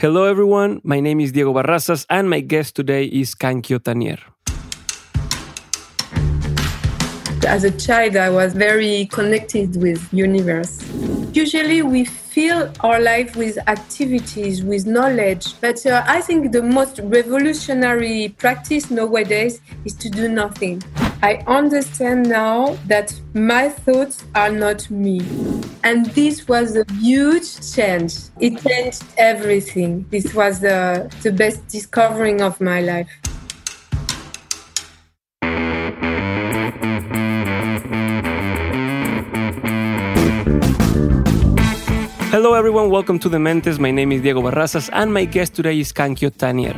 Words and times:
Hello, 0.00 0.24
everyone. 0.24 0.80
My 0.82 0.98
name 0.98 1.20
is 1.20 1.30
Diego 1.30 1.52
Barrazas, 1.52 2.06
and 2.08 2.30
my 2.30 2.40
guest 2.40 2.74
today 2.74 3.04
is 3.04 3.34
Kankyo 3.34 3.84
Tannier. 3.84 4.16
As 7.46 7.64
a 7.64 7.70
child, 7.70 8.16
I 8.16 8.30
was 8.30 8.54
very 8.54 9.10
connected 9.12 9.76
with 9.76 10.00
universe. 10.10 10.82
Usually, 11.34 11.82
we 11.82 12.06
fill 12.06 12.72
our 12.80 12.98
life 12.98 13.36
with 13.36 13.58
activities, 13.68 14.64
with 14.64 14.86
knowledge. 14.86 15.60
But 15.60 15.84
uh, 15.84 16.02
I 16.06 16.22
think 16.22 16.52
the 16.52 16.62
most 16.62 17.00
revolutionary 17.04 18.34
practice 18.38 18.90
nowadays 18.90 19.60
is 19.84 19.92
to 19.96 20.08
do 20.08 20.30
nothing. 20.30 20.82
I 21.22 21.34
understand 21.46 22.30
now 22.30 22.78
that 22.86 23.12
my 23.34 23.68
thoughts 23.68 24.24
are 24.34 24.50
not 24.50 24.90
me. 24.90 25.20
And 25.84 26.06
this 26.06 26.48
was 26.48 26.76
a 26.76 26.84
huge 26.94 27.74
change. 27.74 28.14
It 28.40 28.58
changed 28.64 29.04
everything. 29.18 30.06
This 30.08 30.32
was 30.32 30.60
the, 30.60 31.12
the 31.22 31.30
best 31.30 31.68
discovering 31.68 32.40
of 32.40 32.58
my 32.58 32.80
life. 32.80 33.10
Hello, 42.40 42.54
everyone. 42.54 42.88
Welcome 42.88 43.18
to 43.18 43.28
Dementes. 43.28 43.78
My 43.78 43.90
name 43.90 44.12
is 44.12 44.22
Diego 44.22 44.40
Barrazas, 44.40 44.88
and 44.94 45.12
my 45.12 45.26
guest 45.26 45.54
today 45.54 45.78
is 45.78 45.92
Kankyo 45.92 46.34
Tannier. 46.34 46.72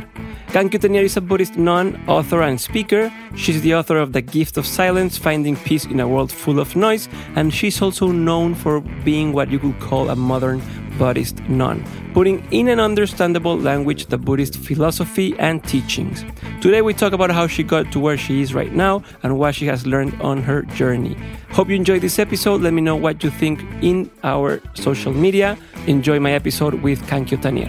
Kankyo 0.47 0.77
Tannier 0.77 1.03
is 1.03 1.15
a 1.15 1.21
Buddhist 1.21 1.55
nun, 1.55 1.97
author, 2.05 2.41
and 2.41 2.59
speaker. 2.59 3.09
She's 3.37 3.61
the 3.61 3.73
author 3.73 3.97
of 3.97 4.11
The 4.11 4.21
Gift 4.21 4.57
of 4.57 4.65
Silence 4.65 5.17
Finding 5.17 5.55
Peace 5.55 5.85
in 5.85 6.01
a 6.01 6.05
World 6.05 6.33
Full 6.33 6.59
of 6.59 6.75
Noise, 6.75 7.07
and 7.37 7.53
she's 7.53 7.81
also 7.81 8.07
known 8.07 8.55
for 8.55 8.81
being 9.05 9.31
what 9.31 9.49
you 9.51 9.57
could 9.57 9.79
call 9.79 10.09
a 10.09 10.17
modern 10.17 10.61
Buddhist 11.03 11.41
nun, 11.49 11.83
putting 12.13 12.39
in 12.51 12.69
an 12.69 12.79
understandable 12.79 13.59
language 13.59 14.05
the 14.05 14.17
Buddhist 14.17 14.55
philosophy 14.55 15.35
and 15.37 15.61
teachings. 15.65 16.23
Today, 16.61 16.81
we 16.81 16.93
talk 16.93 17.11
about 17.11 17.29
how 17.29 17.45
she 17.45 17.61
got 17.61 17.91
to 17.91 17.99
where 17.99 18.17
she 18.17 18.41
is 18.41 18.53
right 18.53 18.71
now 18.71 19.03
and 19.21 19.37
what 19.37 19.53
she 19.53 19.65
has 19.65 19.85
learned 19.85 20.15
on 20.21 20.41
her 20.41 20.61
journey. 20.79 21.17
Hope 21.51 21.67
you 21.67 21.75
enjoyed 21.75 21.99
this 21.99 22.19
episode. 22.19 22.61
Let 22.61 22.71
me 22.71 22.81
know 22.81 22.95
what 22.95 23.21
you 23.21 23.31
think 23.31 23.59
in 23.81 24.09
our 24.23 24.61
social 24.75 25.11
media. 25.11 25.57
Enjoy 25.87 26.21
my 26.21 26.31
episode 26.31 26.75
with 26.75 27.01
Kankyo 27.03 27.35
Tannier. 27.41 27.67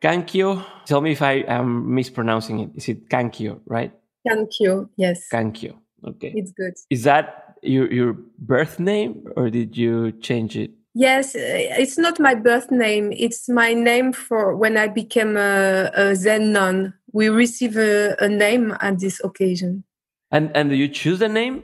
Kankyo, 0.00 0.64
tell 0.86 1.00
me 1.00 1.10
if 1.10 1.22
I 1.22 1.42
am 1.48 1.96
mispronouncing 1.96 2.60
it. 2.60 2.70
Is 2.76 2.88
it 2.88 3.08
Kankyo, 3.08 3.58
right? 3.66 3.92
Kankyo, 4.28 4.88
yes. 4.96 5.26
Kankyo. 5.32 5.74
Okay. 6.06 6.32
It's 6.34 6.52
good. 6.52 6.74
Is 6.90 7.04
that 7.04 7.56
your 7.62 7.92
your 7.92 8.16
birth 8.38 8.78
name 8.78 9.26
or 9.36 9.50
did 9.50 9.76
you 9.76 10.12
change 10.12 10.56
it? 10.56 10.70
Yes, 10.94 11.34
uh, 11.34 11.38
it's 11.78 11.98
not 11.98 12.18
my 12.18 12.34
birth 12.34 12.70
name. 12.70 13.12
It's 13.12 13.48
my 13.48 13.72
name 13.72 14.12
for 14.12 14.56
when 14.56 14.76
I 14.76 14.88
became 14.88 15.36
a, 15.36 15.90
a 15.94 16.16
Zen 16.16 16.52
nun. 16.52 16.94
We 17.12 17.28
receive 17.28 17.76
a, 17.76 18.16
a, 18.18 18.28
name 18.28 18.76
at 18.80 18.98
this 18.98 19.20
occasion. 19.22 19.84
And 20.30 20.50
and 20.56 20.70
do 20.70 20.76
you 20.76 20.88
choose 20.88 21.20
the 21.20 21.28
name? 21.28 21.62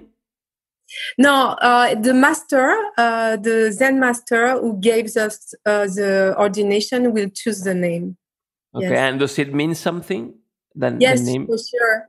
No, 1.19 1.57
uh, 1.61 1.95
the 1.95 2.15
master, 2.15 2.77
uh, 2.97 3.37
the 3.37 3.73
Zen 3.73 3.99
master 3.99 4.59
who 4.61 4.79
gave 4.81 5.07
us 5.17 5.55
uh, 5.67 5.87
the 5.87 6.35
ordination 6.39 7.13
will 7.13 7.29
choose 7.31 7.63
the 7.63 7.75
name. 7.75 8.17
Okay, 8.75 8.91
yes. 8.91 8.99
and 8.99 9.21
does 9.21 9.39
it 9.39 9.55
mean 9.55 9.75
something? 9.75 10.35
Then 10.75 11.01
yes, 11.01 11.21
the 11.21 11.33
name? 11.33 11.47
for 11.47 11.59
sure. 11.59 12.09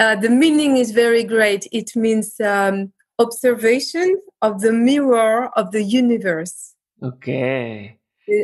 Uh, 0.00 0.16
the 0.16 0.30
meaning 0.30 0.78
is 0.78 0.92
very 0.92 1.22
great. 1.22 1.68
It 1.72 1.94
means 1.94 2.40
um, 2.40 2.90
observation 3.18 4.18
of 4.40 4.62
the 4.62 4.72
mirror 4.72 5.50
of 5.58 5.72
the 5.72 5.82
universe. 5.82 6.74
Okay. 7.02 7.98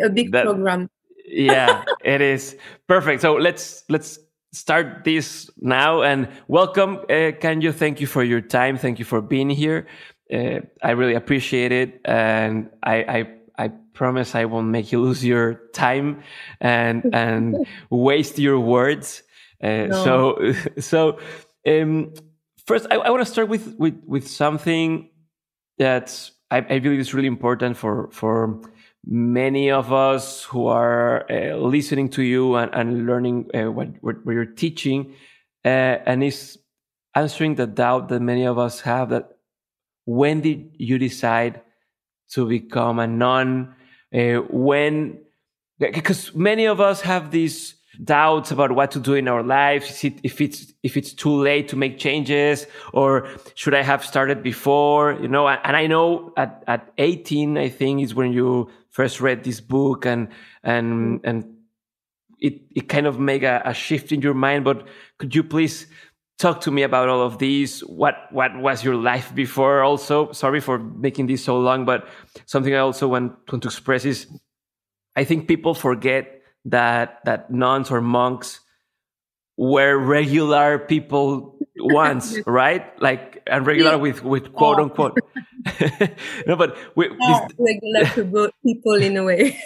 A 0.04 0.10
big 0.10 0.32
that, 0.32 0.44
program. 0.44 0.90
yeah, 1.26 1.82
it 2.04 2.20
is 2.20 2.56
perfect. 2.86 3.22
So 3.22 3.36
let's 3.36 3.84
let's 3.88 4.18
start 4.52 5.04
this 5.04 5.50
now 5.60 6.02
and 6.02 6.28
welcome. 6.46 6.98
Uh, 7.08 7.32
Kankyo, 7.40 7.72
thank 7.72 8.02
you 8.02 8.06
for 8.06 8.22
your 8.22 8.42
time? 8.42 8.76
Thank 8.76 8.98
you 8.98 9.06
for 9.06 9.22
being 9.22 9.48
here. 9.48 9.86
Uh, 10.30 10.60
I 10.82 10.90
really 10.90 11.14
appreciate 11.14 11.72
it, 11.72 12.00
and 12.04 12.68
I, 12.82 12.96
I 13.58 13.64
I 13.64 13.68
promise 13.94 14.34
I 14.34 14.44
won't 14.44 14.68
make 14.68 14.92
you 14.92 15.00
lose 15.00 15.24
your 15.24 15.54
time 15.72 16.22
and 16.60 17.08
and 17.14 17.66
waste 17.90 18.38
your 18.38 18.60
words. 18.60 19.22
Uh, 19.62 19.86
no. 19.86 20.04
So 20.04 20.54
so 20.80 21.18
um, 21.66 22.14
first, 22.66 22.86
I, 22.90 22.96
I 22.96 23.10
want 23.10 23.26
to 23.26 23.30
start 23.30 23.48
with 23.48 23.74
with 23.78 24.00
with 24.06 24.28
something 24.28 25.10
that 25.78 26.30
I, 26.50 26.58
I 26.58 26.78
believe 26.78 27.00
is 27.00 27.14
really 27.14 27.28
important 27.28 27.76
for 27.76 28.10
for 28.12 28.60
many 29.06 29.70
of 29.70 29.92
us 29.92 30.42
who 30.44 30.66
are 30.66 31.30
uh, 31.30 31.56
listening 31.56 32.08
to 32.10 32.22
you 32.22 32.56
and, 32.56 32.74
and 32.74 33.06
learning 33.06 33.48
uh, 33.54 33.70
what, 33.70 33.88
what, 34.00 34.26
what, 34.26 34.32
you're 34.32 34.44
teaching, 34.44 35.14
uh, 35.64 35.68
and 36.04 36.24
is 36.24 36.58
answering 37.14 37.54
the 37.54 37.66
doubt 37.66 38.08
that 38.08 38.20
many 38.20 38.44
of 38.44 38.58
us 38.58 38.80
have 38.80 39.10
that 39.10 39.38
when 40.04 40.40
did 40.40 40.70
you 40.76 40.98
decide 40.98 41.62
to 42.30 42.48
become 42.48 42.98
a 42.98 43.06
nun? 43.06 43.74
Uh, 44.12 44.36
when, 44.50 45.18
because 45.78 46.34
many 46.34 46.64
of 46.66 46.80
us 46.80 47.00
have 47.00 47.30
these 47.30 47.75
doubts 48.04 48.50
about 48.50 48.72
what 48.72 48.90
to 48.90 49.00
do 49.00 49.14
in 49.14 49.28
our 49.28 49.42
lives 49.42 50.04
it, 50.04 50.14
if 50.22 50.40
it's 50.40 50.72
if 50.82 50.96
it's 50.96 51.12
too 51.12 51.34
late 51.34 51.68
to 51.68 51.76
make 51.76 51.98
changes 51.98 52.66
or 52.92 53.28
should 53.54 53.74
i 53.74 53.82
have 53.82 54.04
started 54.04 54.42
before 54.42 55.12
you 55.20 55.28
know? 55.28 55.48
And 55.48 55.76
i 55.76 55.86
know 55.86 56.32
at, 56.36 56.62
at 56.66 56.92
18 56.98 57.58
i 57.58 57.68
think 57.68 58.02
is 58.02 58.14
when 58.14 58.32
you 58.32 58.70
first 58.90 59.20
read 59.20 59.44
this 59.44 59.60
book 59.60 60.06
and 60.06 60.28
and 60.62 61.20
and 61.24 61.44
it 62.38 62.60
it 62.74 62.88
kind 62.88 63.06
of 63.06 63.18
make 63.18 63.42
a, 63.42 63.62
a 63.64 63.74
shift 63.74 64.12
in 64.12 64.20
your 64.20 64.34
mind 64.34 64.64
but 64.64 64.86
could 65.18 65.34
you 65.34 65.42
please 65.42 65.86
talk 66.38 66.60
to 66.62 66.70
me 66.70 66.82
about 66.82 67.08
all 67.08 67.22
of 67.22 67.38
these? 67.38 67.80
What 67.80 68.14
what 68.30 68.56
was 68.58 68.84
your 68.84 68.96
life 68.96 69.34
before 69.34 69.82
also? 69.82 70.32
Sorry 70.32 70.60
for 70.60 70.78
making 70.78 71.26
this 71.26 71.44
so 71.44 71.58
long 71.58 71.84
but 71.84 72.08
something 72.44 72.74
i 72.74 72.78
also 72.78 73.08
want, 73.08 73.36
want 73.50 73.62
to 73.62 73.68
express 73.68 74.04
is 74.04 74.26
i 75.16 75.24
think 75.24 75.48
people 75.48 75.74
forget 75.74 76.35
that 76.66 77.24
that 77.24 77.50
nuns 77.50 77.90
or 77.90 78.00
monks 78.00 78.60
were 79.56 79.96
regular 79.96 80.78
people 80.78 81.56
once, 81.78 82.38
right? 82.46 83.00
Like 83.00 83.42
and 83.46 83.66
regular 83.66 83.98
with 83.98 84.22
with 84.22 84.52
quote 84.52 84.78
unquote. 84.78 85.18
no, 86.46 86.56
but 86.56 86.76
we, 86.94 87.08
yeah, 87.18 87.46
this, 87.48 87.56
regular 87.58 88.50
people 88.62 88.94
in 88.94 89.16
a 89.16 89.24
way. 89.24 89.58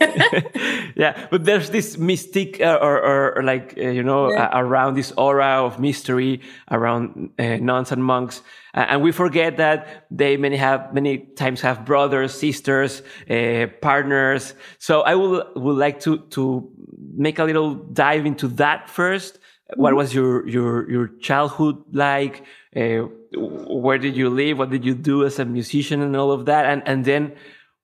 yeah, 0.97 1.27
but 1.31 1.45
there's 1.45 1.71
this 1.71 1.99
mystic 1.99 2.61
uh, 2.61 2.79
or, 2.81 2.99
or, 3.03 3.39
or, 3.39 3.43
like 3.43 3.75
uh, 3.77 3.89
you 3.89 4.03
know 4.03 4.33
uh, 4.33 4.51
around 4.53 4.95
this 4.95 5.13
aura 5.17 5.65
of 5.65 5.79
mystery 5.79 6.41
around 6.71 7.31
uh, 7.39 7.57
nuns 7.57 7.93
and 7.93 8.03
monks, 8.03 8.43
and 8.73 9.03
we 9.03 9.13
forget 9.13 9.57
that 9.59 10.07
they 10.11 10.37
many 10.37 10.57
have 10.57 10.95
many 10.95 11.19
times 11.19 11.61
have 11.61 11.85
brothers, 11.85 12.33
sisters, 12.33 13.03
uh, 13.29 13.67
partners. 13.83 14.55
So 14.79 15.03
I 15.03 15.15
would 15.15 15.47
would 15.57 15.77
like 15.77 16.01
to 16.01 16.19
to 16.31 16.71
make 17.17 17.39
a 17.39 17.45
little 17.45 17.75
dive 17.75 18.27
into 18.27 18.49
that 18.49 18.89
first. 18.89 19.35
Mm-hmm. 19.35 19.83
What 19.83 19.95
was 19.95 20.15
your 20.15 20.47
your 20.49 20.91
your 20.91 21.09
childhood 21.21 21.83
like? 21.93 22.45
Uh, 22.75 23.09
where 23.35 23.99
did 23.99 24.17
you 24.17 24.31
live? 24.31 24.59
What 24.59 24.71
did 24.71 24.85
you 24.85 24.95
do 24.95 25.25
as 25.25 25.39
a 25.39 25.45
musician 25.45 26.03
and 26.03 26.17
all 26.17 26.33
of 26.33 26.47
that? 26.47 26.67
And 26.67 26.83
and 26.87 27.05
then 27.05 27.37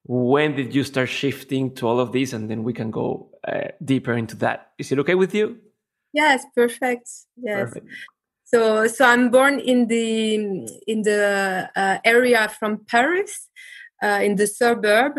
when 0.04 0.54
did 0.54 0.74
you 0.74 0.84
start 0.84 1.08
shifting 1.08 1.74
to 1.74 1.86
all 1.86 1.98
of 1.98 2.12
this? 2.12 2.32
And 2.32 2.48
then 2.50 2.62
we 2.62 2.72
can 2.72 2.90
go 2.90 3.30
uh, 3.46 3.68
deeper 3.84 4.14
into 4.14 4.36
that. 4.36 4.72
Is 4.78 4.92
it 4.92 4.98
okay 5.00 5.14
with 5.14 5.34
you? 5.34 5.58
Yes, 6.12 6.44
perfect. 6.54 7.08
Yes. 7.36 7.68
Perfect. 7.68 7.86
So 8.44 8.86
so 8.86 9.04
I'm 9.04 9.30
born 9.30 9.58
in 9.58 9.88
the 9.88 10.36
in 10.86 11.02
the 11.02 11.68
uh, 11.74 11.98
area 12.04 12.48
from 12.48 12.84
Paris, 12.86 13.48
uh, 14.02 14.20
in 14.22 14.36
the 14.36 14.46
suburb, 14.46 15.14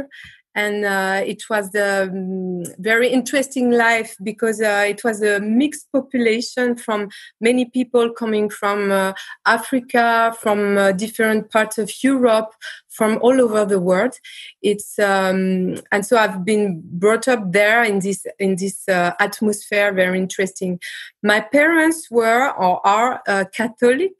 and 0.57 0.85
uh, 0.85 1.21
it 1.23 1.43
was 1.51 1.73
a 1.75 2.05
um, 2.05 2.63
very 2.79 3.09
interesting 3.09 3.69
life 3.69 4.17
because 4.23 4.59
uh, 4.59 4.85
it 4.89 5.03
was 5.03 5.21
a 5.21 5.39
mixed 5.39 5.85
population 5.91 6.75
from 6.75 7.09
many 7.39 7.65
people 7.65 8.11
coming 8.11 8.49
from 8.49 8.91
uh, 8.91 9.13
Africa, 9.45 10.35
from 10.41 10.75
uh, 10.75 10.93
different 10.93 11.51
parts 11.51 11.77
of 11.77 11.91
Europe, 12.03 12.55
from 12.89 13.19
all 13.21 13.39
over 13.39 13.65
the 13.65 13.79
world. 13.79 14.15
It's 14.63 14.97
um, 14.97 15.75
and 15.91 16.03
so 16.03 16.17
I've 16.17 16.43
been 16.43 16.81
brought 16.83 17.27
up 17.27 17.51
there 17.51 17.83
in 17.83 17.99
this 17.99 18.25
in 18.39 18.55
this 18.55 18.89
uh, 18.89 19.11
atmosphere. 19.19 19.93
Very 19.93 20.17
interesting. 20.17 20.79
My 21.21 21.39
parents 21.39 22.09
were 22.09 22.49
or 22.57 22.81
are 22.83 23.21
uh, 23.27 23.45
Catholic 23.53 24.13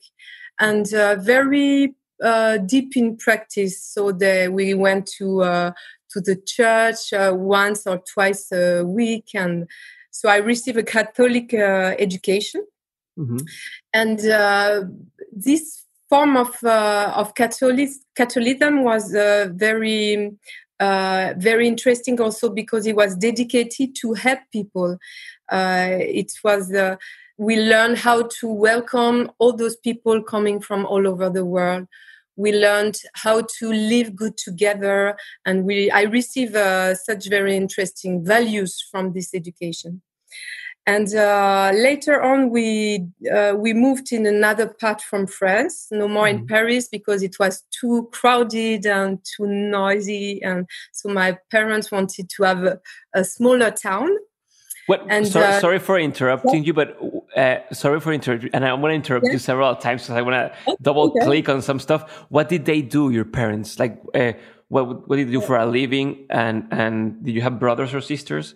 and 0.60 0.88
very 0.88 1.95
uh, 2.24 2.57
deep 2.57 2.98
in 2.98 3.16
practice. 3.18 3.81
So 3.81 4.12
they, 4.12 4.48
we 4.48 4.74
went 4.74 5.07
to 5.18 5.44
uh, 5.44 5.72
to 6.18 6.36
the 6.36 6.42
church 6.42 7.14
uh, 7.14 7.34
once 7.36 7.86
or 7.86 8.00
twice 8.00 8.52
a 8.52 8.84
week, 8.84 9.30
and 9.34 9.68
so 10.12 10.30
I 10.30 10.38
received 10.38 10.78
a 10.78 10.84
Catholic 10.84 11.54
uh, 11.54 11.96
education. 12.00 12.66
Mm-hmm. 13.18 13.38
And 13.94 14.19
uh, 14.28 14.84
this 15.31 15.86
form 16.10 16.38
of 16.38 16.64
uh, 16.64 17.14
of 17.16 17.36
Catholic, 17.36 17.90
Catholicism 18.16 18.84
was 18.84 19.14
uh, 19.14 19.50
very 19.54 20.31
uh, 20.80 21.34
very 21.38 21.68
interesting 21.68 22.19
also 22.22 22.50
because 22.50 22.86
it 22.86 22.96
was 22.96 23.16
dedicated 23.16 23.96
to 24.02 24.14
help 24.14 24.40
people. 24.52 24.98
Uh, 25.52 25.90
it 26.00 26.31
was 26.44 26.74
uh, 26.74 26.96
we 27.38 27.60
learned 27.60 27.98
how 27.98 28.30
to 28.40 28.48
welcome 28.48 29.31
all 29.38 29.54
those 29.54 29.75
people 29.75 30.22
coming 30.24 30.60
from 30.60 30.86
all 30.86 31.08
over 31.08 31.30
the 31.30 31.46
world. 31.46 31.88
We 32.38 32.54
learned 32.54 32.98
how 33.13 33.42
to 33.60 33.72
live 33.72 34.16
good 34.16 34.38
together, 34.38 35.18
and 35.45 35.66
we 35.66 35.92
I 35.92 36.04
received 36.04 36.56
uh, 36.56 36.95
such 36.95 37.28
very 37.28 37.57
interesting 37.57 38.24
values 38.24 38.81
from 38.92 39.13
this 39.13 39.34
education. 39.34 40.01
And 40.88 41.13
uh, 41.13 41.72
later 41.75 42.22
on, 42.24 42.50
we 42.50 43.06
uh, 43.30 43.56
we 43.57 43.74
moved 43.74 44.13
in 44.13 44.25
another 44.25 44.68
part 44.68 45.01
from 45.01 45.28
France, 45.28 45.88
no 45.92 46.07
more 46.07 46.28
mm-hmm. 46.28 46.39
in 46.39 46.48
Paris 46.48 46.88
because 46.88 47.22
it 47.24 47.38
was 47.39 47.63
too 47.78 48.07
crowded 48.13 48.86
and 48.86 49.19
too 49.36 49.48
noisy. 49.48 50.42
And 50.42 50.66
so 50.94 51.10
my 51.10 51.38
parents 51.51 51.92
wanted 51.92 52.30
to 52.30 52.44
have 52.44 52.63
a, 52.63 52.80
a 53.13 53.25
smaller 53.25 53.69
town. 53.69 54.10
What? 54.88 55.06
And, 55.10 55.28
sorry, 55.28 55.45
uh, 55.45 55.60
sorry 55.60 55.80
for 55.80 56.00
interrupting 56.00 56.63
you, 56.63 56.74
but 56.74 56.98
uh, 57.36 57.57
sorry 57.74 58.00
for 58.00 58.13
interrupting. 58.13 58.50
And 58.54 58.66
I 58.66 58.74
want 58.74 58.92
to 58.92 58.95
interrupt 58.95 59.25
yeah. 59.28 59.34
you 59.34 59.39
several 59.39 59.75
times 59.75 60.04
because 60.04 60.16
I 60.16 60.22
want 60.22 60.36
to 60.36 60.57
oh, 60.68 60.78
double 60.81 61.12
click 61.12 61.50
on 61.50 61.62
some 61.62 61.80
stuff. 61.80 62.25
What 62.30 62.48
did 62.50 62.66
they 62.66 62.81
do? 62.81 63.10
Your 63.10 63.25
parents, 63.25 63.80
like, 63.80 64.01
uh, 64.16 64.34
what 64.69 65.07
what 65.07 65.18
did 65.18 65.28
you 65.28 65.39
do 65.39 65.45
for 65.45 65.57
a 65.57 65.66
living? 65.66 66.25
And 66.30 66.68
and 66.72 67.24
did 67.24 67.36
you 67.36 67.42
have 67.42 67.60
brothers 67.60 67.94
or 67.94 68.01
sisters? 68.01 68.56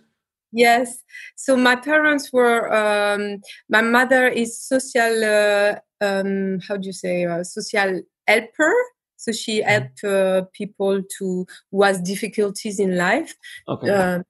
Yes. 0.54 1.04
So 1.36 1.56
my 1.56 1.76
parents 1.76 2.32
were. 2.32 2.74
Um, 2.74 3.42
my 3.70 3.82
mother 3.82 4.28
is 4.28 4.58
social. 4.58 5.24
Uh, 5.24 5.76
um, 6.00 6.60
how 6.68 6.78
do 6.78 6.88
you 6.88 6.94
say? 6.94 7.26
Uh, 7.26 7.44
social 7.44 8.02
helper. 8.28 8.74
So 9.18 9.32
she 9.32 9.62
mm-hmm. 9.62 9.70
helped 9.70 10.04
uh, 10.04 10.42
people 10.54 11.04
to 11.20 11.46
who 11.72 11.84
has 11.84 12.02
difficulties 12.02 12.80
in 12.80 12.98
life. 12.98 13.36
Okay. 13.68 13.90
Uh, 13.90 14.24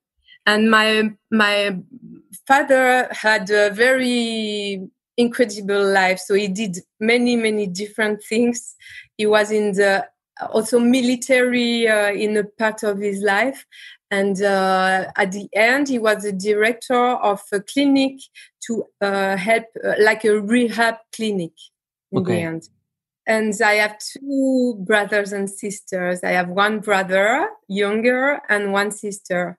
and 0.45 0.69
my 0.69 1.11
my 1.31 1.77
father 2.47 3.07
had 3.11 3.49
a 3.49 3.69
very 3.69 4.87
incredible 5.17 5.85
life. 5.91 6.19
So 6.19 6.33
he 6.33 6.47
did 6.47 6.77
many 6.99 7.35
many 7.35 7.67
different 7.67 8.23
things. 8.23 8.75
He 9.17 9.25
was 9.25 9.51
in 9.51 9.73
the 9.73 10.07
also 10.49 10.79
military 10.79 11.87
uh, 11.87 12.11
in 12.11 12.35
a 12.37 12.43
part 12.43 12.83
of 12.83 12.97
his 12.97 13.21
life 13.21 13.65
and 14.11 14.41
uh, 14.43 15.05
at 15.15 15.31
the 15.31 15.47
end, 15.53 15.87
he 15.87 15.97
was 15.97 16.23
the 16.23 16.33
director 16.33 16.93
of 16.93 17.41
a 17.53 17.61
clinic 17.61 18.19
to 18.67 18.83
uh, 18.99 19.37
help, 19.37 19.63
uh, 19.83 19.93
like 19.99 20.25
a 20.25 20.39
rehab 20.39 20.95
clinic 21.15 21.53
in 22.11 22.19
okay. 22.19 22.33
the 22.33 22.41
end. 22.41 22.69
And 23.25 23.53
I 23.63 23.75
have 23.75 23.97
two 23.99 24.75
brothers 24.85 25.31
and 25.31 25.49
sisters. 25.49 26.19
I 26.25 26.31
have 26.31 26.49
one 26.49 26.81
brother, 26.81 27.49
younger, 27.69 28.41
and 28.49 28.73
one 28.73 28.91
sister. 28.91 29.57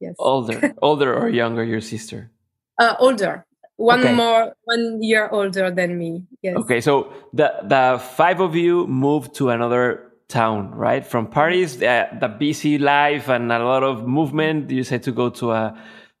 Yes. 0.00 0.14
Older, 0.18 0.74
older 0.82 1.14
or 1.14 1.28
younger, 1.28 1.64
your 1.64 1.80
sister? 1.80 2.30
Uh, 2.78 2.94
older. 2.98 3.46
One 3.76 4.00
okay. 4.00 4.14
more, 4.14 4.56
one 4.64 5.02
year 5.02 5.28
older 5.28 5.70
than 5.70 5.98
me. 5.98 6.24
Yes. 6.42 6.56
Okay, 6.56 6.80
so 6.80 7.12
the 7.34 7.52
the 7.62 8.00
five 8.16 8.40
of 8.40 8.56
you 8.56 8.86
moved 8.86 9.34
to 9.36 9.50
another 9.50 10.12
town, 10.28 10.72
right? 10.72 11.06
From 11.06 11.26
Paris, 11.26 11.76
the, 11.76 12.08
the 12.18 12.28
busy 12.28 12.78
life 12.78 13.28
and 13.28 13.52
a 13.52 13.58
lot 13.58 13.82
of 13.82 14.06
movement. 14.06 14.70
You 14.70 14.82
said 14.82 15.02
to 15.04 15.12
go 15.12 15.28
to 15.30 15.52
a 15.52 15.78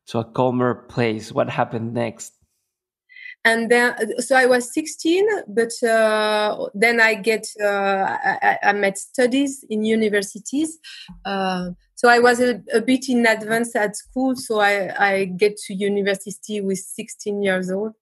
to 0.08 0.18
a 0.18 0.24
calmer 0.24 0.74
place. 0.74 1.32
What 1.32 1.48
happened 1.48 1.94
next? 1.94 2.35
And 3.46 3.70
then, 3.70 3.94
so 4.20 4.34
I 4.34 4.46
was 4.46 4.74
16, 4.74 5.24
but 5.46 5.70
uh, 5.80 6.66
then 6.74 7.00
I 7.00 7.14
get 7.14 7.46
uh, 7.62 8.18
I, 8.42 8.58
I, 8.60 8.72
met 8.72 8.98
studies 8.98 9.64
in 9.70 9.84
universities. 9.84 10.80
Uh, 11.24 11.70
so 11.94 12.08
I 12.08 12.18
was 12.18 12.40
a, 12.40 12.60
a, 12.74 12.80
bit 12.80 13.08
in 13.08 13.24
advance 13.24 13.76
at 13.76 13.94
school. 13.94 14.34
So 14.34 14.58
I, 14.58 14.92
I 14.98 15.24
get 15.26 15.58
to 15.58 15.74
university 15.74 16.60
with 16.60 16.78
16 16.78 17.40
years 17.40 17.70
old 17.70 17.92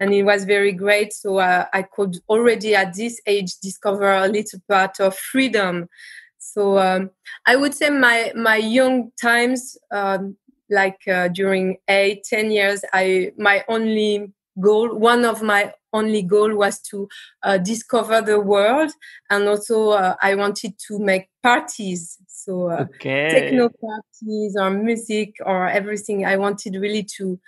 and 0.00 0.12
it 0.12 0.24
was 0.24 0.44
very 0.44 0.72
great. 0.72 1.14
So 1.14 1.38
uh, 1.38 1.64
I 1.72 1.80
could 1.80 2.18
already 2.28 2.74
at 2.74 2.94
this 2.94 3.22
age 3.26 3.56
discover 3.62 4.12
a 4.12 4.28
little 4.28 4.60
part 4.68 5.00
of 5.00 5.16
freedom. 5.16 5.88
So 6.36 6.78
um, 6.78 7.08
I 7.46 7.56
would 7.56 7.72
say 7.72 7.88
my 7.88 8.32
my 8.36 8.56
young 8.56 9.12
times, 9.18 9.78
um, 9.90 10.36
like 10.68 11.00
uh, 11.08 11.28
during 11.28 11.78
eight, 11.88 12.24
ten 12.24 12.50
years, 12.50 12.82
I 12.92 13.32
my 13.38 13.64
only 13.66 14.32
goal, 14.60 14.96
one 14.96 15.24
of 15.24 15.42
my 15.42 15.72
only 15.92 16.22
goal 16.22 16.54
was 16.54 16.80
to 16.80 17.08
uh, 17.42 17.58
discover 17.58 18.22
the 18.22 18.38
world, 18.40 18.92
and 19.28 19.48
also 19.48 19.90
uh, 19.90 20.14
I 20.22 20.34
wanted 20.34 20.78
to 20.86 20.98
make 20.98 21.28
parties. 21.42 22.16
So 22.28 22.70
uh, 22.70 22.86
okay. 22.94 23.30
techno 23.30 23.68
parties 23.68 24.56
or 24.58 24.70
music 24.70 25.34
or 25.44 25.68
everything. 25.68 26.24
I 26.24 26.36
wanted 26.36 26.76
really 26.76 27.04
to 27.16 27.40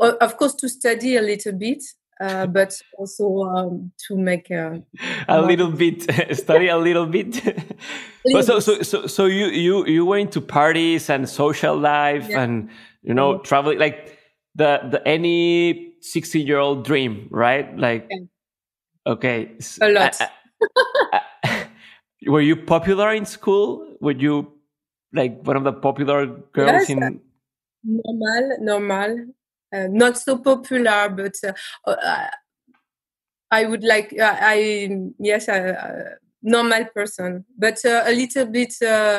of 0.00 0.36
course 0.36 0.54
to 0.54 0.68
study 0.68 1.16
a 1.16 1.22
little 1.22 1.52
bit 1.52 1.82
uh, 2.20 2.46
but 2.58 2.80
also 2.96 3.42
um, 3.42 3.92
to 4.06 4.16
make 4.16 4.50
a, 4.50 4.82
a 5.28 5.40
little 5.40 5.70
bit 5.70 6.02
study 6.36 6.68
a 6.68 6.76
little 6.76 7.06
bit 7.06 7.42
but 8.32 8.44
so, 8.44 8.60
so 8.60 8.82
so 8.82 9.06
so 9.06 9.26
you 9.26 9.46
you 9.46 9.86
you 9.86 10.04
went 10.04 10.32
to 10.32 10.40
parties 10.40 11.10
and 11.10 11.28
social 11.28 11.76
life 11.76 12.26
yeah. 12.28 12.42
and 12.42 12.68
you 13.02 13.14
know 13.14 13.34
mm-hmm. 13.34 13.42
traveling 13.42 13.78
like 13.78 14.18
the 14.54 14.80
the 14.90 15.06
any 15.06 15.87
16 16.00 16.46
year 16.46 16.58
old 16.58 16.84
dream 16.84 17.28
right? 17.30 17.76
Like 17.76 18.10
okay 19.06 19.56
a 19.80 19.88
lot. 19.88 20.18
Were 22.26 22.40
you 22.40 22.56
popular 22.56 23.14
in 23.14 23.24
school? 23.24 23.96
Were 24.00 24.12
you 24.12 24.52
like 25.12 25.40
one 25.46 25.56
of 25.56 25.64
the 25.64 25.72
popular 25.72 26.26
girls 26.26 26.88
yes, 26.88 26.90
in 26.90 27.20
normal 27.84 28.56
normal. 28.60 29.26
Uh, 29.72 29.86
not 29.90 30.16
so 30.16 30.38
popular, 30.38 31.10
but 31.10 31.34
uh, 31.44 31.90
uh, 31.90 32.26
I 33.50 33.64
would 33.66 33.84
like 33.84 34.14
I 34.18 34.88
yes 35.18 35.48
a 35.48 36.16
normal 36.42 36.86
person, 36.94 37.44
but 37.56 37.84
a 37.84 38.10
little 38.12 38.46
bit 38.46 38.74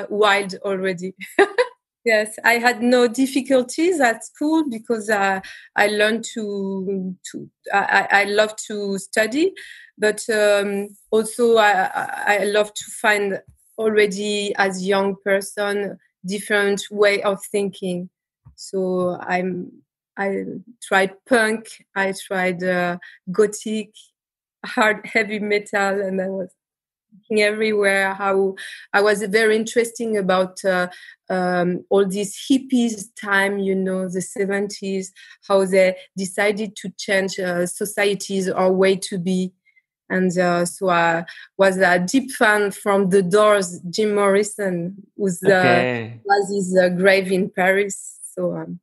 wild 0.09 0.55
already. 0.63 1.15
Yes, 2.05 2.37
I 2.45 2.53
had 2.53 2.81
no 2.81 3.07
difficulties 3.07 3.99
at 3.99 4.23
school 4.23 4.63
because 4.69 5.09
uh, 5.09 5.41
I 5.75 5.87
learned 5.87 6.23
to 6.33 7.15
to 7.31 7.49
I, 7.73 8.07
I 8.11 8.23
love 8.23 8.55
to 8.67 8.97
study, 8.97 9.53
but 9.97 10.23
um, 10.29 10.89
also 11.11 11.57
I, 11.57 11.89
I 12.39 12.43
love 12.45 12.73
to 12.73 12.85
find 13.01 13.41
already 13.77 14.53
as 14.55 14.85
young 14.87 15.15
person 15.23 15.97
different 16.25 16.83
way 16.89 17.21
of 17.21 17.43
thinking. 17.51 18.09
So 18.55 19.17
I'm 19.21 19.71
I 20.17 20.45
tried 20.81 21.13
punk, 21.27 21.67
I 21.95 22.13
tried 22.27 22.63
uh, 22.63 22.97
gothic, 23.31 23.91
hard, 24.65 25.05
heavy 25.05 25.39
metal, 25.39 26.01
and 26.01 26.21
I 26.21 26.27
was 26.27 26.49
everywhere. 27.31 28.13
How 28.13 28.55
I 28.93 29.01
was 29.01 29.21
very 29.23 29.55
interesting 29.55 30.17
about 30.17 30.63
uh, 30.65 30.87
um, 31.29 31.85
all 31.89 32.05
these 32.05 32.35
hippies 32.49 33.07
time, 33.19 33.59
you 33.59 33.75
know, 33.75 34.09
the 34.09 34.21
seventies, 34.21 35.11
how 35.47 35.65
they 35.65 35.95
decided 36.17 36.75
to 36.77 36.89
change 36.97 37.39
uh, 37.39 37.65
societies 37.65 38.49
or 38.49 38.71
way 38.71 38.95
to 38.95 39.17
be. 39.17 39.53
And 40.09 40.35
uh, 40.37 40.65
so 40.65 40.89
I 40.89 41.25
was 41.57 41.77
a 41.77 41.99
deep 41.99 42.31
fan 42.31 42.71
from 42.71 43.09
the 43.09 43.21
Doors, 43.21 43.79
Jim 43.89 44.15
Morrison, 44.15 44.95
who's 45.15 45.43
uh, 45.43 45.49
okay. 45.49 46.19
was 46.25 46.49
his 46.49 46.77
uh, 46.77 46.89
grave 46.89 47.31
in 47.31 47.49
Paris. 47.49 48.19
So. 48.35 48.55
Um, 48.55 48.79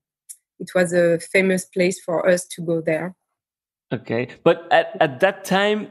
it 0.58 0.74
was 0.74 0.92
a 0.92 1.18
famous 1.18 1.66
place 1.66 2.00
for 2.00 2.26
us 2.26 2.46
to 2.46 2.62
go 2.62 2.80
there. 2.80 3.14
Okay, 3.92 4.28
but 4.42 4.66
at, 4.72 4.96
at 5.00 5.20
that 5.20 5.44
time, 5.44 5.90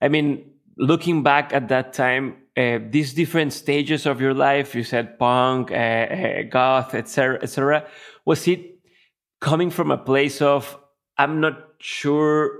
I 0.00 0.08
mean, 0.08 0.44
looking 0.76 1.22
back 1.22 1.52
at 1.52 1.68
that 1.68 1.92
time, 1.92 2.36
uh, 2.56 2.78
these 2.90 3.14
different 3.14 3.52
stages 3.52 4.06
of 4.06 4.20
your 4.20 4.34
life, 4.34 4.74
you 4.74 4.84
said 4.84 5.18
punk, 5.18 5.70
uh, 5.70 5.74
uh, 5.74 6.42
goth, 6.50 6.94
etc., 6.94 7.38
etc. 7.42 7.86
Was 8.24 8.46
it 8.48 8.78
coming 9.40 9.70
from 9.70 9.90
a 9.90 9.98
place 9.98 10.40
of 10.40 10.78
I'm 11.18 11.40
not 11.40 11.58
sure 11.78 12.58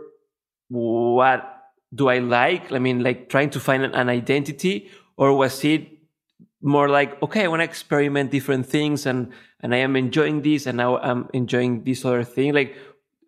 what 0.68 1.62
do 1.94 2.08
I 2.08 2.18
like? 2.18 2.72
I 2.72 2.78
mean, 2.78 3.02
like 3.02 3.28
trying 3.28 3.50
to 3.50 3.60
find 3.60 3.84
an, 3.84 3.94
an 3.94 4.08
identity, 4.08 4.90
or 5.16 5.36
was 5.36 5.64
it 5.64 5.88
more 6.60 6.88
like 6.88 7.22
okay, 7.22 7.44
I 7.44 7.48
want 7.48 7.60
to 7.60 7.64
experiment 7.64 8.30
different 8.30 8.66
things 8.66 9.06
and 9.06 9.32
and 9.60 9.74
I 9.74 9.78
am 9.78 9.96
enjoying 9.96 10.42
this 10.42 10.66
and 10.66 10.76
now 10.76 10.98
I'm 10.98 11.28
enjoying 11.32 11.84
this 11.84 12.04
other 12.04 12.24
thing. 12.24 12.52
Like, 12.52 12.76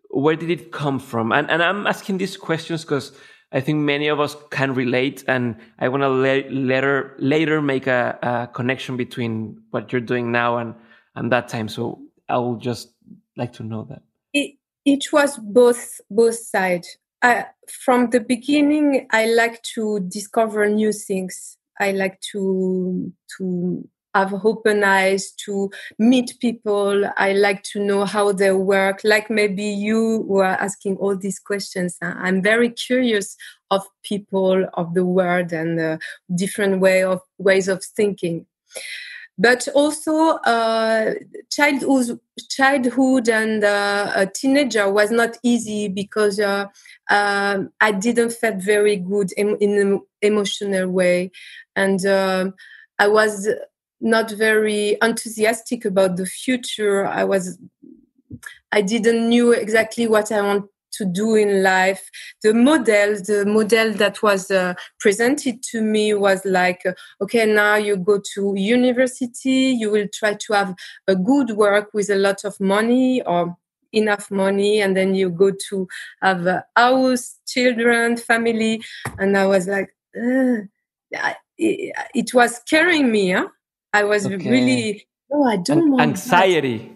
where 0.09 0.35
did 0.35 0.49
it 0.49 0.71
come 0.71 0.99
from? 0.99 1.31
And, 1.31 1.49
and 1.49 1.63
I'm 1.63 1.87
asking 1.87 2.19
these 2.19 2.37
questions 2.37 2.83
because 2.83 3.11
I 3.51 3.61
think 3.61 3.79
many 3.79 4.07
of 4.07 4.19
us 4.19 4.35
can 4.51 4.73
relate, 4.73 5.23
and 5.27 5.55
I 5.79 5.87
want 5.87 6.03
to 6.03 6.09
la- 6.09 6.49
later 6.49 7.15
later 7.17 7.61
make 7.61 7.87
a, 7.87 8.19
a, 8.21 8.47
connection 8.53 8.97
between 8.97 9.61
what 9.71 9.91
you're 9.91 10.01
doing 10.01 10.31
now 10.31 10.57
and 10.57 10.75
and 11.15 11.31
that 11.31 11.47
time. 11.47 11.69
So 11.69 12.01
I 12.27 12.37
will 12.37 12.57
just 12.57 12.93
like 13.37 13.53
to 13.53 13.63
know 13.63 13.85
that 13.89 14.01
it 14.33 14.55
it 14.85 15.13
was 15.13 15.37
both 15.37 16.01
both 16.09 16.35
sides. 16.35 16.97
I, 17.21 17.45
from 17.67 18.09
the 18.09 18.19
beginning, 18.19 19.07
I 19.11 19.25
like 19.25 19.61
to 19.75 20.01
discover 20.01 20.69
new 20.69 20.91
things. 20.91 21.57
I 21.79 21.91
like 21.91 22.19
to 22.33 23.13
to 23.37 23.87
have 24.17 24.33
open 24.43 24.83
eyes 24.83 25.31
to 25.45 25.69
meet 25.99 26.33
people. 26.39 27.09
I 27.17 27.33
like 27.33 27.63
to 27.73 27.79
know 27.79 28.05
how 28.05 28.31
they 28.31 28.51
work. 28.51 29.01
Like 29.03 29.29
maybe 29.29 29.63
you 29.63 30.23
were 30.27 30.45
asking 30.67 30.97
all 30.97 31.15
these 31.15 31.39
questions. 31.39 31.97
I'm 32.01 32.41
very 32.41 32.69
curious 32.69 33.35
of 33.69 33.83
people, 34.03 34.65
of 34.73 34.93
the 34.93 35.05
world, 35.05 35.51
and 35.51 35.79
uh, 35.79 35.97
different 36.33 36.79
way 36.79 37.03
of 37.03 37.21
ways 37.37 37.67
of 37.67 37.83
thinking. 37.83 38.45
But 39.39 39.67
also, 39.75 40.13
uh, 40.55 41.13
childhood, 41.51 42.19
childhood 42.49 43.29
and 43.29 43.63
uh, 43.63 44.11
a 44.15 44.25
teenager 44.25 44.91
was 44.91 45.11
not 45.11 45.37
easy 45.43 45.89
because 45.89 46.39
uh, 46.39 46.65
um, 47.11 47.69
I 47.79 47.91
didn't 47.91 48.31
feel 48.31 48.55
very 48.57 48.95
good 48.95 49.31
in, 49.33 49.55
in 49.57 49.77
an 49.77 50.01
emotional 50.23 50.89
way, 50.89 51.31
and 51.75 52.03
um, 52.07 52.55
I 52.97 53.07
was 53.09 53.47
not 53.99 54.31
very 54.31 54.97
enthusiastic 55.01 55.85
about 55.85 56.17
the 56.17 56.25
future. 56.25 57.05
I 57.05 57.23
was, 57.23 57.57
I 58.71 58.81
didn't 58.81 59.29
knew 59.29 59.51
exactly 59.51 60.07
what 60.07 60.31
I 60.31 60.41
want 60.41 60.69
to 60.93 61.05
do 61.05 61.35
in 61.35 61.63
life. 61.63 62.09
The 62.43 62.53
model, 62.53 63.15
the 63.15 63.45
model 63.45 63.93
that 63.93 64.23
was 64.23 64.49
uh, 64.49 64.73
presented 64.99 65.61
to 65.71 65.81
me 65.81 66.13
was 66.13 66.43
like, 66.45 66.81
uh, 66.85 66.93
okay, 67.21 67.45
now 67.45 67.75
you 67.75 67.97
go 67.97 68.19
to 68.33 68.53
university, 68.55 69.75
you 69.77 69.91
will 69.91 70.07
try 70.13 70.33
to 70.33 70.53
have 70.53 70.75
a 71.07 71.15
good 71.15 71.51
work 71.51 71.89
with 71.93 72.09
a 72.09 72.15
lot 72.15 72.45
of 72.45 72.59
money 72.59 73.21
or 73.23 73.55
enough 73.93 74.29
money, 74.31 74.81
and 74.81 74.95
then 74.97 75.15
you 75.15 75.29
go 75.29 75.51
to 75.69 75.87
have 76.21 76.45
a 76.45 76.65
house, 76.75 77.39
children, 77.47 78.17
family. 78.17 78.81
And 79.17 79.37
I 79.37 79.45
was 79.45 79.67
like, 79.67 79.95
it, 80.13 80.69
it 81.57 82.33
was 82.33 82.57
scaring 82.57 83.11
me. 83.11 83.31
Huh? 83.31 83.47
I 83.93 84.03
was 84.03 84.25
okay. 84.25 84.49
really, 84.49 85.07
oh, 85.31 85.45
I 85.45 85.57
don't 85.57 85.79
An- 85.79 85.91
want 85.91 86.01
anxiety. 86.01 86.77
That. 86.77 86.93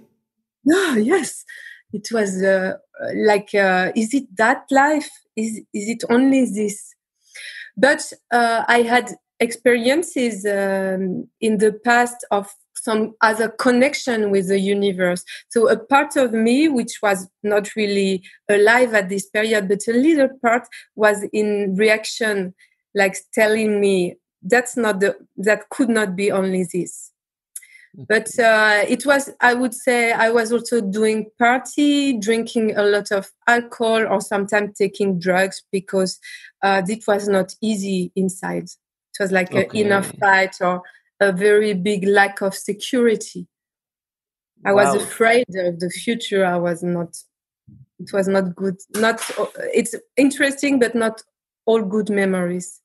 No, 0.66 0.94
yes, 0.96 1.44
it 1.94 2.08
was 2.12 2.42
uh, 2.44 2.74
like, 3.16 3.54
uh, 3.56 3.92
is 3.96 4.14
it 4.14 4.26
that 4.38 4.64
life? 4.72 5.10
Is 5.36 5.62
is 5.74 5.90
it 5.90 6.04
only 6.10 6.46
this? 6.46 6.94
But 7.78 8.12
uh, 8.32 8.64
I 8.68 8.82
had 8.82 9.16
experiences 9.40 10.46
um, 10.46 11.28
in 11.40 11.58
the 11.58 11.74
past 11.84 12.26
of 12.30 12.54
some 12.76 13.14
other 13.22 13.48
connection 13.48 14.32
with 14.32 14.48
the 14.48 14.60
universe. 14.60 15.24
So 15.50 15.70
a 15.70 15.78
part 15.78 16.16
of 16.16 16.34
me, 16.34 16.68
which 16.68 17.00
was 17.02 17.28
not 17.44 17.76
really 17.76 18.24
alive 18.50 18.94
at 18.94 19.10
this 19.10 19.30
period, 19.30 19.68
but 19.68 19.80
a 19.88 19.94
little 19.94 20.30
part 20.44 20.68
was 20.96 21.24
in 21.32 21.76
reaction, 21.76 22.54
like 22.96 23.16
telling 23.34 23.80
me, 23.80 24.16
that's 24.44 24.78
not 24.78 25.00
the 25.00 25.16
that 25.38 25.70
could 25.70 25.90
not 25.90 26.16
be 26.16 26.32
only 26.32 26.66
this. 26.72 27.12
But 28.08 28.40
uh, 28.40 28.86
it 28.88 29.06
was 29.06 29.30
i 29.42 29.54
would 29.54 29.74
say 29.74 30.14
i 30.14 30.30
was 30.30 30.54
also 30.54 30.80
doing 30.80 31.30
party 31.38 32.18
drinking 32.18 32.78
a 32.78 32.84
lot 32.84 33.12
of 33.12 33.30
alcohol 33.48 34.08
or 34.08 34.22
sometimes 34.22 34.78
taking 34.78 35.20
drugs 35.20 35.62
because 35.74 36.18
uh, 36.64 36.82
it 36.88 37.06
was 37.06 37.28
not 37.28 37.54
easy 37.62 38.12
inside. 38.16 38.64
It 38.64 39.20
was 39.20 39.32
like 39.32 39.54
okay. 39.54 39.66
an 39.66 39.76
inner 39.76 40.04
fight 40.04 40.56
or 40.62 40.84
a 41.20 41.34
very 41.34 41.74
big 41.74 42.06
lack 42.06 42.42
of 42.42 42.56
security. 42.56 43.48
I 44.66 44.72
wow. 44.72 44.94
was 44.94 45.04
afraid 45.04 45.48
of 45.56 45.80
the 45.80 45.90
future. 45.90 46.46
I 46.46 46.58
was 46.58 46.84
not 46.84 47.18
it 48.02 48.14
was 48.14 48.28
not 48.28 48.56
good 48.56 48.78
not 48.96 49.22
it's 49.74 49.96
interesting 50.18 50.80
but 50.80 50.96
not 50.96 51.22
all 51.66 51.82
good 51.84 52.10
memories 52.10 52.81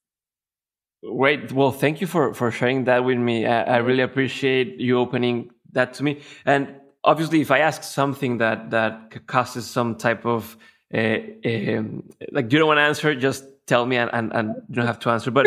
Great. 1.03 1.53
Well, 1.53 1.73
thank 1.73 2.01
you 2.01 2.07
for 2.07 2.35
for 2.35 2.51
sharing 2.51 2.85
that 2.85 3.05
with 3.05 3.19
me. 3.19 3.47
I, 3.47 3.63
I, 3.63 3.77
really 3.79 4.03
appreciate 4.03 4.81
you 4.81 4.99
opening 4.99 5.51
that 5.73 5.95
to 5.95 6.03
me. 6.03 6.23
And 6.47 6.75
obviously, 7.05 7.41
if 7.41 7.51
I 7.51 7.59
ask 7.59 7.83
something 7.83 8.39
that 8.39 8.71
that 8.71 9.27
causes 9.27 9.67
some 9.67 9.97
type 9.97 10.25
of 10.25 10.57
uh, 10.95 11.19
um, 11.45 12.03
like 12.33 12.51
you 12.51 12.59
don't 12.59 12.69
want 12.69 12.79
to 12.79 12.83
answer, 12.83 13.15
just 13.15 13.45
tell 13.67 13.85
me, 13.85 13.97
and, 13.97 14.11
and, 14.13 14.33
and 14.33 14.49
you 14.69 14.77
don't 14.77 14.87
have 14.87 14.99
to 15.01 15.11
answer. 15.11 15.31
But 15.31 15.47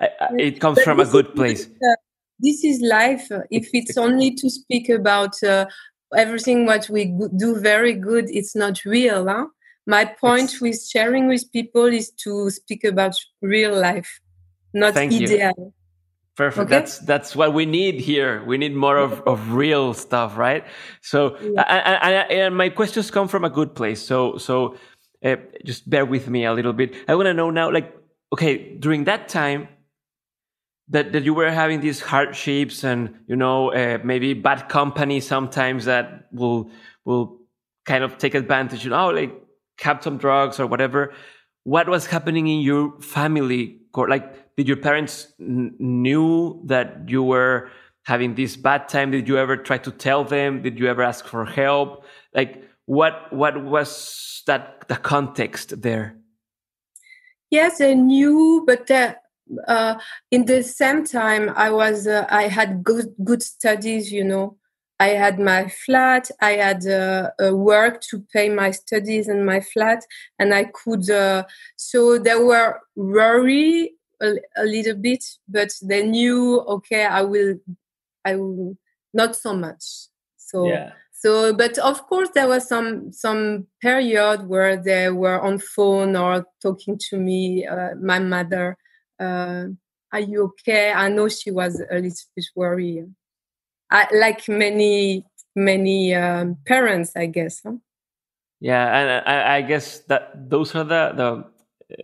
I, 0.00 0.08
I, 0.20 0.28
it 0.38 0.60
comes 0.60 0.76
but 0.76 0.84
from 0.84 1.00
a 1.00 1.06
good 1.06 1.34
place. 1.34 1.66
uh, 1.66 1.94
this 2.38 2.62
is 2.62 2.80
life. 2.82 3.28
If 3.50 3.70
it's 3.72 3.96
only 3.96 4.34
to 4.34 4.50
speak 4.50 4.88
about 4.88 5.42
uh, 5.42 5.66
everything 6.14 6.66
what 6.66 6.88
we 6.90 7.16
do 7.36 7.58
very 7.58 7.94
good, 7.94 8.26
it's 8.28 8.54
not 8.54 8.84
real. 8.84 9.26
Huh? 9.26 9.46
My 9.86 10.04
point 10.04 10.52
it's... 10.52 10.60
with 10.60 10.86
sharing 10.86 11.26
with 11.26 11.50
people 11.52 11.86
is 11.86 12.10
to 12.24 12.50
speak 12.50 12.84
about 12.84 13.16
real 13.40 13.80
life 13.80 14.20
not 14.74 14.94
Thank 14.94 15.12
ideal. 15.12 15.52
You. 15.56 15.72
Perfect. 16.34 16.64
Okay? 16.64 16.70
That's 16.70 16.98
that's 17.00 17.36
what 17.36 17.52
we 17.52 17.66
need 17.66 18.00
here. 18.00 18.42
We 18.44 18.56
need 18.56 18.74
more 18.74 18.96
of, 18.96 19.20
of 19.26 19.52
real 19.52 19.92
stuff, 19.92 20.38
right? 20.38 20.64
So, 21.02 21.36
yeah. 21.38 21.62
and, 22.02 22.32
and, 22.32 22.56
my 22.56 22.70
questions 22.70 23.10
come 23.10 23.28
from 23.28 23.44
a 23.44 23.50
good 23.50 23.74
place. 23.74 24.00
So, 24.00 24.38
so 24.38 24.76
uh, 25.22 25.36
just 25.64 25.90
bear 25.90 26.06
with 26.06 26.28
me 26.28 26.46
a 26.46 26.54
little 26.54 26.72
bit. 26.72 26.94
I 27.06 27.14
want 27.16 27.26
to 27.26 27.34
know 27.34 27.50
now, 27.50 27.70
like, 27.70 27.94
okay, 28.32 28.76
during 28.78 29.04
that 29.04 29.28
time 29.28 29.68
that 30.88 31.12
that 31.12 31.24
you 31.24 31.34
were 31.34 31.50
having 31.50 31.80
these 31.80 32.00
hardships, 32.00 32.82
and 32.82 33.14
you 33.26 33.36
know, 33.36 33.70
uh, 33.72 33.98
maybe 34.02 34.32
bad 34.32 34.70
company 34.70 35.20
sometimes 35.20 35.84
that 35.84 36.28
will 36.32 36.70
will 37.04 37.40
kind 37.84 38.04
of 38.04 38.16
take 38.16 38.34
advantage. 38.34 38.84
You 38.84 38.90
know, 38.90 39.10
like 39.10 39.32
have 39.80 40.02
some 40.02 40.16
drugs 40.16 40.58
or 40.58 40.66
whatever. 40.66 41.12
What 41.64 41.90
was 41.90 42.06
happening 42.06 42.48
in 42.48 42.60
your 42.60 42.98
family? 43.02 43.80
Like 43.94 44.41
did 44.56 44.68
your 44.68 44.76
parents 44.76 45.32
n- 45.40 45.74
knew 45.78 46.60
that 46.66 47.08
you 47.08 47.22
were 47.22 47.70
having 48.04 48.34
this 48.34 48.56
bad 48.56 48.88
time? 48.88 49.10
Did 49.10 49.28
you 49.28 49.38
ever 49.38 49.56
try 49.56 49.78
to 49.78 49.90
tell 49.90 50.24
them? 50.24 50.62
Did 50.62 50.78
you 50.78 50.88
ever 50.88 51.02
ask 51.02 51.26
for 51.26 51.44
help? 51.44 52.04
Like 52.34 52.62
what 52.86 53.32
what 53.32 53.62
was 53.62 54.42
that 54.46 54.88
the 54.88 54.96
context 54.96 55.82
there? 55.82 56.16
Yes 57.50 57.80
i 57.80 57.92
knew 57.92 58.64
but 58.66 58.90
uh, 58.90 59.14
uh, 59.68 59.98
in 60.30 60.46
the 60.46 60.62
same 60.62 61.04
time 61.04 61.52
i 61.54 61.70
was 61.70 62.06
uh, 62.06 62.26
i 62.30 62.48
had 62.48 62.82
good 62.82 63.14
good 63.24 63.42
studies 63.42 64.12
you 64.12 64.24
know. 64.24 64.56
I 65.00 65.08
had 65.08 65.40
my 65.40 65.68
flat 65.68 66.30
i 66.40 66.52
had 66.52 66.86
uh, 66.86 67.30
work 67.52 68.00
to 68.10 68.20
pay 68.32 68.48
my 68.48 68.70
studies 68.70 69.26
and 69.26 69.44
my 69.44 69.60
flat 69.60 70.04
and 70.38 70.54
i 70.54 70.64
could 70.64 71.10
uh, 71.10 71.44
so 71.76 72.18
there 72.18 72.44
were 72.44 72.80
worry 72.94 73.94
a, 74.22 74.36
a 74.56 74.64
little 74.64 74.94
bit, 74.94 75.24
but 75.48 75.70
they 75.82 76.06
knew, 76.06 76.60
okay, 76.60 77.04
I 77.04 77.22
will, 77.22 77.56
I 78.24 78.36
will 78.36 78.76
not 79.12 79.36
so 79.36 79.54
much. 79.54 79.84
So, 80.36 80.68
yeah. 80.68 80.92
so, 81.12 81.52
but 81.54 81.78
of 81.78 82.06
course, 82.06 82.30
there 82.34 82.48
was 82.48 82.68
some 82.68 83.12
some 83.12 83.66
period 83.80 84.48
where 84.48 84.76
they 84.76 85.10
were 85.10 85.40
on 85.40 85.58
phone 85.58 86.16
or 86.16 86.46
talking 86.60 86.98
to 87.10 87.18
me. 87.18 87.66
Uh, 87.66 87.94
my 88.00 88.18
mother, 88.18 88.76
uh, 89.18 89.66
are 90.12 90.20
you 90.20 90.44
okay? 90.44 90.92
I 90.92 91.08
know 91.08 91.28
she 91.28 91.50
was 91.50 91.80
a 91.80 91.94
little 91.94 92.28
bit 92.36 92.46
worried. 92.54 93.12
I, 93.90 94.08
like 94.14 94.48
many 94.48 95.24
many 95.54 96.14
um, 96.14 96.56
parents, 96.66 97.12
I 97.16 97.26
guess. 97.26 97.60
Huh? 97.64 97.76
Yeah, 98.60 98.86
and 98.96 99.28
I, 99.28 99.56
I 99.56 99.62
guess 99.62 100.00
that 100.06 100.48
those 100.50 100.74
are 100.74 100.84
the 100.84 101.12
the 101.16 101.51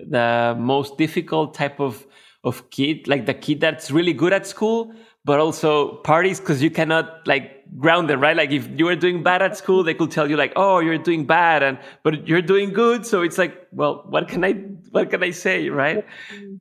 the 0.00 0.56
most 0.58 0.98
difficult 0.98 1.54
type 1.54 1.80
of 1.80 2.06
of 2.44 2.70
kid, 2.70 3.08
like 3.08 3.26
the 3.26 3.34
kid 3.34 3.60
that's 3.60 3.90
really 3.90 4.12
good 4.12 4.32
at 4.32 4.46
school, 4.46 4.92
but 5.24 5.40
also 5.40 5.96
parties 6.02 6.40
because 6.40 6.62
you 6.62 6.70
cannot 6.70 7.26
like 7.26 7.64
ground 7.78 8.08
them, 8.08 8.20
right? 8.20 8.36
Like 8.36 8.50
if 8.50 8.68
you 8.78 8.88
are 8.88 8.96
doing 8.96 9.22
bad 9.22 9.42
at 9.42 9.56
school, 9.56 9.82
they 9.82 9.94
could 9.94 10.10
tell 10.10 10.30
you 10.30 10.36
like, 10.36 10.52
"Oh, 10.56 10.78
you're 10.78 10.98
doing 10.98 11.26
bad," 11.26 11.62
and 11.62 11.78
but 12.02 12.26
you're 12.26 12.42
doing 12.42 12.72
good. 12.72 13.04
So 13.04 13.22
it's 13.22 13.38
like, 13.38 13.66
well, 13.72 14.04
what 14.08 14.28
can 14.28 14.44
I 14.44 14.52
what 14.90 15.10
can 15.10 15.22
I 15.22 15.30
say, 15.32 15.68
right? 15.68 16.06
Mm-hmm. 16.32 16.54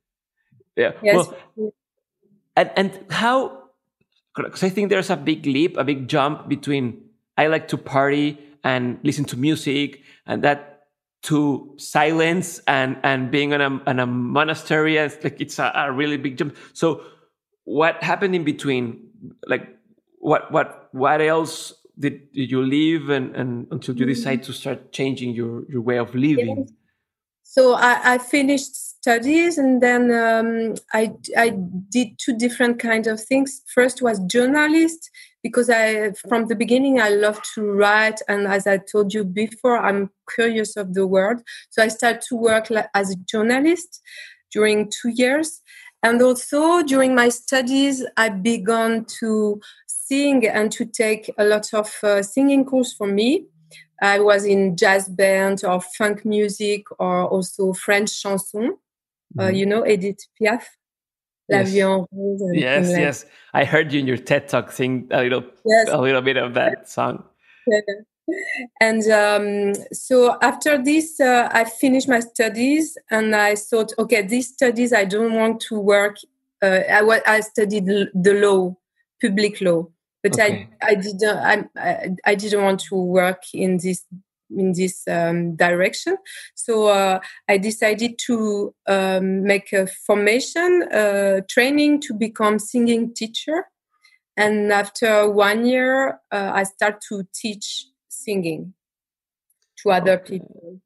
Yeah. 0.76 0.92
Yes. 1.02 1.14
Well, 1.16 1.72
and 2.56 2.70
and 2.76 3.06
how? 3.10 3.70
Because 4.36 4.62
I 4.62 4.68
think 4.68 4.90
there's 4.90 5.10
a 5.10 5.16
big 5.16 5.46
leap, 5.46 5.76
a 5.76 5.84
big 5.84 6.06
jump 6.06 6.48
between 6.48 7.02
I 7.36 7.46
like 7.46 7.68
to 7.68 7.78
party 7.78 8.38
and 8.62 8.98
listen 9.02 9.24
to 9.26 9.36
music, 9.36 10.02
and 10.26 10.42
that 10.42 10.77
to 11.22 11.74
silence 11.78 12.60
and 12.66 12.96
and 13.02 13.30
being 13.30 13.52
in 13.52 13.60
a, 13.60 13.90
in 13.90 13.98
a 13.98 14.06
monastery 14.06 14.96
it's 14.96 15.22
like 15.24 15.40
it's 15.40 15.58
a, 15.58 15.72
a, 15.74 15.92
really 15.92 16.16
big 16.16 16.36
jump. 16.36 16.56
So 16.72 17.02
what 17.64 18.02
happened 18.02 18.34
in 18.34 18.44
between? 18.44 19.08
Like 19.46 19.68
what 20.18 20.50
what 20.52 20.88
what 20.92 21.20
else 21.20 21.74
did, 21.98 22.32
did 22.32 22.50
you 22.50 22.62
leave 22.62 23.10
and, 23.10 23.34
and 23.34 23.66
until 23.70 23.96
you 23.96 24.06
decide 24.06 24.44
to 24.44 24.52
start 24.52 24.92
changing 24.92 25.34
your 25.34 25.64
your 25.68 25.82
way 25.82 25.98
of 25.98 26.14
living? 26.14 26.68
So 27.42 27.74
I, 27.74 28.14
I 28.14 28.18
finished 28.18 28.76
studies 28.76 29.56
and 29.56 29.82
then 29.82 30.12
um, 30.12 30.74
I, 30.92 31.14
I 31.34 31.50
did 31.88 32.18
two 32.18 32.36
different 32.36 32.78
kinds 32.78 33.08
of 33.08 33.24
things. 33.24 33.62
First 33.74 34.02
was 34.02 34.20
journalist 34.26 35.10
because 35.42 35.70
I, 35.70 36.12
from 36.28 36.46
the 36.46 36.56
beginning, 36.56 37.00
I 37.00 37.10
love 37.10 37.40
to 37.54 37.62
write, 37.62 38.20
and 38.28 38.46
as 38.46 38.66
I 38.66 38.78
told 38.78 39.14
you 39.14 39.24
before, 39.24 39.78
I'm 39.78 40.10
curious 40.34 40.76
of 40.76 40.94
the 40.94 41.06
world. 41.06 41.40
So 41.70 41.82
I 41.82 41.88
started 41.88 42.22
to 42.28 42.36
work 42.36 42.68
as 42.94 43.10
a 43.10 43.16
journalist 43.16 44.00
during 44.52 44.90
two 44.90 45.10
years, 45.10 45.62
and 46.02 46.22
also 46.22 46.82
during 46.82 47.14
my 47.14 47.28
studies, 47.28 48.04
I 48.16 48.28
began 48.28 49.04
to 49.20 49.60
sing 49.86 50.46
and 50.46 50.72
to 50.72 50.84
take 50.84 51.30
a 51.38 51.44
lot 51.44 51.72
of 51.74 51.92
uh, 52.02 52.22
singing 52.22 52.64
course 52.64 52.94
for 52.94 53.06
me. 53.06 53.46
I 54.00 54.20
was 54.20 54.44
in 54.44 54.76
jazz 54.76 55.08
band 55.08 55.64
or 55.64 55.80
funk 55.80 56.24
music 56.24 56.84
or 56.98 57.26
also 57.26 57.72
French 57.72 58.22
chanson. 58.22 58.64
Uh, 58.64 58.68
mm-hmm. 58.68 59.40
Uh, 59.40 59.48
you 59.48 59.66
know 59.66 59.86
Edith 59.86 60.26
Piaf. 60.40 60.62
Yes. 61.48 61.70
Vie 61.70 61.82
en 61.82 62.06
Rose. 62.12 62.50
Yes, 62.52 62.90
yes. 62.90 63.26
I 63.54 63.64
heard 63.64 63.92
you 63.92 64.00
in 64.00 64.06
your 64.06 64.18
TED 64.18 64.48
talk 64.48 64.70
sing 64.70 65.08
a 65.10 65.22
little, 65.22 65.44
yes. 65.64 65.88
a 65.90 65.98
little 65.98 66.20
bit 66.20 66.36
of 66.36 66.54
that 66.54 66.88
song. 66.88 67.24
Yeah. 67.66 67.80
And 68.80 69.10
um, 69.10 69.86
so 69.90 70.36
after 70.42 70.76
this, 70.76 71.18
uh, 71.18 71.48
I 71.50 71.64
finished 71.64 72.08
my 72.08 72.20
studies, 72.20 72.98
and 73.10 73.34
I 73.34 73.54
thought, 73.54 73.92
okay, 73.98 74.20
these 74.20 74.48
studies 74.48 74.92
I 74.92 75.06
don't 75.06 75.32
want 75.32 75.60
to 75.62 75.80
work. 75.80 76.16
Uh, 76.60 76.80
I, 76.90 77.22
I 77.26 77.40
studied 77.40 77.86
the 77.86 78.34
law, 78.34 78.76
public 79.22 79.62
law, 79.62 79.86
but 80.22 80.34
okay. 80.34 80.68
I 80.82 80.90
I 80.90 80.94
didn't 80.96 81.70
I, 81.74 82.16
I 82.26 82.34
didn't 82.34 82.62
want 82.62 82.80
to 82.80 82.96
work 82.96 83.42
in 83.54 83.78
this 83.78 84.04
in 84.56 84.72
this 84.72 85.06
um, 85.08 85.56
direction. 85.56 86.16
So 86.54 86.86
uh, 86.86 87.20
I 87.48 87.58
decided 87.58 88.18
to 88.26 88.74
um, 88.86 89.44
make 89.44 89.72
a 89.72 89.86
formation 89.86 90.84
uh, 90.92 91.40
training 91.48 92.00
to 92.02 92.14
become 92.14 92.58
singing 92.58 93.14
teacher. 93.14 93.66
And 94.36 94.72
after 94.72 95.30
one 95.30 95.66
year, 95.66 96.20
uh, 96.30 96.52
I 96.54 96.62
start 96.62 97.00
to 97.08 97.26
teach 97.34 97.86
singing 98.08 98.74
to 99.82 99.90
other 99.90 100.12
okay. 100.12 100.38
people. 100.38 100.80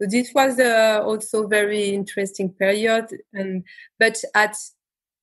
So 0.00 0.08
this 0.08 0.32
was 0.32 0.58
uh, 0.60 1.00
also 1.04 1.46
very 1.46 1.90
interesting 1.90 2.50
period. 2.50 3.06
And 3.32 3.64
but 3.98 4.22
at 4.34 4.56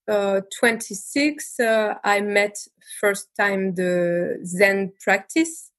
uh, 0.07 0.41
26, 0.59 1.59
uh, 1.59 1.95
I 2.03 2.21
met 2.21 2.57
first 2.99 3.29
time 3.37 3.75
the 3.75 4.39
Zen 4.45 4.93
practice 5.01 5.71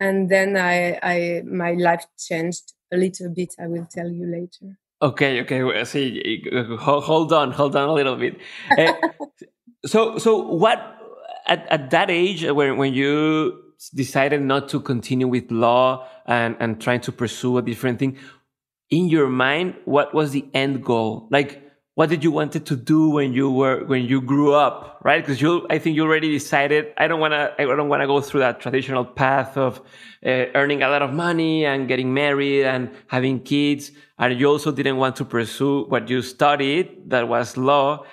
and 0.00 0.28
then 0.28 0.56
I, 0.56 0.98
I 1.02 1.42
my 1.44 1.72
life 1.72 2.04
changed 2.18 2.72
a 2.92 2.96
little 2.96 3.32
bit. 3.34 3.54
I 3.58 3.66
will 3.66 3.86
tell 3.90 4.08
you 4.08 4.26
later. 4.26 4.78
Okay, 5.02 5.42
okay. 5.42 5.84
See, 5.84 6.42
hold 6.78 7.32
on, 7.32 7.52
hold 7.52 7.76
on 7.76 7.88
a 7.88 7.92
little 7.92 8.16
bit. 8.16 8.38
uh, 8.78 8.92
so, 9.86 10.18
so 10.18 10.38
what 10.38 10.96
at, 11.46 11.66
at 11.70 11.90
that 11.90 12.10
age 12.10 12.44
uh, 12.44 12.54
when 12.54 12.76
when 12.76 12.94
you 12.94 13.62
decided 13.94 14.40
not 14.40 14.68
to 14.70 14.80
continue 14.80 15.28
with 15.28 15.50
law 15.50 16.06
and 16.26 16.56
and 16.60 16.80
trying 16.80 17.00
to 17.00 17.12
pursue 17.12 17.58
a 17.58 17.62
different 17.62 17.98
thing, 17.98 18.18
in 18.90 19.08
your 19.08 19.28
mind, 19.28 19.74
what 19.84 20.14
was 20.14 20.30
the 20.30 20.46
end 20.54 20.84
goal? 20.84 21.28
Like, 21.30 21.62
what 21.96 22.08
did 22.08 22.22
you 22.22 22.30
wanted 22.30 22.66
to 22.66 22.76
do 22.76 23.08
when 23.10 23.32
you 23.32 23.50
were 23.50 23.84
when 23.86 24.04
you 24.04 24.20
grew 24.20 24.54
up 24.54 25.00
right? 25.02 25.22
Because 25.22 25.40
you 25.40 25.66
i 25.70 25.78
think 25.78 25.96
you 25.96 26.02
already 26.04 26.30
decided 26.30 26.92
i 26.98 27.08
don't 27.08 27.20
want 27.20 27.32
to 27.32 27.54
i 27.58 27.64
don't 27.64 27.88
want 27.88 28.02
to 28.02 28.06
go 28.06 28.20
through 28.20 28.40
that 28.40 28.60
traditional 28.60 29.04
path 29.04 29.56
of 29.56 29.80
uh, 30.24 30.46
earning 30.54 30.82
a 30.82 30.88
lot 30.88 31.02
of 31.02 31.12
money 31.12 31.64
and 31.64 31.88
getting 31.88 32.14
married 32.14 32.64
and 32.64 32.90
having 33.08 33.40
kids 33.40 33.92
and 34.18 34.40
you 34.40 34.46
also 34.46 34.72
didn't 34.72 34.96
want 34.96 35.16
to 35.16 35.24
pursue 35.24 35.84
what 35.86 36.08
you 36.08 36.22
studied 36.22 37.10
that 37.10 37.28
was 37.28 37.56
law. 37.56 38.04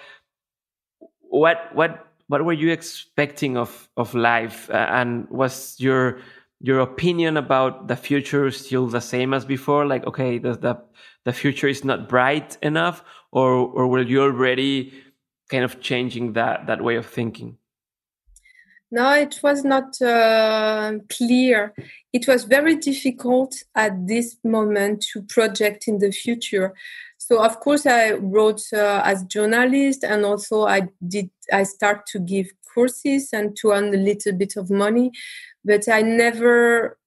What 1.22 1.70
what 1.74 2.08
what 2.28 2.44
were 2.46 2.54
you 2.54 2.72
expecting 2.72 3.58
of 3.58 3.90
of 3.96 4.14
life? 4.14 4.70
Uh, 4.70 4.88
and 4.90 5.28
was 5.30 5.76
your 5.80 6.20
your 6.60 6.80
opinion 6.80 7.38
about 7.38 7.88
the 7.88 7.96
future 7.96 8.52
still 8.52 8.88
the 8.88 9.02
same 9.02 9.34
as 9.34 9.46
before? 9.46 9.86
Like 9.86 10.06
okay 10.06 10.38
the 10.40 10.54
the, 10.58 10.78
the 11.24 11.34
future 11.34 11.68
is 11.68 11.84
not 11.86 12.10
bright 12.10 12.58
enough 12.62 13.04
or 13.34 13.50
or 13.52 13.88
were 13.88 14.02
you 14.02 14.22
already 14.22 14.94
kind 15.50 15.64
of 15.64 15.82
changing 15.82 16.34
that 16.34 16.68
that 16.68 16.84
way 16.84 16.96
of 16.96 17.06
thinking? 17.06 17.58
No 18.92 19.12
it 19.14 19.40
was 19.42 19.66
not 19.66 20.00
uh, 20.02 20.94
clear. 21.10 21.74
It 22.14 22.28
was 22.28 22.44
very 22.44 22.76
difficult 22.76 23.56
at 23.76 24.08
this 24.08 24.38
moment 24.44 25.04
to 25.12 25.24
project 25.24 25.88
in 25.88 25.98
the 25.98 26.12
future. 26.12 26.74
So 27.18 27.42
of 27.42 27.60
course 27.60 27.86
i 27.86 28.12
wrote 28.12 28.62
uh, 28.74 29.02
as 29.04 29.24
journalist 29.24 30.04
and 30.04 30.26
also 30.26 30.64
i 30.68 30.90
did 31.08 31.30
i 31.52 31.64
start 31.64 32.06
to 32.08 32.20
give 32.20 32.48
courses 32.74 33.30
and 33.34 33.56
to 33.58 33.72
earn 33.72 33.94
a 33.94 33.98
little 33.98 34.34
bit 34.34 34.58
of 34.58 34.70
money 34.70 35.12
but 35.64 35.88
i 35.88 36.02
never 36.02 36.98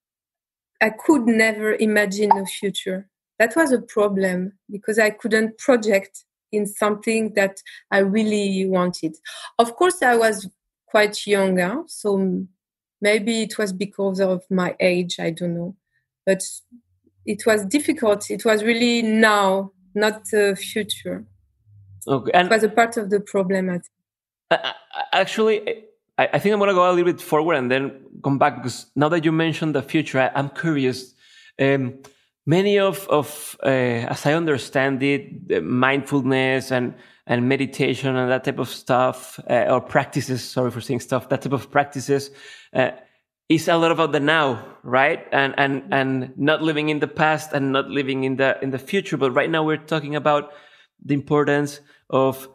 i 0.81 0.91
could 0.91 1.27
never 1.27 1.75
imagine 1.75 2.31
a 2.33 2.47
future 2.47 3.09
that 3.39 3.55
was 3.57 3.73
a 3.73 3.81
problem 3.81 4.53
because 4.71 4.99
I 4.99 5.11
couldn't 5.11 5.59
project 5.59 6.25
in 6.53 6.67
something 6.67 7.35
that 7.35 7.63
I 7.91 7.99
really 7.99 8.67
wanted. 8.67 9.17
Of 9.59 9.77
course, 9.77 10.03
I 10.03 10.17
was 10.17 10.49
quite 10.87 11.27
younger, 11.27 11.83
so 11.87 12.47
maybe 13.01 13.43
it 13.43 13.59
was 13.59 13.73
because 13.73 14.21
of 14.21 14.43
my 14.51 14.75
age, 14.81 15.17
I 15.19 15.31
don't 15.31 15.55
know. 15.55 15.77
But 16.25 16.43
it 17.25 17.45
was 17.47 17.65
difficult. 17.67 18.31
It 18.31 18.45
was 18.45 18.63
really 18.63 19.03
now, 19.03 19.73
not 19.95 20.23
the 20.31 20.57
future. 20.57 21.25
Okay, 22.09 22.31
and 22.33 22.47
it 22.47 22.55
was 22.55 22.63
a 22.63 22.69
part 22.69 22.97
of 22.97 23.11
the 23.11 23.21
problem. 23.21 23.83
Actually, 25.13 25.85
I, 26.19 26.39
think 26.39 26.53
I'm 26.53 26.59
going 26.59 26.69
to 26.69 26.75
go 26.75 26.89
a 26.89 26.93
little 26.93 27.13
bit 27.13 27.21
forward 27.21 27.55
and 27.55 27.71
then 27.71 28.01
come 28.23 28.39
back 28.39 28.57
because 28.57 28.87
now 28.95 29.09
that 29.09 29.25
you 29.25 29.33
mentioned 29.33 29.75
the 29.75 29.83
future, 29.83 30.21
I, 30.21 30.39
am 30.39 30.49
curious. 30.51 31.15
Um, 31.61 31.99
many 32.47 32.79
of, 32.79 33.07
of 33.09 33.57
uh, 33.63 33.67
as 33.67 34.25
I 34.25 34.33
understand 34.33 35.03
it, 35.03 35.63
mindfulness 35.63 36.71
and, 36.71 36.95
and 37.27 37.49
meditation 37.49 38.15
and 38.17 38.31
that 38.31 38.45
type 38.45 38.61
of 38.61 38.69
stuff, 38.69 39.41
uh, 39.51 39.67
or 39.69 39.81
practices, 39.81 40.45
sorry 40.45 40.71
for 40.71 40.81
saying 40.81 41.01
stuff, 41.01 41.29
that 41.29 41.43
type 41.43 41.53
of 41.53 41.71
practices, 41.71 42.31
uh, 42.73 42.93
is 43.49 43.69
a 43.69 43.77
lot 43.77 43.91
about 43.93 44.13
the 44.13 44.21
now, 44.21 44.65
right? 44.83 45.27
And, 45.33 45.55
and, 45.59 45.83
and 45.93 46.33
not 46.37 46.63
living 46.63 46.89
in 46.89 47.01
the 47.01 47.09
past 47.09 47.53
and 47.53 47.73
not 47.73 47.89
living 47.89 48.25
in 48.25 48.37
the, 48.37 48.59
in 48.63 48.71
the 48.71 48.79
future. 48.79 49.17
But 49.17 49.33
right 49.33 49.51
now 49.51 49.65
we're 49.65 49.77
talking 49.77 50.17
about 50.17 50.53
the 51.05 51.15
importance 51.15 51.81
of 52.11 52.49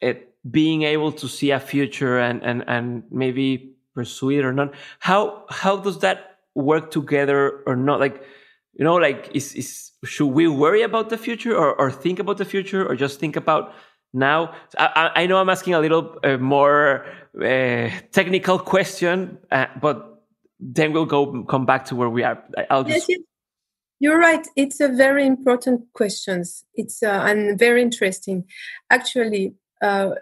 it 0.00 0.34
being 0.50 0.82
able 0.82 1.12
to 1.12 1.28
see 1.28 1.50
a 1.50 1.60
future 1.60 2.18
and, 2.18 2.42
and, 2.42 2.64
and 2.66 3.04
maybe 3.10 3.74
pursue 3.94 4.30
it 4.30 4.44
or 4.44 4.52
not. 4.52 4.74
How, 4.98 5.44
how 5.48 5.76
does 5.76 6.00
that 6.00 6.38
work 6.54 6.90
together 6.90 7.62
or 7.66 7.76
not? 7.76 8.00
Like, 8.00 8.24
you 8.74 8.84
know 8.84 8.94
like 8.96 9.30
is, 9.34 9.54
is 9.54 9.92
should 10.04 10.28
we 10.28 10.48
worry 10.48 10.82
about 10.82 11.10
the 11.10 11.18
future 11.18 11.56
or, 11.56 11.74
or 11.74 11.90
think 11.90 12.18
about 12.18 12.38
the 12.38 12.44
future 12.44 12.86
or 12.86 12.96
just 12.96 13.20
think 13.20 13.36
about 13.36 13.72
now? 14.12 14.52
I, 14.78 15.10
I 15.14 15.26
know 15.26 15.38
i'm 15.38 15.48
asking 15.48 15.74
a 15.74 15.80
little 15.80 16.18
uh, 16.24 16.36
more 16.36 17.06
uh, 17.40 17.88
technical 18.12 18.58
question 18.58 19.38
uh, 19.50 19.66
but 19.80 20.12
then 20.62 20.92
we'll 20.92 21.06
go 21.06 21.42
come 21.44 21.66
back 21.66 21.84
to 21.86 21.96
where 21.96 22.08
we 22.08 22.22
are. 22.22 22.42
I'll 22.70 22.84
just 22.84 23.08
yes, 23.08 23.18
you're 23.98 24.18
right. 24.18 24.46
It's 24.56 24.80
a 24.80 24.88
very 24.88 25.26
important 25.26 25.92
questions. 25.92 26.64
It's 26.74 27.02
uh, 27.02 27.24
and 27.26 27.58
very 27.58 27.82
interesting. 27.82 28.44
Actually 28.90 29.54
uh, 29.82 30.12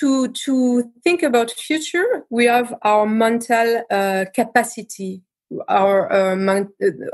to 0.00 0.28
to 0.28 0.92
think 1.04 1.22
about 1.22 1.50
future 1.50 2.24
we 2.30 2.46
have 2.46 2.74
our 2.82 3.06
mental 3.06 3.84
uh, 3.90 4.24
capacity 4.34 5.22
our 5.68 6.12
uh, 6.12 6.64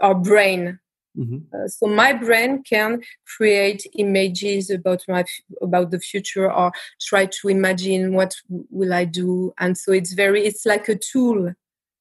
our 0.01 0.15
brain. 0.15 0.79
Mm-hmm. 1.17 1.39
Uh, 1.55 1.69
so 1.69 1.87
my 1.87 2.13
brain 2.13 2.65
can 2.65 3.01
create 3.37 3.87
images 3.95 4.69
about 4.69 5.05
my 5.07 5.25
about 5.63 5.93
the 5.93 6.01
future 6.01 6.51
or 6.51 6.73
try 7.01 7.27
to 7.27 7.49
imagine 7.49 8.15
what 8.15 8.35
will 8.49 8.93
I 8.93 9.05
do, 9.05 9.55
and 9.59 9.79
so 9.79 9.93
it's 9.93 10.13
very 10.13 10.45
it's 10.45 10.67
like 10.67 10.89
a 10.89 10.97
tool. 10.97 11.55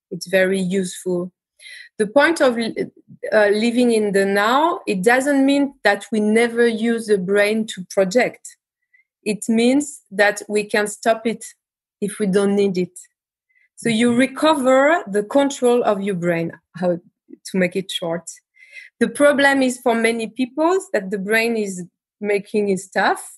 It's 0.09 0.27
very 0.27 0.59
useful. 0.59 1.31
The 1.97 2.07
point 2.07 2.41
of 2.41 2.57
uh, 2.57 3.47
living 3.49 3.91
in 3.91 4.13
the 4.13 4.25
now 4.25 4.81
it 4.87 5.03
doesn't 5.03 5.45
mean 5.45 5.75
that 5.83 6.05
we 6.11 6.19
never 6.19 6.67
use 6.67 7.07
the 7.07 7.17
brain 7.17 7.67
to 7.67 7.85
project. 7.89 8.57
It 9.23 9.45
means 9.47 10.01
that 10.11 10.41
we 10.49 10.63
can 10.65 10.87
stop 10.87 11.25
it 11.25 11.45
if 12.01 12.19
we 12.19 12.25
don't 12.27 12.55
need 12.55 12.77
it. 12.77 12.99
So 13.83 13.89
you 13.89 14.15
recover 14.15 15.03
the 15.07 15.23
control 15.23 15.83
of 15.83 16.01
your 16.01 16.15
brain, 16.15 16.53
how 16.77 16.97
to 16.97 17.57
make 17.57 17.75
it 17.75 17.91
short. 17.91 18.29
The 19.01 19.09
problem 19.09 19.61
is 19.61 19.77
for 19.77 19.93
many 19.93 20.27
people 20.27 20.79
that 20.93 21.11
the 21.11 21.17
brain 21.17 21.57
is 21.57 21.83
making 22.21 22.69
his 22.69 22.85
stuff 22.85 23.37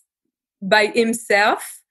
by 0.62 0.92
himself 0.94 1.82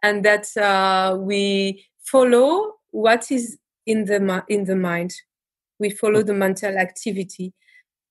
and 0.00 0.24
that 0.24 0.46
uh, 0.56 1.16
we 1.18 1.86
follow 2.04 2.74
what 2.92 3.32
is 3.32 3.58
in 3.84 4.04
the 4.04 4.44
in 4.48 4.64
the 4.64 4.76
mind. 4.76 5.12
We 5.80 5.90
follow 5.90 6.22
the 6.22 6.34
mental 6.34 6.78
activity. 6.78 7.52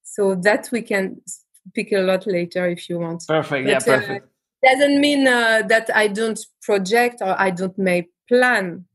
So 0.03 0.35
that 0.43 0.67
we 0.73 0.81
can 0.81 1.21
speak 1.65 1.93
a 1.93 2.01
lot 2.01 2.27
later 2.27 2.67
if 2.67 2.89
you 2.89 2.99
want. 2.99 3.23
Perfect. 3.25 3.65
But, 3.65 3.71
yeah 3.71 3.77
uh, 3.77 3.99
perfect. 3.99 4.25
uh, 4.25 4.29
doesn't 4.63 4.99
mean 4.99 5.27
uh, 5.27 5.61
that 5.67 5.89
i 5.93 6.07
don't 6.07 6.39
project 6.61 7.21
or 7.21 7.39
i 7.39 7.49
don't 7.51 7.77
make 7.77 8.09
plan 8.29 8.85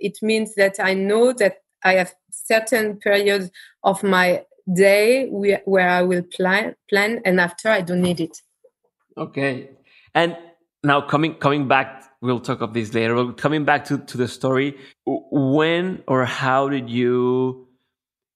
it 0.00 0.18
means 0.22 0.54
that 0.54 0.76
I 0.78 0.94
know 0.94 1.32
that 1.34 1.58
I 1.82 1.94
have 1.94 2.14
certain 2.30 2.96
periods 2.96 3.50
of 3.82 4.02
my 4.02 4.44
day 4.72 5.28
where, 5.28 5.88
I 5.88 6.02
will 6.02 6.22
plan 6.22 6.76
plan 6.88 7.20
and 7.24 7.40
after 7.40 7.68
I 7.68 7.80
don't 7.80 8.02
need 8.02 8.20
it. 8.20 8.38
Okay. 9.16 9.70
And 10.14 10.36
now 10.82 11.00
coming 11.00 11.34
coming 11.34 11.68
back 11.68 12.04
we'll 12.22 12.40
talk 12.40 12.60
of 12.60 12.72
this 12.72 12.94
later 12.94 13.14
but 13.14 13.36
coming 13.36 13.64
back 13.64 13.84
to, 13.84 13.98
to 13.98 14.16
the 14.16 14.28
story 14.28 14.78
when 15.06 16.02
or 16.06 16.24
how 16.24 16.68
did 16.68 16.88
you 16.88 17.68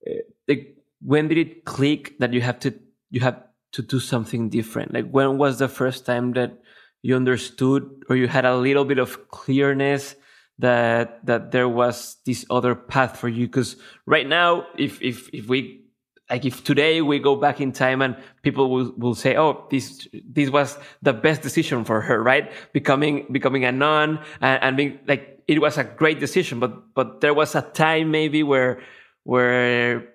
uh, 0.07 0.13
like, 0.47 0.77
when 1.01 1.29
did 1.29 1.39
it 1.39 1.65
click 1.65 2.19
that 2.19 2.33
you 2.33 2.41
have 2.41 2.59
to 2.59 2.75
you 3.11 3.21
have 3.21 3.43
to 3.73 3.83
do 3.83 3.99
something 3.99 4.49
different 4.49 4.93
like 4.93 5.09
when 5.11 5.39
was 5.39 5.59
the 5.59 5.69
first 5.69 6.05
time 6.05 6.33
that 6.33 6.59
you 7.03 7.17
understood 7.17 8.05
or 8.09 8.17
you 8.17 8.29
had 8.29 8.45
a 8.45 8.57
little 8.57 8.85
bit 8.85 8.99
of 8.99 9.29
clearness 9.29 10.15
that 10.59 11.25
that 11.27 11.51
there 11.51 11.69
was 11.69 12.17
this 12.27 12.45
other 12.51 12.75
path 12.75 13.19
for 13.19 13.29
you? 13.29 13.47
Because 13.47 13.77
right 14.07 14.27
now 14.27 14.67
if 14.79 15.01
if 15.03 15.29
if 15.33 15.49
we 15.49 15.83
like 16.31 16.45
if 16.45 16.65
today 16.65 17.03
we 17.03 17.19
go 17.19 17.37
back 17.37 17.61
in 17.61 17.73
time 17.73 18.01
and 18.01 18.17
people 18.43 18.71
will, 18.71 18.93
will 18.97 19.15
say 19.15 19.37
oh 19.37 19.67
this 19.71 20.09
this 20.27 20.51
was 20.51 20.79
the 21.03 21.13
best 21.13 21.43
decision 21.43 21.85
for 21.85 22.01
her 22.01 22.23
right? 22.23 22.53
Becoming 22.73 23.27
becoming 23.31 23.65
a 23.65 23.73
nun 23.73 24.21
and, 24.41 24.63
and 24.63 24.77
being 24.77 24.99
like 25.07 25.43
it 25.47 25.61
was 25.61 25.77
a 25.77 25.85
great 25.85 26.21
decision 26.21 26.61
but 26.61 26.95
but 26.95 27.21
there 27.21 27.35
was 27.35 27.55
a 27.55 27.63
time 27.63 28.11
maybe 28.11 28.43
where 28.43 28.81
where 29.25 30.09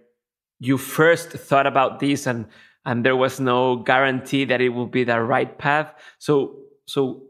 you 0.59 0.77
first 0.77 1.29
thought 1.29 1.67
about 1.67 1.99
this 1.99 2.27
and 2.27 2.45
and 2.85 3.05
there 3.05 3.15
was 3.15 3.39
no 3.39 3.77
guarantee 3.77 4.45
that 4.45 4.61
it 4.61 4.69
will 4.69 4.87
be 4.87 5.03
the 5.03 5.21
right 5.21 5.57
path. 5.57 5.93
So 6.17 6.59
so 6.85 7.23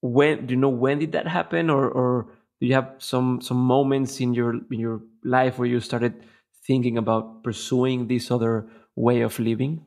when 0.00 0.46
do 0.46 0.54
you 0.54 0.60
know 0.60 0.68
when 0.68 0.98
did 0.98 1.12
that 1.12 1.26
happen 1.26 1.70
or 1.70 1.88
or 1.88 2.26
do 2.60 2.66
you 2.66 2.74
have 2.74 2.94
some 2.98 3.40
some 3.40 3.56
moments 3.56 4.20
in 4.20 4.34
your 4.34 4.54
in 4.70 4.80
your 4.80 5.00
life 5.24 5.58
where 5.58 5.68
you 5.68 5.80
started 5.80 6.24
thinking 6.66 6.98
about 6.98 7.42
pursuing 7.42 8.08
this 8.08 8.30
other 8.30 8.66
way 8.94 9.20
of 9.22 9.38
living? 9.38 9.84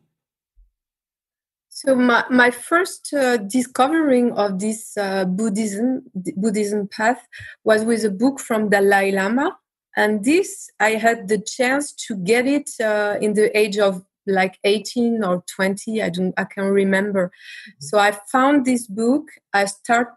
So 1.73 1.95
my, 1.95 2.25
my 2.29 2.51
first 2.51 3.13
uh, 3.13 3.37
discovering 3.37 4.33
of 4.33 4.59
this 4.59 4.97
uh, 4.97 5.25
Buddhism 5.25 6.03
Buddhism 6.35 6.87
path 6.87 7.25
was 7.63 7.85
with 7.85 8.03
a 8.03 8.11
book 8.11 8.39
from 8.39 8.69
Dalai 8.69 9.11
Lama, 9.11 9.57
and 9.95 10.23
this 10.23 10.69
I 10.79 10.91
had 10.91 11.27
the 11.27 11.39
chance 11.39 11.93
to 12.07 12.17
get 12.17 12.45
it 12.45 12.69
uh, 12.81 13.17
in 13.21 13.33
the 13.33 13.57
age 13.57 13.77
of 13.77 14.03
like 14.27 14.57
18 14.63 15.23
or 15.23 15.43
20 15.55 16.01
i 16.01 16.09
don't 16.09 16.33
i 16.37 16.43
can't 16.43 16.71
remember 16.71 17.27
mm-hmm. 17.27 17.71
so 17.79 17.97
i 17.97 18.11
found 18.31 18.65
this 18.65 18.87
book 18.87 19.29
i 19.53 19.65
start 19.65 20.09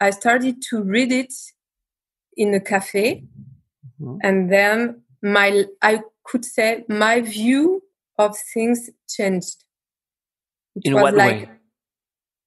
i 0.00 0.10
started 0.10 0.60
to 0.62 0.82
read 0.82 1.12
it 1.12 1.32
in 2.36 2.54
a 2.54 2.60
cafe 2.60 3.24
mm-hmm. 4.00 4.16
and 4.22 4.50
then 4.50 5.00
my 5.22 5.64
i 5.82 6.00
could 6.24 6.44
say 6.44 6.84
my 6.88 7.20
view 7.20 7.82
of 8.18 8.36
things 8.54 8.90
changed. 9.08 9.64
It 10.76 10.86
In 10.86 10.94
what 10.94 11.14
like, 11.14 11.48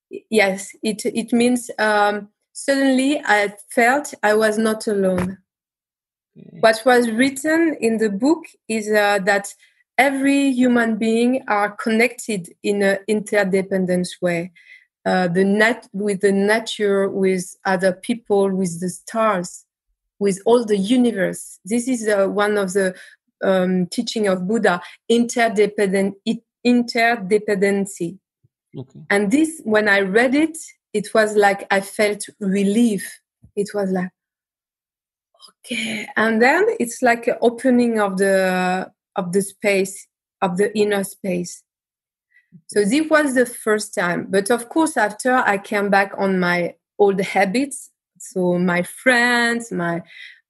way? 0.09 0.23
Yes, 0.29 0.75
it 0.83 1.05
it 1.05 1.33
means 1.33 1.69
um, 1.77 2.29
suddenly 2.53 3.21
I 3.23 3.53
felt 3.69 4.13
I 4.23 4.33
was 4.33 4.57
not 4.57 4.87
alone. 4.87 5.39
Okay. 6.37 6.57
What 6.59 6.81
was 6.85 7.09
written 7.09 7.77
in 7.79 7.97
the 7.97 8.09
book 8.09 8.43
is 8.67 8.89
uh, 8.89 9.19
that 9.25 9.53
every 9.97 10.51
human 10.51 10.97
being 10.97 11.43
are 11.47 11.71
connected 11.71 12.53
in 12.63 12.81
an 12.81 12.99
interdependent 13.07 14.07
way. 14.21 14.51
Uh, 15.05 15.27
the 15.27 15.43
net 15.43 15.87
with 15.93 16.21
the 16.21 16.31
nature, 16.31 17.07
with 17.07 17.55
other 17.63 17.93
people, 17.93 18.49
with 18.49 18.79
the 18.79 18.89
stars, 18.89 19.65
with 20.17 20.39
all 20.45 20.65
the 20.65 20.77
universe. 20.77 21.59
This 21.63 21.87
is 21.87 22.07
uh, 22.07 22.25
one 22.27 22.57
of 22.57 22.73
the 22.73 22.95
um, 23.43 23.85
teaching 23.87 24.27
of 24.27 24.47
Buddha, 24.47 24.81
interdependent, 25.07 26.15
interdependency. 26.65 28.17
Okay. 28.75 28.99
And 29.11 29.31
this, 29.31 29.61
when 29.63 29.87
I 29.87 29.99
read 29.99 30.33
it, 30.33 30.57
it 30.93 31.13
was 31.13 31.35
like 31.35 31.67
I 31.69 31.81
felt 31.81 32.25
relief. 32.39 33.19
It 33.55 33.69
was 33.73 33.91
like, 33.91 34.09
okay. 35.49 36.07
And 36.15 36.41
then 36.41 36.65
it's 36.79 37.01
like 37.01 37.27
an 37.27 37.37
opening 37.41 37.99
of 37.99 38.17
the 38.17 38.91
of 39.15 39.31
the 39.31 39.41
space, 39.41 40.07
of 40.41 40.57
the 40.57 40.75
inner 40.77 41.03
space. 41.03 41.63
So 42.67 42.85
this 42.85 43.09
was 43.09 43.35
the 43.35 43.45
first 43.45 43.93
time. 43.93 44.27
But 44.29 44.49
of 44.49 44.69
course, 44.69 44.97
after 44.97 45.33
I 45.35 45.57
came 45.57 45.89
back 45.89 46.13
on 46.17 46.39
my 46.39 46.75
old 46.97 47.19
habits, 47.21 47.91
so 48.17 48.57
my 48.57 48.83
friends, 48.83 49.71
my 49.71 50.03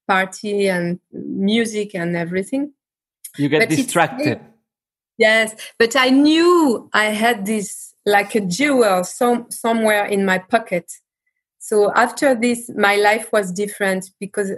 party 0.08 0.68
and 0.68 1.00
music 1.12 1.96
and 1.96 2.16
everything. 2.16 2.74
You 3.38 3.50
get 3.50 3.62
but 3.62 3.70
distracted. 3.70 4.40
Yes, 5.18 5.56
but 5.80 5.96
I 5.96 6.10
knew 6.10 6.90
I 6.94 7.06
had 7.06 7.46
this 7.46 7.94
like 8.06 8.36
a 8.36 8.42
jewel 8.42 9.04
some, 9.04 9.50
somewhere 9.50 10.06
in 10.06 10.26
my 10.26 10.38
pocket. 10.38 10.92
So 11.60 11.92
after 11.96 12.36
this, 12.36 12.70
my 12.76 12.98
life 12.98 13.32
was 13.34 13.52
different 13.52 14.12
because, 14.20 14.52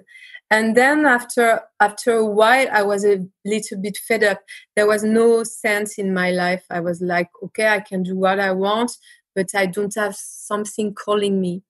and 0.50 0.76
then 0.76 1.06
after 1.06 1.62
after 1.82 2.14
a 2.14 2.26
while, 2.26 2.68
I 2.72 2.84
was 2.84 3.04
a 3.04 3.26
little 3.44 3.82
bit 3.82 3.98
fed 3.98 4.24
up. 4.24 4.40
There 4.76 4.88
was 4.88 5.04
no 5.04 5.44
sense 5.44 5.98
in 5.98 6.14
my 6.14 6.32
life. 6.32 6.64
I 6.70 6.80
was 6.80 7.02
like, 7.02 7.30
okay, 7.44 7.68
I 7.68 7.82
can 7.82 8.04
do 8.04 8.16
what 8.16 8.40
I 8.40 8.54
want, 8.54 8.92
but 9.36 9.50
I 9.54 9.66
don't 9.66 9.94
have 9.96 10.16
something 10.16 10.94
calling 10.94 11.42
me. 11.42 11.64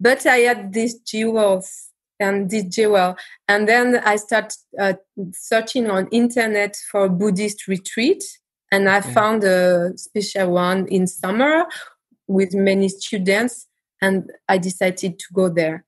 But 0.00 0.26
I 0.26 0.38
had 0.38 0.72
these 0.72 0.98
jewels 0.98 1.90
and 2.18 2.50
did 2.50 2.72
jewel. 2.72 3.16
And 3.48 3.68
then 3.68 4.00
I 4.04 4.16
started 4.16 4.56
uh, 4.78 4.94
searching 5.32 5.88
on 5.88 6.08
internet 6.08 6.76
for 6.90 7.08
Buddhist 7.08 7.68
retreat, 7.68 8.24
and 8.72 8.88
I 8.88 8.96
yeah. 8.96 9.00
found 9.02 9.44
a 9.44 9.92
special 9.96 10.52
one 10.52 10.88
in 10.88 11.06
summer 11.06 11.64
with 12.26 12.54
many 12.54 12.88
students, 12.88 13.68
and 14.02 14.30
I 14.48 14.58
decided 14.58 15.18
to 15.20 15.26
go 15.32 15.48
there. 15.48 15.84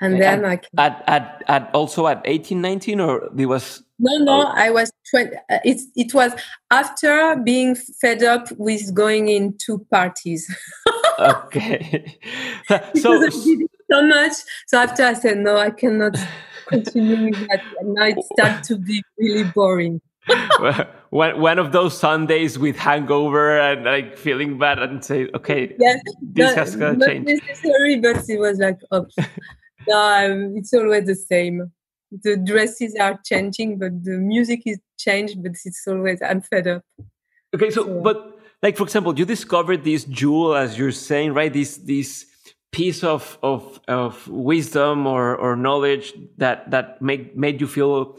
And 0.00 0.20
then 0.20 0.44
at, 0.44 0.66
I 0.76 0.86
at, 0.86 1.04
at 1.06 1.42
at 1.46 1.74
also 1.74 2.06
at 2.08 2.22
eighteen, 2.24 2.60
nineteen, 2.60 3.00
or 3.00 3.30
it 3.36 3.46
was 3.46 3.82
no 3.98 4.16
no 4.18 4.42
oh. 4.42 4.52
I 4.52 4.70
was 4.70 4.90
20 5.10 5.36
uh, 5.36 5.58
it 5.64 5.80
it 5.94 6.12
was 6.12 6.32
after 6.70 7.36
being 7.36 7.76
fed 7.76 8.24
up 8.24 8.50
with 8.58 8.92
going 8.92 9.28
in 9.28 9.56
two 9.56 9.86
parties. 9.90 10.52
okay. 11.20 12.18
so 12.96 13.28
so 13.90 14.02
much. 14.02 14.32
So 14.66 14.78
after 14.78 15.04
I 15.04 15.14
said, 15.14 15.38
no, 15.38 15.56
I 15.56 15.70
cannot 15.70 16.16
continue 16.66 17.26
with 17.26 17.48
that. 17.48 17.60
And 17.80 17.94
now 17.94 18.06
it 18.06 18.64
to 18.64 18.78
be 18.78 19.02
really 19.18 19.44
boring. 19.44 20.00
one, 21.10 21.40
one 21.40 21.58
of 21.58 21.72
those 21.72 21.98
Sundays 21.98 22.58
with 22.58 22.76
hangover 22.76 23.58
and 23.60 23.84
like 23.84 24.16
feeling 24.16 24.58
bad 24.58 24.78
and 24.78 25.04
say, 25.04 25.28
okay, 25.34 25.76
yes, 25.78 26.00
this 26.22 26.46
not, 26.46 26.56
has 26.56 26.76
got 26.76 26.98
to 26.98 27.06
change. 27.06 27.26
Necessary, 27.26 28.00
but 28.00 28.28
it 28.28 28.38
was 28.38 28.58
like, 28.58 28.78
oh, 28.90 29.06
no, 29.88 30.32
um, 30.32 30.56
it's 30.56 30.72
always 30.72 31.06
the 31.06 31.14
same. 31.14 31.72
The 32.22 32.36
dresses 32.36 32.94
are 33.00 33.18
changing, 33.24 33.78
but 33.78 34.04
the 34.04 34.18
music 34.18 34.62
is 34.66 34.78
changed, 34.98 35.42
but 35.42 35.52
it's 35.64 35.86
always, 35.86 36.20
I'm 36.22 36.40
fed 36.42 36.68
up. 36.68 36.82
Okay, 37.54 37.70
so, 37.70 37.84
so 37.84 38.00
but 38.00 38.38
like, 38.62 38.76
for 38.76 38.84
example, 38.84 39.18
you 39.18 39.24
discovered 39.24 39.84
this 39.84 40.04
jewel, 40.04 40.54
as 40.54 40.78
you're 40.78 40.92
saying, 40.92 41.34
right? 41.34 41.52
This, 41.52 41.76
this, 41.78 42.26
piece 42.74 43.04
of 43.04 43.38
of 43.40 43.78
of 43.86 44.26
wisdom 44.26 45.06
or 45.06 45.36
or 45.36 45.54
knowledge 45.54 46.12
that 46.36 46.68
that 46.72 47.00
made 47.00 47.36
made 47.36 47.60
you 47.60 47.68
feel 47.68 48.16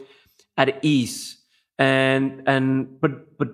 at 0.56 0.82
ease 0.82 1.36
and 1.78 2.42
and 2.46 2.98
but 3.02 3.36
but 3.36 3.48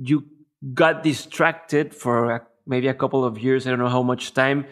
you 0.00 0.24
got 0.72 1.02
distracted 1.02 1.94
for 1.94 2.30
a, 2.30 2.40
maybe 2.66 2.88
a 2.88 2.94
couple 2.94 3.22
of 3.22 3.38
years 3.38 3.66
i 3.66 3.70
don't 3.70 3.78
know 3.78 3.94
how 3.98 4.02
much 4.02 4.32
time 4.32 4.64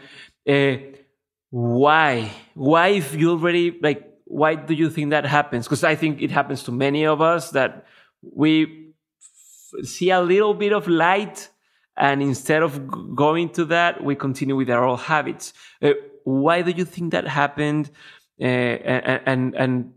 uh, 0.49 0.77
why? 1.55 2.33
Why 2.55 2.89
if 2.89 3.15
you 3.15 3.31
already 3.31 3.79
like 3.81 4.03
why 4.25 4.57
do 4.57 4.75
you 4.75 4.91
think 4.91 5.11
that 5.11 5.25
happens? 5.25 5.67
Because 5.67 5.85
i 5.85 5.95
think 5.95 6.21
it 6.21 6.33
happens 6.33 6.65
to 6.65 6.73
many 6.73 7.07
of 7.07 7.21
us 7.21 7.51
that 7.51 7.87
we 8.23 8.91
see 9.85 10.11
a 10.11 10.21
little 10.21 10.55
bit 10.55 10.73
of 10.73 10.89
light 10.89 11.49
and 11.97 12.21
instead 12.23 12.65
of 12.65 13.15
going 13.15 13.51
to 13.51 13.65
that 13.67 14.03
we 14.03 14.17
continue 14.17 14.57
with 14.57 14.69
our 14.69 14.85
old 14.85 15.03
habits. 15.03 15.53
Uh, 15.81 15.93
why 16.25 16.61
do 16.63 16.73
you 16.73 16.85
think 16.85 17.13
that 17.13 17.29
happened? 17.29 17.89
Uh, 18.41 18.45
and, 18.45 19.23
and 19.25 19.55
and 19.55 19.93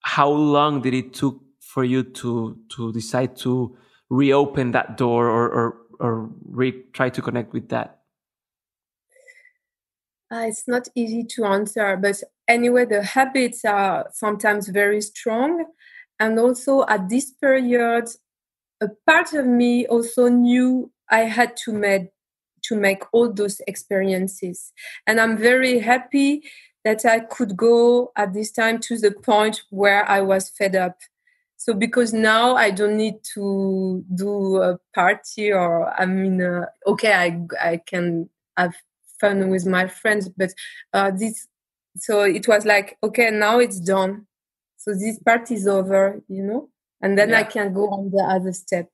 how 0.00 0.30
long 0.30 0.80
did 0.80 0.94
it 0.94 1.12
took 1.12 1.38
for 1.60 1.84
you 1.84 2.02
to 2.02 2.56
to 2.70 2.94
decide 2.94 3.36
to 3.36 3.76
reopen 4.08 4.72
that 4.72 4.96
door 4.96 5.28
or 5.28 5.50
or, 5.50 5.76
or 6.00 6.30
re- 6.48 6.84
try 6.94 7.10
to 7.10 7.20
connect 7.20 7.52
with 7.52 7.68
that 7.68 7.95
uh, 10.32 10.44
it's 10.46 10.66
not 10.66 10.88
easy 10.94 11.24
to 11.24 11.44
answer 11.44 11.96
but 11.96 12.22
anyway 12.48 12.84
the 12.84 13.02
habits 13.02 13.64
are 13.64 14.08
sometimes 14.12 14.68
very 14.68 15.00
strong 15.00 15.64
and 16.18 16.38
also 16.38 16.84
at 16.88 17.08
this 17.08 17.30
period 17.32 18.08
a 18.80 18.88
part 19.06 19.32
of 19.34 19.46
me 19.46 19.86
also 19.86 20.28
knew 20.28 20.90
I 21.10 21.20
had 21.20 21.56
to 21.64 21.72
make 21.72 22.10
to 22.64 22.74
make 22.76 23.02
all 23.12 23.32
those 23.32 23.60
experiences, 23.68 24.72
and 25.06 25.20
I'm 25.20 25.36
very 25.38 25.78
happy 25.78 26.42
that 26.84 27.04
I 27.04 27.20
could 27.20 27.56
go 27.56 28.12
at 28.16 28.32
this 28.34 28.52
time 28.52 28.80
to 28.80 28.98
the 28.98 29.12
point 29.12 29.62
where 29.70 30.08
I 30.08 30.20
was 30.20 30.50
fed 30.50 30.74
up. 30.76 30.98
So 31.56 31.74
because 31.74 32.12
now 32.12 32.56
I 32.56 32.70
don't 32.70 32.96
need 32.96 33.16
to 33.34 34.04
do 34.14 34.56
a 34.62 34.78
party 34.94 35.52
or 35.52 35.88
I 36.00 36.06
mean, 36.06 36.42
uh, 36.42 36.66
okay, 36.86 37.12
I 37.12 37.40
I 37.60 37.76
can 37.78 38.30
have 38.56 38.74
fun 39.20 39.48
with 39.50 39.66
my 39.66 39.86
friends, 39.88 40.28
but 40.28 40.50
uh, 40.92 41.10
this. 41.10 41.46
So 41.96 42.22
it 42.22 42.46
was 42.46 42.66
like, 42.66 42.98
okay, 43.02 43.30
now 43.30 43.58
it's 43.58 43.80
done. 43.80 44.26
So 44.76 44.92
this 44.92 45.18
part 45.18 45.50
is 45.50 45.66
over, 45.66 46.20
you 46.28 46.42
know, 46.42 46.68
and 47.00 47.18
then 47.18 47.30
yeah. 47.30 47.38
I 47.38 47.42
can 47.44 47.72
go 47.72 47.88
on 47.88 48.10
the 48.10 48.22
other 48.22 48.52
step. 48.52 48.88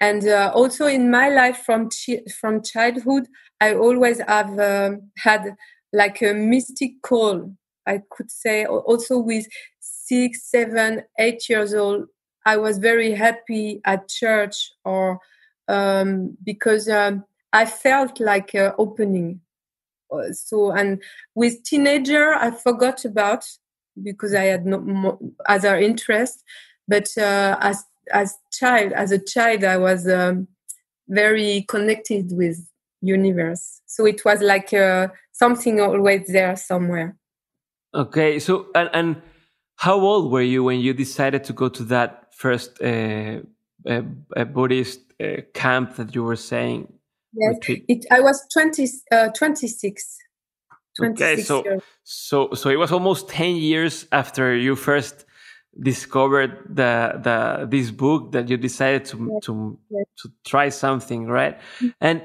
And 0.00 0.26
uh, 0.26 0.50
also 0.54 0.86
in 0.86 1.10
my 1.10 1.28
life 1.28 1.58
from 1.58 1.88
chi- 1.90 2.24
from 2.40 2.62
childhood, 2.62 3.28
I 3.60 3.74
always 3.74 4.20
have 4.20 4.58
uh, 4.58 4.92
had 5.18 5.54
like 5.92 6.22
a 6.22 6.32
mystic 6.32 7.02
call. 7.02 7.54
I 7.86 8.02
could 8.10 8.30
say 8.30 8.64
also 8.64 9.18
with 9.18 9.46
six, 9.80 10.44
seven, 10.44 11.02
eight 11.18 11.48
years 11.48 11.74
old, 11.74 12.06
I 12.46 12.56
was 12.56 12.78
very 12.78 13.12
happy 13.12 13.80
at 13.84 14.08
church 14.08 14.72
or 14.84 15.20
um, 15.68 16.36
because 16.42 16.88
um, 16.88 17.24
I 17.52 17.66
felt 17.66 18.20
like 18.20 18.54
uh, 18.54 18.72
opening. 18.78 19.40
Uh, 20.12 20.32
so 20.32 20.70
and 20.72 21.02
with 21.34 21.62
teenager, 21.62 22.34
I 22.34 22.50
forgot 22.50 23.04
about 23.04 23.44
because 24.02 24.34
I 24.34 24.44
had 24.44 24.66
no 24.66 25.18
other 25.46 25.76
interest. 25.76 26.42
But 26.88 27.08
uh, 27.16 27.56
as 27.60 27.84
as 28.12 28.36
child, 28.52 28.92
as 28.92 29.12
a 29.12 29.18
child, 29.18 29.64
I 29.64 29.76
was 29.76 30.08
um, 30.08 30.48
very 31.08 31.64
connected 31.68 32.32
with 32.32 32.58
universe. 33.00 33.80
So 33.86 34.06
it 34.06 34.24
was 34.24 34.40
like 34.40 34.72
uh, 34.72 35.08
something 35.32 35.80
always 35.80 36.26
there 36.28 36.56
somewhere. 36.56 37.16
Okay, 37.94 38.38
so 38.38 38.66
and, 38.74 38.90
and 38.92 39.22
how 39.76 39.98
old 39.98 40.30
were 40.30 40.42
you 40.42 40.64
when 40.64 40.80
you 40.80 40.92
decided 40.92 41.44
to 41.44 41.52
go 41.52 41.68
to 41.68 41.82
that 41.84 42.32
first 42.34 42.80
uh, 42.82 43.40
uh, 43.88 44.44
Buddhist 44.44 45.00
uh, 45.20 45.42
camp 45.54 45.96
that 45.96 46.14
you 46.14 46.22
were 46.22 46.36
saying? 46.36 46.92
Yes, 47.32 47.56
it, 47.88 48.06
I 48.10 48.20
was 48.20 48.46
20, 48.52 48.88
uh, 49.12 49.28
26. 49.28 50.18
26 50.96 51.22
okay, 51.22 51.42
so 51.42 51.64
years. 51.64 51.82
so 52.02 52.50
so 52.52 52.68
it 52.68 52.76
was 52.76 52.90
almost 52.90 53.28
ten 53.28 53.54
years 53.54 54.06
after 54.10 54.56
you 54.56 54.74
first 54.74 55.24
discovered 55.80 56.58
the 56.68 57.20
the 57.22 57.66
this 57.70 57.90
book 57.92 58.32
that 58.32 58.48
you 58.48 58.56
decided 58.56 59.04
to 59.04 59.30
yes. 59.32 59.44
to 59.44 59.78
yes. 59.88 60.04
to 60.18 60.28
try 60.44 60.68
something, 60.68 61.26
right? 61.26 61.58
Mm-hmm. 61.60 61.88
And 62.00 62.22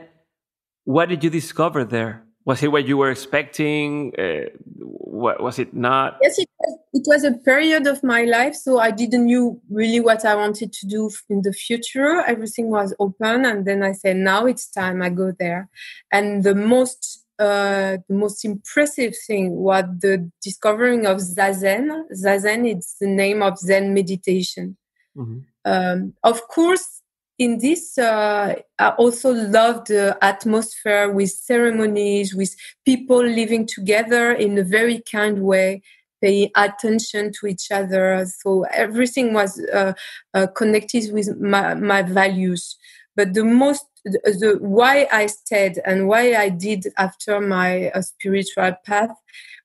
what 0.83 1.09
did 1.09 1.23
you 1.23 1.29
discover 1.29 1.85
there? 1.85 2.24
Was 2.45 2.61
it 2.61 2.71
what 2.71 2.87
you 2.87 2.97
were 2.97 3.09
expecting? 3.09 4.13
Uh, 4.17 4.49
what 4.77 5.41
was 5.41 5.57
it 5.57 5.73
not? 5.73 6.17
Yes, 6.21 6.37
it 6.37 6.47
was, 6.59 6.77
it 6.93 7.03
was 7.07 7.23
a 7.23 7.31
period 7.31 7.87
of 7.87 8.03
my 8.03 8.23
life, 8.23 8.53
so 8.53 8.79
I 8.79 8.91
didn't 8.91 9.25
knew 9.25 9.59
really 9.69 9.99
what 9.99 10.23
I 10.25 10.35
wanted 10.35 10.71
to 10.71 10.87
do 10.87 11.09
in 11.27 11.41
the 11.41 11.53
future. 11.53 12.21
Everything 12.27 12.69
was 12.69 12.93
open, 12.99 13.45
and 13.45 13.65
then 13.65 13.81
I 13.81 13.93
said, 13.93 14.17
"Now 14.17 14.45
it's 14.45 14.69
time. 14.69 15.01
I 15.01 15.09
go 15.09 15.31
there." 15.37 15.69
And 16.11 16.43
the 16.43 16.53
most 16.53 17.25
uh, 17.39 17.97
the 18.07 18.15
most 18.15 18.45
impressive 18.45 19.13
thing 19.27 19.55
was 19.55 19.83
the 19.99 20.29
discovering 20.41 21.05
of 21.05 21.17
zazen. 21.17 22.03
Zazen 22.13 22.77
is 22.77 22.95
the 23.01 23.07
name 23.07 23.41
of 23.41 23.57
Zen 23.57 23.93
meditation. 23.93 24.77
Mm-hmm. 25.17 25.39
Um, 25.65 26.13
of 26.23 26.47
course, 26.47 26.94
in 27.37 27.59
this, 27.59 27.97
uh, 27.97 28.55
I 28.79 28.89
also 28.91 29.33
love 29.33 29.85
the 29.85 30.17
atmosphere 30.21 31.11
with 31.11 31.31
ceremonies, 31.31 32.33
with 32.33 32.55
people 32.85 33.23
living 33.23 33.67
together 33.67 34.31
in 34.31 34.57
a 34.57 34.63
very 34.63 35.01
kind 35.11 35.43
way, 35.43 35.81
paying 36.21 36.49
attention 36.55 37.31
to 37.39 37.47
each 37.47 37.71
other. 37.71 38.25
So 38.25 38.63
everything 38.71 39.33
was 39.33 39.59
uh, 39.73 39.93
uh, 40.33 40.47
connected 40.47 41.11
with 41.13 41.37
my, 41.39 41.73
my, 41.73 42.03
values. 42.03 42.77
But 43.17 43.33
the 43.33 43.43
most, 43.43 43.85
the, 44.05 44.19
the, 44.23 44.57
why 44.61 45.07
I 45.11 45.25
stayed 45.25 45.81
and 45.85 46.07
why 46.07 46.35
I 46.35 46.49
did 46.49 46.87
after 46.97 47.41
my 47.41 47.89
uh, 47.89 48.01
spiritual 48.01 48.73
path 48.85 49.11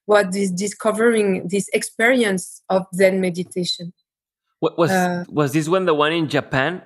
was 0.07 0.27
this 0.33 0.51
discovering 0.51 1.47
this 1.47 1.69
experience 1.73 2.63
of 2.69 2.87
Zen 2.95 3.21
meditation. 3.21 3.93
What 4.59 4.77
was 4.77 4.91
uh, 4.91 5.25
was 5.29 5.53
this 5.53 5.69
one 5.69 5.87
the 5.87 5.95
one 5.95 6.13
in 6.13 6.29
Japan? 6.29 6.83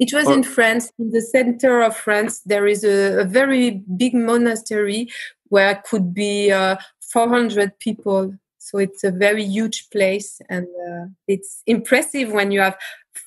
It 0.00 0.14
was 0.14 0.26
or, 0.26 0.34
in 0.34 0.42
France, 0.42 0.90
in 0.98 1.10
the 1.10 1.20
center 1.20 1.82
of 1.82 1.94
France. 1.94 2.40
There 2.40 2.66
is 2.66 2.84
a, 2.84 3.20
a 3.20 3.24
very 3.24 3.82
big 3.96 4.14
monastery 4.14 5.08
where 5.50 5.82
could 5.84 6.14
be 6.14 6.50
uh, 6.50 6.76
400 7.12 7.78
people. 7.78 8.34
So 8.58 8.78
it's 8.78 9.04
a 9.04 9.10
very 9.10 9.44
huge 9.44 9.90
place, 9.90 10.40
and 10.48 10.66
uh, 10.88 11.06
it's 11.26 11.62
impressive 11.66 12.30
when 12.32 12.50
you 12.50 12.60
have 12.60 12.76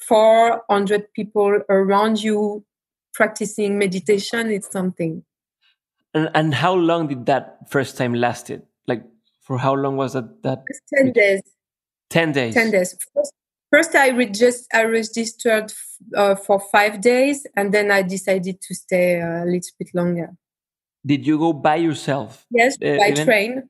400 0.07 1.13
people 1.13 1.59
around 1.69 2.23
you 2.23 2.65
practicing 3.13 3.77
meditation. 3.77 4.49
It's 4.51 4.71
something. 4.71 5.23
And, 6.13 6.29
and 6.33 6.53
how 6.53 6.73
long 6.73 7.07
did 7.07 7.25
that 7.27 7.69
first 7.69 7.97
time 7.97 8.13
lasted? 8.13 8.63
Like, 8.88 9.03
for 9.41 9.57
how 9.57 9.73
long 9.73 9.97
was 9.97 10.13
that? 10.13 10.41
That 10.43 10.63
10 10.95 11.12
days. 11.13 11.41
10 12.09 12.31
days. 12.31 12.53
10 12.53 12.71
days. 12.71 12.97
First, 13.13 13.33
first 13.73 13.95
I 13.95 14.25
just 14.25 14.67
I 14.73 14.83
registered 14.83 15.73
uh, 16.15 16.36
for 16.36 16.59
five 16.71 17.01
days, 17.01 17.47
and 17.55 17.73
then 17.73 17.91
I 17.91 18.03
decided 18.03 18.62
to 18.62 18.75
stay 18.75 19.19
a 19.19 19.43
little 19.45 19.73
bit 19.79 19.89
longer. 19.93 20.29
Did 21.05 21.25
you 21.25 21.38
go 21.38 21.53
by 21.53 21.77
yourself? 21.77 22.45
Yes, 22.51 22.75
uh, 22.75 22.97
by 22.97 23.09
even? 23.09 23.25
train. 23.25 23.69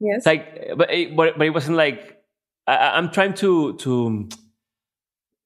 Yes. 0.00 0.26
Like, 0.26 0.72
but 0.76 0.90
it, 0.90 1.16
but 1.16 1.40
it 1.40 1.50
wasn't 1.50 1.76
like 1.76 2.18
I, 2.66 2.98
am 2.98 3.10
trying 3.10 3.34
to 3.34 3.76
to 3.76 4.28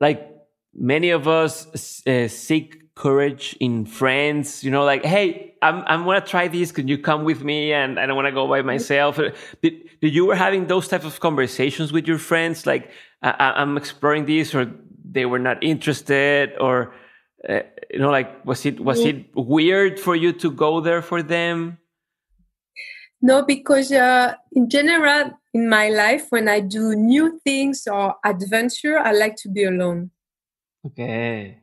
like 0.01 0.31
many 0.73 1.11
of 1.11 1.29
us 1.29 1.67
uh, 2.07 2.29
seek 2.29 2.95
courage 2.95 3.57
in 3.61 3.85
friends. 3.85 4.65
You 4.65 4.71
know, 4.71 4.85
like, 4.85 5.05
hey, 5.05 5.55
I'm 5.63 5.83
I'm 5.87 6.05
gonna 6.05 6.21
try 6.21 6.49
this. 6.49 6.73
Can 6.73 6.89
you 6.89 6.99
come 6.99 7.25
with 7.25 7.43
me? 7.43 7.73
And 7.73 7.99
I 7.99 8.07
don't 8.07 8.17
want 8.17 8.27
to 8.27 8.33
go 8.33 8.49
by 8.49 8.63
myself. 8.63 9.21
Did 9.63 9.75
did 10.01 10.15
you 10.15 10.27
were 10.27 10.37
having 10.37 10.67
those 10.67 10.89
type 10.89 11.05
of 11.05 11.21
conversations 11.21 11.93
with 11.93 12.07
your 12.07 12.19
friends? 12.19 12.67
Like, 12.67 12.91
I, 13.25 13.63
am 13.63 13.77
exploring 13.77 14.27
this, 14.27 14.55
or 14.55 14.71
they 15.05 15.25
were 15.25 15.39
not 15.39 15.63
interested, 15.63 16.53
or 16.61 16.95
uh, 17.49 17.61
you 17.91 17.99
know, 17.99 18.11
like 18.11 18.45
was 18.45 18.67
it 18.67 18.81
was 18.81 19.01
it 19.01 19.27
weird 19.35 19.99
for 19.99 20.15
you 20.15 20.33
to 20.35 20.51
go 20.51 20.81
there 20.81 21.03
for 21.03 21.23
them? 21.23 21.79
No, 23.23 23.43
because 23.43 23.91
uh, 23.91 24.35
in 24.53 24.69
general, 24.69 25.33
in 25.55 25.69
my 25.69 25.89
life, 25.89 26.27
when 26.29 26.47
I 26.47 26.61
do 26.61 26.95
new 26.95 27.41
things 27.43 27.87
or 27.87 28.17
adventure, 28.23 28.99
I 28.99 29.13
like 29.13 29.37
to 29.37 29.49
be 29.49 29.65
alone. 29.65 30.11
Okay. 30.87 31.63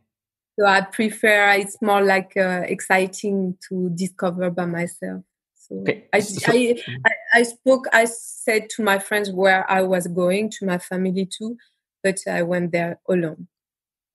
So 0.59 0.65
I 0.65 0.81
prefer 0.81 1.51
it's 1.51 1.79
more 1.81 2.01
like 2.01 2.35
uh, 2.35 2.63
exciting 2.65 3.57
to 3.69 3.91
discover 3.93 4.49
by 4.49 4.65
myself. 4.65 5.23
Okay. 5.71 6.05
I, 6.13 6.19
so, 6.19 6.51
I, 6.51 6.83
I, 7.05 7.11
I 7.33 7.43
spoke, 7.43 7.85
I 7.93 8.05
said 8.05 8.69
to 8.71 8.83
my 8.83 8.99
friends 8.99 9.31
where 9.31 9.69
I 9.69 9.81
was 9.81 10.07
going, 10.07 10.49
to 10.51 10.65
my 10.65 10.77
family 10.77 11.25
too, 11.25 11.57
but 12.03 12.19
I 12.27 12.41
went 12.41 12.71
there 12.71 12.99
alone. 13.07 13.47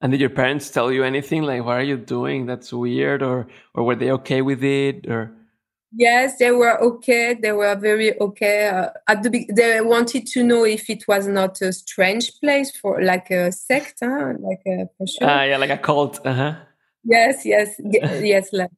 And 0.00 0.12
did 0.12 0.20
your 0.20 0.30
parents 0.30 0.70
tell 0.70 0.92
you 0.92 1.04
anything 1.04 1.42
like, 1.44 1.64
"What 1.64 1.78
are 1.78 1.82
you 1.82 1.96
doing? 1.96 2.44
That's 2.44 2.70
weird," 2.70 3.22
or 3.22 3.46
or 3.74 3.84
were 3.84 3.94
they 3.94 4.10
okay 4.12 4.42
with 4.42 4.62
it, 4.62 5.06
or? 5.08 5.32
Yes, 5.92 6.36
they 6.36 6.50
were 6.50 6.78
okay. 6.82 7.32
They 7.32 7.52
were 7.52 7.74
very 7.76 8.20
okay. 8.20 8.68
Uh, 8.68 8.90
at 9.08 9.22
the 9.22 9.30
be- 9.30 9.48
they 9.50 9.80
wanted 9.80 10.26
to 10.26 10.44
know 10.44 10.64
if 10.64 10.90
it 10.90 11.08
was 11.08 11.26
not 11.26 11.62
a 11.62 11.72
strange 11.72 12.38
place 12.40 12.76
for 12.76 13.02
like 13.02 13.30
a 13.30 13.50
sect, 13.50 14.00
huh? 14.02 14.34
like 14.38 14.60
a 14.66 14.90
for 14.98 15.06
sure. 15.06 15.28
Ah, 15.28 15.44
yeah, 15.44 15.56
like 15.56 15.70
a 15.70 15.78
cult. 15.78 16.20
Uh 16.26 16.34
huh. 16.34 16.54
Yes, 17.04 17.46
yes, 17.46 17.74
yes. 18.20 18.52
Like, 18.52 18.70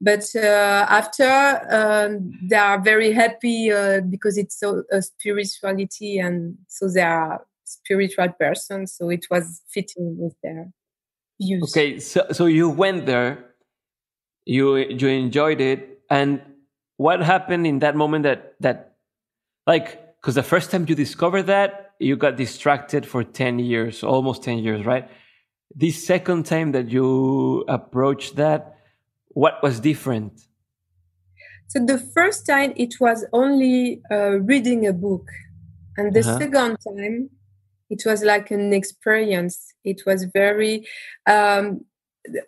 but 0.00 0.24
uh, 0.36 0.86
after 0.88 1.60
um, 1.70 2.32
they 2.42 2.56
are 2.56 2.80
very 2.80 3.12
happy 3.12 3.70
uh, 3.72 4.00
because 4.00 4.36
it's 4.36 4.58
so 4.58 4.82
a 4.92 5.00
spirituality 5.00 6.18
and 6.18 6.56
so 6.68 6.88
they 6.88 7.00
are 7.00 7.44
spiritual 7.64 8.28
persons 8.38 8.94
so 8.94 9.08
it 9.08 9.26
was 9.30 9.62
fitting 9.68 10.16
with 10.18 10.34
their 10.42 10.70
views. 11.40 11.62
Okay 11.70 11.98
so 11.98 12.26
so 12.32 12.46
you 12.46 12.68
went 12.68 13.06
there 13.06 13.52
you 14.44 14.76
you 14.76 15.08
enjoyed 15.08 15.60
it 15.60 16.00
and 16.10 16.40
what 16.98 17.20
happened 17.20 17.66
in 17.66 17.80
that 17.80 17.96
moment 17.96 18.22
that 18.22 18.54
that 18.60 18.96
like 19.66 20.16
because 20.20 20.34
the 20.34 20.42
first 20.42 20.70
time 20.70 20.86
you 20.88 20.94
discovered 20.94 21.44
that 21.44 21.94
you 21.98 22.16
got 22.16 22.36
distracted 22.36 23.06
for 23.06 23.24
10 23.24 23.58
years 23.58 24.02
almost 24.02 24.42
10 24.42 24.58
years 24.58 24.84
right? 24.84 25.08
The 25.74 25.90
second 25.90 26.46
time 26.46 26.72
that 26.72 26.90
you 26.90 27.64
approached 27.68 28.36
that 28.36 28.75
what 29.36 29.62
was 29.62 29.80
different? 29.80 30.32
So 31.66 31.84
the 31.84 31.98
first 31.98 32.46
time 32.46 32.72
it 32.74 32.94
was 32.98 33.26
only 33.34 34.00
uh, 34.10 34.40
reading 34.40 34.86
a 34.86 34.94
book, 34.94 35.28
and 35.98 36.14
the 36.14 36.20
uh-huh. 36.20 36.38
second 36.38 36.78
time 36.88 37.28
it 37.90 38.02
was 38.06 38.22
like 38.22 38.50
an 38.50 38.72
experience. 38.72 39.74
It 39.84 40.06
was 40.06 40.24
very 40.24 40.86
um, 41.26 41.84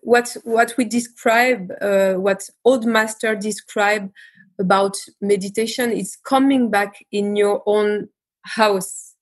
what 0.01 0.35
what 0.45 0.75
we 0.79 0.87
describe, 0.87 1.71
uh, 1.83 2.15
what 2.15 2.49
old 2.65 2.87
master 2.87 3.37
describe 3.37 4.11
about 4.59 4.97
meditation 5.21 5.93
is 5.93 6.17
coming 6.17 6.71
back 6.71 7.05
in 7.13 7.37
your 7.37 7.63
own 7.67 8.09
house, 8.45 9.15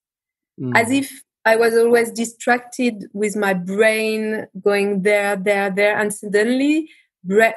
mm. 0.60 0.70
as 0.76 0.92
if 0.92 1.10
I 1.44 1.56
was 1.56 1.74
always 1.74 2.12
distracted 2.12 3.06
with 3.12 3.34
my 3.34 3.54
brain 3.54 4.46
going 4.60 5.02
there, 5.02 5.34
there, 5.34 5.68
there, 5.68 5.98
and 5.98 6.14
suddenly 6.14 6.88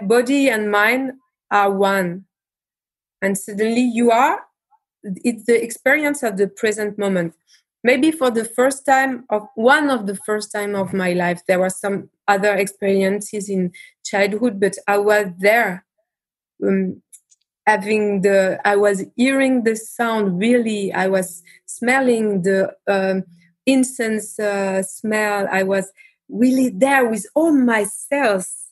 body 0.02 0.50
and 0.50 0.72
mind 0.72 1.14
are 1.52 1.72
one, 1.72 2.26
and 3.22 3.38
suddenly 3.38 3.82
you 3.82 4.12
are. 4.12 4.42
It's 5.04 5.46
the 5.46 5.62
experience 5.64 6.24
of 6.24 6.38
the 6.38 6.48
present 6.48 6.98
moment. 6.98 7.34
Maybe 7.84 8.12
for 8.12 8.30
the 8.30 8.44
first 8.44 8.86
time 8.86 9.24
of 9.30 9.48
one 9.56 9.90
of 9.90 10.06
the 10.06 10.16
first 10.16 10.52
time 10.52 10.76
of 10.76 10.94
my 10.94 11.14
life 11.14 11.42
there 11.48 11.60
were 11.60 11.70
some 11.70 12.10
other 12.28 12.54
experiences 12.54 13.50
in 13.50 13.72
childhood 14.04 14.60
but 14.60 14.76
i 14.88 14.98
was 14.98 15.28
there 15.40 15.86
um, 16.62 17.02
having 17.66 18.22
the 18.22 18.60
i 18.66 18.76
was 18.76 19.06
hearing 19.16 19.64
the 19.64 19.76
sound 19.76 20.40
really. 20.40 20.92
I 20.92 21.08
was 21.08 21.44
smelling 21.66 22.42
the 22.42 22.74
um, 22.88 23.24
incense 23.66 24.40
uh, 24.40 24.84
smell. 24.84 25.48
I 25.52 25.64
was 25.64 25.92
really 26.28 26.70
there 26.70 27.08
with 27.08 27.26
all 27.36 27.54
my 27.54 27.84
cells 27.84 28.69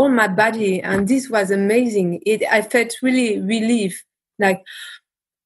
all 0.00 0.08
my 0.08 0.28
body 0.28 0.80
and 0.80 1.08
this 1.08 1.28
was 1.28 1.50
amazing 1.50 2.20
it 2.24 2.42
i 2.50 2.62
felt 2.62 2.94
really 3.02 3.40
relief 3.40 4.04
like 4.38 4.62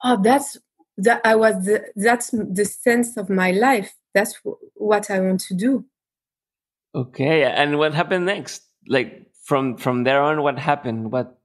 oh 0.05 0.17
that's 0.23 0.59
that 0.99 1.21
I 1.25 1.35
was 1.35 1.65
the, 1.65 1.85
that's 1.97 2.31
the 2.31 2.65
sense 2.65 3.17
of 3.17 3.29
my 3.29 3.51
life. 3.51 3.95
That's 4.15 4.39
what 4.75 5.11
I 5.11 5.21
want 5.21 5.41
to 5.43 5.55
do. 5.55 5.85
Okay, 6.95 7.43
and 7.43 7.79
what 7.79 7.95
happened 7.95 8.27
next? 8.27 8.63
Like 8.87 9.27
from 9.43 9.77
from 9.77 10.05
there 10.05 10.23
on, 10.23 10.43
what 10.43 10.59
happened? 10.59 11.11
What 11.11 11.37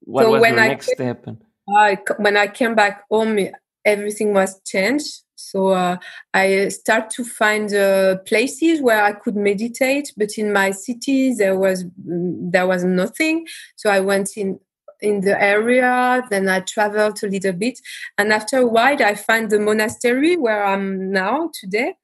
what 0.00 0.24
so 0.24 0.30
was 0.30 0.42
I 0.42 0.50
next 0.50 0.86
came, 0.86 0.94
step? 0.94 1.26
I, 1.68 1.98
when 2.16 2.36
I 2.36 2.46
came 2.46 2.74
back 2.74 3.04
home, 3.10 3.38
everything 3.84 4.32
was 4.32 4.58
changed. 4.66 5.22
So 5.50 5.68
uh, 5.68 5.96
I 6.32 6.68
start 6.68 7.10
to 7.10 7.24
find 7.24 7.74
uh, 7.74 8.18
places 8.18 8.80
where 8.80 9.02
I 9.02 9.12
could 9.12 9.34
meditate, 9.34 10.12
but 10.16 10.38
in 10.38 10.52
my 10.52 10.70
city 10.70 11.34
there 11.34 11.58
was 11.58 11.84
mm, 11.84 12.52
there 12.52 12.68
was 12.68 12.84
nothing. 12.84 13.46
So 13.74 13.90
I 13.90 13.98
went 13.98 14.36
in 14.36 14.60
in 15.00 15.22
the 15.22 15.36
area. 15.42 16.22
Then 16.30 16.48
I 16.48 16.60
traveled 16.60 17.18
a 17.24 17.26
little 17.26 17.52
bit, 17.52 17.80
and 18.16 18.32
after 18.32 18.58
a 18.58 18.66
while, 18.66 19.02
I 19.02 19.16
find 19.16 19.50
the 19.50 19.58
monastery 19.58 20.36
where 20.36 20.64
I'm 20.64 21.10
now 21.10 21.50
today, 21.60 21.94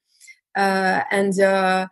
uh, 0.57 1.03
and 1.13 1.39
uh, 1.39 1.87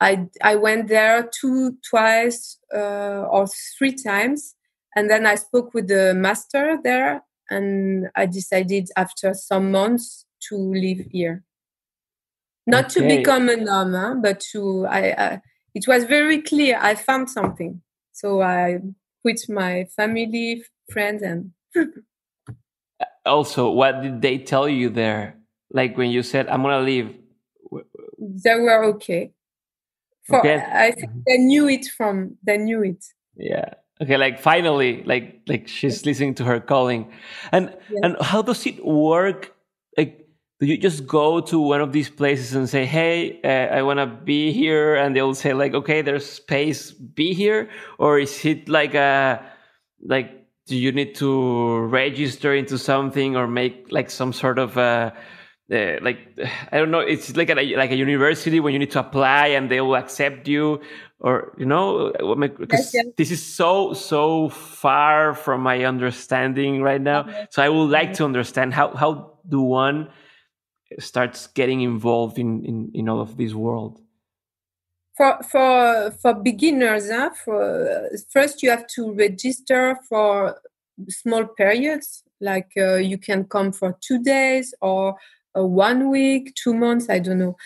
I 0.00 0.28
I 0.40 0.54
went 0.54 0.86
there 0.86 1.28
two 1.40 1.78
twice 1.90 2.58
uh, 2.72 3.26
or 3.28 3.48
three 3.76 3.96
times, 3.96 4.54
and 4.94 5.10
then 5.10 5.26
I 5.26 5.34
spoke 5.34 5.74
with 5.74 5.88
the 5.88 6.14
master 6.14 6.78
there, 6.84 7.24
and 7.50 8.08
I 8.14 8.26
decided 8.26 8.88
after 8.96 9.34
some 9.34 9.72
months 9.72 10.26
to 10.48 10.56
live 10.56 11.06
here. 11.10 11.44
Not 12.66 12.96
okay. 12.96 13.08
to 13.08 13.16
become 13.16 13.48
a 13.48 13.56
nun, 13.56 13.92
huh? 13.92 14.14
but 14.22 14.40
to 14.52 14.86
I, 14.86 15.14
I. 15.18 15.40
It 15.74 15.88
was 15.88 16.04
very 16.04 16.42
clear. 16.42 16.78
I 16.80 16.94
found 16.94 17.30
something, 17.30 17.82
so 18.12 18.42
I 18.42 18.80
with 19.24 19.48
my 19.48 19.86
family, 19.96 20.64
friends, 20.90 21.22
and. 21.22 21.52
also, 23.26 23.70
what 23.70 24.02
did 24.02 24.22
they 24.22 24.38
tell 24.38 24.68
you 24.68 24.90
there? 24.90 25.36
Like 25.72 25.96
when 25.96 26.10
you 26.10 26.22
said, 26.22 26.48
"I'm 26.48 26.62
gonna 26.62 26.80
leave." 26.80 27.16
They 28.18 28.54
were 28.54 28.84
okay. 28.94 29.32
For 30.26 30.38
okay. 30.38 30.64
I 30.72 30.92
think 30.92 31.10
mm-hmm. 31.10 31.20
they 31.26 31.38
knew 31.38 31.68
it 31.68 31.86
from 31.86 32.36
they 32.44 32.58
knew 32.58 32.82
it. 32.84 33.04
Yeah. 33.36 33.74
Okay. 34.00 34.16
Like 34.16 34.38
finally, 34.38 35.02
like 35.04 35.40
like 35.48 35.66
she's 35.66 36.06
listening 36.06 36.34
to 36.36 36.44
her 36.44 36.60
calling, 36.60 37.12
and 37.50 37.74
yeah. 37.90 38.00
and 38.04 38.16
how 38.20 38.42
does 38.42 38.66
it 38.66 38.84
work? 38.84 39.52
Do 40.62 40.68
you 40.68 40.78
just 40.78 41.08
go 41.08 41.40
to 41.40 41.58
one 41.58 41.80
of 41.80 41.90
these 41.90 42.08
places 42.08 42.54
and 42.54 42.68
say 42.68 42.86
hey 42.86 43.40
uh, 43.42 43.74
i 43.78 43.82
want 43.82 43.98
to 43.98 44.06
be 44.06 44.52
here 44.52 44.94
and 44.94 45.16
they'll 45.16 45.34
say 45.34 45.54
like 45.54 45.74
okay 45.74 46.02
there's 46.02 46.24
space 46.24 46.92
be 46.92 47.34
here 47.34 47.68
or 47.98 48.20
is 48.20 48.44
it 48.44 48.68
like 48.68 48.94
a 48.94 49.42
like 50.06 50.46
do 50.68 50.76
you 50.76 50.92
need 50.92 51.16
to 51.16 51.80
register 51.80 52.54
into 52.54 52.78
something 52.78 53.34
or 53.34 53.48
make 53.48 53.88
like 53.90 54.08
some 54.08 54.32
sort 54.32 54.60
of 54.60 54.78
uh, 54.78 55.10
uh, 55.72 55.96
like 56.00 56.38
I 56.72 56.78
don't 56.78 56.92
know. 56.92 57.00
It's 57.00 57.36
like 57.36 57.50
a 57.50 57.54
like 57.54 57.90
a 57.90 57.96
university 57.96 58.60
when 58.60 58.72
you 58.72 58.78
need 58.78 58.92
to 58.92 59.00
apply 59.00 59.48
and 59.48 59.68
they 59.68 59.80
will 59.80 59.96
accept 59.96 60.46
you, 60.46 60.80
or 61.18 61.54
you 61.58 61.66
know, 61.66 62.12
because 62.56 62.94
this 63.16 63.32
is 63.32 63.44
so 63.44 63.94
so 63.94 64.48
far 64.48 65.34
from 65.34 65.62
my 65.62 65.84
understanding 65.84 66.82
right 66.82 67.00
now. 67.00 67.26
So 67.50 67.62
I 67.62 67.68
would 67.68 67.90
like 67.90 68.12
to 68.14 68.24
understand 68.24 68.74
how 68.74 68.94
how 68.94 69.38
do 69.48 69.60
one 69.60 70.08
starts 70.98 71.46
getting 71.48 71.80
involved 71.80 72.38
in 72.38 72.64
in, 72.64 72.90
in 72.94 73.08
all 73.08 73.20
of 73.20 73.36
this 73.36 73.54
world? 73.54 74.00
For 75.16 75.38
for 75.42 76.10
for 76.22 76.34
beginners 76.34 77.10
huh? 77.10 77.30
for 77.44 78.10
first 78.30 78.62
you 78.62 78.70
have 78.70 78.86
to 78.96 79.12
register 79.12 79.96
for 80.08 80.60
small 81.08 81.44
periods 81.46 82.22
like 82.40 82.70
uh, 82.76 82.94
you 82.94 83.18
can 83.18 83.44
come 83.44 83.72
for 83.72 83.96
two 84.00 84.22
days 84.22 84.74
or 84.80 85.16
uh, 85.56 85.64
one 85.64 86.10
week 86.10 86.54
two 86.54 86.74
months 86.74 87.08
i 87.08 87.18
don't 87.18 87.38
know. 87.38 87.56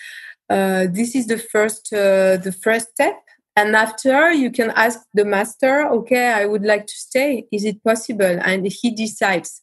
Uh, 0.48 0.86
this 0.90 1.16
is 1.16 1.26
the 1.26 1.38
first 1.38 1.92
uh, 1.92 2.36
the 2.36 2.54
first 2.62 2.90
step. 2.90 3.16
And 3.58 3.74
after 3.74 4.32
you 4.32 4.50
can 4.50 4.70
ask 4.76 5.00
the 5.14 5.24
master 5.24 5.88
okay 5.98 6.26
i 6.32 6.46
would 6.46 6.64
like 6.64 6.86
to 6.86 6.94
stay. 6.94 7.46
Is 7.52 7.64
it 7.64 7.82
possible? 7.82 8.38
And 8.42 8.66
he 8.66 8.90
decides 8.90 9.62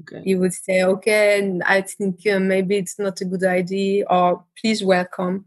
Okay. 0.00 0.22
He 0.24 0.34
would 0.34 0.54
say, 0.54 0.82
okay, 0.82 1.60
I 1.66 1.82
think 1.82 2.26
uh, 2.26 2.38
maybe 2.38 2.76
it's 2.76 2.98
not 2.98 3.20
a 3.20 3.24
good 3.24 3.44
idea, 3.44 4.06
or 4.08 4.44
please 4.60 4.82
welcome. 4.82 5.46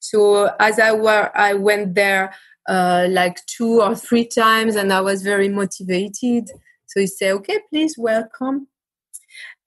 So 0.00 0.50
as 0.60 0.78
I 0.78 0.92
were, 0.92 1.30
I 1.34 1.54
went 1.54 1.94
there 1.94 2.34
uh, 2.68 3.06
like 3.10 3.44
two 3.46 3.80
or 3.80 3.94
three 3.94 4.26
times, 4.26 4.76
and 4.76 4.92
I 4.92 5.00
was 5.00 5.22
very 5.22 5.48
motivated. 5.48 6.50
So 6.86 7.00
he 7.00 7.06
said, 7.06 7.32
okay, 7.32 7.60
please 7.70 7.96
welcome. 7.96 8.68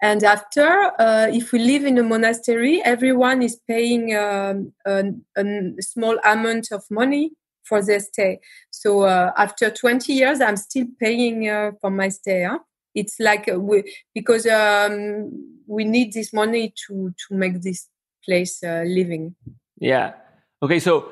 And 0.02 0.24
after, 0.24 0.92
uh, 1.00 1.28
if 1.32 1.52
we 1.52 1.60
live 1.60 1.84
in 1.84 1.98
a 1.98 2.04
monastery, 2.04 2.82
everyone 2.84 3.42
is 3.42 3.60
paying 3.68 4.16
um, 4.16 4.74
a, 4.86 5.06
a, 5.36 5.82
small 5.82 6.20
amount 6.24 6.68
of 6.72 6.84
money 6.92 7.32
for 7.64 7.84
their 7.84 8.00
stay. 8.00 8.40
So 8.70 9.02
uh, 9.02 9.32
after 9.36 9.72
20 9.72 10.14
years, 10.14 10.40
I'm 10.40 10.58
still 10.58 10.86
paying 11.00 11.50
uh, 11.50 11.72
for 11.82 11.90
my 11.90 12.10
stay. 12.10 12.44
Huh? 12.44 12.60
It's 12.98 13.20
like 13.20 13.48
uh, 13.48 13.60
we, 13.60 13.84
because 14.14 14.48
um, 14.48 15.30
we 15.68 15.84
need 15.86 16.14
this 16.14 16.34
money 16.34 16.74
to 16.88 17.14
to 17.28 17.36
make 17.36 17.62
this 17.62 17.88
place 18.26 18.64
uh, 18.64 18.84
living. 18.86 19.36
Yeah. 19.80 20.14
Okay 20.62 20.80
so 20.80 21.10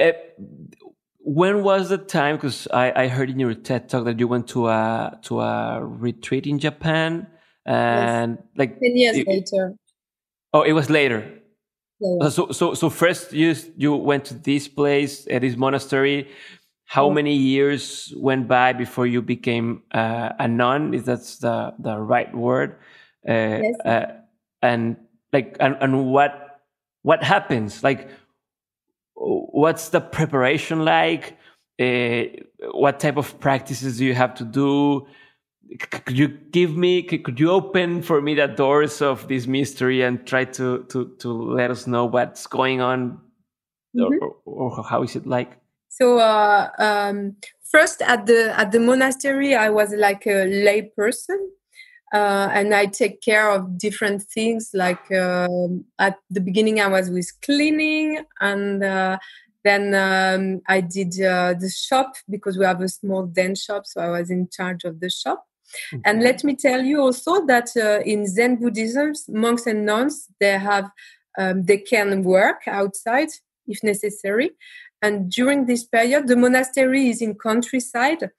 uh, 0.00 0.12
when 1.20 1.62
was 1.62 1.88
the 1.88 1.98
time 1.98 2.36
because 2.36 2.66
I, 2.72 3.04
I 3.04 3.08
heard 3.08 3.30
in 3.30 3.38
your 3.38 3.54
ted 3.54 3.88
talk 3.88 4.04
that 4.06 4.18
you 4.18 4.26
went 4.26 4.48
to 4.48 4.66
a 4.66 5.18
to 5.22 5.40
a 5.40 5.84
retreat 5.84 6.46
in 6.46 6.58
japan 6.58 7.26
and 7.66 8.38
yes. 8.38 8.46
like 8.56 8.80
10 8.80 8.96
years 8.96 9.16
it, 9.18 9.26
later. 9.28 9.74
Oh 10.52 10.62
it 10.62 10.72
was 10.72 10.90
later. 10.90 11.20
Yeah. 12.00 12.28
so 12.30 12.50
so 12.50 12.74
so 12.74 12.90
first 12.90 13.32
you 13.32 13.54
you 13.76 13.94
went 13.94 14.24
to 14.26 14.34
this 14.34 14.68
place 14.68 15.26
at 15.30 15.42
this 15.42 15.56
monastery 15.56 16.28
how 16.88 17.10
many 17.10 17.34
years 17.34 18.14
went 18.16 18.48
by 18.48 18.72
before 18.72 19.06
you 19.06 19.20
became 19.20 19.82
uh, 19.92 20.30
a 20.38 20.48
nun? 20.48 20.94
Is 20.94 21.04
that 21.04 21.20
the 21.42 21.74
the 21.78 21.98
right 21.98 22.34
word? 22.34 22.76
Uh, 23.28 23.60
yes. 23.62 23.74
Uh, 23.84 24.06
and 24.62 24.96
like, 25.30 25.58
and, 25.60 25.76
and 25.82 26.06
what 26.10 26.62
what 27.02 27.22
happens? 27.22 27.84
Like, 27.84 28.08
what's 29.14 29.90
the 29.90 30.00
preparation 30.00 30.86
like? 30.86 31.36
Uh, 31.78 32.22
what 32.72 33.00
type 33.00 33.18
of 33.18 33.38
practices 33.38 33.98
do 33.98 34.06
you 34.06 34.14
have 34.14 34.34
to 34.36 34.44
do? 34.44 35.06
Could 35.90 36.18
you 36.18 36.28
give 36.28 36.74
me? 36.74 37.02
Could 37.02 37.38
you 37.38 37.50
open 37.50 38.00
for 38.00 38.22
me 38.22 38.34
the 38.34 38.46
doors 38.46 39.02
of 39.02 39.28
this 39.28 39.46
mystery 39.46 40.00
and 40.00 40.26
try 40.26 40.44
to 40.44 40.84
to 40.84 41.14
to 41.18 41.28
let 41.30 41.70
us 41.70 41.86
know 41.86 42.06
what's 42.06 42.46
going 42.46 42.80
on, 42.80 43.20
mm 43.94 44.04
-hmm. 44.04 44.22
or, 44.22 44.36
or 44.44 44.84
how 44.84 45.02
is 45.02 45.14
it 45.16 45.26
like? 45.26 45.57
So 46.00 46.18
uh, 46.18 46.70
um, 46.78 47.36
first 47.64 48.02
at 48.02 48.26
the 48.26 48.54
at 48.56 48.70
the 48.70 48.78
monastery, 48.78 49.56
I 49.56 49.68
was 49.68 49.92
like 49.92 50.26
a 50.26 50.44
lay 50.46 50.82
person, 50.82 51.50
uh, 52.14 52.48
and 52.52 52.72
I 52.72 52.86
take 52.86 53.20
care 53.20 53.50
of 53.50 53.78
different 53.78 54.22
things. 54.22 54.70
Like 54.72 55.10
uh, 55.10 55.48
at 55.98 56.18
the 56.30 56.40
beginning, 56.40 56.80
I 56.80 56.86
was 56.86 57.10
with 57.10 57.28
cleaning, 57.42 58.24
and 58.40 58.84
uh, 58.84 59.18
then 59.64 59.92
um, 59.94 60.62
I 60.68 60.80
did 60.82 61.20
uh, 61.20 61.54
the 61.58 61.68
shop 61.68 62.14
because 62.30 62.56
we 62.56 62.64
have 62.64 62.80
a 62.80 62.88
small 62.88 63.26
dance 63.26 63.64
shop, 63.64 63.84
so 63.84 64.00
I 64.00 64.10
was 64.10 64.30
in 64.30 64.48
charge 64.52 64.84
of 64.84 65.00
the 65.00 65.10
shop. 65.10 65.44
Mm-hmm. 65.92 66.02
And 66.04 66.22
let 66.22 66.44
me 66.44 66.54
tell 66.54 66.80
you 66.80 67.00
also 67.00 67.44
that 67.46 67.70
uh, 67.76 68.02
in 68.06 68.28
Zen 68.28 68.56
Buddhism, 68.56 69.14
monks 69.28 69.66
and 69.66 69.84
nuns 69.84 70.28
they 70.38 70.56
have 70.58 70.90
um, 71.36 71.64
they 71.64 71.78
can 71.78 72.22
work 72.22 72.62
outside 72.68 73.30
if 73.68 73.82
necessary, 73.82 74.52
and 75.02 75.30
during 75.30 75.66
this 75.66 75.84
period, 75.84 76.26
the 76.26 76.36
monastery 76.36 77.08
is 77.08 77.22
in 77.22 77.34
countryside. 77.34 78.30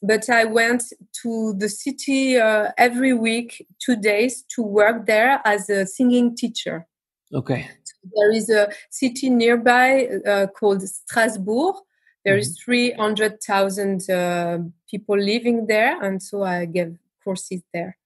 but 0.00 0.30
I 0.30 0.44
went 0.44 0.84
to 1.22 1.54
the 1.54 1.68
city 1.68 2.36
uh, 2.36 2.70
every 2.78 3.14
week, 3.14 3.66
two 3.84 3.96
days, 3.96 4.44
to 4.54 4.62
work 4.62 5.06
there 5.06 5.40
as 5.44 5.68
a 5.68 5.86
singing 5.86 6.36
teacher. 6.36 6.86
Okay. 7.34 7.68
So 7.84 7.94
there 8.14 8.32
is 8.32 8.48
a 8.48 8.70
city 8.90 9.28
nearby 9.28 10.06
uh, 10.26 10.46
called 10.46 10.82
Strasbourg. 10.82 11.76
There 12.24 12.34
mm-hmm. 12.34 12.40
is 12.40 12.60
300,000 12.64 14.10
uh, 14.10 14.58
people 14.88 15.18
living 15.18 15.66
there, 15.66 16.00
and 16.00 16.22
so 16.22 16.44
I 16.44 16.66
gave 16.66 16.96
courses 17.24 17.62
there. 17.74 17.96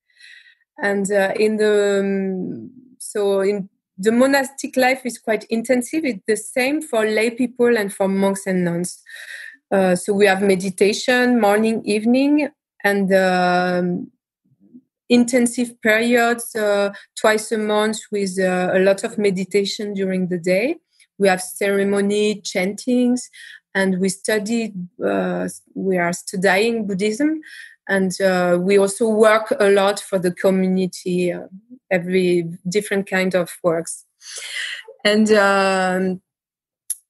And 0.82 1.10
uh, 1.12 1.32
in 1.36 1.56
the 1.58 2.00
um, 2.00 2.70
so 2.98 3.40
in 3.40 3.68
the 3.98 4.12
monastic 4.12 4.76
life 4.76 5.02
is 5.04 5.18
quite 5.18 5.44
intensive. 5.44 6.04
It's 6.04 6.24
the 6.26 6.36
same 6.36 6.82
for 6.82 7.04
lay 7.04 7.30
people 7.30 7.76
and 7.76 7.92
for 7.92 8.08
monks 8.08 8.46
and 8.46 8.64
nuns. 8.64 9.02
Uh, 9.70 9.96
so 9.96 10.12
we 10.12 10.26
have 10.26 10.42
meditation 10.42 11.40
morning, 11.40 11.82
evening, 11.84 12.48
and 12.84 13.12
um, 13.14 14.10
intensive 15.08 15.80
periods 15.82 16.54
uh, 16.54 16.92
twice 17.18 17.52
a 17.52 17.58
month 17.58 17.98
with 18.10 18.38
uh, 18.38 18.70
a 18.72 18.78
lot 18.80 19.04
of 19.04 19.18
meditation 19.18 19.94
during 19.94 20.28
the 20.28 20.38
day. 20.38 20.76
We 21.18 21.28
have 21.28 21.40
ceremony, 21.40 22.40
chantings, 22.40 23.28
and 23.74 24.00
we 24.00 24.08
study. 24.08 24.72
Uh, 25.02 25.48
we 25.74 25.98
are 25.98 26.12
studying 26.12 26.86
Buddhism, 26.86 27.40
and 27.88 28.20
uh, 28.20 28.58
we 28.60 28.78
also 28.78 29.08
work 29.08 29.52
a 29.58 29.70
lot 29.70 30.00
for 30.00 30.18
the 30.18 30.32
community. 30.32 31.34
every 31.90 32.48
different 32.68 33.06
kind 33.08 33.34
of 33.34 33.50
works, 33.62 34.04
and. 35.04 35.30
Um, 35.32 36.22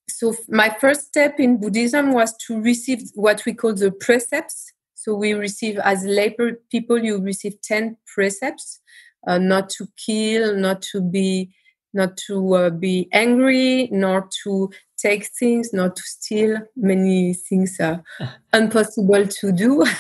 so 0.09 0.37
my 0.49 0.69
first 0.81 1.07
step 1.07 1.41
in 1.41 1.59
buddhism 1.59 2.13
was 2.13 2.37
to 2.37 2.61
receive 2.61 3.03
what 3.15 3.45
we 3.45 3.53
call 3.53 3.75
the 3.75 3.91
precepts 3.91 4.73
so 4.95 5.15
we 5.15 5.33
receive 5.33 5.79
as 5.79 6.05
lay 6.05 6.37
people 6.71 7.03
you 7.03 7.19
receive 7.19 7.61
10 7.63 7.97
precepts 8.07 8.81
uh, 9.27 9.39
not 9.39 9.69
to 9.71 9.89
kill 9.97 10.57
not 10.57 10.81
to 10.81 11.01
be 11.01 11.53
not 11.93 12.17
to 12.17 12.55
uh, 12.55 12.71
be 12.71 13.09
angry 13.13 13.89
not 13.91 14.31
to 14.45 14.71
take 15.03 15.27
things 15.39 15.73
not 15.73 15.97
to 15.97 16.03
steal. 16.03 16.59
Many 16.77 17.35
things 17.35 17.79
are 17.81 18.03
impossible 18.55 19.27
to 19.27 19.53
do. 19.53 19.83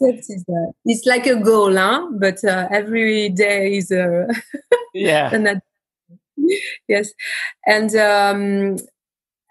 Is, 0.00 0.44
uh, 0.48 0.72
it's 0.84 1.06
like 1.06 1.26
a 1.26 1.34
goal 1.36 1.74
huh? 1.76 2.08
but 2.12 2.42
uh, 2.44 2.68
every 2.70 3.28
day 3.30 3.76
is 3.76 3.90
a 3.90 4.28
yeah. 4.94 5.30
yes. 6.86 7.12
And 7.66 7.94
um, 7.96 8.76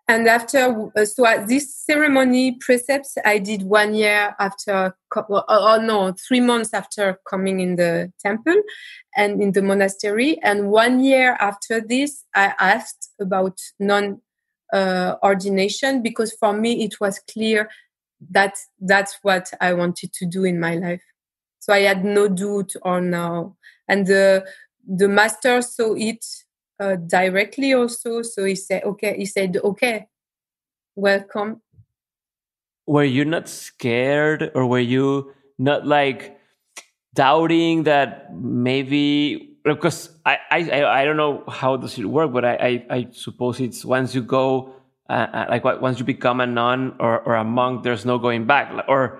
and 0.07 0.27
after 0.27 0.89
uh, 0.95 1.05
so 1.05 1.25
uh, 1.25 1.45
this 1.45 1.75
ceremony 1.75 2.53
precepts 2.53 3.17
i 3.25 3.37
did 3.37 3.63
one 3.63 3.93
year 3.93 4.35
after 4.39 4.95
oh, 5.15 5.43
oh 5.47 5.81
no 5.81 6.13
three 6.13 6.39
months 6.39 6.73
after 6.73 7.19
coming 7.27 7.59
in 7.59 7.75
the 7.75 8.11
temple 8.19 8.61
and 9.17 9.41
in 9.41 9.51
the 9.51 9.63
monastery. 9.63 10.39
And 10.43 10.69
one 10.69 11.03
year 11.03 11.35
after 11.39 11.81
this 11.81 12.23
i 12.35 12.53
asked 12.59 13.09
about 13.19 13.59
non 13.79 14.21
uh, 14.71 15.15
ordination 15.23 16.01
because 16.01 16.31
for 16.33 16.53
me 16.53 16.83
it 16.83 17.01
was 17.01 17.19
clear 17.31 17.69
that 18.29 18.55
that's 18.79 19.17
what 19.23 19.51
i 19.59 19.73
wanted 19.73 20.13
to 20.13 20.25
do 20.25 20.43
in 20.45 20.59
my 20.59 20.75
life. 20.75 21.03
So 21.59 21.73
i 21.73 21.79
had 21.79 22.05
no 22.05 22.27
doubt 22.29 22.71
or 22.83 23.01
no 23.01 23.57
and 23.89 24.05
the 24.07 24.45
the 24.87 25.09
master 25.09 25.61
saw 25.61 25.93
it 25.95 26.23
uh, 26.79 26.95
directly 26.95 27.73
also. 27.73 28.21
So 28.21 28.45
he 28.45 28.55
said, 28.55 28.83
okay, 28.83 29.17
he 29.17 29.25
said, 29.25 29.57
okay, 29.63 30.07
welcome. 30.95 31.61
Were 32.85 33.03
you 33.03 33.25
not 33.25 33.49
scared 33.49 34.51
or 34.55 34.65
were 34.65 34.79
you 34.79 35.33
not 35.57 35.85
like 35.85 36.39
doubting 37.13 37.83
that 37.83 38.33
maybe 38.33 39.57
because 39.63 40.09
I, 40.25 40.37
I 40.51 41.01
I 41.01 41.05
don't 41.05 41.17
know 41.17 41.43
how 41.49 41.75
does 41.75 41.97
it 41.97 42.05
work, 42.05 42.31
but 42.31 42.45
I 42.45 42.55
I, 42.55 42.85
I 42.89 43.07
suppose 43.11 43.59
it's 43.59 43.83
once 43.83 44.15
you 44.15 44.21
go 44.21 44.73
uh, 45.09 45.27
uh 45.33 45.45
like 45.49 45.63
once 45.65 45.99
you 45.99 46.05
become 46.05 46.39
a 46.39 46.47
nun 46.47 46.95
or, 46.99 47.19
or 47.21 47.35
a 47.35 47.43
monk, 47.43 47.83
there's 47.83 48.05
no 48.05 48.17
going 48.17 48.45
back. 48.45 48.71
Or 48.87 49.19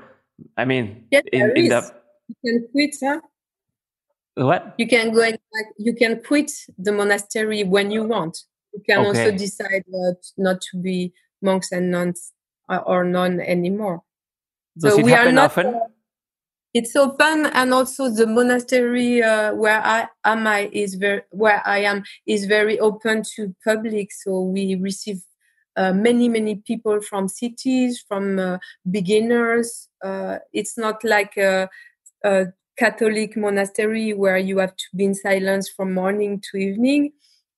I 0.55 0.63
mean, 0.63 1.07
yes, 1.11 1.23
in, 1.33 1.51
in 1.57 1.67
the 1.67 1.91
you 2.29 2.35
can 2.45 2.67
quit, 2.71 2.95
huh? 3.03 3.19
What? 4.37 4.75
You 4.77 4.87
can 4.87 5.11
go 5.11 5.23
and 5.23 5.39
you 5.77 5.95
can 5.95 6.21
quit 6.21 6.51
the 6.77 6.91
monastery 6.91 7.63
when 7.63 7.89
you 7.89 8.03
want. 8.03 8.37
You 8.71 8.83
can 8.87 8.99
okay. 8.99 9.07
also 9.07 9.31
decide 9.31 9.83
not, 9.87 10.15
not 10.37 10.61
to 10.69 10.77
be 10.77 11.11
monks 11.41 11.71
and 11.71 11.89
nuns 11.89 12.33
uh, 12.69 12.81
or 12.85 13.03
non 13.03 13.39
anymore. 13.39 14.03
Does 14.77 14.93
so 14.93 14.99
it 14.99 15.05
we 15.05 15.11
happen 15.11 15.29
are 15.29 15.31
not, 15.31 15.45
often? 15.45 15.65
Uh, 15.67 15.79
it's 16.75 16.95
open, 16.95 17.47
and 17.47 17.73
also 17.73 18.11
the 18.11 18.27
monastery 18.27 19.23
uh, 19.23 19.55
where 19.55 19.81
I 19.83 20.07
am 20.23 20.45
I 20.45 20.69
is 20.71 20.93
very 20.93 21.23
where 21.31 21.63
I 21.65 21.79
am 21.79 22.03
is 22.27 22.45
very 22.45 22.79
open 22.79 23.23
to 23.35 23.55
public. 23.63 24.11
So 24.11 24.41
we 24.41 24.75
receive 24.75 25.17
uh, 25.75 25.93
many 25.93 26.29
many 26.29 26.57
people 26.57 27.01
from 27.01 27.27
cities, 27.27 28.03
from 28.07 28.37
uh, 28.37 28.59
beginners. 28.91 29.89
Uh, 30.03 30.37
it's 30.53 30.77
not 30.77 31.03
like 31.03 31.35
a, 31.37 31.67
a 32.23 32.47
Catholic 32.77 33.35
monastery 33.35 34.13
where 34.13 34.37
you 34.37 34.59
have 34.59 34.75
to 34.75 34.85
be 34.95 35.05
in 35.05 35.15
silence 35.15 35.67
from 35.67 35.93
morning 35.93 36.41
to 36.51 36.57
evening 36.57 37.11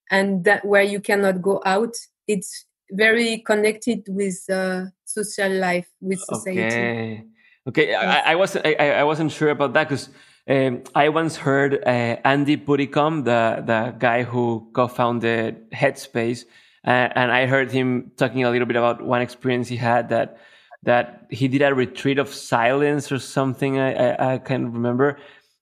and 0.10 0.44
that 0.46 0.66
where 0.66 0.84
you 0.84 1.00
cannot 1.00 1.42
go 1.42 1.62
out. 1.66 1.96
It's 2.28 2.66
very 2.92 3.40
connected 3.40 4.04
with 4.08 4.40
uh, 4.50 4.86
social 5.06 5.52
life, 5.52 5.88
with 6.02 6.20
society. 6.20 6.66
Okay, 6.66 7.26
okay. 7.68 7.96
I, 7.96 8.32
I 8.32 8.36
wasn't 8.36 8.66
I, 8.66 8.92
I 8.92 9.04
wasn't 9.04 9.32
sure 9.32 9.50
about 9.50 9.74
that 9.74 9.90
because 9.90 10.10
um, 10.48 10.84
I 10.96 11.10
once 11.10 11.36
heard 11.36 11.84
uh, 11.86 12.18
Andy 12.24 12.58
Puddicombe, 12.58 13.24
the 13.24 13.64
the 13.66 13.96
guy 14.00 14.24
who 14.24 14.70
co-founded 14.74 15.70
Headspace, 15.72 16.46
uh, 16.88 17.10
and 17.14 17.32
I 17.32 17.46
heard 17.46 17.72
him 17.72 18.12
talking 18.18 18.44
a 18.44 18.50
little 18.50 18.66
bit 18.66 18.78
about 18.78 19.04
one 19.04 19.22
experience 19.22 19.68
he 19.68 19.76
had 19.76 20.10
that 20.10 20.38
that 20.84 21.28
he 21.30 21.48
did 21.48 21.62
a 21.62 21.74
retreat 21.74 22.20
of 22.20 22.34
silence 22.34 23.12
or 23.12 23.20
something. 23.20 23.80
I 23.80 23.94
I, 23.94 24.34
I 24.34 24.38
can't 24.38 24.74
remember. 24.74 25.18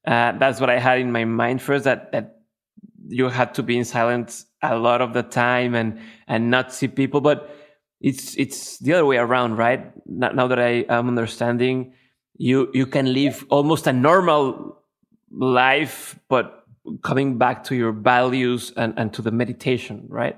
Uh, 0.05 0.31
that's 0.37 0.59
what 0.59 0.69
I 0.69 0.79
had 0.79 0.99
in 0.99 1.11
my 1.11 1.25
mind 1.25 1.61
first. 1.61 1.85
That 1.85 2.11
that 2.11 2.39
you 3.07 3.29
had 3.29 3.53
to 3.55 3.63
be 3.63 3.77
in 3.77 3.85
silence 3.85 4.45
a 4.61 4.77
lot 4.77 5.01
of 5.01 5.13
the 5.13 5.23
time 5.23 5.75
and 5.75 5.99
and 6.27 6.51
not 6.51 6.73
see 6.73 6.87
people. 6.87 7.21
But 7.21 7.49
it's 7.99 8.35
it's 8.37 8.77
the 8.79 8.93
other 8.93 9.05
way 9.05 9.17
around, 9.17 9.57
right? 9.57 9.91
Now, 10.05 10.47
that 10.47 10.59
I 10.59 10.85
am 10.89 11.07
understanding, 11.07 11.93
you 12.37 12.69
you 12.73 12.85
can 12.85 13.13
live 13.13 13.45
almost 13.49 13.87
a 13.87 13.93
normal 13.93 14.77
life, 15.31 16.19
but 16.29 16.65
coming 17.01 17.37
back 17.37 17.63
to 17.65 17.75
your 17.75 17.91
values 17.91 18.71
and 18.77 18.93
and 18.97 19.13
to 19.13 19.21
the 19.21 19.31
meditation, 19.31 20.05
right? 20.09 20.37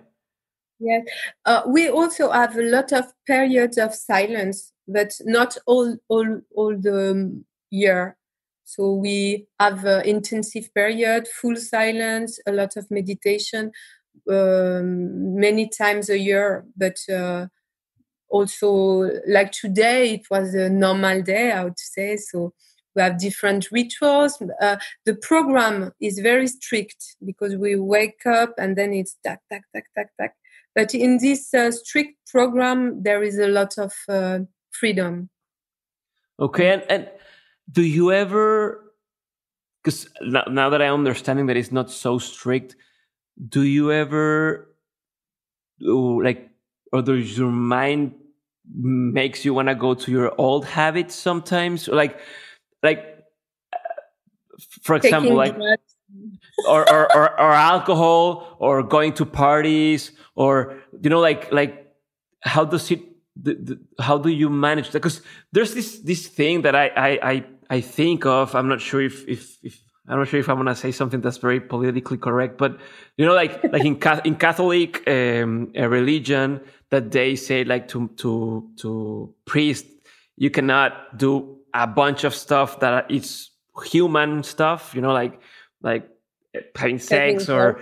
Yes, 0.79 1.05
uh, 1.45 1.61
we 1.67 1.89
also 1.89 2.31
have 2.31 2.55
a 2.55 2.61
lot 2.61 2.93
of 2.93 3.05
periods 3.27 3.77
of 3.77 3.93
silence, 3.93 4.71
but 4.87 5.11
not 5.25 5.57
all 5.67 5.97
all 6.07 6.41
all 6.55 6.77
the 6.77 7.43
year. 7.69 8.15
So 8.63 8.93
we 8.93 9.47
have 9.59 9.85
uh, 9.85 10.01
intensive 10.05 10.73
period, 10.73 11.27
full 11.27 11.55
silence, 11.57 12.39
a 12.47 12.51
lot 12.53 12.77
of 12.77 12.89
meditation, 12.91 13.71
um, 14.29 15.35
many 15.39 15.67
times 15.69 16.09
a 16.09 16.17
year. 16.19 16.65
But 16.77 16.97
uh, 17.11 17.47
also, 18.29 19.09
like 19.27 19.51
today, 19.51 20.15
it 20.15 20.27
was 20.31 20.53
a 20.55 20.69
normal 20.69 21.21
day, 21.23 21.51
I 21.51 21.63
would 21.65 21.79
say. 21.79 22.17
So 22.17 22.53
we 22.95 23.01
have 23.03 23.19
different 23.19 23.69
rituals. 23.71 24.41
Uh, 24.61 24.77
the 25.05 25.15
program 25.15 25.91
is 26.01 26.19
very 26.19 26.47
strict 26.47 27.17
because 27.25 27.55
we 27.57 27.75
wake 27.77 28.25
up 28.27 28.53
and 28.57 28.77
then 28.77 28.93
it's 28.93 29.17
tak 29.25 29.41
tak 29.51 29.63
tak 29.73 29.85
tak 29.95 30.09
tak 30.19 30.33
but 30.75 30.93
in 30.93 31.17
this 31.17 31.53
uh, 31.53 31.71
strict 31.71 32.15
program, 32.27 33.01
there 33.03 33.23
is 33.23 33.37
a 33.39 33.47
lot 33.47 33.77
of 33.77 33.93
uh, 34.07 34.39
freedom. 34.71 35.29
Okay, 36.39 36.73
and, 36.73 36.83
and 36.89 37.09
do 37.71 37.83
you 37.83 38.11
ever? 38.11 38.83
Because 39.83 40.09
now, 40.21 40.43
now 40.49 40.69
that 40.69 40.81
I'm 40.81 40.93
understanding 40.93 41.45
that 41.47 41.57
it's 41.57 41.71
not 41.71 41.89
so 41.89 42.17
strict, 42.17 42.75
do 43.47 43.63
you 43.63 43.91
ever 43.91 44.69
like, 45.79 46.49
or 46.91 47.01
does 47.01 47.37
your 47.37 47.51
mind 47.51 48.13
makes 48.73 49.45
you 49.45 49.53
want 49.53 49.67
to 49.67 49.75
go 49.75 49.93
to 49.93 50.11
your 50.11 50.33
old 50.37 50.65
habits 50.65 51.15
sometimes, 51.15 51.87
like, 51.87 52.19
like, 52.83 53.25
uh, 53.73 53.77
for 54.83 54.95
example, 54.95 55.37
Taking 55.41 55.59
like. 55.59 55.79
Or, 56.67 56.81
or, 56.91 57.15
or, 57.15 57.39
or 57.39 57.53
alcohol 57.53 58.57
or 58.59 58.83
going 58.83 59.13
to 59.13 59.25
parties 59.25 60.11
or 60.35 60.81
you 61.01 61.09
know 61.09 61.19
like 61.19 61.51
like 61.53 61.93
how 62.41 62.65
does 62.65 62.91
it 62.91 63.01
the, 63.41 63.53
the, 63.53 64.03
how 64.03 64.17
do 64.17 64.29
you 64.29 64.49
manage 64.49 64.89
that? 64.91 64.99
Because 64.99 65.21
there's 65.51 65.73
this 65.73 65.99
this 65.99 66.27
thing 66.27 66.63
that 66.63 66.75
I, 66.75 66.87
I 66.95 67.09
i 67.31 67.43
i 67.69 67.81
think 67.81 68.25
of 68.25 68.55
i'm 68.55 68.67
not 68.67 68.81
sure 68.81 69.01
if 69.01 69.27
if, 69.27 69.57
if 69.63 69.81
i'm 70.07 70.19
not 70.19 70.27
sure 70.27 70.39
if 70.39 70.49
i'm 70.49 70.57
gonna 70.57 70.75
say 70.75 70.91
something 70.91 71.21
that's 71.21 71.37
very 71.37 71.59
politically 71.59 72.17
correct 72.17 72.57
but 72.57 72.77
you 73.17 73.25
know 73.25 73.33
like 73.33 73.63
like 73.71 73.85
in 73.85 73.97
in 74.25 74.35
catholic 74.35 75.07
um, 75.07 75.71
religion 75.75 76.61
that 76.89 77.11
they 77.11 77.35
say 77.35 77.63
like 77.63 77.87
to 77.87 78.07
to 78.17 78.67
to 78.77 79.33
priest, 79.45 79.85
you 80.37 80.49
cannot 80.49 81.17
do 81.17 81.59
a 81.73 81.85
bunch 81.85 82.23
of 82.23 82.33
stuff 82.33 82.79
that 82.79 83.09
is 83.11 83.51
human 83.85 84.43
stuff 84.43 84.93
you 84.95 85.01
know 85.01 85.13
like 85.13 85.39
like 85.81 86.09
having 86.75 86.99
sex 86.99 87.47
or 87.47 87.79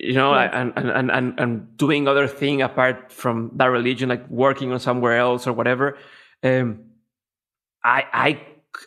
you 0.00 0.14
know 0.14 0.34
yeah. 0.34 0.60
and, 0.60 0.72
and 0.76 1.10
and 1.10 1.40
and 1.40 1.76
doing 1.76 2.08
other 2.08 2.26
thing 2.26 2.62
apart 2.62 3.12
from 3.12 3.50
that 3.54 3.66
religion 3.66 4.08
like 4.08 4.28
working 4.28 4.72
on 4.72 4.80
somewhere 4.80 5.16
else 5.16 5.46
or 5.46 5.52
whatever 5.52 5.96
um 6.42 6.80
i 7.84 8.04
i 8.12 8.40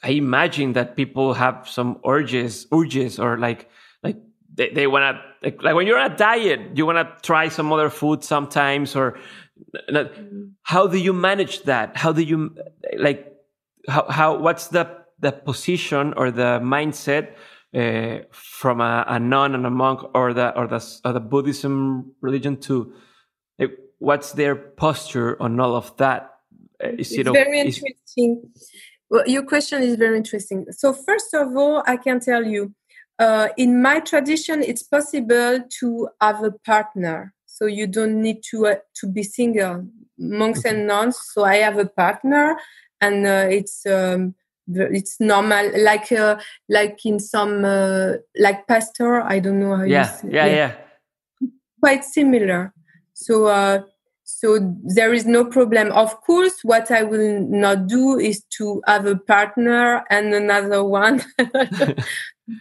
i 0.03 0.09
imagine 0.09 0.73
that 0.73 0.95
people 0.95 1.33
have 1.33 1.67
some 1.67 1.99
urges 2.05 2.67
urges 2.73 3.17
or 3.17 3.37
like 3.37 3.69
like 4.03 4.17
they, 4.53 4.69
they 4.69 4.87
want 4.87 5.15
to 5.15 5.47
like, 5.47 5.63
like 5.63 5.75
when 5.75 5.87
you're 5.87 5.97
on 5.97 6.11
a 6.11 6.17
diet 6.17 6.59
you 6.75 6.85
want 6.85 6.97
to 6.97 7.21
try 7.21 7.47
some 7.47 7.71
other 7.71 7.89
food 7.89 8.23
sometimes 8.23 8.95
or 8.95 9.17
mm. 9.89 10.51
how 10.63 10.85
do 10.85 10.97
you 10.97 11.13
manage 11.13 11.63
that 11.63 11.95
how 11.95 12.11
do 12.11 12.21
you 12.21 12.53
like 12.97 13.33
how, 13.87 14.05
how 14.09 14.37
what's 14.37 14.67
the 14.67 14.85
the 15.19 15.31
position 15.31 16.13
or 16.17 16.29
the 16.29 16.59
mindset 16.61 17.35
uh, 17.73 18.19
from 18.31 18.81
a, 18.81 19.03
a, 19.07 19.19
nun 19.19 19.55
and 19.55 19.65
a 19.65 19.69
monk 19.69 19.99
or 20.13 20.33
the 20.33 20.55
or 20.57 20.67
the, 20.67 21.01
or 21.03 21.13
the 21.13 21.19
Buddhism 21.19 22.13
religion 22.21 22.57
to 22.57 22.93
uh, 23.59 23.67
what's 23.99 24.33
their 24.33 24.55
posture 24.55 25.41
on 25.41 25.59
all 25.59 25.75
of 25.75 25.95
that? 25.97 26.35
Uh, 26.83 26.89
is 26.89 27.11
it's 27.11 27.27
it 27.27 27.31
very 27.31 27.59
interesting. 27.59 28.43
Well, 29.09 29.27
your 29.27 29.43
question 29.43 29.81
is 29.83 29.95
very 29.95 30.17
interesting. 30.17 30.65
So 30.71 30.93
first 30.93 31.33
of 31.33 31.55
all, 31.55 31.83
I 31.85 31.97
can 31.97 32.19
tell 32.19 32.45
you, 32.45 32.73
uh, 33.19 33.49
in 33.57 33.81
my 33.81 33.99
tradition, 33.99 34.63
it's 34.63 34.83
possible 34.83 35.59
to 35.79 36.09
have 36.21 36.43
a 36.43 36.51
partner. 36.51 37.33
So 37.45 37.65
you 37.65 37.87
don't 37.87 38.21
need 38.21 38.43
to 38.51 38.67
uh, 38.67 38.75
to 38.95 39.07
be 39.07 39.23
single. 39.23 39.87
Monks 40.17 40.63
and 40.63 40.85
nuns. 40.85 41.17
So 41.33 41.43
I 41.43 41.55
have 41.57 41.79
a 41.79 41.87
partner, 41.87 42.55
and 43.01 43.25
uh, 43.25 43.47
it's. 43.49 43.85
Um, 43.85 44.35
it's 44.67 45.19
normal 45.19 45.71
like 45.81 46.11
uh, 46.11 46.37
like 46.69 47.05
in 47.05 47.19
some 47.19 47.65
uh, 47.65 48.13
like 48.37 48.67
pastor 48.67 49.21
i 49.21 49.39
don't 49.39 49.59
know 49.59 49.75
how 49.75 49.83
yeah, 49.83 50.01
you 50.01 50.17
say 50.17 50.35
yeah 50.35 50.45
yeah. 50.45 50.75
quite 51.79 52.03
similar. 52.03 52.73
So 53.13 53.47
uh 53.47 53.83
so 54.25 54.57
there 54.83 55.13
is 55.13 55.25
no 55.25 55.45
problem. 55.45 55.91
Of 55.91 56.21
course 56.21 56.59
what 56.63 56.91
i 56.91 57.03
will 57.03 57.41
not 57.41 57.87
do 57.87 58.17
is 58.17 58.43
to 58.57 58.81
have 58.87 59.05
a 59.05 59.17
partner 59.17 60.03
and 60.09 60.33
another 60.33 60.83
one. 60.83 61.23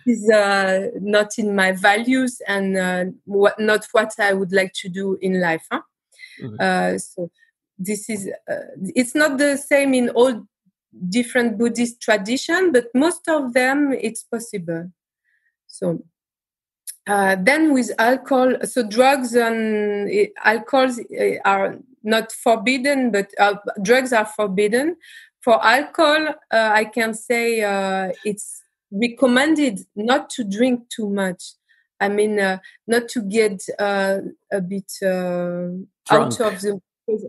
Is 0.06 0.30
uh, 0.30 0.90
not 1.00 1.38
in 1.38 1.56
my 1.56 1.72
values 1.72 2.40
and 2.46 2.76
uh, 2.76 3.04
what, 3.24 3.58
not 3.58 3.84
what 3.90 4.12
i 4.20 4.32
would 4.32 4.52
like 4.52 4.72
to 4.74 4.88
do 4.88 5.18
in 5.20 5.40
life 5.40 5.66
huh? 5.72 5.80
mm-hmm. 6.40 6.54
uh, 6.60 6.98
so 6.98 7.28
this 7.78 8.08
is 8.08 8.30
uh, 8.48 8.54
it's 8.94 9.14
not 9.14 9.38
the 9.38 9.56
same 9.56 9.92
in 9.92 10.08
all 10.10 10.46
different 11.08 11.58
Buddhist 11.58 12.00
tradition, 12.00 12.72
but 12.72 12.86
most 12.94 13.28
of 13.28 13.52
them 13.52 13.92
it's 13.92 14.22
possible. 14.22 14.92
So 15.66 16.04
uh, 17.06 17.36
then 17.40 17.72
with 17.74 17.90
alcohol, 17.98 18.56
so 18.64 18.86
drugs 18.86 19.34
and 19.34 20.08
uh, 20.08 20.30
alcohols 20.44 21.00
uh, 21.00 21.36
are 21.44 21.78
not 22.02 22.32
forbidden, 22.32 23.10
but 23.10 23.30
uh, 23.38 23.56
drugs 23.82 24.12
are 24.12 24.26
forbidden. 24.26 24.96
For 25.40 25.64
alcohol, 25.64 26.28
uh, 26.52 26.70
I 26.72 26.84
can 26.84 27.14
say 27.14 27.62
uh, 27.62 28.12
it's 28.24 28.62
recommended 28.92 29.80
not 29.96 30.30
to 30.30 30.44
drink 30.44 30.88
too 30.88 31.10
much. 31.10 31.42
I 31.98 32.08
mean, 32.08 32.36
not 32.36 33.08
to 33.10 33.22
get 33.22 33.62
a 33.78 34.60
bit 34.60 34.92
out 35.02 36.40
of 36.40 36.60
the 36.60 36.80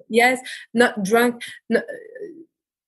yes, 0.09 0.39
not 0.74 1.03
drunk. 1.03 1.43
Not, 1.70 1.84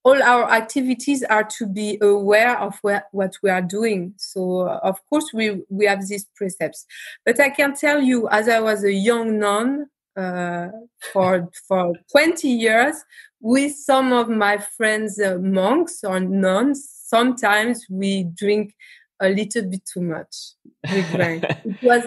all 0.05 0.21
our 0.21 0.51
activities 0.51 1.23
are 1.23 1.43
to 1.43 1.65
be 1.65 1.97
aware 1.99 2.57
of 2.59 2.77
where, 2.83 3.05
what 3.11 3.35
we 3.41 3.49
are 3.49 3.61
doing. 3.61 4.13
So, 4.17 4.61
uh, 4.61 4.79
of 4.83 5.03
course, 5.09 5.31
we, 5.33 5.63
we 5.69 5.87
have 5.87 6.07
these 6.07 6.27
precepts. 6.35 6.85
But 7.25 7.39
I 7.39 7.49
can 7.49 7.75
tell 7.75 7.99
you, 7.99 8.29
as 8.29 8.47
I 8.47 8.59
was 8.59 8.83
a 8.83 8.93
young 8.93 9.39
nun 9.39 9.87
uh, 10.15 10.67
for, 11.11 11.49
for 11.67 11.93
20 12.11 12.47
years, 12.47 12.95
with 13.41 13.75
some 13.75 14.13
of 14.13 14.29
my 14.29 14.59
friends, 14.77 15.19
uh, 15.19 15.39
monks 15.41 16.03
or 16.03 16.19
nuns, 16.19 16.87
sometimes 16.87 17.83
we 17.89 18.25
drink 18.35 18.75
a 19.19 19.29
little 19.29 19.63
bit 19.63 19.81
too 19.91 20.01
much. 20.01 20.51
We 20.91 21.01
drank. 21.01 21.43
it 21.65 21.81
was 21.81 22.03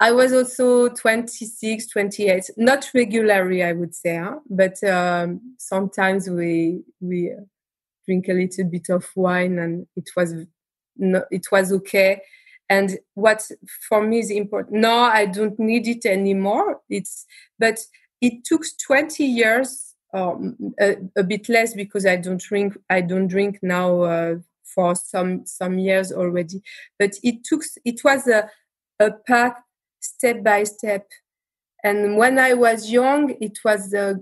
I 0.00 0.12
was 0.12 0.32
also 0.32 0.88
26, 0.88 1.88
28, 1.88 2.50
not 2.56 2.88
regularly, 2.94 3.64
I 3.64 3.72
would 3.72 3.94
say, 3.94 4.16
huh? 4.16 4.38
but 4.48 4.82
um, 4.84 5.56
sometimes 5.58 6.30
we 6.30 6.82
we 7.00 7.34
drink 8.06 8.28
a 8.28 8.32
little 8.32 8.64
bit 8.64 8.88
of 8.90 9.10
wine, 9.16 9.58
and 9.58 9.86
it 9.96 10.08
was 10.16 10.34
no, 10.96 11.24
it 11.30 11.46
was 11.50 11.72
okay. 11.72 12.22
And 12.70 12.98
what 13.14 13.42
for 13.88 14.06
me 14.06 14.20
is 14.20 14.30
important. 14.30 14.80
No, 14.80 14.94
I 14.94 15.26
don't 15.26 15.58
need 15.58 15.88
it 15.88 16.06
anymore. 16.06 16.80
It's 16.88 17.26
but 17.58 17.80
it 18.20 18.44
took 18.44 18.62
20 18.86 19.24
years, 19.24 19.94
um, 20.12 20.56
a, 20.80 20.96
a, 21.16 21.22
bit 21.22 21.48
less 21.48 21.74
because 21.74 22.04
I 22.06 22.16
don't 22.16 22.40
drink. 22.40 22.76
I 22.88 23.00
don't 23.00 23.26
drink 23.26 23.58
now 23.62 24.02
uh, 24.02 24.34
for 24.64 24.94
some 24.94 25.44
some 25.44 25.78
years 25.78 26.12
already. 26.12 26.62
But 27.00 27.14
it 27.24 27.42
took. 27.42 27.62
It 27.84 28.04
was 28.04 28.28
a 28.28 28.48
a 29.00 29.12
path 29.12 29.54
step 30.00 30.42
by 30.42 30.64
step. 30.64 31.06
And 31.84 32.16
when 32.16 32.38
I 32.38 32.54
was 32.54 32.90
young, 32.90 33.36
it 33.40 33.58
was 33.64 33.94
uh, 33.94 34.14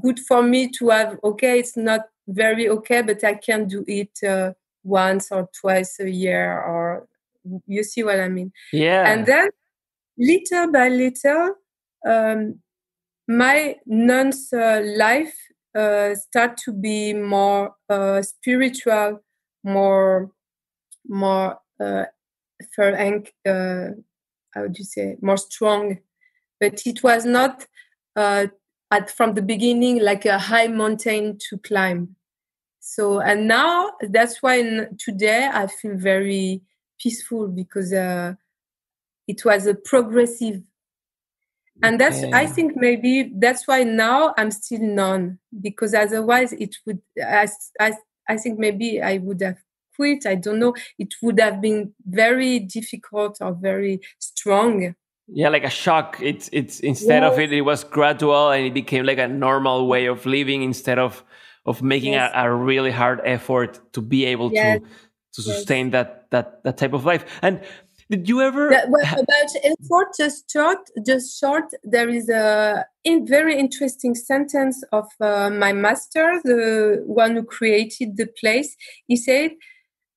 good 0.00 0.18
for 0.20 0.42
me 0.42 0.70
to 0.78 0.88
have, 0.88 1.18
okay, 1.22 1.58
it's 1.58 1.76
not 1.76 2.02
very 2.26 2.68
okay, 2.68 3.02
but 3.02 3.22
I 3.24 3.34
can 3.34 3.66
do 3.66 3.84
it 3.86 4.18
uh, 4.26 4.52
once 4.84 5.30
or 5.30 5.48
twice 5.60 6.00
a 6.00 6.10
year, 6.10 6.60
or 6.60 7.06
you 7.66 7.82
see 7.82 8.02
what 8.02 8.20
I 8.20 8.28
mean? 8.28 8.52
Yeah. 8.72 9.10
And 9.10 9.26
then 9.26 9.48
little 10.16 10.72
by 10.72 10.88
little, 10.88 11.54
um, 12.06 12.60
my 13.26 13.76
nun's 13.86 14.52
uh, 14.52 14.82
life 14.96 15.36
uh, 15.74 16.14
start 16.14 16.56
to 16.64 16.72
be 16.72 17.12
more 17.12 17.74
uh, 17.88 18.22
spiritual, 18.22 19.22
more 19.62 20.30
more 21.06 21.58
uh, 21.80 22.04
uh, 23.46 23.88
how 24.54 24.62
would 24.62 24.78
you 24.78 24.84
say 24.84 25.16
more 25.20 25.36
strong. 25.36 25.98
But 26.60 26.86
it 26.86 27.02
was 27.02 27.24
not 27.24 27.66
uh, 28.16 28.46
at 28.90 29.10
from 29.10 29.34
the 29.34 29.42
beginning 29.42 30.02
like 30.02 30.24
a 30.24 30.38
high 30.38 30.66
mountain 30.68 31.38
to 31.48 31.58
climb. 31.58 32.16
So 32.80 33.20
and 33.20 33.46
now 33.46 33.92
that's 34.10 34.42
why 34.42 34.86
today 34.98 35.48
i 35.52 35.66
feel 35.66 35.96
very 35.96 36.62
peaceful 36.98 37.48
because 37.48 37.92
uh, 37.92 38.34
it 39.26 39.44
was 39.44 39.66
a 39.66 39.74
progressive. 39.74 40.62
And 41.82 42.00
that's 42.00 42.24
i 42.32 42.44
think 42.46 42.72
maybe 42.74 43.30
that's 43.36 43.68
why 43.68 43.84
now 43.84 44.34
i'm 44.36 44.50
still 44.50 44.80
non 44.80 45.38
because 45.60 45.94
otherwise 45.94 46.52
it 46.54 46.74
would 46.84 47.00
I, 47.22 47.48
I, 47.78 47.92
I 48.28 48.36
think 48.36 48.58
maybe 48.58 49.00
i 49.00 49.18
would 49.18 49.40
have 49.42 49.58
quit. 49.98 50.26
I 50.26 50.36
don't 50.36 50.60
know. 50.60 50.74
It 50.98 51.14
would 51.22 51.40
have 51.40 51.60
been 51.60 51.92
very 52.06 52.60
difficult 52.60 53.38
or 53.40 53.52
very 53.52 54.00
strong. 54.18 54.94
Yeah, 55.26 55.48
like 55.48 55.64
a 55.64 55.70
shock. 55.70 56.18
It's 56.22 56.48
it's 56.52 56.80
instead 56.80 57.22
yes. 57.22 57.32
of 57.32 57.38
it, 57.38 57.52
it 57.52 57.62
was 57.62 57.84
gradual 57.84 58.50
and 58.50 58.64
it 58.64 58.74
became 58.74 59.04
like 59.04 59.18
a 59.18 59.28
normal 59.28 59.88
way 59.88 60.06
of 60.06 60.24
living 60.24 60.62
instead 60.62 60.98
of 60.98 61.24
of 61.66 61.82
making 61.82 62.12
yes. 62.12 62.30
a, 62.34 62.46
a, 62.46 62.54
really 62.54 62.90
hard 62.90 63.20
effort 63.24 63.78
to 63.92 64.00
be 64.00 64.24
able 64.24 64.50
yes. 64.52 64.78
to 64.78 64.86
to 65.34 65.42
sustain 65.42 65.90
that 65.90 66.30
that 66.30 66.62
that 66.64 66.78
type 66.78 66.94
of 66.94 67.04
life. 67.04 67.24
And 67.42 67.60
did 68.10 68.26
you 68.26 68.40
ever 68.40 68.70
that, 68.70 68.88
well, 68.88 69.02
about 69.02 69.50
effort? 69.62 70.08
Just 70.16 70.50
short, 70.50 70.78
just 71.04 71.38
short. 71.38 71.64
There 71.84 72.08
is 72.08 72.30
a 72.30 72.86
in, 73.04 73.26
very 73.26 73.58
interesting 73.58 74.14
sentence 74.14 74.82
of 74.92 75.06
uh, 75.20 75.50
my 75.50 75.74
master, 75.74 76.40
the 76.42 77.02
one 77.06 77.34
who 77.34 77.42
created 77.42 78.16
the 78.16 78.28
place. 78.40 78.74
He 79.06 79.16
said 79.16 79.50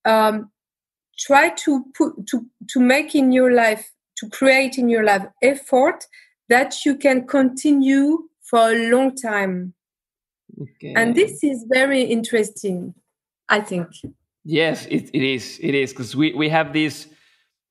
um, 0.05 0.51
try 1.17 1.49
to 1.49 1.85
put 1.95 2.27
to 2.27 2.45
to 2.69 2.79
make 2.79 3.15
in 3.15 3.31
your 3.31 3.51
life 3.53 3.91
to 4.17 4.29
create 4.29 4.77
in 4.77 4.89
your 4.89 5.03
life 5.03 5.25
effort 5.41 6.05
that 6.49 6.85
you 6.85 6.95
can 6.95 7.25
continue 7.27 8.27
for 8.41 8.71
a 8.71 8.89
long 8.89 9.15
time 9.15 9.73
okay. 10.61 10.93
and 10.95 11.15
this 11.15 11.43
is 11.43 11.65
very 11.69 12.03
interesting 12.03 12.93
i 13.49 13.59
think 13.59 13.87
yes 14.43 14.85
it, 14.87 15.09
it 15.13 15.23
is 15.23 15.59
it 15.61 15.75
is 15.75 15.91
because 15.91 16.15
we 16.15 16.33
we 16.33 16.49
have 16.49 16.73
this 16.73 17.07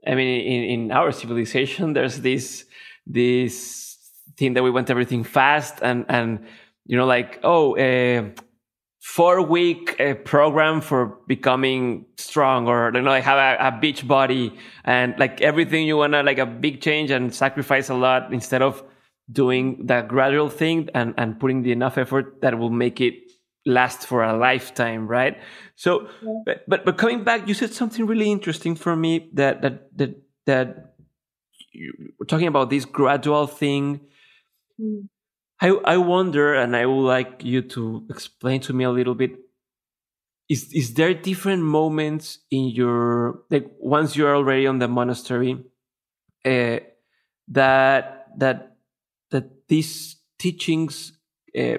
i 0.07 0.14
mean 0.14 0.41
in 0.41 0.62
in 0.64 0.93
our 0.93 1.12
civilization 1.12 1.93
there's 1.93 2.20
this 2.20 2.64
this 3.07 3.99
thing 4.37 4.55
that 4.55 4.62
we 4.62 4.70
want 4.70 4.89
everything 4.91 5.24
fast 5.24 5.78
and 5.83 6.05
and 6.09 6.39
you 6.87 6.97
know 6.97 7.07
like 7.07 7.41
oh 7.43 7.76
uh, 7.76 8.22
four 9.01 9.40
week 9.40 9.98
uh, 9.98 10.14
program 10.14 10.80
for 10.80 11.18
becoming 11.26 12.05
strong 12.18 12.68
or 12.68 12.92
you 12.94 13.01
know 13.01 13.11
like 13.11 13.24
have 13.24 13.38
a, 13.38 13.68
a 13.68 13.80
beach 13.80 14.07
body 14.07 14.55
and 14.84 15.18
like 15.18 15.40
everything 15.40 15.86
you 15.86 15.96
want 15.96 16.12
to 16.12 16.22
like 16.22 16.38
a 16.38 16.44
big 16.44 16.82
change 16.82 17.11
and 17.11 17.34
sacrifice 17.34 17.88
a 17.88 17.94
lot 17.94 18.30
instead 18.30 18.61
of 18.61 18.84
doing 19.32 19.86
that 19.86 20.07
gradual 20.07 20.51
thing 20.51 20.90
and 20.94 21.14
and 21.16 21.40
putting 21.40 21.62
the 21.62 21.72
enough 21.72 21.96
effort 21.96 22.42
that 22.42 22.59
will 22.59 22.70
make 22.70 23.01
it 23.01 23.14
last 23.64 24.07
for 24.07 24.22
a 24.22 24.36
lifetime 24.36 25.07
right 25.07 25.38
so 25.76 26.07
yeah. 26.22 26.42
but, 26.44 26.64
but 26.68 26.84
but 26.84 26.98
coming 26.98 27.24
back 27.24 27.48
you 27.48 27.55
said 27.55 27.72
something 27.72 28.07
really 28.07 28.30
interesting 28.30 28.74
for 28.74 28.94
me 28.94 29.30
that 29.32 29.62
that 29.62 29.96
that 29.96 30.14
that 30.44 30.94
you 31.72 32.12
were 32.18 32.26
talking 32.26 32.48
about 32.48 32.68
this 32.68 32.84
gradual 32.84 33.46
thing 33.46 34.01
mm. 34.78 35.09
I 35.61 35.69
i 35.85 35.97
wonder 35.97 36.55
and 36.55 36.77
i 36.77 36.87
would 36.87 37.07
like 37.07 37.45
you 37.45 37.63
to 37.63 38.05
explain 38.11 38.61
to 38.61 38.73
me 38.73 38.85
a 38.85 38.91
little 38.91 39.15
bit 39.15 39.39
is 40.51 40.73
is 40.73 40.95
there 40.95 41.15
different 41.15 41.63
moments 41.63 42.41
in 42.51 42.67
your 42.69 43.43
like 43.51 43.71
once 43.79 44.17
you're 44.17 44.35
already 44.35 44.67
on 44.67 44.81
the 44.81 44.89
monastery 44.89 45.65
uh, 46.45 46.79
that 47.47 48.27
that 48.37 48.77
that 49.31 49.69
these 49.69 50.17
teachings 50.39 51.13
uh, 51.57 51.79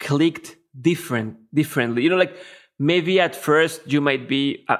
clicked 0.00 0.56
different 0.78 1.36
differently? 1.54 2.02
You 2.02 2.10
know 2.10 2.16
like 2.16 2.36
maybe 2.78 3.20
at 3.20 3.36
first 3.36 3.80
you 3.86 4.00
might 4.00 4.28
be 4.28 4.64
uh, 4.68 4.78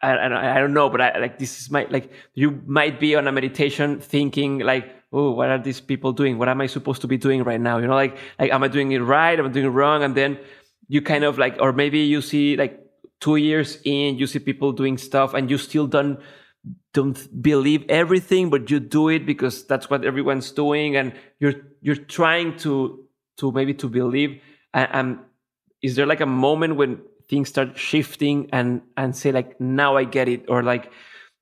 I, 0.00 0.12
I, 0.12 0.56
I 0.56 0.60
don't 0.60 0.72
know 0.72 0.88
but 0.88 1.00
I, 1.00 1.18
like 1.18 1.40
this 1.40 1.60
is 1.60 1.68
my 1.68 1.88
like 1.90 2.12
you 2.34 2.62
might 2.64 3.00
be 3.00 3.16
on 3.16 3.26
a 3.26 3.32
meditation 3.32 3.98
thinking 3.98 4.60
like 4.60 4.88
oh 5.14 5.30
what 5.30 5.48
are 5.48 5.58
these 5.58 5.80
people 5.80 6.12
doing? 6.12 6.38
What 6.38 6.48
am 6.48 6.60
i 6.60 6.66
supposed 6.66 7.00
to 7.02 7.08
be 7.08 7.16
doing 7.16 7.44
right 7.44 7.60
now? 7.60 7.78
You 7.78 7.86
know 7.86 7.94
like 7.94 8.18
like 8.38 8.50
am 8.52 8.62
i 8.62 8.68
doing 8.68 8.92
it 8.92 9.00
right? 9.00 9.38
Am 9.38 9.46
i 9.46 9.48
doing 9.48 9.66
it 9.66 9.76
wrong? 9.80 10.02
And 10.02 10.14
then 10.14 10.38
you 10.88 11.00
kind 11.00 11.24
of 11.24 11.38
like 11.38 11.56
or 11.60 11.72
maybe 11.72 12.00
you 12.00 12.20
see 12.20 12.56
like 12.56 12.80
two 13.20 13.36
years 13.36 13.78
in 13.84 14.18
you 14.18 14.26
see 14.26 14.38
people 14.38 14.72
doing 14.72 14.98
stuff 14.98 15.32
and 15.32 15.50
you 15.50 15.56
still 15.56 15.86
don't 15.86 16.20
don't 16.92 17.42
believe 17.42 17.84
everything 17.88 18.50
but 18.50 18.70
you 18.70 18.80
do 18.80 19.08
it 19.08 19.24
because 19.24 19.64
that's 19.66 19.88
what 19.88 20.04
everyone's 20.04 20.50
doing 20.50 20.96
and 20.96 21.12
you're 21.38 21.54
you're 21.80 21.96
trying 21.96 22.56
to 22.56 23.04
to 23.38 23.52
maybe 23.52 23.74
to 23.74 23.88
believe. 23.88 24.40
And, 24.72 24.88
and 24.92 25.18
um, 25.18 25.24
is 25.82 25.96
there 25.96 26.06
like 26.06 26.20
a 26.20 26.26
moment 26.26 26.76
when 26.76 27.02
things 27.28 27.48
start 27.48 27.78
shifting 27.78 28.48
and 28.52 28.82
and 28.96 29.16
say 29.16 29.32
like 29.32 29.58
now 29.60 29.96
i 29.96 30.04
get 30.04 30.28
it 30.28 30.44
or 30.48 30.62
like 30.62 30.92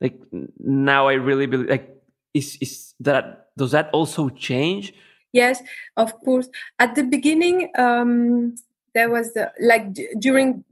like 0.00 0.20
now 0.60 1.08
i 1.08 1.14
really 1.14 1.46
believe 1.46 1.68
like 1.68 1.96
is 2.34 2.56
is 2.60 2.94
that 3.00 3.41
does 3.56 3.72
that 3.72 3.90
also 3.92 4.28
change 4.28 4.94
yes 5.32 5.62
of 5.96 6.12
course 6.20 6.48
at 6.78 6.94
the 6.94 7.02
beginning 7.02 7.70
um 7.76 8.54
there 8.94 9.10
was 9.10 9.32
the, 9.32 9.50
like 9.60 9.92
d- 9.92 10.08
during 10.18 10.64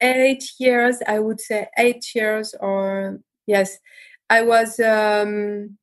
eight 0.00 0.44
years 0.58 0.98
i 1.06 1.18
would 1.18 1.40
say 1.40 1.66
eight 1.78 2.14
years 2.14 2.54
or 2.60 3.20
yes 3.46 3.78
i 4.30 4.42
was 4.42 4.78
um 4.80 5.76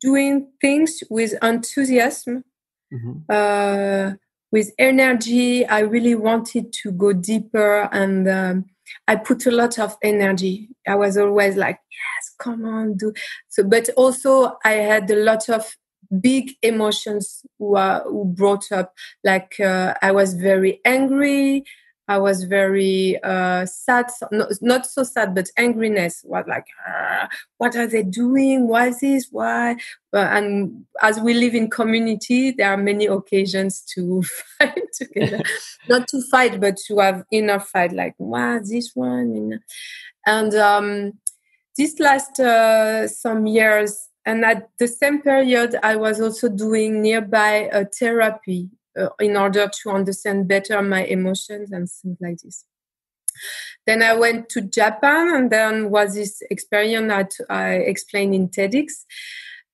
doing 0.00 0.48
things 0.60 1.02
with 1.08 1.34
enthusiasm 1.42 2.44
mm-hmm. 2.92 3.18
uh 3.28 4.12
with 4.50 4.72
energy. 4.78 5.66
I 5.66 5.80
really 5.80 6.14
wanted 6.14 6.72
to 6.82 6.92
go 6.92 7.12
deeper 7.12 7.88
and 7.92 8.28
um, 8.28 8.64
I 9.06 9.16
put 9.16 9.46
a 9.46 9.50
lot 9.50 9.78
of 9.78 9.96
energy. 10.02 10.68
I 10.86 10.94
was 10.94 11.16
always 11.16 11.56
like, 11.56 11.78
yes, 11.90 12.34
come 12.38 12.64
on, 12.64 12.96
do. 12.96 13.12
So, 13.48 13.64
but 13.64 13.88
also 13.96 14.56
I 14.64 14.72
had 14.72 15.10
a 15.10 15.16
lot 15.16 15.48
of 15.48 15.76
big 16.20 16.52
emotions 16.62 17.42
who, 17.58 17.76
uh, 17.76 18.02
who 18.04 18.24
brought 18.24 18.70
up. 18.72 18.94
Like 19.24 19.60
uh, 19.60 19.94
I 20.02 20.12
was 20.12 20.34
very 20.34 20.80
angry. 20.84 21.64
I 22.08 22.16
was 22.16 22.44
very 22.44 23.22
uh, 23.22 23.66
sad, 23.66 24.06
not, 24.32 24.48
not 24.62 24.86
so 24.86 25.02
sad, 25.02 25.34
but 25.34 25.50
angriness 25.58 26.24
was 26.24 26.44
like, 26.48 26.66
what 27.58 27.76
are 27.76 27.86
they 27.86 28.02
doing? 28.02 28.66
Why 28.66 28.88
is 28.88 29.00
this? 29.00 29.28
Why? 29.30 29.76
But, 30.10 30.32
and 30.32 30.86
as 31.02 31.20
we 31.20 31.34
live 31.34 31.54
in 31.54 31.68
community, 31.68 32.50
there 32.50 32.72
are 32.72 32.78
many 32.78 33.04
occasions 33.06 33.82
to 33.94 34.22
fight 34.58 34.90
together, 34.94 35.42
not 35.88 36.08
to 36.08 36.22
fight, 36.30 36.58
but 36.58 36.78
to 36.86 36.98
have 36.98 37.24
inner 37.30 37.60
fight, 37.60 37.92
like, 37.92 38.14
why 38.16 38.58
this 38.64 38.92
one? 38.94 39.60
And 40.26 40.54
um, 40.54 41.12
this 41.76 42.00
last 42.00 42.40
uh, 42.40 43.06
some 43.06 43.46
years, 43.46 44.08
and 44.24 44.44
at 44.46 44.70
the 44.78 44.88
same 44.88 45.20
period, 45.20 45.76
I 45.82 45.96
was 45.96 46.20
also 46.20 46.48
doing 46.48 47.02
nearby 47.02 47.68
a 47.70 47.84
therapy 47.84 48.70
uh, 48.98 49.08
in 49.20 49.36
order 49.36 49.70
to 49.82 49.90
understand 49.90 50.48
better 50.48 50.80
my 50.82 51.04
emotions 51.04 51.72
and 51.72 51.88
things 51.88 52.16
like 52.20 52.38
this. 52.38 52.64
Then 53.86 54.02
I 54.02 54.14
went 54.14 54.48
to 54.50 54.60
Japan, 54.60 55.34
and 55.34 55.50
then 55.50 55.90
was 55.90 56.14
this 56.14 56.42
experience 56.50 57.08
that 57.08 57.32
I 57.48 57.74
explained 57.74 58.34
in 58.34 58.48
TEDx. 58.48 59.04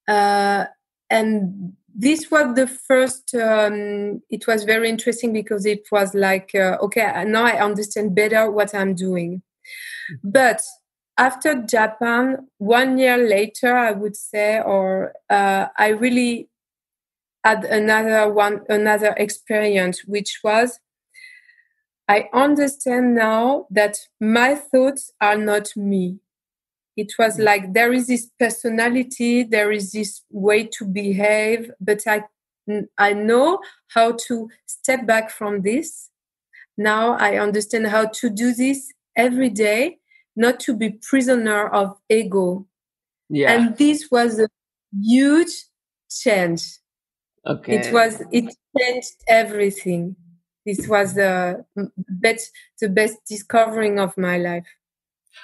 Uh, 0.06 0.66
and 1.10 1.74
this 1.94 2.30
was 2.30 2.54
the 2.56 2.66
first 2.66 3.34
um, 3.34 4.20
it 4.28 4.46
was 4.46 4.64
very 4.64 4.88
interesting 4.88 5.32
because 5.32 5.64
it 5.64 5.86
was 5.92 6.14
like 6.14 6.50
uh, 6.54 6.76
okay 6.82 7.24
now 7.26 7.44
i 7.44 7.62
understand 7.62 8.14
better 8.14 8.50
what 8.50 8.74
i'm 8.74 8.94
doing 8.94 9.42
but 10.22 10.60
after 11.16 11.54
japan 11.62 12.48
one 12.58 12.98
year 12.98 13.16
later 13.16 13.76
i 13.76 13.92
would 13.92 14.16
say 14.16 14.60
or 14.60 15.12
uh, 15.30 15.66
i 15.78 15.88
really 15.88 16.48
had 17.45 17.64
another 17.64 18.32
one 18.32 18.62
another 18.68 19.14
experience 19.16 20.05
which 20.07 20.40
was 20.42 20.80
i 22.09 22.28
understand 22.32 23.14
now 23.14 23.66
that 23.70 23.97
my 24.20 24.55
thoughts 24.55 25.12
are 25.20 25.38
not 25.38 25.76
me. 25.76 26.18
It 26.97 27.12
was 27.18 27.38
mm. 27.38 27.45
like 27.45 27.72
there 27.74 27.92
is 27.92 28.07
this 28.07 28.30
personality 28.38 29.42
there 29.42 29.72
is 29.72 29.92
this 29.92 30.22
way 30.30 30.64
to 30.76 30.84
behave 30.84 31.70
but 31.80 32.03
i 32.07 32.24
i 32.99 33.12
know 33.12 33.61
how 33.88 34.12
to 34.26 34.49
step 34.66 35.07
back 35.07 35.30
from 35.30 35.62
this. 35.62 36.11
Now 36.76 37.16
i 37.18 37.38
understand 37.38 37.88
how 37.88 38.07
to 38.07 38.30
do 38.30 38.55
this 38.55 38.92
every 39.16 39.51
day 39.51 39.99
not 40.36 40.59
to 40.61 40.74
be 40.74 40.90
prisoner 40.90 41.68
of 41.68 41.97
ego. 42.09 42.66
Yeah. 43.28 43.53
And 43.53 43.76
this 43.76 44.09
was 44.11 44.38
a 44.38 44.49
huge 44.92 45.55
change 46.11 46.78
Okay. 47.47 47.76
It 47.76 47.92
was 47.92 48.22
it 48.32 48.55
changed 48.78 49.14
everything. 49.28 50.16
This 50.64 50.88
was 50.88 51.14
the 51.14 51.64
best 52.09 52.51
the 52.80 52.88
best 52.88 53.18
discovering 53.28 53.99
of 53.99 54.16
my 54.16 54.38
life. 54.38 54.66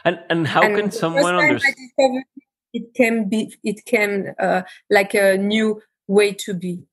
And 0.04 0.18
and 0.30 0.46
how 0.46 0.62
and 0.62 0.76
can 0.76 0.90
someone 0.90 1.34
understand? 1.34 2.24
It 2.72 2.94
can 2.94 3.28
be 3.28 3.54
it 3.64 3.84
can 3.84 4.34
uh, 4.38 4.62
like 4.88 5.14
a 5.14 5.36
new 5.36 5.82
way 6.06 6.32
to 6.44 6.54
be. 6.54 6.84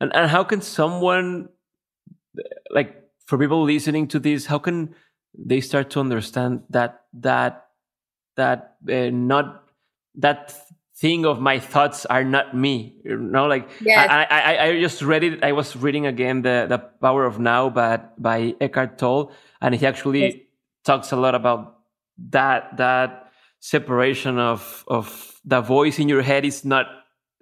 And 0.00 0.14
and 0.14 0.30
how 0.30 0.44
can 0.44 0.60
someone 0.60 1.48
like 2.70 3.02
for 3.26 3.38
people 3.38 3.62
listening 3.64 4.06
to 4.08 4.18
this, 4.18 4.46
how 4.46 4.58
can 4.58 4.94
they 5.36 5.60
start 5.60 5.90
to 5.90 6.00
understand 6.00 6.62
that 6.70 7.02
that 7.12 7.66
that 8.36 8.76
uh, 8.88 9.10
not 9.10 9.68
that 10.14 10.54
thing 10.98 11.24
of 11.24 11.40
my 11.40 11.60
thoughts 11.60 12.04
are 12.06 12.24
not 12.24 12.56
me 12.56 12.96
you 13.04 13.16
know 13.16 13.46
like 13.46 13.68
yes. 13.80 14.08
I, 14.10 14.26
I, 14.30 14.64
I 14.66 14.80
just 14.80 15.00
read 15.00 15.22
it 15.22 15.44
i 15.44 15.52
was 15.52 15.76
reading 15.76 16.06
again 16.06 16.42
the 16.42 16.66
the 16.68 16.78
power 16.78 17.24
of 17.24 17.38
now 17.38 17.70
but 17.70 18.20
by 18.20 18.54
eckhart 18.60 18.98
tolle 18.98 19.30
and 19.60 19.74
he 19.74 19.86
actually 19.86 20.22
yes. 20.22 20.34
talks 20.84 21.12
a 21.12 21.16
lot 21.16 21.36
about 21.36 21.78
that 22.30 22.76
that 22.78 23.30
separation 23.60 24.38
of 24.38 24.84
of 24.88 25.38
the 25.44 25.60
voice 25.60 26.00
in 26.00 26.08
your 26.08 26.22
head 26.22 26.44
is 26.44 26.64
not 26.64 26.86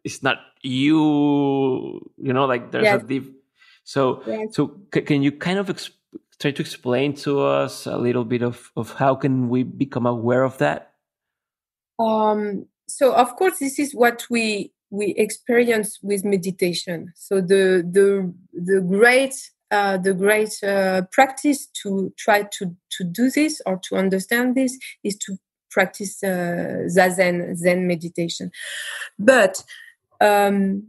it's 0.04 0.22
not 0.22 0.38
you 0.62 2.00
you 2.18 2.32
know 2.32 2.44
like 2.44 2.72
there's 2.72 2.84
yes. 2.84 3.02
a 3.02 3.07
deep 3.07 3.40
so 3.84 4.22
so 4.50 4.76
c- 4.92 5.00
can 5.00 5.22
you 5.22 5.32
kind 5.32 5.59
of 5.59 5.68
exp- 5.68 5.96
try 6.38 6.50
to 6.50 6.61
explain 6.61 7.14
to 7.14 7.40
us 7.40 7.86
a 7.86 7.96
little 7.96 8.24
bit 8.24 8.42
of 8.42 8.70
of 8.76 8.92
how 8.92 9.14
can 9.14 9.48
we 9.48 9.62
become 9.62 10.04
aware 10.04 10.42
of 10.42 10.59
that 10.59 10.92
um 11.98 12.66
so 12.89 13.14
of 13.14 13.37
course 13.37 13.59
this 13.59 13.78
is 13.78 13.95
what 13.95 14.26
we 14.30 14.72
we 14.91 15.09
experience 15.16 15.99
with 16.03 16.24
meditation. 16.24 17.12
So 17.16 17.41
the 17.41 17.84
the 17.91 18.32
the 18.53 18.80
great 18.80 19.34
uh, 19.70 19.99
the 19.99 20.14
great 20.14 20.62
uh, 20.62 21.03
practice 21.12 21.66
to 21.82 22.12
try 22.16 22.45
to 22.59 22.76
to 22.99 23.05
do 23.05 23.30
this 23.30 23.61
or 23.66 23.80
to 23.89 23.97
understand 23.97 24.55
this 24.55 24.78
is 25.03 25.16
to 25.18 25.37
practice 25.70 26.22
uh, 26.22 26.87
zazen 26.89 27.57
zen 27.57 27.87
meditation. 27.87 28.51
But 29.18 29.62
um, 30.20 30.89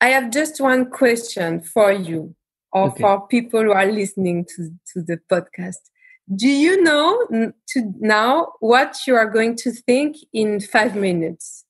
i 0.00 0.08
have 0.08 0.30
just 0.30 0.60
one 0.60 0.90
question 0.90 1.60
for 1.60 1.92
you 1.92 2.34
or 2.72 2.88
okay. 2.88 3.00
for 3.00 3.26
people 3.28 3.62
who 3.62 3.72
are 3.72 3.90
listening 3.90 4.44
to 4.44 4.70
to 4.92 5.02
the 5.02 5.18
podcast 5.30 5.90
do 6.34 6.48
you 6.48 6.82
know 6.82 7.52
to 7.68 7.92
now 7.98 8.52
what 8.60 9.06
you 9.06 9.14
are 9.16 9.28
going 9.28 9.56
to 9.56 9.72
think 9.72 10.16
in 10.32 10.60
five 10.60 10.94
minutes? 10.94 11.64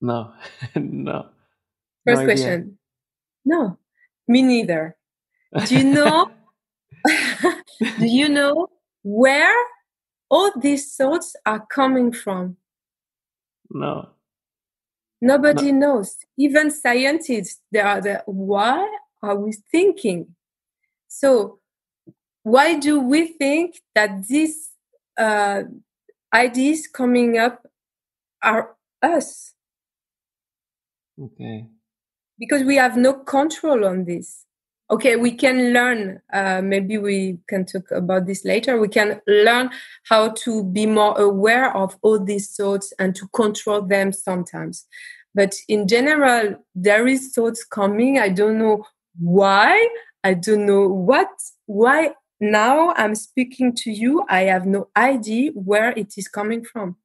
No, 0.00 0.32
no. 0.76 1.26
First 2.06 2.20
no 2.20 2.26
question. 2.26 2.78
No, 3.44 3.78
me 4.28 4.42
neither. 4.42 4.96
Do 5.66 5.76
you 5.76 5.84
know? 5.84 6.30
do 7.98 8.06
you 8.06 8.28
know 8.28 8.68
where 9.02 9.54
all 10.30 10.50
these 10.58 10.94
thoughts 10.94 11.36
are 11.44 11.66
coming 11.66 12.12
from? 12.12 12.56
No. 13.70 14.10
Nobody 15.20 15.72
no. 15.72 15.78
knows. 15.78 16.16
Even 16.38 16.70
scientists, 16.70 17.60
they 17.72 17.80
are 17.80 18.00
the 18.00 18.22
why 18.26 18.88
are 19.22 19.36
we 19.36 19.52
thinking? 19.52 20.34
So 21.08 21.58
why 22.44 22.78
do 22.78 23.00
we 23.00 23.26
think 23.26 23.80
that 23.94 24.28
these 24.28 24.70
uh, 25.18 25.62
ideas 26.32 26.86
coming 26.86 27.38
up 27.38 27.66
are 28.42 28.76
us? 29.02 29.54
Okay. 31.20 31.68
Because 32.38 32.62
we 32.62 32.76
have 32.76 32.96
no 32.96 33.14
control 33.14 33.84
on 33.86 34.04
this. 34.04 34.44
Okay, 34.90 35.16
we 35.16 35.32
can 35.32 35.72
learn. 35.72 36.20
Uh, 36.30 36.60
maybe 36.62 36.98
we 36.98 37.38
can 37.48 37.64
talk 37.64 37.90
about 37.90 38.26
this 38.26 38.44
later. 38.44 38.78
We 38.78 38.88
can 38.88 39.22
learn 39.26 39.70
how 40.10 40.34
to 40.44 40.64
be 40.64 40.84
more 40.84 41.18
aware 41.18 41.74
of 41.74 41.96
all 42.02 42.22
these 42.22 42.54
thoughts 42.54 42.92
and 42.98 43.16
to 43.16 43.26
control 43.28 43.80
them 43.80 44.12
sometimes. 44.12 44.86
But 45.34 45.54
in 45.66 45.88
general, 45.88 46.56
there 46.74 47.06
is 47.08 47.32
thoughts 47.32 47.64
coming. 47.64 48.18
I 48.18 48.28
don't 48.28 48.58
know 48.58 48.84
why. 49.18 49.88
I 50.22 50.34
don't 50.34 50.66
know 50.66 50.86
what, 50.88 51.30
why 51.66 52.12
now 52.40 52.92
I'm 52.96 53.14
speaking 53.14 53.74
to 53.76 53.90
you. 53.90 54.24
I 54.28 54.42
have 54.42 54.66
no 54.66 54.88
idea 54.96 55.50
where 55.52 55.90
it 55.92 56.14
is 56.16 56.28
coming 56.28 56.64
from. 56.64 56.96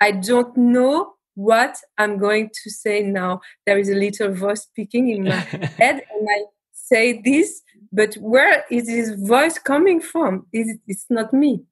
I 0.00 0.12
don't 0.12 0.56
know 0.56 1.14
what 1.34 1.78
I'm 1.98 2.18
going 2.18 2.50
to 2.62 2.70
say 2.70 3.02
now. 3.02 3.40
There 3.66 3.78
is 3.78 3.88
a 3.88 3.94
little 3.94 4.32
voice 4.32 4.62
speaking 4.62 5.08
in 5.08 5.24
my 5.24 5.30
head, 5.78 6.02
and 6.10 6.28
I 6.30 6.44
say 6.72 7.22
this, 7.24 7.62
but 7.92 8.14
where 8.14 8.64
is 8.70 8.86
this 8.86 9.10
voice 9.14 9.58
coming 9.58 10.00
from? 10.00 10.46
It's, 10.52 10.78
it's 10.86 11.06
not 11.08 11.32
me. 11.32 11.62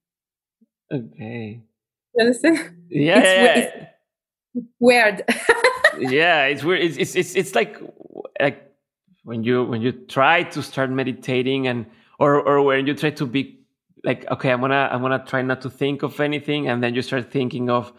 Okay. 0.92 1.62
You 2.14 2.20
understand? 2.20 2.76
Yeah. 2.88 3.18
It's, 3.18 3.26
yeah. 3.26 3.54
it's 3.56 4.66
weird. 4.78 5.24
yeah, 5.98 6.44
it's 6.46 6.64
weird. 6.64 6.82
It's, 6.82 6.96
it's 6.96 7.14
it's 7.14 7.34
it's 7.34 7.54
like 7.54 7.80
like 8.40 8.72
when 9.24 9.44
you 9.44 9.64
when 9.64 9.80
you 9.82 9.92
try 9.92 10.42
to 10.42 10.62
start 10.62 10.90
meditating 10.90 11.66
and 11.68 11.86
or 12.20 12.40
or 12.40 12.62
when 12.62 12.86
you 12.86 12.94
try 12.94 13.10
to 13.10 13.26
be 13.26 13.58
like 14.04 14.30
okay, 14.30 14.50
I'm 14.50 14.60
gonna 14.60 14.88
I'm 14.92 15.02
gonna 15.02 15.24
try 15.26 15.42
not 15.42 15.62
to 15.62 15.70
think 15.70 16.02
of 16.02 16.20
anything, 16.20 16.68
and 16.68 16.82
then 16.82 16.94
you 16.94 17.02
start 17.02 17.32
thinking 17.32 17.68
of 17.70 17.92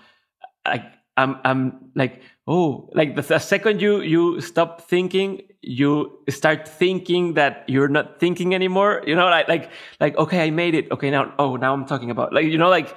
like 0.65 0.85
I'm 1.17 1.37
I'm 1.43 1.91
like 1.95 2.21
oh 2.47 2.89
like 2.93 3.15
the, 3.15 3.21
the 3.21 3.39
second 3.39 3.81
you 3.81 4.01
you 4.01 4.41
stop 4.41 4.81
thinking 4.81 5.41
you 5.61 6.19
start 6.29 6.67
thinking 6.67 7.33
that 7.35 7.63
you're 7.67 7.87
not 7.87 8.19
thinking 8.19 8.55
anymore 8.55 9.03
you 9.05 9.15
know 9.15 9.27
like 9.27 9.47
like 9.47 9.69
like 9.99 10.17
okay 10.17 10.41
i 10.41 10.49
made 10.49 10.73
it 10.73 10.91
okay 10.91 11.11
now 11.11 11.31
oh 11.37 11.55
now 11.55 11.71
i'm 11.71 11.85
talking 11.85 12.09
about 12.09 12.33
like 12.33 12.45
you 12.45 12.57
know 12.57 12.69
like 12.69 12.95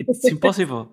it's 0.00 0.24
impossible 0.34 0.92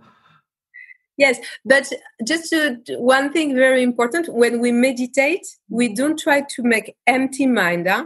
yes 1.18 1.40
but 1.66 1.92
just 2.26 2.54
one 2.98 3.34
thing 3.34 3.56
very 3.56 3.82
important 3.82 4.32
when 4.32 4.60
we 4.60 4.72
meditate 4.72 5.46
we 5.70 5.92
don't 5.94 6.20
try 6.20 6.42
to 6.42 6.62
make 6.62 6.96
empty 7.08 7.48
mind 7.48 7.88
huh? 7.88 8.06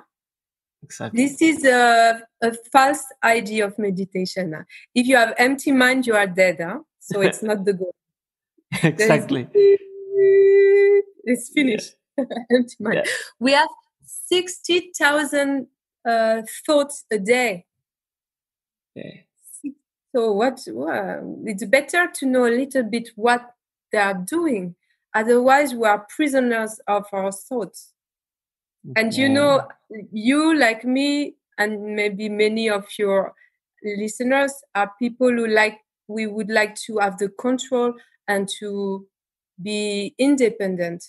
Exactly 0.85 1.17
this 1.21 1.41
is 1.41 1.65
a, 1.65 2.21
a 2.41 2.51
false 2.71 3.03
idea 3.23 3.65
of 3.65 3.77
meditation 3.87 4.45
if 4.93 5.07
you 5.07 5.15
have 5.15 5.33
empty 5.37 5.71
mind 5.71 6.07
you 6.07 6.15
are 6.15 6.27
dead 6.27 6.57
huh? 6.59 6.79
so 6.99 7.21
it's 7.21 7.41
not 7.43 7.65
the 7.65 7.73
goal 7.73 7.95
exactly 8.83 9.47
it's 11.31 11.49
finished 11.49 11.95
empty 12.51 12.75
mind. 12.79 12.95
Yeah. 12.95 13.11
We 13.39 13.51
have 13.53 13.69
60,000 14.27 15.67
uh, 16.07 16.41
thoughts 16.65 17.05
a 17.11 17.19
day. 17.19 17.65
Yeah. 18.95 19.11
So 20.15 20.31
what, 20.31 20.61
well, 20.71 21.41
it's 21.45 21.65
better 21.65 22.07
to 22.07 22.25
know 22.25 22.45
a 22.45 22.57
little 22.57 22.83
bit 22.83 23.09
what 23.15 23.51
they 23.91 23.97
are 23.97 24.13
doing. 24.13 24.75
Otherwise, 25.13 25.73
we 25.73 25.87
are 25.87 26.07
prisoners 26.09 26.79
of 26.87 27.05
our 27.11 27.31
thoughts. 27.31 27.91
And 28.95 29.13
you 29.13 29.29
know, 29.29 29.67
you 30.11 30.57
like 30.57 30.83
me, 30.85 31.35
and 31.57 31.95
maybe 31.95 32.29
many 32.29 32.69
of 32.69 32.85
your 32.97 33.33
listeners 33.83 34.53
are 34.73 34.91
people 34.99 35.29
who 35.29 35.47
like 35.47 35.79
we 36.07 36.27
would 36.27 36.49
like 36.49 36.75
to 36.75 36.97
have 36.99 37.17
the 37.17 37.29
control 37.29 37.93
and 38.27 38.49
to 38.59 39.07
be 39.61 40.13
independent 40.17 41.03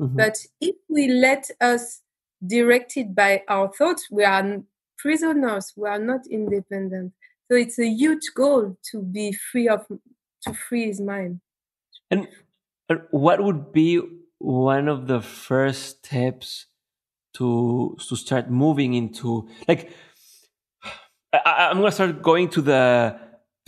Mm-hmm. 0.00 0.16
But 0.16 0.38
if 0.60 0.76
we 0.88 1.08
let 1.08 1.50
us 1.60 2.00
directed 2.44 3.14
by 3.14 3.42
our 3.48 3.70
thoughts, 3.70 4.08
we 4.10 4.24
are 4.24 4.62
prisoners. 4.98 5.72
We 5.76 5.88
are 5.88 5.98
not 5.98 6.26
independent. 6.30 7.12
So 7.50 7.56
it's 7.56 7.78
a 7.78 7.88
huge 7.88 8.30
goal 8.34 8.78
to 8.90 9.02
be 9.02 9.32
free 9.32 9.68
of 9.68 9.86
to 10.46 10.54
free 10.54 10.86
his 10.86 11.00
mind. 11.00 11.40
And 12.10 12.28
what 13.10 13.42
would 13.42 13.72
be 13.72 14.00
one 14.38 14.88
of 14.88 15.06
the 15.06 15.20
first 15.20 16.04
steps 16.04 16.66
to 17.34 17.96
to 18.08 18.16
start 18.16 18.50
moving 18.50 18.94
into 18.94 19.48
like 19.68 19.92
I, 21.32 21.70
am 21.70 21.78
going 21.78 21.86
to 21.86 21.92
start 21.92 22.22
going 22.22 22.48
to 22.50 22.60
the 22.60 23.18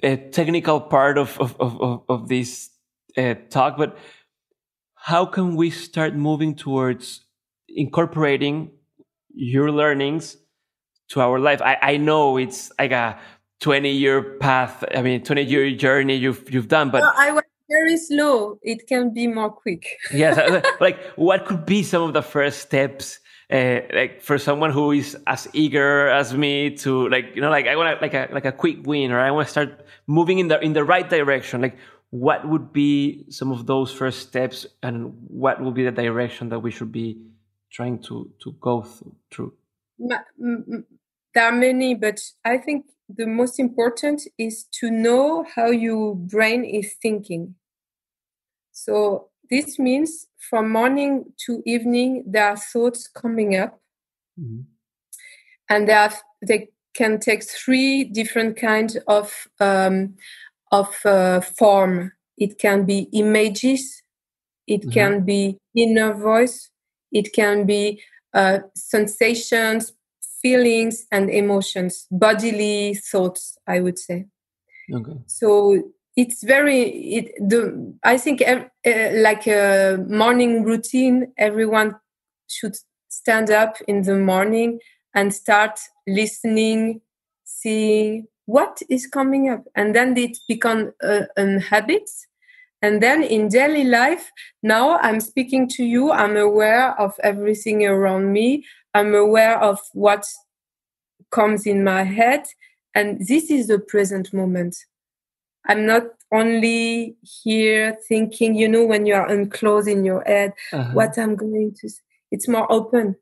uh, 0.02 0.16
technical 0.32 0.80
part 0.80 1.18
of 1.18 1.38
of 1.40 1.60
of, 1.60 2.02
of 2.08 2.28
this 2.28 2.70
uh, 3.16 3.34
talk, 3.50 3.76
but 3.76 3.96
how 4.94 5.26
can 5.26 5.56
we 5.56 5.70
start 5.70 6.14
moving 6.14 6.54
towards 6.54 7.24
incorporating 7.68 8.70
your 9.34 9.70
learnings 9.70 10.36
to 11.08 11.20
our 11.20 11.38
life? 11.38 11.60
I, 11.60 11.76
I 11.82 11.96
know 11.96 12.36
it's 12.36 12.70
like 12.78 12.92
a 12.92 13.18
20 13.60 13.90
year 13.90 14.38
path. 14.38 14.84
I 14.94 15.02
mean, 15.02 15.24
20 15.24 15.42
year 15.42 15.74
journey 15.76 16.16
you've, 16.16 16.52
you've 16.52 16.68
done, 16.68 16.90
but 16.90 17.00
well, 17.00 17.14
I 17.16 17.32
was 17.32 17.42
very 17.68 17.96
slow. 17.96 18.58
It 18.62 18.86
can 18.86 19.12
be 19.12 19.26
more 19.26 19.50
quick. 19.50 19.86
yes. 20.12 20.38
Uh, 20.38 20.62
like 20.80 21.02
what 21.16 21.46
could 21.46 21.66
be 21.66 21.82
some 21.82 22.02
of 22.02 22.12
the 22.12 22.22
first 22.22 22.60
steps 22.60 23.18
uh, 23.53 23.80
like 23.92 24.22
for 24.22 24.38
someone 24.38 24.70
who 24.70 24.92
is 24.92 25.16
as 25.26 25.48
eager 25.53 26.09
as 26.09 26.34
me 26.34 26.74
to 26.76 27.09
like 27.11 27.32
you 27.34 27.42
know 27.42 27.50
like 27.50 27.66
I 27.66 27.76
want 27.76 28.00
like 28.00 28.14
a 28.14 28.28
like 28.32 28.46
a 28.46 28.53
quick 28.53 28.78
win 28.86 29.12
or 29.12 29.20
I 29.20 29.30
want 29.30 29.46
to 29.46 29.50
start 29.50 29.84
moving 30.07 30.38
in 30.38 30.48
the 30.48 30.59
in 30.61 30.72
the 30.72 30.84
right 30.84 31.09
direction. 31.09 31.61
Like 31.61 31.76
what 32.11 32.48
would 32.48 32.72
be 32.72 33.26
some 33.30 33.53
of 33.53 33.66
those 33.66 33.92
first 33.92 34.20
steps 34.20 34.66
and 34.82 35.14
what 35.28 35.61
will 35.61 35.72
be 35.72 35.84
the 35.84 35.92
direction 35.92 36.48
that 36.48 36.61
we 36.61 36.70
should 36.70 36.92
be 36.92 37.18
trying 37.70 37.98
to 38.05 38.30
to 38.42 38.53
go 38.61 38.86
through? 39.30 39.53
There 39.98 41.46
are 41.48 41.53
many 41.53 41.94
but 41.94 42.20
i 42.44 42.59
think 42.59 42.84
the 43.09 43.26
most 43.26 43.59
important 43.59 44.22
is 44.38 44.64
to 44.80 44.90
know 44.90 45.44
how 45.55 45.66
your 45.70 46.14
brain 46.14 46.64
is 46.64 46.94
thinking. 47.00 47.57
So 48.72 49.28
this 49.53 49.78
means 49.78 50.28
from 50.38 50.72
morning 50.72 51.26
to 51.44 51.62
evening 51.66 52.24
there 52.26 52.48
are 52.48 52.57
thoughts 52.57 53.07
coming 53.07 53.55
up 53.55 53.78
mm-hmm. 54.40 54.62
and 55.68 55.88
they, 55.88 56.09
they 56.40 56.68
can 56.94 57.20
take 57.20 57.44
three 57.44 58.03
different 58.05 58.57
kinds 58.57 58.96
of 59.07 59.46
um, 59.61 60.14
of 60.70 60.88
uh, 61.05 61.42
form. 61.42 62.12
It 62.38 62.59
can 62.59 62.86
be 62.86 63.09
images, 63.12 64.03
it 64.66 64.80
mm-hmm. 64.80 64.90
can 64.90 65.24
be 65.24 65.59
inner 65.76 66.14
voice, 66.14 66.70
it 67.12 67.34
can 67.34 67.66
be 67.66 68.03
uh, 68.32 68.61
sensations, 68.74 69.92
feelings, 70.40 71.05
and 71.12 71.28
emotions, 71.28 72.07
bodily 72.11 72.94
thoughts, 72.94 73.59
I 73.66 73.80
would 73.80 73.98
say. 73.98 74.28
Okay. 74.90 75.18
So 75.26 75.92
it's 76.16 76.42
very 76.42 76.82
it 77.16 77.32
the 77.38 77.94
i 78.02 78.18
think 78.18 78.42
uh, 78.42 78.64
like 79.14 79.46
a 79.46 79.96
morning 80.08 80.62
routine 80.62 81.32
everyone 81.38 81.94
should 82.48 82.76
stand 83.08 83.50
up 83.50 83.76
in 83.88 84.02
the 84.02 84.16
morning 84.16 84.78
and 85.14 85.34
start 85.34 85.78
listening 86.06 87.00
seeing 87.44 88.26
what 88.46 88.80
is 88.88 89.06
coming 89.06 89.48
up. 89.48 89.64
And 89.74 89.94
then 89.94 90.16
it 90.16 90.38
become 90.48 90.92
a, 91.02 91.26
a 91.36 91.60
habit. 91.60 92.08
And 92.80 93.00
then 93.02 93.22
in 93.22 93.48
daily 93.48 93.84
life 93.84 94.30
now 94.62 94.98
i'm 94.98 95.20
speaking 95.20 95.68
to 95.68 95.84
you. 95.84 96.10
I'm 96.10 96.36
aware 96.36 96.98
of 97.00 97.14
everything 97.22 97.86
around 97.86 98.32
me. 98.32 98.64
I'm 98.94 99.14
aware 99.14 99.58
of 99.60 99.78
what 99.92 100.26
comes 101.30 101.64
in 101.64 101.84
my 101.84 102.02
head. 102.02 102.44
And 102.94 103.26
this 103.26 103.50
is 103.50 103.68
the 103.68 103.78
present 103.78 104.34
moment 104.34 104.76
i'm 105.66 105.86
not 105.86 106.04
only 106.32 107.16
here 107.42 107.96
thinking 108.08 108.54
you 108.54 108.68
know 108.68 108.84
when 108.84 109.06
you 109.06 109.14
are 109.14 109.28
unclosed 109.28 109.88
in 109.88 110.04
your 110.04 110.22
head 110.24 110.52
uh-huh. 110.72 110.92
what 110.92 111.16
i'm 111.18 111.36
going 111.36 111.74
to 111.78 111.88
say. 111.88 112.02
it's 112.30 112.48
more 112.48 112.70
open 112.70 113.14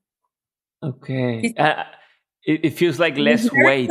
okay 0.82 1.52
uh, 1.58 1.84
it, 2.44 2.64
it, 2.64 2.70
feels 2.70 2.98
like 2.98 3.18
less 3.18 3.48
weight 3.52 3.90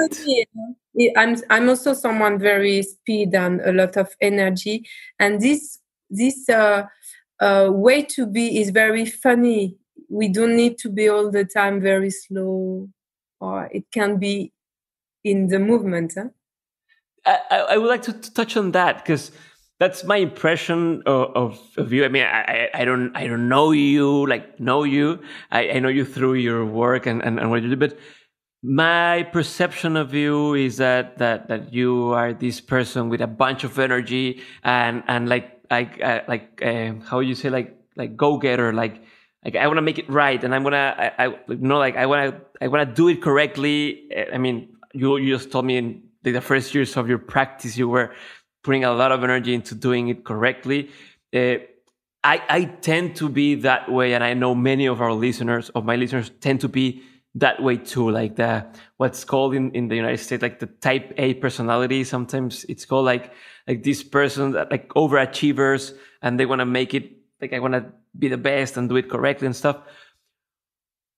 I'm 1.16 1.38
I'm 1.50 1.70
also 1.70 1.93
someone 1.93 2.39
very 2.39 2.82
speed 2.84 3.34
and 3.34 3.62
a 3.62 3.72
lot 3.72 3.95
of 3.95 4.10
energy, 4.22 4.88
and 5.20 5.39
this 5.39 5.80
this 6.10 6.50
uh, 6.50 6.84
uh, 7.39 7.70
way 7.72 8.02
to 8.04 8.26
be 8.26 8.60
is 8.60 8.72
very 8.72 9.06
funny. 9.06 9.78
We 10.10 10.28
don't 10.30 10.56
need 10.56 10.78
to 10.80 10.89
be 10.89 11.08
all 11.08 11.30
the 11.30 11.45
time 11.45 11.80
very 11.80 12.10
slow, 12.10 12.89
or 13.39 13.70
it 13.72 13.86
can 13.91 14.18
be 14.18 14.52
in 15.24 15.47
the 15.47 15.60
movement. 15.60 16.14
Huh? 16.18 16.30
I, 17.50 17.58
I 17.58 17.78
would 17.78 17.90
like 17.90 18.04
to 18.04 18.14
touch 18.14 18.58
on 18.58 18.72
that 18.72 18.98
because 18.98 19.32
that's 19.80 20.04
my 20.04 20.18
impression 20.18 21.04
of, 21.06 21.32
of, 21.36 21.60
of, 21.78 21.94
you. 21.94 22.04
I 22.04 22.10
mean, 22.10 22.24
I, 22.24 22.70
I 22.74 22.86
don't 22.86 23.16
I 23.16 23.28
don't 23.28 23.48
know 23.48 23.72
you 23.72 24.28
like 24.28 24.60
know 24.60 24.84
you. 24.84 25.20
I, 25.52 25.70
I 25.70 25.80
know 25.80 25.90
you 25.90 26.06
through 26.06 26.36
your 26.36 26.66
work 26.66 27.06
and, 27.06 27.24
and, 27.24 27.40
and 27.40 27.50
what 27.50 27.64
you 27.64 27.70
do, 27.70 27.78
but 27.78 27.98
my 28.62 29.24
perception 29.32 29.96
of 29.96 30.14
you 30.14 30.54
is 30.54 30.78
that 30.78 31.18
that 31.20 31.48
that 31.48 31.74
you 31.74 32.12
are 32.12 32.34
this 32.34 32.60
person 32.60 33.08
with 33.08 33.22
a 33.22 33.28
bunch 33.28 33.64
of 33.64 33.80
energy 33.80 34.42
and 34.64 35.04
and 35.08 35.30
like 35.30 35.62
like 35.72 36.02
uh, 36.02 36.22
like 36.28 36.62
uh, 36.62 36.94
how 37.06 37.20
you 37.22 37.36
say 37.36 37.50
like 37.50 37.78
like 37.96 38.18
go 38.18 38.38
getter 38.38 38.74
like 38.74 39.02
like 39.46 39.56
I 39.56 39.66
want 39.68 39.78
to 39.78 39.82
make 39.82 39.98
it 39.98 40.10
right 40.10 40.44
and 40.44 40.54
I'm 40.54 40.64
gonna 40.64 40.94
I, 41.18 41.26
I 41.26 41.28
you 41.48 41.58
know 41.58 41.78
like 41.78 41.96
I 41.96 42.06
want 42.06 42.32
to 42.32 42.42
I 42.62 42.68
want 42.68 42.90
to 42.90 42.94
do 42.94 43.08
it 43.08 43.22
correctly. 43.22 44.10
I 44.34 44.38
mean, 44.38 44.76
you 44.94 45.16
you 45.18 45.38
just 45.38 45.52
told 45.52 45.64
me 45.64 45.78
in 45.78 46.09
the 46.24 46.42
first 46.42 46.74
years 46.76 46.98
of 46.98 47.08
your 47.08 47.18
practice 47.18 47.78
you 47.78 47.88
were 47.88 48.14
putting 48.64 48.84
a 48.84 48.94
lot 48.94 49.12
of 49.12 49.24
energy 49.24 49.54
into 49.54 49.76
doing 49.76 50.10
it 50.10 50.26
correctly. 50.26 50.90
Uh, 51.34 51.56
I 52.24 52.42
I 52.50 52.64
tend 52.82 53.16
to 53.18 53.30
be 53.30 53.56
that 53.56 53.92
way, 53.92 54.14
and 54.14 54.24
I 54.24 54.34
know 54.34 54.54
many 54.54 54.88
of 54.88 55.02
our 55.02 55.14
listeners 55.14 55.70
of 55.70 55.86
my 55.86 55.96
listeners 55.96 56.32
tend 56.42 56.62
to 56.62 56.68
be 56.68 57.04
that 57.36 57.62
way 57.62 57.78
too 57.78 58.10
like 58.10 58.36
the 58.36 58.66
what's 58.98 59.24
called 59.24 59.54
in, 59.54 59.72
in 59.72 59.88
the 59.88 59.96
united 59.96 60.18
states 60.18 60.42
like 60.42 60.60
the 60.60 60.66
type 60.66 61.14
a 61.18 61.36
personality 61.36 62.04
sometimes 62.04 62.66
it's 62.68 62.86
called 62.86 63.06
like 63.06 63.32
like 63.68 63.84
this 63.84 64.02
person 64.04 64.52
that 64.52 64.72
like 64.72 64.90
overachievers 64.90 65.94
and 66.24 66.40
they 66.40 66.46
want 66.46 66.60
to 66.60 66.66
make 66.66 66.94
it 66.96 67.12
like 67.40 67.54
i 67.54 67.60
want 67.60 67.74
to 67.74 67.86
be 68.18 68.28
the 68.30 68.38
best 68.38 68.78
and 68.78 68.90
do 68.90 68.96
it 68.96 69.10
correctly 69.10 69.46
and 69.46 69.56
stuff 69.56 69.78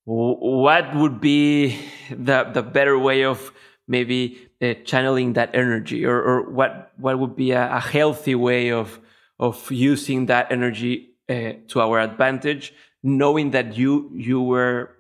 what 0.04 0.93
would 0.95 1.22
be 1.22 1.80
the 2.10 2.43
the 2.54 2.62
better 2.62 2.99
way 2.99 3.24
of 3.24 3.54
maybe 3.88 4.51
uh, 4.62 4.74
channeling 4.86 5.34
that 5.34 5.49
energy 5.53 6.05
or, 6.05 6.22
or 6.22 6.49
what 6.49 6.91
what 6.97 7.18
would 7.20 7.36
be 7.36 7.51
a, 7.51 7.76
a 7.76 7.80
healthy 7.80 8.36
way 8.36 8.72
of 8.72 8.99
of 9.39 9.72
using 9.72 10.28
that 10.28 10.51
energy 10.51 11.09
uh, 11.30 11.53
to 11.68 11.82
our 11.82 11.99
advantage 11.99 12.74
knowing 13.03 13.51
that 13.51 13.78
you 13.78 14.12
you 14.14 14.41
were 14.41 14.95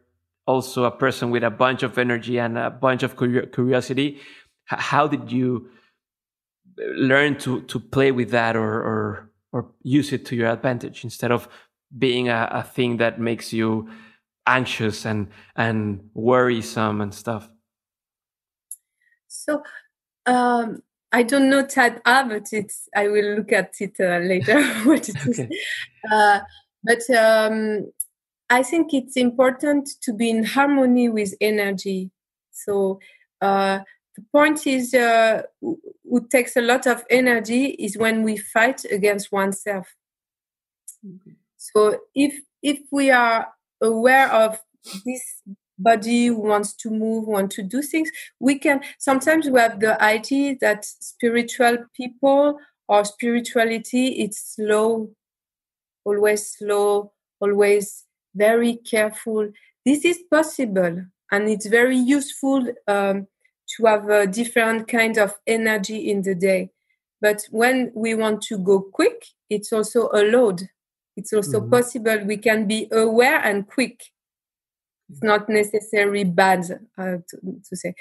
also 0.47 0.83
a 0.83 0.91
person 0.91 1.29
with 1.31 1.43
a 1.43 1.49
bunch 1.49 1.83
of 1.83 1.97
energy 1.97 2.39
and 2.39 2.57
a 2.57 2.69
bunch 2.69 3.03
of 3.03 3.15
curiosity. 3.17 4.19
How 4.65 5.07
did 5.07 5.31
you 5.31 5.69
learn 6.77 7.37
to 7.39 7.61
to 7.61 7.79
play 7.79 8.11
with 8.11 8.31
that 8.31 8.55
or 8.55 8.81
or, 8.81 9.29
or 9.51 9.71
use 9.83 10.11
it 10.13 10.25
to 10.27 10.35
your 10.35 10.49
advantage 10.49 11.03
instead 11.03 11.31
of 11.31 11.47
being 11.97 12.29
a, 12.29 12.49
a 12.51 12.63
thing 12.63 12.97
that 12.97 13.19
makes 13.19 13.53
you 13.53 13.89
anxious 14.47 15.05
and 15.05 15.27
and 15.55 16.09
worrisome 16.13 17.01
and 17.01 17.13
stuff? 17.13 17.49
So 19.45 19.63
um, 20.25 20.83
I 21.11 21.23
don't 21.23 21.49
know 21.49 21.65
type 21.65 22.01
A, 22.05 22.23
but 22.25 22.47
it's 22.51 22.87
I 22.95 23.07
will 23.07 23.35
look 23.35 23.51
at 23.51 23.73
it 23.79 23.95
uh, 23.99 24.19
later 24.19 24.63
what 24.83 25.09
it 25.09 25.15
is. 25.27 25.39
Okay. 25.39 25.49
Uh, 26.11 26.39
but 26.83 27.09
um, 27.15 27.91
I 28.49 28.63
think 28.63 28.93
it's 28.93 29.17
important 29.17 29.89
to 30.01 30.13
be 30.13 30.29
in 30.29 30.43
harmony 30.43 31.09
with 31.09 31.33
energy. 31.41 32.11
So 32.51 32.99
uh, 33.41 33.79
the 34.15 34.23
point 34.31 34.67
is, 34.67 34.93
uh, 34.93 35.43
what 36.03 36.29
takes 36.29 36.55
a 36.55 36.61
lot 36.61 36.85
of 36.87 37.03
energy 37.09 37.65
is 37.65 37.97
when 37.97 38.23
we 38.23 38.37
fight 38.37 38.83
against 38.91 39.31
oneself. 39.31 39.87
Mm-hmm. 41.05 41.31
So 41.57 41.99
if 42.13 42.41
if 42.61 42.79
we 42.91 43.09
are 43.11 43.47
aware 43.81 44.31
of 44.31 44.59
this 45.05 45.41
body 45.81 46.29
wants 46.29 46.73
to 46.73 46.89
move, 46.89 47.27
want 47.27 47.51
to 47.51 47.63
do 47.63 47.81
things, 47.81 48.09
we 48.39 48.59
can. 48.59 48.81
Sometimes 48.99 49.49
we 49.49 49.59
have 49.59 49.79
the 49.79 50.01
idea 50.01 50.55
that 50.61 50.85
spiritual 50.85 51.77
people 51.95 52.59
or 52.87 53.05
spirituality 53.05 54.07
it's 54.23 54.55
slow, 54.55 55.09
always 56.03 56.47
slow, 56.57 57.13
always 57.39 58.05
very 58.35 58.75
careful. 58.75 59.51
This 59.85 60.05
is 60.05 60.19
possible, 60.29 61.05
and 61.31 61.49
it's 61.49 61.65
very 61.67 61.97
useful 61.97 62.65
um, 62.87 63.27
to 63.77 63.85
have 63.85 64.09
a 64.09 64.27
different 64.27 64.87
kind 64.87 65.17
of 65.17 65.33
energy 65.47 66.09
in 66.11 66.21
the 66.21 66.35
day. 66.35 66.69
But 67.21 67.43
when 67.51 67.91
we 67.95 68.15
want 68.15 68.41
to 68.43 68.57
go 68.57 68.81
quick, 68.81 69.25
it's 69.49 69.71
also 69.71 70.09
a 70.13 70.23
load 70.23 70.69
It's 71.17 71.33
also 71.33 71.59
mm-hmm. 71.59 71.69
possible. 71.69 72.19
We 72.25 72.37
can 72.37 72.67
be 72.67 72.87
aware 72.91 73.39
and 73.39 73.67
quick. 73.67 74.01
It's 75.11 75.23
not 75.23 75.49
necessarily 75.49 76.23
bad 76.23 76.65
uh, 76.97 77.17
to, 77.29 77.37
to 77.69 77.75
say 77.75 77.93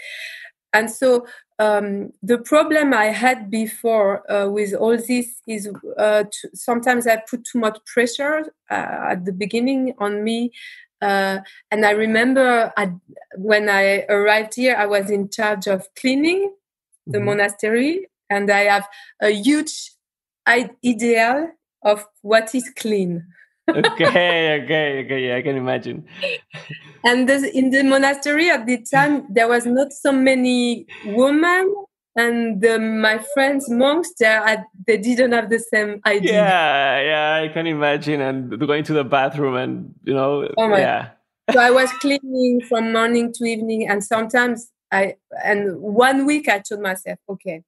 and 0.73 0.91
so 0.91 1.27
um, 1.59 2.13
the 2.23 2.39
problem 2.39 2.95
I 2.95 3.07
had 3.07 3.51
before 3.51 4.31
uh, 4.31 4.49
with 4.49 4.73
all 4.75 4.97
this 4.97 5.41
is 5.47 5.69
uh, 5.99 6.25
sometimes 6.55 7.07
I 7.07 7.17
put 7.29 7.45
too 7.45 7.59
much 7.59 7.79
pressure 7.87 8.45
uh, 8.71 9.09
at 9.11 9.25
the 9.25 9.33
beginning 9.33 9.95
on 9.99 10.23
me. 10.23 10.53
Uh, 11.03 11.41
and 11.71 11.85
I 11.85 11.91
remember 11.91 12.73
when 13.37 13.69
I 13.69 14.05
arrived 14.09 14.55
here, 14.55 14.77
I 14.77 14.87
was 14.87 15.11
in 15.11 15.29
charge 15.31 15.67
of 15.67 15.89
cleaning 15.99 16.55
the 17.07 17.19
mm-hmm. 17.19 17.27
monastery, 17.27 18.09
and 18.29 18.51
I 18.51 18.61
have 18.65 18.87
a 19.21 19.31
huge 19.31 19.93
ideal 20.47 21.51
of 21.83 22.07
what 22.23 22.55
is 22.55 22.71
clean 22.77 23.27
okay, 23.77 24.63
okay, 24.63 25.05
okay. 25.05 25.29
Yeah, 25.29 25.37
I 25.37 25.43
can 25.43 25.57
imagine. 25.57 26.07
and 27.05 27.29
this, 27.29 27.43
in 27.43 27.71
the 27.71 27.83
monastery 27.83 28.51
at 28.51 28.67
the 28.67 28.85
time, 28.91 29.27
there 29.31 29.49
was 29.49 29.67
not 29.67 29.93
so 29.93 30.13
many 30.13 30.87
women, 31.05 31.75
and 32.17 32.61
my 33.01 33.19
friends 33.35 33.71
monks 33.71 34.13
there, 34.19 34.67
they 34.87 34.97
didn't 34.97 35.33
have 35.33 35.51
the 35.51 35.59
same 35.59 36.01
idea. 36.07 36.33
Yeah, 36.33 37.01
yeah, 37.01 37.45
I 37.45 37.49
can 37.53 37.67
imagine. 37.67 38.21
And 38.21 38.59
going 38.59 38.85
to 38.85 38.93
the 38.93 39.05
bathroom, 39.05 39.57
and 39.57 39.95
you 40.05 40.15
know, 40.15 40.49
oh 40.57 40.77
yeah. 40.77 41.11
so 41.53 41.59
I 41.59 41.71
was 41.71 41.91
cleaning 41.95 42.63
from 42.69 42.93
morning 42.93 43.33
to 43.35 43.45
evening, 43.45 43.89
and 43.89 44.03
sometimes 44.03 44.71
I 44.91 45.17
and 45.45 45.81
one 45.81 46.27
week 46.27 46.49
I 46.49 46.59
told 46.61 46.83
myself, 46.83 47.19
okay. 47.29 47.63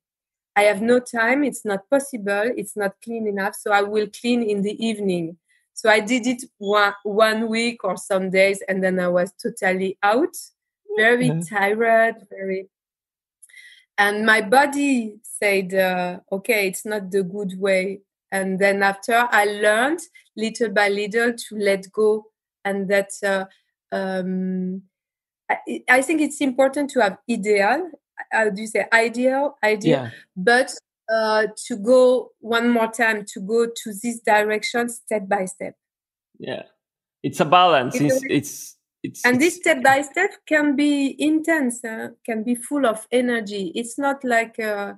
I 0.54 0.64
have 0.64 0.82
no 0.82 1.00
time. 1.00 1.44
It's 1.44 1.64
not 1.64 1.88
possible. 1.88 2.50
It's 2.58 2.76
not 2.76 2.96
clean 3.02 3.26
enough. 3.26 3.54
So 3.54 3.72
I 3.72 3.80
will 3.80 4.06
clean 4.20 4.42
in 4.42 4.60
the 4.60 4.76
evening 4.84 5.38
so 5.74 5.88
I 5.88 6.00
did 6.00 6.26
it 6.26 6.44
one, 6.58 6.94
one 7.02 7.48
week 7.48 7.84
or 7.84 7.96
some 7.96 8.30
days, 8.30 8.62
and 8.68 8.82
then 8.82 9.00
I 9.00 9.08
was 9.08 9.32
totally 9.42 9.98
out, 10.02 10.36
very 10.96 11.30
mm-hmm. 11.30 11.54
tired, 11.54 12.16
very. 12.30 12.68
And 13.98 14.24
my 14.24 14.40
body 14.40 15.16
said, 15.22 15.74
uh, 15.74 16.20
okay, 16.30 16.68
it's 16.68 16.84
not 16.84 17.10
the 17.10 17.22
good 17.22 17.58
way. 17.58 18.00
And 18.30 18.58
then 18.58 18.82
after 18.82 19.28
I 19.30 19.44
learned 19.44 20.00
little 20.36 20.70
by 20.70 20.88
little 20.88 21.32
to 21.34 21.56
let 21.56 21.90
go, 21.92 22.26
and 22.64 22.88
that 22.88 23.10
uh, 23.24 23.44
um, 23.94 24.82
I, 25.50 25.82
I, 25.88 26.02
think 26.02 26.20
it's 26.20 26.40
important 26.40 26.90
to 26.90 27.00
have 27.00 27.18
ideal. 27.30 27.90
How 28.30 28.48
do 28.48 28.60
you 28.60 28.66
say 28.68 28.86
ideal? 28.92 29.56
Ideal, 29.62 30.04
yeah. 30.04 30.10
but 30.36 30.74
uh, 31.12 31.46
to 31.66 31.76
go 31.76 32.30
one 32.40 32.68
more 32.70 32.90
time 32.90 33.24
to 33.34 33.40
go 33.40 33.66
to 33.66 33.92
this 34.02 34.20
direction 34.20 34.88
step 34.88 35.28
by 35.28 35.44
step. 35.44 35.74
Yeah, 36.38 36.62
it's 37.22 37.40
a 37.40 37.44
balance. 37.44 38.00
It's 38.00 38.22
it's, 38.24 38.76
it's 39.02 39.24
and 39.24 39.36
it's, 39.36 39.44
this 39.44 39.56
step 39.56 39.82
by 39.82 40.02
step 40.02 40.30
can 40.46 40.76
be 40.76 41.14
intense, 41.18 41.84
uh, 41.84 42.08
can 42.24 42.44
be 42.44 42.54
full 42.54 42.86
of 42.86 43.06
energy. 43.12 43.72
It's 43.74 43.98
not 43.98 44.24
like 44.24 44.58
uh, 44.58 44.94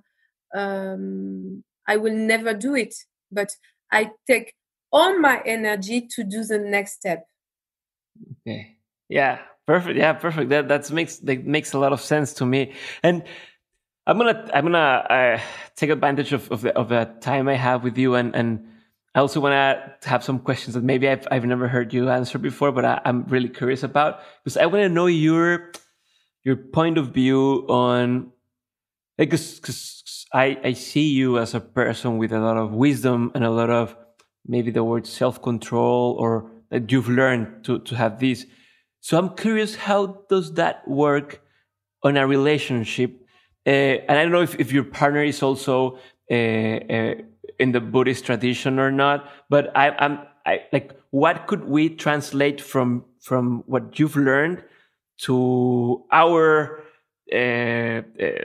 um, 0.54 1.64
I 1.88 1.96
will 1.96 2.14
never 2.14 2.54
do 2.54 2.74
it, 2.76 2.94
but 3.32 3.50
I 3.90 4.12
take 4.26 4.54
all 4.92 5.18
my 5.18 5.42
energy 5.44 6.06
to 6.14 6.22
do 6.22 6.44
the 6.44 6.58
next 6.58 6.92
step. 6.92 7.26
Okay. 8.46 8.76
Yeah. 9.08 9.40
Perfect. 9.66 9.96
Yeah. 9.96 10.12
Perfect. 10.12 10.50
That 10.50 10.68
that 10.68 10.90
makes 10.92 11.16
that 11.18 11.44
makes 11.44 11.72
a 11.72 11.78
lot 11.78 11.92
of 11.92 12.00
sense 12.00 12.34
to 12.34 12.46
me. 12.46 12.74
And 13.02 13.24
I'm 14.06 14.18
gonna 14.18 14.50
I'm 14.52 14.64
gonna 14.64 14.78
uh, 14.78 15.40
take 15.76 15.90
advantage 15.90 16.32
of 16.32 16.50
of 16.52 16.60
the, 16.60 16.76
of 16.76 16.88
the 16.90 17.10
time 17.20 17.48
I 17.48 17.54
have 17.54 17.82
with 17.82 17.96
you, 17.96 18.14
and 18.14 18.34
and 18.36 18.68
I 19.14 19.20
also 19.20 19.40
want 19.40 19.52
to 20.02 20.08
have 20.08 20.22
some 20.22 20.38
questions 20.40 20.74
that 20.74 20.84
maybe 20.84 21.08
I've 21.08 21.26
I've 21.30 21.46
never 21.46 21.68
heard 21.68 21.94
you 21.94 22.10
answer 22.10 22.38
before, 22.38 22.70
but 22.70 22.84
I, 22.84 23.00
am 23.04 23.24
really 23.28 23.48
curious 23.48 23.82
about 23.82 24.20
because 24.42 24.56
I 24.58 24.66
want 24.66 24.82
to 24.82 24.88
know 24.90 25.06
your 25.06 25.72
your 26.42 26.56
point 26.56 26.98
of 26.98 27.14
view 27.14 27.64
on 27.68 28.32
because 29.16 29.58
because 29.58 30.26
I 30.34 30.58
I 30.62 30.72
see 30.74 31.08
you 31.08 31.38
as 31.38 31.54
a 31.54 31.60
person 31.60 32.18
with 32.18 32.32
a 32.32 32.40
lot 32.40 32.58
of 32.58 32.72
wisdom 32.72 33.32
and 33.34 33.42
a 33.42 33.50
lot 33.50 33.70
of 33.70 33.96
maybe 34.46 34.70
the 34.70 34.84
word 34.84 35.06
self 35.06 35.40
control 35.40 36.16
or 36.20 36.50
that 36.70 36.92
you've 36.92 37.08
learned 37.08 37.64
to 37.64 37.78
to 37.78 37.96
have 37.96 38.20
this. 38.20 38.44
So 39.00 39.16
I'm 39.18 39.36
curious, 39.36 39.76
how 39.76 40.24
does 40.28 40.54
that 40.54 40.86
work 40.86 41.40
on 42.02 42.18
a 42.18 42.26
relationship? 42.26 43.23
Uh, 43.66 43.70
and 44.08 44.18
I 44.18 44.22
don't 44.22 44.32
know 44.32 44.42
if, 44.42 44.58
if 44.60 44.72
your 44.72 44.84
partner 44.84 45.22
is 45.22 45.42
also 45.42 45.98
uh, 46.30 46.34
uh, 46.34 47.14
in 47.58 47.72
the 47.72 47.80
Buddhist 47.80 48.24
tradition 48.26 48.78
or 48.78 48.90
not, 48.90 49.28
but 49.48 49.74
I, 49.76 49.90
I'm 49.90 50.18
I, 50.46 50.60
like, 50.72 50.92
what 51.10 51.46
could 51.46 51.64
we 51.64 51.88
translate 51.88 52.60
from 52.60 53.04
from 53.20 53.62
what 53.66 53.98
you've 53.98 54.16
learned 54.16 54.62
to 55.20 56.04
our 56.12 56.82
uh, 57.32 57.36
uh, 57.36 58.02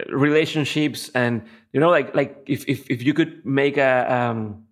relationships? 0.10 1.10
And 1.14 1.44
you 1.74 1.80
know 1.80 1.90
like 1.90 2.16
like 2.16 2.44
if 2.48 2.68
if, 2.68 2.90
if 2.90 3.04
you 3.04 3.14
could 3.14 3.46
make 3.46 3.78
a 3.78 4.14
um 4.14 4.66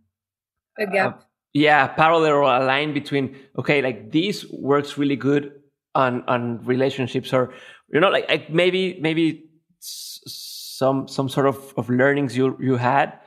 a 0.78 0.86
gap. 0.86 1.22
A, 1.22 1.26
yeah 1.54 1.88
parallel 1.88 2.34
or 2.34 2.42
a 2.44 2.66
line 2.66 2.94
between 2.94 3.36
okay 3.58 3.82
like 3.82 4.12
this 4.12 4.46
works 4.52 4.98
really 4.98 5.16
good 5.16 5.52
on 5.96 6.24
on 6.28 6.64
relationships 6.66 7.34
or 7.34 7.54
you 7.92 8.00
know 8.00 8.10
like, 8.10 8.28
like 8.30 8.50
maybe 8.50 8.98
maybe 9.02 9.47
some 9.80 11.08
some 11.08 11.30
sort 11.30 11.48
of, 11.48 11.74
of 11.78 11.90
learnings 11.90 12.36
you 12.36 12.58
you 12.60 12.76
had 12.76 13.20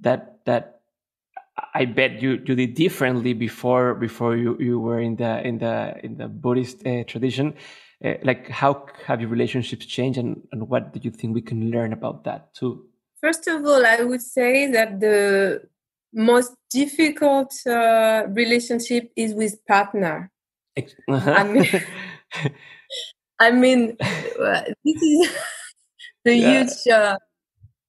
that 0.00 0.44
that 0.46 0.80
I 1.74 1.84
bet 1.84 2.22
you 2.22 2.42
you 2.46 2.54
did 2.54 2.74
differently 2.74 3.32
before 3.32 3.94
before 3.94 4.36
you 4.36 4.56
you 4.58 4.78
were 4.80 5.00
in 5.00 5.16
the 5.16 5.46
in 5.46 5.58
the 5.58 5.94
in 6.02 6.16
the 6.16 6.28
Buddhist 6.28 6.86
uh, 6.86 7.04
tradition. 7.04 7.54
Uh, 8.04 8.14
like 8.24 8.48
how 8.48 8.86
have 9.06 9.20
your 9.20 9.30
relationships 9.30 9.86
changed, 9.86 10.18
and 10.18 10.42
and 10.52 10.68
what 10.68 10.92
do 10.92 11.00
you 11.02 11.10
think 11.10 11.34
we 11.34 11.42
can 11.42 11.70
learn 11.70 11.92
about 11.92 12.24
that 12.24 12.52
too? 12.54 12.86
First 13.20 13.46
of 13.46 13.64
all, 13.64 13.86
I 13.86 14.02
would 14.02 14.22
say 14.22 14.66
that 14.72 14.98
the 14.98 15.62
most 16.12 16.54
difficult 16.70 17.54
uh, 17.66 18.24
relationship 18.28 19.10
is 19.16 19.34
with 19.34 19.64
partner. 19.66 20.30
Uh-huh. 21.08 21.30
I 21.30 21.44
mean, 21.44 21.66
I 23.38 23.50
mean, 23.50 23.96
this 24.00 25.02
is 25.02 25.30
the 26.24 26.34
yeah. 26.34 26.64
huge 26.64 26.86
uh, 26.92 27.16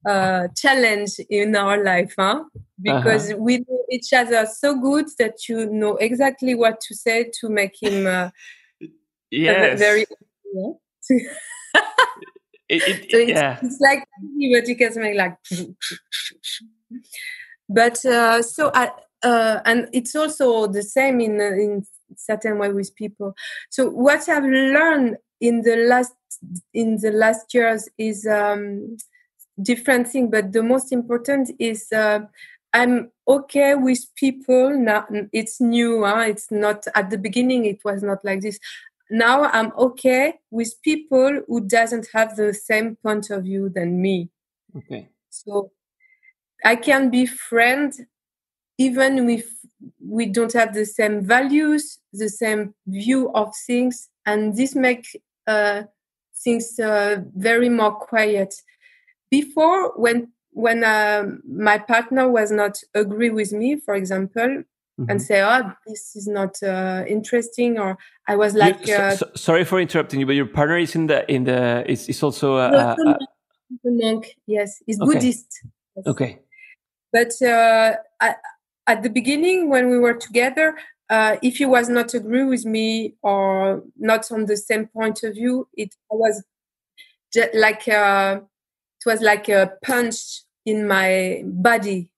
uh, 0.06 0.48
challenge 0.56 1.12
in 1.30 1.56
our 1.56 1.84
life, 1.84 2.14
huh? 2.18 2.44
Because 2.82 3.32
uh-huh. 3.32 3.40
we 3.40 3.60
know 3.60 3.86
each 3.92 4.12
other 4.14 4.46
so 4.46 4.80
good 4.80 5.06
that 5.20 5.48
you 5.48 5.70
know 5.70 5.96
exactly 5.98 6.56
what 6.56 6.82
to 6.82 6.96
say 6.96 7.32
to 7.40 7.50
make 7.50 7.82
him 7.82 8.08
uh, 8.08 8.30
yes. 9.32 9.80
very. 9.80 10.06
it, 11.10 11.28
it, 12.70 13.12
so 13.12 13.18
it's, 13.18 13.30
yeah. 13.30 13.60
it's 13.62 13.80
like 13.80 14.04
but 14.54 14.68
you 14.68 14.76
can 14.76 15.02
make 15.02 15.16
like. 15.16 15.38
but 17.70 18.06
uh, 18.06 18.42
so 18.42 18.72
I, 18.74 18.92
uh, 19.24 19.60
and 19.66 19.88
it's 19.94 20.16
also 20.16 20.68
the 20.68 20.84
same 20.84 21.22
in 21.22 21.40
uh, 21.40 21.46
in 21.46 21.86
certain 22.18 22.58
way 22.60 22.72
with 22.72 22.94
people. 22.96 23.34
So 23.70 23.90
what 23.90 24.28
I've 24.28 24.44
learned 24.44 25.18
in 25.44 25.62
the 25.62 25.76
last 25.76 26.16
in 26.74 26.98
the 27.02 27.12
last 27.12 27.54
years 27.54 27.90
is 27.98 28.26
um, 28.26 28.98
different 29.62 30.08
thing, 30.08 30.30
but 30.32 30.54
the 30.54 30.64
most 30.64 30.92
important 30.92 31.52
is 31.60 31.92
uh, 31.92 32.22
I'm 32.72 33.12
okay 33.28 33.76
with 33.76 34.04
people 34.16 34.70
now. 34.72 35.06
It's 35.34 35.60
new. 35.60 36.06
Huh? 36.06 36.26
It's 36.28 36.50
not 36.50 36.88
at 36.96 37.10
the 37.10 37.18
beginning. 37.18 37.66
It 37.66 37.84
was 37.84 38.02
not 38.02 38.24
like 38.24 38.42
this. 38.42 38.58
Now 39.12 39.44
I'm 39.44 39.74
okay 39.78 40.36
with 40.50 40.82
people 40.82 41.42
who 41.48 41.60
doesn't 41.68 42.08
have 42.14 42.38
the 42.38 42.54
same 42.54 42.96
point 42.96 43.30
of 43.30 43.44
view 43.44 43.70
than 43.70 44.02
me. 44.02 44.30
Okay. 44.78 45.10
So 45.30 45.72
I 46.64 46.78
can 46.78 47.10
be 47.10 47.26
friend 47.26 47.94
even 48.78 49.30
if 49.30 49.46
we 50.00 50.26
don't 50.26 50.54
have 50.54 50.74
the 50.74 50.86
same 50.86 51.26
values, 51.26 52.00
the 52.14 52.30
same 52.30 52.74
view 52.88 53.30
of 53.34 53.54
things, 53.68 54.10
and 54.26 54.56
this 54.56 54.74
makes 54.74 55.16
uh, 55.16 55.20
things 56.44 56.80
uh, 56.80 57.18
very 57.36 57.70
more 57.70 57.96
quiet. 57.96 58.54
Before, 59.30 59.94
when 59.96 60.32
when 60.52 60.84
uh, 60.84 61.24
my 61.48 61.78
partner 61.78 62.30
was 62.30 62.52
not 62.52 62.80
agree 62.94 63.32
with 63.32 63.52
me, 63.52 63.78
for 63.78 63.96
example, 63.96 64.64
mm-hmm. 65.00 65.10
and 65.10 65.22
say, 65.22 65.42
"Oh, 65.42 65.72
this 65.88 66.16
is 66.16 66.28
not 66.28 66.62
uh, 66.62 67.04
interesting," 67.08 67.80
or 67.80 67.98
I 68.28 68.36
was 68.36 68.54
like, 68.54 68.86
so, 68.86 68.96
uh, 68.96 69.16
so, 69.16 69.32
"Sorry 69.36 69.64
for 69.64 69.80
interrupting 69.80 70.20
you, 70.20 70.26
but 70.26 70.36
your 70.36 70.46
partner 70.46 70.78
is 70.78 70.96
in 70.96 71.08
the 71.08 71.30
in 71.32 71.46
the 71.46 71.90
is, 71.90 72.08
is 72.08 72.22
also 72.22 72.58
a, 72.58 72.70
a, 72.70 72.96
a, 73.06 73.20
a 73.86 73.92
monk. 73.92 74.36
Yes, 74.46 74.82
he's 74.86 75.02
okay. 75.02 75.14
Buddhist. 75.14 75.48
Yes. 75.96 76.08
Okay, 76.08 76.40
but 77.12 77.42
uh, 77.42 77.96
I, 78.22 78.36
at 78.88 79.02
the 79.02 79.10
beginning 79.10 79.70
when 79.70 79.90
we 79.90 79.98
were 79.98 80.14
together 80.14 80.76
uh, 81.14 81.38
if 81.44 81.58
he 81.58 81.66
was 81.66 81.90
not 81.90 82.16
agree 82.16 82.44
with 82.44 82.66
me 82.66 83.14
or 83.22 83.84
not 83.98 84.32
on 84.32 84.48
the 84.48 84.58
same 84.58 84.88
point 84.88 85.24
of 85.24 85.36
view 85.36 85.68
it 85.78 85.94
was 86.10 86.44
just 87.32 87.54
like 87.54 87.88
a, 87.88 87.98
uh, 87.98 88.36
it 88.36 89.06
was 89.06 89.22
like 89.22 89.48
a 89.48 89.74
punch 89.86 90.42
in 90.66 90.88
my 90.88 91.44
body. 91.46 92.10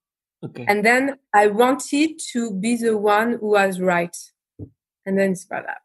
Okay. 0.43 0.65
and 0.67 0.85
then 0.85 1.17
i 1.33 1.47
wanted 1.47 2.19
to 2.31 2.51
be 2.51 2.75
the 2.75 2.95
one 2.95 3.37
who 3.39 3.47
was 3.59 3.79
right. 3.79 4.15
And 5.07 5.17
then 5.17 5.31
it's 5.31 5.45
about 5.45 5.65
that. 5.65 5.81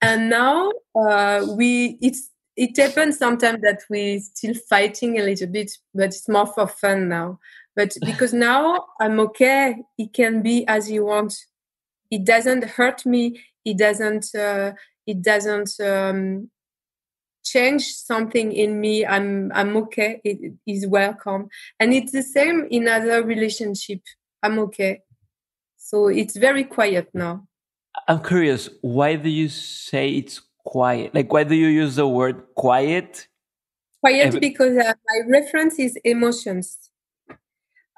And 0.00 0.28
now 0.28 0.72
uh, 0.94 1.46
we 1.56 1.98
it's 2.02 2.30
it 2.56 2.76
happens 2.76 3.18
sometimes 3.18 3.60
that 3.62 3.80
we 3.88 4.18
still 4.18 4.54
fighting 4.68 5.18
a 5.18 5.22
little 5.22 5.46
bit 5.46 5.70
but 5.94 6.04
it's 6.04 6.28
more 6.28 6.46
for 6.46 6.66
fun 6.66 7.08
now 7.08 7.38
but 7.74 7.94
because 8.04 8.32
now 8.32 8.86
I'm 9.00 9.18
okay, 9.20 9.76
he 9.96 10.08
can 10.08 10.42
be 10.42 10.66
as 10.68 10.86
he 10.88 11.00
wants. 11.00 11.46
It 12.10 12.24
doesn't 12.24 12.64
hurt 12.64 13.06
me. 13.06 13.42
It 13.64 13.78
doesn't. 13.78 14.34
Uh, 14.34 14.72
it 15.06 15.22
doesn't 15.22 15.80
um, 15.80 16.50
change 17.44 17.86
something 17.86 18.52
in 18.52 18.80
me. 18.80 19.06
I'm. 19.06 19.50
I'm 19.54 19.76
okay. 19.78 20.20
It 20.24 20.54
is 20.66 20.86
welcome, 20.86 21.48
and 21.80 21.94
it's 21.94 22.12
the 22.12 22.22
same 22.22 22.66
in 22.70 22.88
other 22.88 23.22
relationship. 23.22 24.00
I'm 24.42 24.58
okay. 24.58 25.00
So 25.76 26.08
it's 26.08 26.36
very 26.36 26.64
quiet 26.64 27.08
now. 27.14 27.46
I'm 28.08 28.22
curious. 28.22 28.68
Why 28.82 29.16
do 29.16 29.30
you 29.30 29.48
say 29.48 30.10
it's 30.10 30.42
quiet? 30.64 31.14
Like, 31.14 31.32
why 31.32 31.44
do 31.44 31.54
you 31.54 31.68
use 31.68 31.96
the 31.96 32.08
word 32.08 32.42
quiet? 32.54 33.28
Quiet 34.00 34.40
because 34.40 34.76
uh, 34.76 34.94
my 35.06 35.20
reference 35.28 35.78
is 35.78 35.96
emotions. 36.04 36.90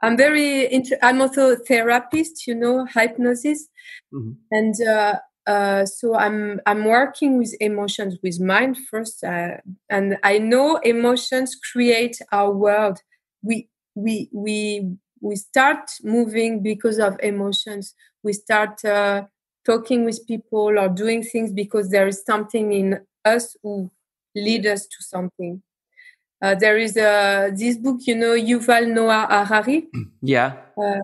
I'm 0.04 0.16
very. 0.16 0.82
I'm 1.02 1.20
also 1.20 1.52
a 1.52 1.56
therapist. 1.56 2.46
You 2.46 2.54
know, 2.54 2.86
hypnosis, 2.86 3.68
mm-hmm. 4.12 4.32
and 4.50 4.74
uh, 4.86 5.18
uh, 5.46 5.84
so 5.86 6.14
I'm 6.14 6.60
I'm 6.66 6.84
working 6.84 7.38
with 7.38 7.54
emotions 7.60 8.16
with 8.22 8.40
mind 8.40 8.78
first, 8.90 9.22
uh, 9.22 9.58
and 9.90 10.16
I 10.22 10.38
know 10.38 10.76
emotions 10.76 11.54
create 11.54 12.18
our 12.32 12.50
world. 12.50 13.00
We 13.42 13.68
we 13.94 14.30
we 14.32 14.96
we 15.20 15.36
start 15.36 15.90
moving 16.02 16.62
because 16.62 16.98
of 16.98 17.18
emotions. 17.22 17.94
We 18.22 18.32
start 18.32 18.84
uh, 18.84 19.24
talking 19.66 20.04
with 20.04 20.26
people 20.26 20.78
or 20.78 20.88
doing 20.88 21.22
things 21.22 21.52
because 21.52 21.90
there 21.90 22.06
is 22.06 22.22
something 22.24 22.72
in 22.72 23.00
us 23.24 23.56
who 23.62 23.90
lead 24.34 24.66
us 24.66 24.86
to 24.86 25.02
something. 25.02 25.62
Uh, 26.44 26.54
there 26.54 26.76
is 26.76 26.94
a, 26.98 27.50
this 27.54 27.78
book, 27.78 28.00
you 28.00 28.14
know, 28.14 28.34
Yuval 28.36 28.86
Noah 28.92 29.46
Harari. 29.48 29.88
Yeah. 30.20 30.56
Uh, 30.76 31.00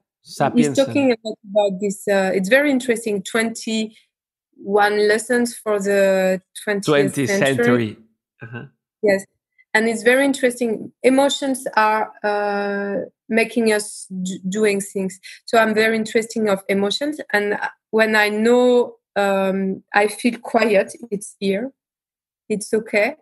he's 0.55 0.77
talking 0.77 1.13
about, 1.13 1.39
about 1.49 1.81
this. 1.81 2.07
Uh, 2.07 2.31
it's 2.35 2.51
very 2.51 2.71
interesting. 2.71 3.23
21 3.23 5.09
lessons 5.09 5.57
for 5.57 5.81
the 5.81 6.43
20th, 6.69 6.85
20th 6.85 7.27
century. 7.27 7.57
century. 7.57 7.97
Uh-huh. 8.43 8.65
Yes. 9.03 9.25
And 9.73 9.89
it's 9.89 10.03
very 10.03 10.27
interesting. 10.27 10.93
Emotions 11.03 11.67
are 11.75 12.13
uh, 12.23 13.07
making 13.31 13.73
us 13.73 14.09
d- 14.23 14.41
doing 14.47 14.83
things. 14.83 15.19
So 15.47 15.57
I'm 15.57 15.73
very 15.73 15.97
interested 15.97 16.49
of 16.49 16.63
emotions. 16.69 17.19
And 17.33 17.59
when 17.93 18.15
I 18.15 18.29
know 18.29 18.97
um, 19.17 19.85
I 19.95 20.09
feel 20.09 20.39
quiet, 20.39 20.93
it's 21.11 21.35
here. 21.41 21.73
It's 22.51 22.75
okay 22.75 23.17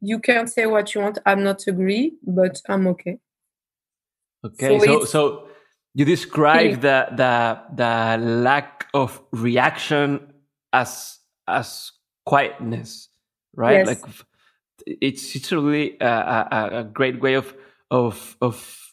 you 0.00 0.18
can 0.18 0.46
say 0.46 0.66
what 0.66 0.94
you 0.94 1.00
want. 1.00 1.18
I'm 1.26 1.42
not 1.42 1.66
agree, 1.66 2.14
but 2.26 2.60
I'm 2.68 2.86
okay. 2.88 3.18
Okay, 4.44 4.78
so 4.78 4.84
so, 4.84 5.04
so 5.04 5.48
you 5.94 6.04
describe 6.04 6.80
the 6.80 7.06
the 7.16 7.60
the 7.74 8.16
lack 8.22 8.86
of 8.94 9.20
reaction 9.32 10.32
as 10.72 11.18
as 11.48 11.92
quietness, 12.24 13.08
right? 13.54 13.86
Yes. 13.86 13.86
Like 13.86 14.02
it's 14.86 15.34
it's 15.34 15.52
really 15.52 15.96
a, 16.00 16.06
a, 16.06 16.68
a 16.80 16.84
great 16.84 17.20
way 17.20 17.34
of 17.34 17.54
of 17.90 18.36
of 18.40 18.92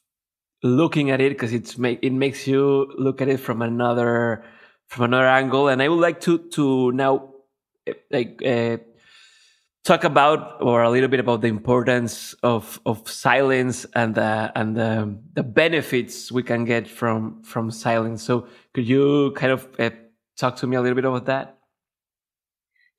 looking 0.63 1.11
at 1.11 1.19
it 1.19 1.33
because 1.33 1.53
it's 1.53 1.77
make 1.77 1.99
it 2.01 2.13
makes 2.13 2.47
you 2.47 2.91
look 2.97 3.21
at 3.21 3.27
it 3.27 3.39
from 3.39 3.61
another 3.61 4.43
from 4.87 5.05
another 5.05 5.27
angle. 5.27 5.67
And 5.67 5.81
I 5.81 5.89
would 5.89 5.99
like 5.99 6.21
to 6.21 6.37
to 6.49 6.91
now 6.91 7.33
eh, 7.87 7.93
like. 8.11 8.41
Uh, 8.45 8.77
talk 9.83 10.03
about 10.03 10.61
or 10.61 10.81
a 10.81 10.89
little 10.89 11.09
bit 11.09 11.19
about 11.19 11.41
the 11.41 11.47
importance 11.47 12.33
of 12.43 12.79
of 12.85 13.07
silence 13.09 13.85
and 13.95 14.15
the 14.15 14.51
and 14.55 14.75
the, 14.75 15.17
the 15.33 15.43
benefits 15.43 16.31
we 16.31 16.43
can 16.43 16.65
get 16.65 16.87
from 16.87 17.41
from 17.43 17.69
silence. 17.69 18.23
So 18.23 18.47
could 18.73 18.87
you 18.87 19.31
kind 19.35 19.51
of 19.51 19.67
uh, 19.79 19.89
talk 20.37 20.55
to 20.57 20.67
me 20.67 20.77
a 20.77 20.81
little 20.81 20.95
bit 20.95 21.05
about 21.05 21.25
that? 21.25 21.57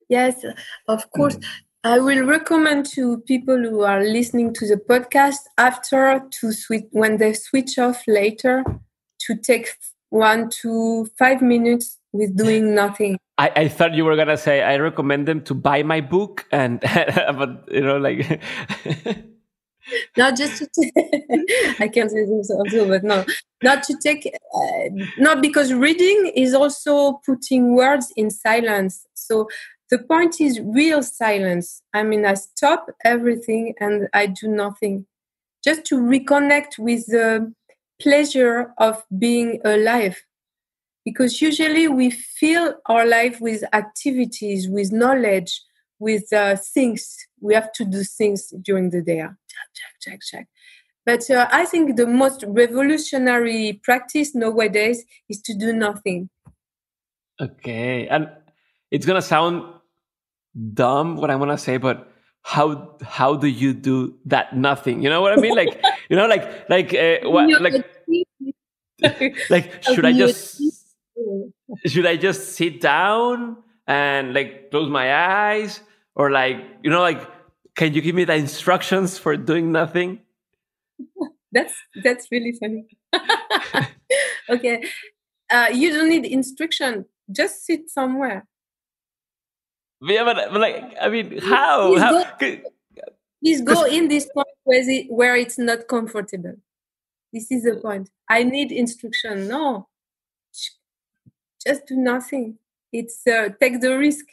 Yes 0.09 0.45
of 0.89 1.11
course. 1.13 1.37
Mm. 1.37 1.45
i 1.85 1.99
will 1.99 2.25
recommend 2.25 2.87
to 2.87 3.19
people 3.27 3.59
who 3.59 3.81
are 3.83 4.03
listening 4.03 4.53
to 4.55 4.67
the 4.67 4.77
podcast 4.77 5.41
after 5.59 6.21
to 6.31 6.53
switch 6.53 6.85
when 6.93 7.17
they 7.17 7.33
switch 7.33 7.79
off 7.79 8.03
later 8.07 8.65
to 9.19 9.35
take 9.35 9.69
one 10.11 10.51
to 10.51 11.07
five 11.19 11.41
minutes 11.43 11.99
with 12.13 12.37
doing 12.37 12.75
nothing 12.75 13.19
I, 13.45 13.53
I 13.57 13.69
thought 13.69 13.93
you 13.93 14.07
were 14.07 14.17
gonna 14.17 14.39
say 14.39 14.63
I 14.63 14.77
recommend 14.79 15.29
them 15.29 15.43
to 15.43 15.55
buy 15.55 15.83
my 15.83 16.01
book 16.01 16.47
and 16.51 16.81
but 16.81 17.69
you 17.71 17.83
know 17.83 17.99
like 17.99 18.41
not 20.17 20.35
just 20.35 20.57
to 20.59 20.69
t- 20.75 20.93
I 21.79 21.89
can't 21.89 22.11
say 22.11 22.25
this 22.25 22.51
also, 22.51 22.89
but 22.89 23.05
no, 23.05 23.27
not 23.63 23.83
to 23.85 23.97
take 24.03 24.27
uh, 24.27 24.89
not 25.19 25.43
because 25.43 25.75
reading 25.75 26.33
is 26.35 26.55
also 26.55 27.21
putting 27.27 27.75
words 27.75 28.13
in 28.17 28.31
silence. 28.31 29.07
So 29.13 29.49
the 29.91 29.99
point 29.99 30.41
is 30.41 30.59
real 30.61 31.03
silence. 31.03 31.83
I 31.93 32.03
mean, 32.03 32.25
I 32.25 32.35
stop 32.35 32.87
everything 33.05 33.75
and 33.79 34.09
I 34.15 34.27
do 34.27 34.49
nothing, 34.49 35.05
just 35.63 35.85
to 35.87 35.97
reconnect 35.97 36.79
with 36.79 37.05
the 37.09 37.53
pleasure 38.01 38.73
of 38.79 39.05
being 39.19 39.61
alive 39.67 40.25
because 41.05 41.41
usually 41.41 41.89
we 41.89 42.11
fill 42.11 42.75
our 42.87 43.07
life 43.07 43.41
with 43.41 43.63
activities 43.73 44.69
with 44.69 44.93
knowledge 44.93 45.61
with 45.99 46.33
uh, 46.33 46.57
things. 46.57 47.17
We 47.41 47.55
have 47.55 47.73
to 47.75 47.85
do 47.85 48.03
things 48.03 48.53
during 48.63 48.91
the 48.91 49.03
day. 49.03 49.19
Check 49.19 49.69
check 49.75 49.93
check 50.01 50.21
check. 50.23 50.49
But 51.07 51.31
uh, 51.31 51.49
i 51.53 51.65
think 51.67 51.97
the 51.97 52.07
most 52.07 52.45
revolutionary 52.47 53.81
practice 53.83 54.35
nowadays 54.35 55.05
is 55.29 55.41
to 55.43 55.55
do 55.55 55.73
nothing. 55.73 56.31
Okay 57.41 58.09
and 58.09 58.29
it's 58.91 59.07
gonna 59.07 59.23
sound 59.23 59.65
dumb 60.73 61.17
what 61.17 61.33
i'm 61.33 61.41
gonna 61.41 61.59
say 61.59 61.79
but 61.79 62.15
how 62.43 62.97
how 63.03 63.35
do 63.35 63.47
you 63.49 63.73
do 63.73 64.15
that 64.27 64.55
nothing? 64.55 65.03
You 65.03 65.09
know 65.09 65.23
what 65.23 65.33
i 65.33 65.37
mean? 65.37 65.57
Like 65.57 65.83
you 66.09 66.17
know 66.17 66.27
like 66.27 66.69
like 66.69 66.95
uh, 66.95 67.29
what 67.29 67.49
like 67.61 67.85
like 69.51 69.83
should 69.83 70.05
i 70.05 70.13
just 70.13 70.61
should 71.87 72.07
I 72.07 72.17
just 72.17 72.55
sit 72.55 72.81
down 72.81 73.57
and 73.87 74.35
like 74.35 74.71
close 74.71 74.91
my 74.91 75.15
eyes 75.15 75.81
or 76.15 76.31
like 76.31 76.57
you 76.83 76.91
know 76.91 77.01
like 77.01 77.21
can 77.77 77.93
you 77.93 78.01
give 78.01 78.15
me 78.15 78.25
the 78.25 78.35
instructions 78.35 79.19
for 79.19 79.37
doing 79.37 79.73
nothing? 79.73 80.21
that's 81.55 81.75
that's 82.03 82.27
really 82.31 82.53
funny. 82.53 82.87
okay, 84.51 84.85
uh, 85.51 85.69
you 85.73 85.91
don't 85.93 86.09
need 86.09 86.27
instruction. 86.27 87.07
Just 87.31 87.65
sit 87.65 87.89
somewhere. 87.89 88.47
Yeah, 90.03 90.25
but, 90.25 90.53
but 90.53 90.61
like 90.61 90.95
I 91.01 91.09
mean, 91.09 91.39
how? 91.39 91.93
Please 91.93 92.01
how? 92.01 92.25
Go, 92.39 92.57
please 93.43 93.61
go 93.63 93.85
in 93.85 94.09
this 94.09 94.29
point 94.35 94.49
where, 94.65 94.91
it, 94.91 95.07
where 95.11 95.37
it's 95.37 95.59
not 95.59 95.89
comfortable. 95.89 96.57
This 97.33 97.51
is 97.51 97.63
the 97.63 97.77
point. 97.77 98.11
I 98.29 98.43
need 98.43 98.71
instruction. 98.71 99.49
No, 99.49 99.89
just 101.67 101.87
do 101.87 101.97
nothing. 101.97 102.59
It's 102.93 103.27
uh, 103.27 103.49
take 103.61 103.81
the 103.81 103.97
risk. 103.99 104.27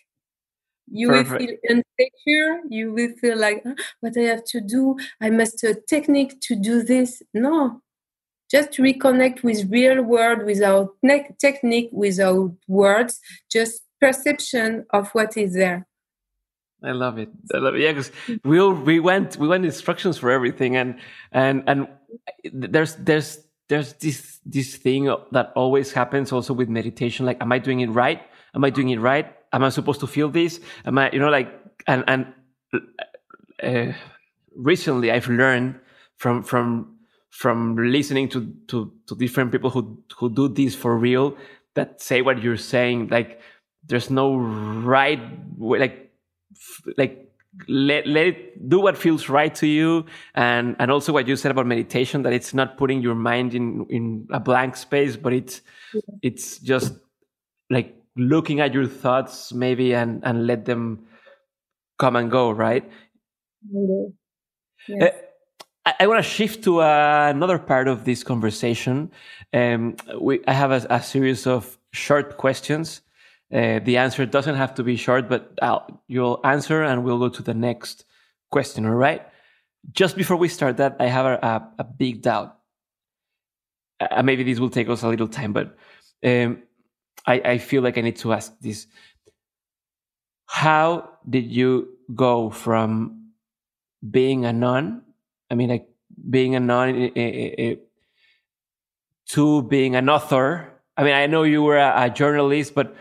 You 0.94 1.08
Perfect. 1.08 1.32
will 1.32 1.40
feel 1.40 1.58
insecure. 1.70 2.60
You 2.70 2.94
will 2.94 3.14
feel 3.20 3.38
like, 3.38 3.64
oh, 3.66 3.76
what 4.02 4.18
I 4.18 4.22
have 4.24 4.44
to 4.46 4.60
do? 4.60 4.98
I 5.22 5.30
must 5.30 5.64
a 5.64 5.76
technique 5.88 6.42
to 6.42 6.56
do 6.56 6.84
this. 6.84 7.24
No, 7.34 7.82
just 8.52 8.72
reconnect 8.74 9.44
with 9.44 9.72
real 9.72 10.04
world 10.04 10.44
without 10.46 10.90
ne- 11.02 11.34
technique, 11.40 11.90
without 11.94 12.52
words, 12.68 13.20
just 13.50 13.82
perception 14.02 14.86
of 14.92 15.10
what 15.12 15.38
is 15.38 15.54
there. 15.54 15.88
I 16.84 16.92
love 16.92 17.18
it. 17.20 17.30
I 17.54 17.58
love 17.60 17.76
it. 17.76 17.82
Yeah, 17.82 17.94
because 17.94 18.12
we 18.44 18.60
all, 18.60 18.74
we 18.74 19.00
went 19.00 19.38
we 19.38 19.48
went 19.48 19.66
instructions 19.66 20.18
for 20.18 20.32
everything, 20.32 20.76
and 20.76 21.00
and 21.32 21.64
and 21.68 21.88
there's 22.52 22.96
there's 22.96 23.40
there's 23.72 23.94
this 23.94 24.40
this 24.46 24.76
thing 24.76 25.06
that 25.32 25.54
always 25.56 25.94
happens 25.94 26.34
also 26.34 26.54
with 26.54 26.68
meditation 26.68 27.26
like 27.26 27.42
am 27.42 27.54
i 27.54 27.58
doing 27.58 27.80
it 27.80 27.90
right? 27.90 28.22
Am 28.54 28.66
i 28.66 28.70
doing 28.70 28.90
it 28.90 29.00
right? 29.00 29.34
Am 29.54 29.64
i 29.64 29.70
supposed 29.70 30.02
to 30.02 30.08
feel 30.08 30.28
this? 30.28 30.60
Am 30.86 30.98
i 30.98 31.10
you 31.12 31.20
know 31.20 31.30
like 31.30 31.48
and 31.88 32.04
and 32.08 32.34
uh, 33.64 33.94
recently 34.58 35.10
i've 35.10 35.30
learned 35.30 35.80
from 36.18 36.44
from 36.44 36.98
from 37.30 37.78
listening 37.78 38.28
to 38.28 38.54
to 38.68 38.92
to 39.08 39.16
different 39.16 39.54
people 39.54 39.70
who 39.70 40.04
who 40.18 40.30
do 40.30 40.50
this 40.50 40.76
for 40.76 40.98
real 40.98 41.38
that 41.76 42.02
say 42.02 42.22
what 42.22 42.44
you're 42.44 42.58
saying 42.76 43.08
like 43.08 43.40
there's 43.88 44.10
no 44.10 44.36
right 44.36 45.22
way 45.58 45.80
like 45.80 46.12
like 46.98 47.31
let, 47.68 48.08
let 48.08 48.28
it 48.28 48.70
do 48.70 48.80
what 48.80 48.98
feels 48.98 49.28
right 49.28 49.54
to 49.56 49.68
you 49.68 50.06
and 50.36 50.76
and 50.80 50.90
also 50.90 51.12
what 51.12 51.28
you 51.28 51.36
said 51.36 51.52
about 51.52 51.68
meditation 51.68 52.24
that 52.24 52.34
it's 52.34 52.54
not 52.54 52.78
putting 52.78 53.02
your 53.02 53.16
mind 53.16 53.54
in 53.54 53.86
in 53.90 54.28
a 54.32 54.40
blank 54.40 54.76
space 54.76 55.18
but 55.18 55.34
it's 55.34 55.62
yeah. 55.94 56.02
it's 56.22 56.60
just 56.60 56.94
like 57.70 57.96
looking 58.16 58.62
at 58.62 58.74
your 58.74 58.88
thoughts 58.88 59.52
maybe 59.54 59.94
and 59.94 60.24
and 60.24 60.48
let 60.48 60.66
them 60.66 61.06
come 62.00 62.16
and 62.16 62.32
go 62.32 62.52
right 62.52 62.90
yes. 64.88 65.02
uh, 65.02 65.10
I, 65.86 65.94
I 66.02 66.08
want 66.08 66.24
to 66.24 66.30
shift 66.30 66.64
to 66.64 66.82
uh, 66.82 67.32
another 67.34 67.58
part 67.58 67.88
of 67.88 68.06
this 68.06 68.24
conversation. 68.24 69.12
Um, 69.52 69.96
we, 70.20 70.40
I 70.48 70.54
have 70.54 70.72
a, 70.72 70.86
a 70.90 71.02
series 71.02 71.48
of 71.48 71.78
short 71.92 72.38
questions 72.38 73.02
uh, 73.54 73.80
the 73.80 73.98
answer 73.98 74.26
doesn't 74.26 74.56
have 74.56 74.74
to 74.76 74.84
be 74.84 74.96
short, 74.96 75.28
but 75.28 75.58
I'll, 75.62 76.02
you'll 76.08 76.40
answer 76.44 76.84
and 76.84 77.04
we'll 77.04 77.20
go 77.20 77.30
to 77.30 77.44
the 77.44 77.54
next 77.54 78.06
question. 78.50 78.86
All 78.86 78.94
right. 78.94 79.26
Just 79.92 80.16
before 80.16 80.38
we 80.38 80.48
start 80.48 80.78
that, 80.78 80.96
I 81.00 81.08
have 81.08 81.26
a, 81.26 81.36
a, 81.46 81.70
a 81.80 81.84
big 81.84 82.22
doubt. 82.22 82.58
Uh, 84.00 84.24
maybe 84.24 84.44
this 84.44 84.60
will 84.60 84.70
take 84.70 84.90
us 84.90 85.04
a 85.04 85.08
little 85.08 85.28
time, 85.28 85.54
but 85.54 85.76
um, 86.24 86.64
I, 87.26 87.42
I 87.42 87.58
feel 87.58 87.82
like 87.82 87.98
I 87.98 88.02
need 88.02 88.18
to 88.18 88.34
ask 88.34 88.54
this. 88.62 88.88
How 90.46 91.10
did 91.28 91.52
you 91.52 91.98
go 92.14 92.50
from 92.50 93.32
being 94.10 94.46
a 94.46 94.54
nun? 94.54 95.04
I 95.50 95.56
mean, 95.56 95.70
like 95.70 95.88
being 96.30 96.56
a 96.56 96.60
nun 96.60 96.96
eh, 96.96 97.10
eh, 97.16 97.56
eh, 97.58 97.76
to 99.30 99.62
being 99.64 99.96
an 99.96 100.10
author. 100.10 100.72
I 100.98 101.04
mean, 101.04 101.14
I 101.14 101.28
know 101.28 101.44
you 101.44 101.64
were 101.64 101.78
a, 101.78 102.06
a 102.06 102.10
journalist, 102.10 102.76
but 102.76 102.96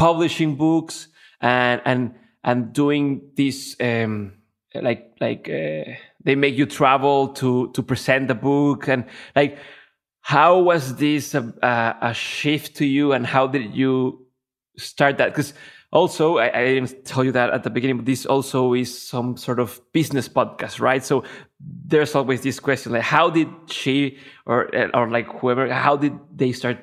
publishing 0.00 0.56
books 0.56 1.08
and 1.42 1.82
and 1.84 2.14
and 2.42 2.72
doing 2.72 3.20
this 3.36 3.76
um, 3.80 4.32
like 4.74 5.12
like 5.20 5.46
uh, 5.48 5.92
they 6.24 6.34
make 6.34 6.56
you 6.56 6.64
travel 6.64 7.28
to 7.28 7.70
to 7.72 7.82
present 7.82 8.28
the 8.28 8.34
book. 8.34 8.88
And 8.88 9.04
like 9.36 9.58
how 10.22 10.58
was 10.58 10.96
this 10.96 11.34
a, 11.34 11.42
a, 12.02 12.14
shift 12.14 12.76
to 12.76 12.86
you 12.86 13.12
and 13.12 13.26
how 13.26 13.46
did 13.46 13.74
you 13.74 14.26
start 14.78 15.18
that? 15.18 15.30
Because 15.32 15.52
also 15.92 16.38
I, 16.38 16.46
I, 16.58 16.64
didn't 16.64 17.04
tell 17.04 17.24
you 17.24 17.32
that 17.32 17.50
at 17.50 17.62
the 17.62 17.70
beginning 17.70 17.96
but 17.96 18.06
this 18.06 18.26
also 18.26 18.74
is 18.74 18.90
some 18.96 19.36
sort 19.36 19.58
of 19.58 19.80
business 19.92 20.28
podcast 20.28 20.80
right? 20.80 21.04
So 21.04 21.24
there's 21.60 22.14
always 22.14 22.40
this 22.40 22.60
question 22.60 22.92
like 22.92 23.02
how 23.02 23.28
did 23.28 23.48
she 23.66 24.18
or 24.46 24.70
or 24.94 25.10
like 25.10 25.26
whoever 25.40 25.72
how 25.72 25.96
did 25.96 26.12
they 26.34 26.52
start 26.52 26.78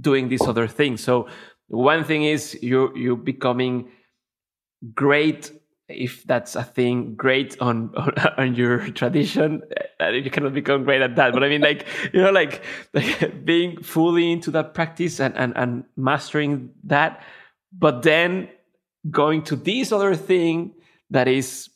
doing 0.00 0.28
these 0.28 0.42
other 0.42 0.66
things? 0.66 1.02
So 1.02 1.28
one 1.68 2.04
thing 2.04 2.24
is 2.24 2.58
you 2.62 2.96
you 2.96 3.16
becoming 3.16 3.88
great 4.94 5.52
if 5.88 6.24
that's 6.24 6.56
a 6.56 6.64
thing 6.64 7.14
great 7.14 7.56
on 7.60 7.92
on, 7.96 8.12
on 8.38 8.54
your 8.54 8.88
tradition 8.90 9.62
uh, 10.00 10.08
you 10.08 10.30
cannot 10.30 10.52
become 10.52 10.84
great 10.84 11.00
at 11.00 11.16
that. 11.16 11.32
But 11.32 11.42
i 11.42 11.48
mean 11.48 11.60
like 11.60 11.86
you 12.12 12.22
know 12.22 12.30
like, 12.30 12.62
like 12.92 13.44
being 13.44 13.82
fully 13.82 14.32
into 14.32 14.50
that 14.52 14.74
practice 14.74 15.20
and, 15.20 15.36
and 15.36 15.56
and 15.56 15.84
mastering 15.96 16.70
that 16.84 17.22
but 17.72 18.02
then 18.02 18.48
going 19.10 19.42
to 19.42 19.56
this 19.56 19.92
other 19.92 20.14
thing 20.14 20.74
that 21.10 21.28
is 21.28 21.70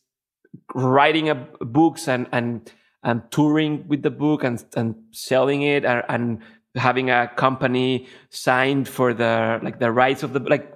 writing 0.74 1.28
a, 1.28 1.34
books 1.34 2.08
and 2.08 2.28
and 2.32 2.72
and 3.02 3.22
touring 3.30 3.86
with 3.88 4.02
the 4.02 4.10
book 4.10 4.44
and 4.44 4.64
and 4.76 4.94
selling 5.12 5.62
it 5.62 5.84
and, 5.84 6.02
and 6.08 6.38
having 6.76 7.10
a 7.10 7.28
company 7.36 8.06
signed 8.30 8.88
for 8.88 9.12
the 9.14 9.60
like 9.62 9.78
the 9.78 9.90
rights 9.90 10.22
of 10.22 10.32
the 10.32 10.40
like 10.40 10.74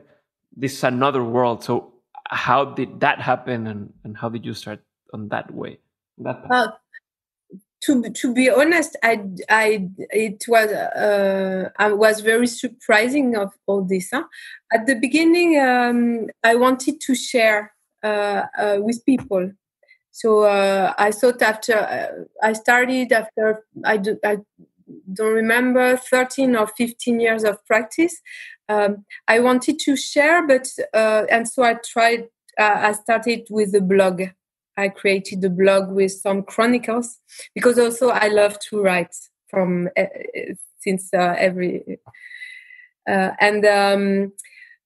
this 0.57 0.75
is 0.75 0.85
another 0.85 1.23
world. 1.23 1.65
So 1.65 1.95
how 2.27 2.65
did 2.65 3.01
that 3.01 3.21
happen 3.21 3.66
and, 3.66 3.93
and 4.03 4.16
how 4.16 4.29
did 4.29 4.45
you 4.45 4.55
start 4.55 4.81
on 5.12 5.29
that 5.29 5.53
way 5.53 5.79
that 6.19 6.43
uh, 6.51 6.69
to 7.83 8.03
to 8.11 8.33
be 8.33 8.49
honest 8.51 8.97
i 9.03 9.23
i 9.49 9.89
it 10.11 10.45
was 10.49 10.71
uh, 10.71 11.69
i 11.79 11.93
was 11.93 12.21
very 12.21 12.47
surprising 12.47 13.37
of 13.37 13.53
all 13.66 13.83
this 13.83 14.11
huh? 14.12 14.25
at 14.73 14.87
the 14.87 14.95
beginning 14.95 15.61
um, 15.61 16.27
i 16.43 16.55
wanted 16.55 17.01
to 17.01 17.15
share 17.15 17.73
uh, 18.03 18.43
uh 18.59 18.77
with 18.81 19.05
people. 19.07 19.51
So 20.11 20.43
uh, 20.43 20.95
i 20.99 21.11
thought 21.11 21.43
after 21.43 21.75
uh, 21.75 22.25
i 22.43 22.53
started 22.53 23.12
after 23.12 23.65
i 23.85 23.97
do, 23.97 24.19
i 24.25 24.39
don't 25.12 25.35
remember 25.35 25.97
13 25.97 26.56
or 26.56 26.66
15 26.66 27.20
years 27.20 27.44
of 27.44 27.65
practice. 27.66 28.15
Um, 28.69 29.05
i 29.28 29.40
wanted 29.40 29.78
to 29.81 29.94
share 29.94 30.47
but 30.47 30.66
uh, 30.94 31.24
and 31.31 31.47
so 31.47 31.62
i 31.62 31.74
tried 31.74 32.23
uh, 32.59 32.77
i 32.89 32.93
started 32.93 33.47
with 33.51 33.74
a 33.74 33.81
blog. 33.82 34.23
I 34.77 34.89
created 34.89 35.44
a 35.44 35.51
blog 35.51 35.90
with 35.90 36.12
some 36.12 36.43
chronicles 36.43 37.20
because 37.55 37.78
also 37.78 38.09
i 38.09 38.28
love 38.28 38.59
to 38.70 38.81
write 38.81 39.15
from 39.48 39.89
uh, 39.98 40.06
since 40.81 41.12
uh, 41.12 41.35
every 41.39 41.98
uh, 43.09 43.31
and 43.40 43.65
um, 43.66 44.32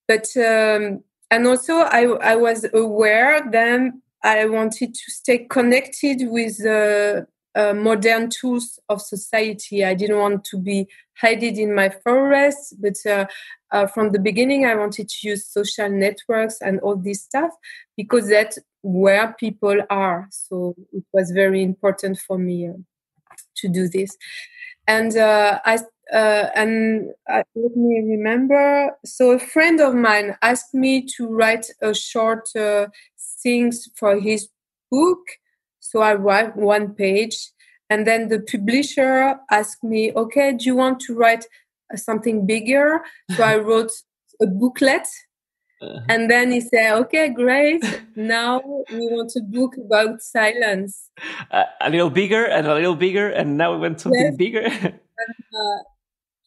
but 0.06 0.26
um, 0.36 1.02
and 1.30 1.46
also 1.46 1.74
I 1.74 2.04
I 2.22 2.36
was 2.36 2.66
aware 2.72 3.48
then 3.50 4.02
I 4.22 4.46
wanted 4.46 4.94
to 4.94 5.10
stay 5.10 5.46
connected 5.50 6.28
with 6.28 6.58
the 6.58 7.26
uh, 7.54 7.74
modern 7.74 8.30
tools 8.30 8.78
of 8.88 9.00
society. 9.00 9.84
I 9.84 9.94
didn't 9.94 10.18
want 10.18 10.44
to 10.46 10.58
be 10.58 10.86
hidden 11.20 11.58
in 11.58 11.74
my 11.74 11.90
forest, 12.04 12.74
but 12.80 12.94
uh, 13.06 13.26
uh, 13.70 13.86
from 13.86 14.12
the 14.12 14.18
beginning, 14.18 14.64
I 14.66 14.74
wanted 14.74 15.08
to 15.08 15.28
use 15.28 15.46
social 15.46 15.88
networks 15.88 16.60
and 16.60 16.80
all 16.80 16.96
this 16.96 17.22
stuff 17.22 17.50
because 17.96 18.28
that's 18.28 18.58
where 18.82 19.34
people 19.38 19.80
are. 19.90 20.28
So 20.30 20.74
it 20.92 21.04
was 21.12 21.30
very 21.32 21.62
important 21.62 22.18
for 22.18 22.38
me 22.38 22.68
uh, 22.68 22.72
to 23.56 23.68
do 23.68 23.88
this. 23.88 24.16
And 24.86 25.16
uh, 25.16 25.60
I 25.64 25.78
uh, 26.12 26.48
and 26.54 27.10
let 27.26 27.76
me 27.76 28.00
remember. 28.00 28.96
So 29.04 29.32
a 29.32 29.38
friend 29.38 29.78
of 29.80 29.94
mine 29.94 30.36
asked 30.40 30.72
me 30.72 31.06
to 31.16 31.26
write 31.26 31.66
a 31.82 31.92
short 31.92 32.48
things 33.42 33.88
for 33.94 34.18
his 34.18 34.48
book. 34.90 35.18
So 35.90 36.00
I 36.00 36.14
write 36.14 36.54
one 36.54 36.92
page, 36.92 37.50
and 37.88 38.06
then 38.06 38.28
the 38.28 38.40
publisher 38.40 39.36
asked 39.50 39.82
me, 39.82 40.12
"Okay, 40.12 40.52
do 40.52 40.64
you 40.66 40.76
want 40.76 41.00
to 41.06 41.14
write 41.14 41.46
something 41.96 42.44
bigger?" 42.44 43.00
So 43.34 43.42
I 43.42 43.56
wrote 43.66 43.92
a 44.42 44.46
booklet, 44.46 45.08
uh-huh. 45.80 46.00
and 46.10 46.30
then 46.30 46.52
he 46.52 46.60
said, 46.60 46.92
"Okay, 47.02 47.30
great. 47.30 47.82
now 48.16 48.60
we 48.92 49.04
want 49.16 49.32
a 49.36 49.40
book 49.40 49.78
about 49.78 50.20
silence." 50.20 51.08
Uh, 51.50 51.64
a 51.80 51.88
little 51.88 52.10
bigger 52.10 52.44
and 52.44 52.66
a 52.66 52.74
little 52.74 52.96
bigger, 53.06 53.30
and 53.30 53.56
now 53.56 53.72
we 53.72 53.78
want 53.80 53.98
something 53.98 54.32
yes. 54.32 54.36
bigger. 54.36 54.64
and, 55.22 55.38
uh, 55.62 55.80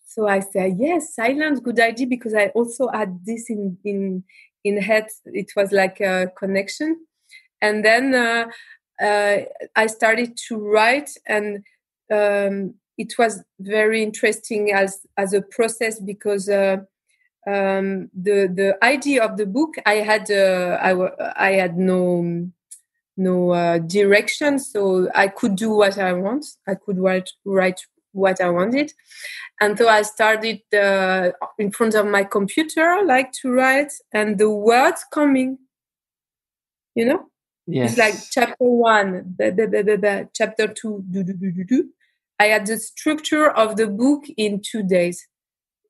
so 0.06 0.28
I 0.28 0.42
said, 0.42 0.76
"Yes, 0.78 1.16
silence, 1.16 1.60
good 1.60 1.80
idea," 1.80 2.06
because 2.06 2.36
I 2.36 2.50
also 2.50 2.90
had 2.90 3.26
this 3.26 3.50
in 3.50 3.80
in 3.84 4.24
in 4.64 4.78
head 4.78 5.08
it 5.26 5.52
was 5.56 5.72
like 5.72 6.00
a 6.00 6.32
connection 6.38 7.08
and 7.62 7.86
then 7.86 8.14
uh, 8.14 8.46
uh, 9.02 9.38
i 9.76 9.88
started 9.88 10.38
to 10.38 10.58
write 10.58 11.10
and 11.28 11.64
um, 12.12 12.74
it 12.98 13.18
was 13.18 13.44
very 13.60 14.04
interesting 14.04 14.72
as 14.72 15.06
as 15.18 15.34
a 15.34 15.42
process 15.42 16.00
because 16.00 16.50
uh, 16.50 16.78
um, 17.48 18.10
the 18.14 18.48
the 18.54 18.78
idea 18.84 19.24
of 19.24 19.38
the 19.38 19.46
book 19.46 19.74
i 19.86 19.96
had 19.96 20.30
uh, 20.30 20.78
I, 20.82 21.50
I 21.50 21.52
had 21.54 21.78
no 21.78 22.50
no 23.18 23.52
uh, 23.52 23.78
direction 23.80 24.60
so 24.60 25.10
i 25.16 25.28
could 25.28 25.56
do 25.56 25.72
what 25.72 25.98
i 25.98 26.14
want 26.14 26.46
i 26.68 26.76
could 26.76 26.98
write 26.98 27.30
write 27.46 27.82
what 28.14 28.42
I 28.42 28.50
wanted. 28.50 28.94
And 29.60 29.78
so 29.78 29.88
I 29.88 30.02
started 30.02 30.62
uh, 30.74 31.32
in 31.58 31.72
front 31.72 31.96
of 31.96 32.06
my 32.08 32.24
computer, 32.24 33.02
like 33.06 33.32
to 33.42 33.52
write, 33.52 33.94
and 34.12 34.38
the 34.38 34.50
words 34.50 35.06
coming, 35.12 35.60
you 36.96 37.06
know? 37.06 37.31
Yes. 37.68 37.92
It's 37.92 38.00
like 38.00 38.16
chapter 38.32 38.66
one, 38.66 39.36
blah, 39.38 39.52
blah, 39.52 39.98
blah, 39.98 40.24
chapter 40.34 40.68
two, 40.68 41.04
do, 41.10 41.24
do, 41.24 41.34
do, 41.34 41.52
do, 41.52 41.64
do. 41.64 41.90
I 42.40 42.46
had 42.46 42.66
the 42.66 42.78
structure 42.78 43.50
of 43.50 43.78
the 43.78 43.88
book 43.88 44.26
in 44.36 44.62
two 44.62 44.84
days. 44.84 45.28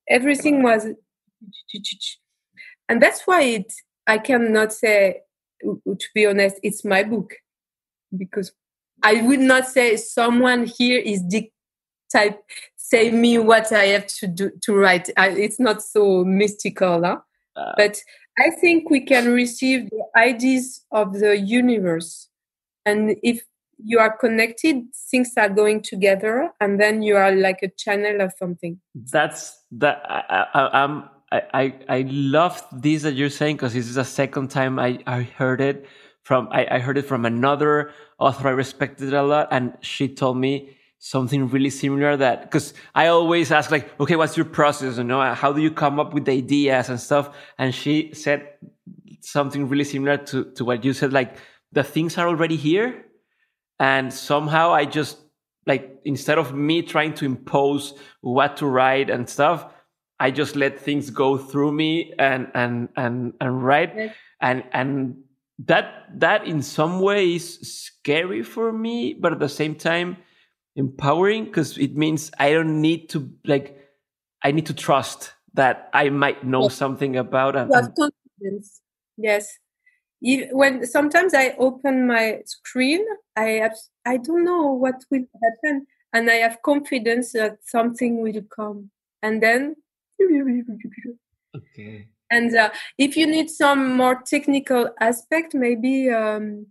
Everything 0.09 0.63
was, 0.63 0.85
and 2.89 3.01
that's 3.01 3.21
why 3.25 3.41
it. 3.43 3.73
I 4.05 4.17
cannot 4.17 4.73
say, 4.73 5.21
to 5.61 6.07
be 6.13 6.25
honest, 6.25 6.57
it's 6.63 6.83
my 6.83 7.03
book, 7.03 7.35
because 8.15 8.51
I 9.01 9.21
would 9.21 9.39
not 9.39 9.67
say 9.67 9.95
someone 9.95 10.65
here 10.65 10.99
is 10.99 11.21
dic- 11.21 11.53
type 12.11 12.43
say 12.75 13.09
me 13.09 13.37
what 13.37 13.71
I 13.71 13.85
have 13.85 14.07
to 14.07 14.27
do 14.27 14.51
to 14.63 14.75
write. 14.75 15.09
I, 15.15 15.29
it's 15.29 15.59
not 15.59 15.81
so 15.81 16.25
mystical, 16.25 17.03
huh? 17.03 17.19
Uh, 17.55 17.71
but 17.77 17.97
I 18.41 18.49
think 18.49 18.89
we 18.89 19.01
can 19.01 19.31
receive 19.31 19.89
the 19.91 20.03
ideas 20.17 20.83
of 20.91 21.13
the 21.19 21.37
universe, 21.37 22.27
and 22.85 23.15
if 23.21 23.41
you 23.77 23.99
are 23.99 24.17
connected, 24.17 24.77
things 25.11 25.33
are 25.37 25.49
going 25.49 25.83
together, 25.83 26.49
and 26.59 26.79
then 26.79 27.03
you 27.03 27.17
are 27.17 27.31
like 27.31 27.59
a 27.61 27.67
channel 27.67 28.21
of 28.21 28.33
something. 28.39 28.79
That's 28.95 29.57
that. 29.73 30.01
I, 30.09 30.45
I, 30.53 30.83
I'm. 30.83 31.09
I, 31.33 31.73
I 31.87 32.01
love 32.09 32.61
this 32.73 33.03
that 33.03 33.13
you're 33.13 33.29
saying 33.29 33.55
because 33.55 33.73
this 33.73 33.87
is 33.87 33.95
the 33.95 34.03
second 34.03 34.49
time 34.49 34.77
I, 34.77 34.99
I 35.07 35.21
heard 35.21 35.61
it 35.61 35.85
from 36.23 36.49
I, 36.51 36.67
I 36.69 36.79
heard 36.79 36.97
it 36.97 37.05
from 37.05 37.23
another 37.23 37.91
author 38.19 38.49
I 38.49 38.51
respected 38.51 39.13
a 39.13 39.23
lot 39.23 39.47
and 39.49 39.77
she 39.79 40.09
told 40.09 40.35
me 40.35 40.75
something 41.03 41.49
really 41.49 41.71
similar 41.71 42.15
that 42.15 42.43
because 42.43 42.75
I 42.93 43.07
always 43.07 43.51
ask 43.51 43.71
like, 43.71 43.99
okay, 43.99 44.15
what's 44.15 44.37
your 44.37 44.45
process? 44.45 44.97
You 44.97 45.03
know, 45.03 45.33
how 45.33 45.51
do 45.51 45.59
you 45.59 45.71
come 45.71 45.99
up 45.99 46.13
with 46.13 46.29
ideas 46.29 46.89
and 46.89 46.99
stuff? 46.99 47.35
And 47.57 47.73
she 47.73 48.13
said 48.13 48.47
something 49.19 49.67
really 49.67 49.83
similar 49.83 50.17
to, 50.17 50.51
to 50.51 50.63
what 50.63 50.85
you 50.85 50.93
said, 50.93 51.11
like 51.11 51.37
the 51.71 51.83
things 51.83 52.19
are 52.19 52.27
already 52.27 52.55
here. 52.55 53.03
And 53.79 54.13
somehow 54.13 54.73
I 54.73 54.85
just 54.85 55.17
like 55.65 55.99
instead 56.05 56.37
of 56.37 56.53
me 56.53 56.83
trying 56.83 57.15
to 57.15 57.25
impose 57.25 57.95
what 58.21 58.57
to 58.57 58.67
write 58.67 59.09
and 59.09 59.27
stuff, 59.27 59.65
I 60.19 60.29
just 60.29 60.55
let 60.55 60.79
things 60.79 61.09
go 61.09 61.35
through 61.35 61.71
me 61.71 62.13
and 62.19 62.51
and 62.53 62.89
and 62.95 63.33
and 63.41 63.63
write. 63.63 63.95
Yes. 63.95 64.15
And 64.39 64.63
and 64.71 65.15
that 65.65 66.09
that 66.19 66.45
in 66.45 66.61
some 66.61 66.99
way 66.99 67.33
is 67.35 67.59
scary 67.61 68.43
for 68.43 68.71
me, 68.71 69.15
but 69.19 69.31
at 69.31 69.39
the 69.39 69.49
same 69.49 69.73
time, 69.73 70.17
empowering 70.75 71.45
because 71.45 71.77
it 71.77 71.95
means 71.95 72.31
I 72.39 72.51
don't 72.51 72.81
need 72.81 73.09
to 73.09 73.29
like 73.45 73.77
I 74.43 74.51
need 74.51 74.65
to 74.67 74.73
trust 74.73 75.33
that 75.53 75.89
I 75.93 76.09
might 76.09 76.43
know 76.43 76.63
yes. 76.63 76.75
something 76.75 77.17
about 77.17 77.55
and, 77.55 77.73
have 77.73 77.93
confidence. 77.95 78.81
Yes. 79.17 79.57
When 80.21 80.85
sometimes 80.85 81.33
I 81.33 81.55
open 81.57 82.07
my 82.07 82.41
screen, 82.45 83.05
I 83.35 83.61
have 83.63 83.75
I 84.05 84.17
don't 84.17 84.43
know 84.43 84.71
what 84.71 85.03
will 85.09 85.25
happen, 85.43 85.87
and 86.13 86.29
I 86.29 86.35
have 86.35 86.61
confidence 86.61 87.33
that 87.33 87.57
something 87.65 88.21
will 88.21 88.41
come, 88.55 88.91
and 89.21 89.41
then. 89.41 89.75
Okay. 91.53 92.07
And 92.29 92.55
uh, 92.55 92.69
if 92.97 93.17
you 93.17 93.27
need 93.27 93.49
some 93.49 93.97
more 93.97 94.21
technical 94.25 94.89
aspect, 95.01 95.53
maybe 95.53 96.09
um, 96.09 96.67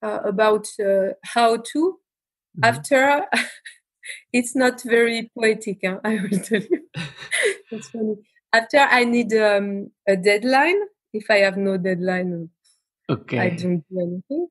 uh, 0.00 0.20
about 0.24 0.68
uh, 0.78 1.14
how 1.24 1.56
to, 1.72 1.98
Mm-hmm. 2.56 2.64
After, 2.64 3.26
it's 4.32 4.56
not 4.56 4.82
very 4.82 5.30
poetic, 5.36 5.80
huh? 5.84 5.98
I 6.04 6.20
will 6.20 6.38
tell 6.38 6.62
you. 6.62 6.88
it's 7.70 7.90
funny. 7.90 8.16
After, 8.52 8.78
I 8.78 9.04
need 9.04 9.32
um, 9.34 9.92
a 10.08 10.16
deadline. 10.16 10.80
If 11.12 11.30
I 11.30 11.38
have 11.38 11.56
no 11.56 11.76
deadline, 11.76 12.50
okay. 13.08 13.38
I 13.38 13.50
don't 13.50 13.84
do 13.88 14.00
anything. 14.00 14.48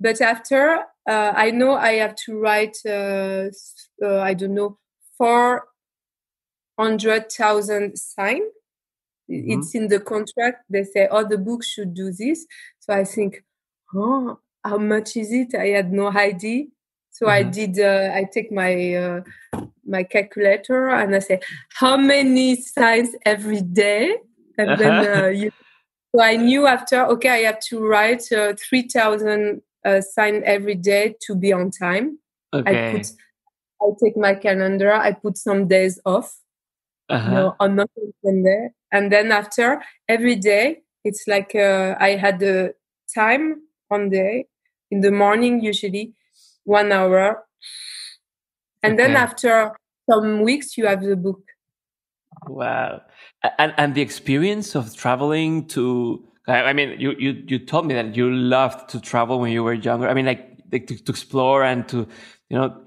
But 0.00 0.20
after, 0.20 0.84
uh, 1.08 1.32
I 1.34 1.50
know 1.50 1.72
I 1.74 1.94
have 1.94 2.14
to 2.26 2.38
write, 2.38 2.76
uh, 2.86 3.48
uh, 4.02 4.20
I 4.20 4.34
don't 4.34 4.54
know, 4.54 4.78
400,000 5.18 7.96
sign. 7.96 8.42
Mm-hmm. 9.30 9.50
It's 9.50 9.74
in 9.74 9.88
the 9.88 10.00
contract. 10.00 10.64
They 10.68 10.84
say, 10.84 11.08
oh, 11.10 11.26
the 11.26 11.38
book 11.38 11.64
should 11.64 11.94
do 11.94 12.10
this. 12.10 12.46
So 12.80 12.92
I 12.94 13.04
think, 13.04 13.42
oh, 13.94 14.38
how 14.64 14.78
much 14.78 15.16
is 15.16 15.32
it? 15.32 15.54
I 15.54 15.68
had 15.68 15.92
no 15.92 16.10
idea. 16.10 16.64
So 17.12 17.26
mm-hmm. 17.26 17.34
I 17.34 17.42
did. 17.42 17.78
Uh, 17.78 18.10
I 18.14 18.24
take 18.24 18.50
my 18.50 18.94
uh, 18.94 19.20
my 19.86 20.02
calculator 20.02 20.88
and 20.88 21.14
I 21.14 21.18
say 21.20 21.40
how 21.74 21.96
many 21.96 22.56
signs 22.56 23.10
every 23.24 23.60
day, 23.60 24.16
and 24.58 24.70
uh-huh. 24.70 24.76
then 24.76 25.24
uh, 25.24 25.28
you. 25.28 25.52
So 26.14 26.22
I 26.22 26.36
knew 26.36 26.66
after. 26.66 27.04
Okay, 27.06 27.28
I 27.28 27.38
have 27.40 27.60
to 27.68 27.86
write 27.86 28.32
uh, 28.32 28.54
three 28.58 28.88
thousand 28.88 29.62
uh, 29.84 30.00
signs 30.00 30.42
every 30.46 30.74
day 30.74 31.14
to 31.26 31.34
be 31.34 31.52
on 31.52 31.70
time. 31.70 32.18
Okay. 32.52 32.90
I 32.90 32.92
put. 32.92 33.12
I 33.82 33.86
take 34.02 34.16
my 34.16 34.34
calendar. 34.34 34.92
I 34.92 35.12
put 35.12 35.36
some 35.36 35.68
days 35.68 36.00
off. 36.06 36.38
Uh-huh. 37.10 37.28
You 37.28 37.34
know, 37.34 37.56
on 37.60 37.76
not 37.76 37.90
Sunday, 38.24 38.70
and 38.90 39.12
then 39.12 39.32
after 39.32 39.82
every 40.08 40.36
day, 40.36 40.82
it's 41.04 41.24
like 41.28 41.54
uh, 41.54 41.94
I 42.00 42.16
had 42.16 42.38
the 42.38 42.74
time 43.14 43.62
on 43.90 44.08
day 44.08 44.46
in 44.90 45.00
the 45.00 45.10
morning 45.10 45.62
usually 45.62 46.14
one 46.64 46.92
hour. 46.92 47.44
And 48.82 48.94
okay. 48.94 49.02
then 49.02 49.16
after 49.16 49.72
some 50.10 50.42
weeks, 50.42 50.76
you 50.76 50.86
have 50.86 51.02
the 51.02 51.16
book. 51.16 51.40
Wow. 52.46 53.02
And, 53.58 53.74
and 53.76 53.94
the 53.94 54.00
experience 54.00 54.74
of 54.74 54.94
traveling 54.96 55.66
to, 55.68 56.24
I 56.46 56.72
mean, 56.72 56.98
you, 56.98 57.12
you, 57.18 57.42
you 57.46 57.58
told 57.58 57.86
me 57.86 57.94
that 57.94 58.16
you 58.16 58.30
loved 58.30 58.88
to 58.90 59.00
travel 59.00 59.38
when 59.38 59.52
you 59.52 59.62
were 59.62 59.74
younger. 59.74 60.08
I 60.08 60.14
mean, 60.14 60.26
like, 60.26 60.58
like 60.72 60.86
to, 60.88 60.96
to 60.96 61.12
explore 61.12 61.62
and 61.62 61.86
to, 61.88 62.08
you 62.48 62.56
know, 62.56 62.82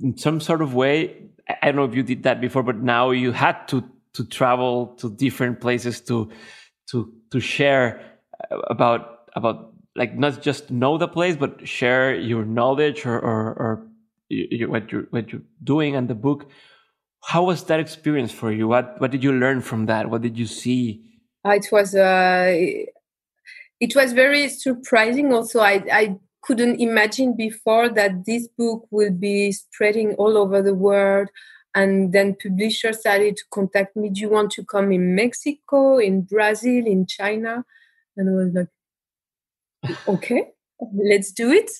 in 0.00 0.18
some 0.18 0.40
sort 0.40 0.60
of 0.60 0.74
way, 0.74 1.30
I 1.62 1.66
don't 1.66 1.76
know 1.76 1.84
if 1.84 1.94
you 1.94 2.02
did 2.02 2.24
that 2.24 2.40
before, 2.40 2.62
but 2.62 2.76
now 2.76 3.10
you 3.10 3.32
had 3.32 3.66
to, 3.68 3.84
to 4.14 4.24
travel 4.24 4.88
to 4.98 5.10
different 5.10 5.60
places 5.60 6.00
to, 6.02 6.30
to, 6.90 7.12
to 7.30 7.40
share 7.40 8.00
uh, 8.50 8.58
about, 8.68 9.30
about 9.34 9.73
like 9.96 10.16
not 10.16 10.42
just 10.42 10.70
know 10.70 10.98
the 10.98 11.08
place 11.08 11.36
but 11.36 11.66
share 11.66 12.14
your 12.14 12.44
knowledge 12.44 13.06
or 13.06 13.18
or, 13.18 13.52
or 13.54 13.86
you, 14.28 14.68
what 14.68 14.90
you're 14.90 15.06
what 15.10 15.32
you're 15.32 15.42
doing 15.62 15.94
and 15.96 16.08
the 16.08 16.14
book 16.14 16.50
how 17.24 17.44
was 17.44 17.64
that 17.64 17.80
experience 17.80 18.32
for 18.32 18.52
you 18.52 18.66
what 18.68 19.00
what 19.00 19.10
did 19.10 19.22
you 19.22 19.32
learn 19.32 19.60
from 19.60 19.86
that 19.86 20.10
what 20.10 20.22
did 20.22 20.38
you 20.38 20.46
see 20.46 21.02
it 21.44 21.68
was 21.70 21.94
uh, 21.94 22.56
it 23.80 23.94
was 23.94 24.12
very 24.12 24.48
surprising. 24.48 25.32
Also, 25.32 25.60
I 25.60 25.84
I 25.92 26.16
couldn't 26.42 26.80
imagine 26.80 27.36
before 27.36 27.88
that 27.90 28.24
this 28.24 28.48
book 28.48 28.86
will 28.90 29.12
be 29.12 29.52
spreading 29.52 30.14
all 30.14 30.36
over 30.38 30.62
the 30.62 30.74
world. 30.74 31.28
And 31.76 32.12
then 32.12 32.36
publishers 32.40 33.00
started 33.00 33.36
to 33.36 33.42
contact 33.50 33.96
me. 33.96 34.08
Do 34.08 34.20
you 34.20 34.28
want 34.28 34.52
to 34.52 34.64
come 34.64 34.92
in 34.92 35.16
Mexico, 35.16 35.98
in 35.98 36.22
Brazil, 36.22 36.86
in 36.86 37.06
China? 37.06 37.64
And 38.16 38.30
I 38.30 38.32
was 38.32 38.54
like, 38.54 38.68
okay, 40.08 40.50
let's 40.92 41.32
do 41.32 41.50
it. 41.52 41.70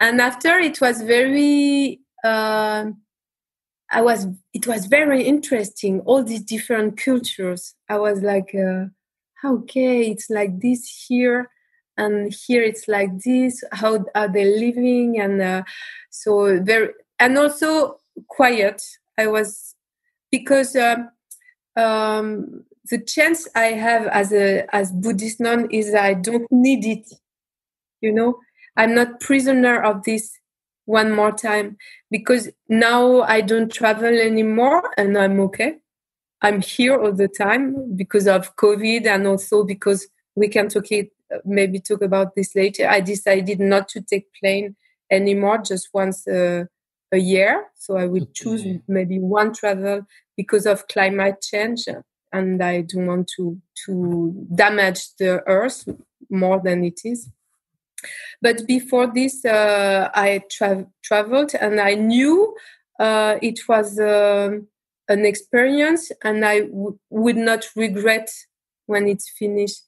And 0.00 0.20
after 0.20 0.58
it 0.58 0.80
was 0.80 1.02
very, 1.02 2.00
uh, 2.24 2.86
I 3.90 4.02
was, 4.02 4.26
it 4.52 4.66
was 4.66 4.86
very 4.86 5.22
interesting. 5.22 6.00
All 6.00 6.24
these 6.24 6.42
different 6.42 6.96
cultures. 6.96 7.74
I 7.88 7.98
was 7.98 8.20
like, 8.22 8.54
uh, 8.54 8.86
okay, 9.44 10.10
it's 10.10 10.30
like 10.30 10.60
this 10.60 11.06
here, 11.06 11.50
and 11.96 12.32
here 12.46 12.62
it's 12.62 12.88
like 12.88 13.10
this. 13.22 13.62
How 13.72 14.04
are 14.14 14.28
they 14.28 14.44
living? 14.44 15.20
And 15.20 15.40
uh, 15.40 15.62
so 16.10 16.60
very, 16.62 16.88
and 17.18 17.38
also 17.38 17.98
quiet. 18.28 18.82
I 19.16 19.28
was 19.28 19.74
because 20.30 20.74
um, 20.74 21.10
um, 21.76 22.64
the 22.90 22.98
chance 22.98 23.48
I 23.54 23.66
have 23.66 24.06
as 24.08 24.32
a 24.32 24.66
as 24.74 24.92
Buddhist 24.92 25.40
nun 25.40 25.70
is 25.70 25.94
I 25.94 26.14
don't 26.14 26.50
need 26.50 26.84
it. 26.84 27.12
You 28.04 28.12
know, 28.12 28.38
I'm 28.76 28.94
not 28.94 29.20
prisoner 29.20 29.82
of 29.82 30.04
this 30.04 30.38
one 30.84 31.10
more 31.12 31.32
time 31.32 31.76
because 32.10 32.50
now 32.68 33.22
I 33.22 33.40
don't 33.40 33.72
travel 33.72 34.14
anymore 34.30 34.90
and 34.98 35.16
I'm 35.16 35.40
okay. 35.40 35.78
I'm 36.42 36.60
here 36.60 37.00
all 37.00 37.12
the 37.12 37.28
time 37.28 37.96
because 37.96 38.26
of 38.26 38.54
COVID 38.56 39.06
and 39.06 39.26
also 39.26 39.64
because 39.64 40.06
we 40.34 40.48
can 40.48 40.68
talk 40.68 40.92
it 40.92 41.10
maybe 41.44 41.80
talk 41.80 42.02
about 42.02 42.34
this 42.34 42.54
later. 42.54 42.88
I 42.88 43.00
decided 43.00 43.60
not 43.60 43.88
to 43.88 44.00
take 44.00 44.26
plane 44.40 44.76
anymore, 45.10 45.58
just 45.58 45.88
once 45.92 46.26
a, 46.26 46.68
a 47.12 47.18
year. 47.18 47.66
So 47.76 47.96
I 47.96 48.06
will 48.06 48.26
choose 48.32 48.64
maybe 48.86 49.18
one 49.18 49.52
travel 49.54 50.06
because 50.36 50.66
of 50.66 50.86
climate 50.88 51.40
change, 51.42 51.86
and 52.32 52.62
I 52.62 52.82
don't 52.82 53.06
want 53.06 53.30
to 53.36 53.60
to 53.86 54.46
damage 54.54 55.14
the 55.18 55.42
earth 55.46 55.88
more 56.30 56.60
than 56.62 56.84
it 56.84 57.00
is. 57.04 57.28
But 58.40 58.66
before 58.66 59.06
this, 59.12 59.44
uh, 59.44 60.10
I 60.14 60.42
tra- 60.50 60.86
traveled 61.02 61.52
and 61.60 61.80
I 61.80 61.94
knew 61.94 62.54
uh, 62.98 63.36
it 63.42 63.60
was 63.68 63.98
uh, 63.98 64.50
an 65.08 65.26
experience 65.26 66.12
and 66.22 66.44
I 66.44 66.60
w- 66.60 66.98
would 67.10 67.36
not 67.36 67.66
regret 67.76 68.30
when 68.86 69.08
it's 69.08 69.30
finished. 69.30 69.82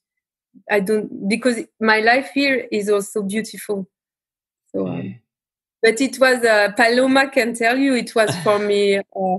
I 0.69 0.79
don't, 0.79 1.29
because 1.29 1.59
my 1.79 1.99
life 1.99 2.31
here 2.33 2.67
is 2.71 2.89
also 2.89 3.21
beautiful. 3.21 3.87
So, 4.73 4.87
um, 4.87 5.19
but 5.81 6.01
it 6.01 6.19
was, 6.19 6.43
uh, 6.43 6.71
Paloma 6.75 7.29
can 7.29 7.53
tell 7.53 7.77
you, 7.77 7.93
it 7.95 8.15
was 8.15 8.35
for 8.37 8.59
me, 8.59 8.97
uh, 9.15 9.37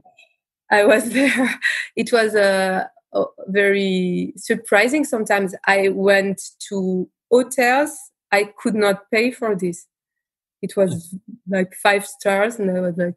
I 0.70 0.84
was 0.84 1.10
there. 1.10 1.60
It 1.96 2.12
was 2.12 2.34
uh, 2.34 2.84
very 3.48 4.32
surprising 4.36 5.04
sometimes. 5.04 5.54
I 5.66 5.88
went 5.88 6.40
to 6.68 7.08
hotels 7.30 8.07
I 8.30 8.52
could 8.56 8.74
not 8.74 9.10
pay 9.10 9.30
for 9.30 9.54
this. 9.54 9.86
It 10.60 10.76
was 10.76 11.14
like 11.48 11.74
five 11.74 12.06
stars, 12.06 12.58
and 12.58 12.70
I 12.70 12.80
was 12.80 12.96
like, 12.96 13.14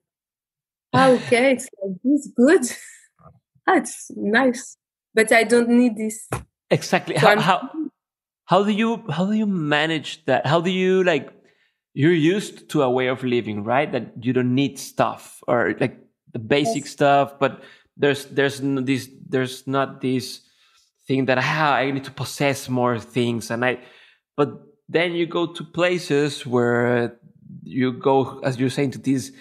oh, 0.94 1.16
okay, 1.16 1.54
it's 1.54 1.70
like 1.84 1.98
this 2.04 2.30
good. 2.36 2.62
ah, 3.68 3.78
it's 3.78 4.12
nice, 4.16 4.78
but 5.14 5.32
I 5.32 5.44
don't 5.44 5.70
need 5.70 5.98
this. 5.98 6.30
Exactly. 6.70 7.18
So 7.18 7.28
how, 7.28 7.40
how 7.40 7.70
how 8.46 8.64
do 8.64 8.72
you 8.72 9.04
how 9.10 9.26
do 9.26 9.34
you 9.34 9.48
manage 9.48 10.26
that? 10.26 10.46
How 10.46 10.62
do 10.62 10.70
you 10.70 11.04
like? 11.04 11.32
You're 11.94 12.14
used 12.14 12.70
to 12.70 12.84
a 12.84 12.90
way 12.90 13.08
of 13.08 13.24
living, 13.24 13.64
right? 13.64 13.92
That 13.92 14.24
you 14.24 14.34
don't 14.34 14.56
need 14.56 14.80
stuff 14.80 15.40
or 15.48 15.76
like 15.80 15.98
the 16.32 16.40
basic 16.40 16.84
yes. 16.84 16.92
stuff, 16.92 17.40
but 17.40 17.64
there's 17.98 18.26
there's 18.26 18.62
no, 18.62 18.82
this 18.82 19.10
there's 19.28 19.68
not 19.68 20.02
this 20.02 20.42
thing 21.08 21.26
that 21.26 21.38
ah, 21.38 21.76
I 21.76 21.92
need 21.92 22.06
to 22.06 22.12
possess 22.12 22.70
more 22.70 23.00
things, 23.00 23.52
and 23.52 23.66
I 23.66 23.80
but 24.38 24.71
then 24.92 25.14
you 25.14 25.26
go 25.26 25.48
to 25.48 25.64
places 25.64 26.46
where 26.46 27.18
you 27.64 27.94
go, 27.94 28.40
as 28.44 28.60
you're 28.60 28.70
saying, 28.70 28.92
to 28.92 29.00
these 29.00 29.32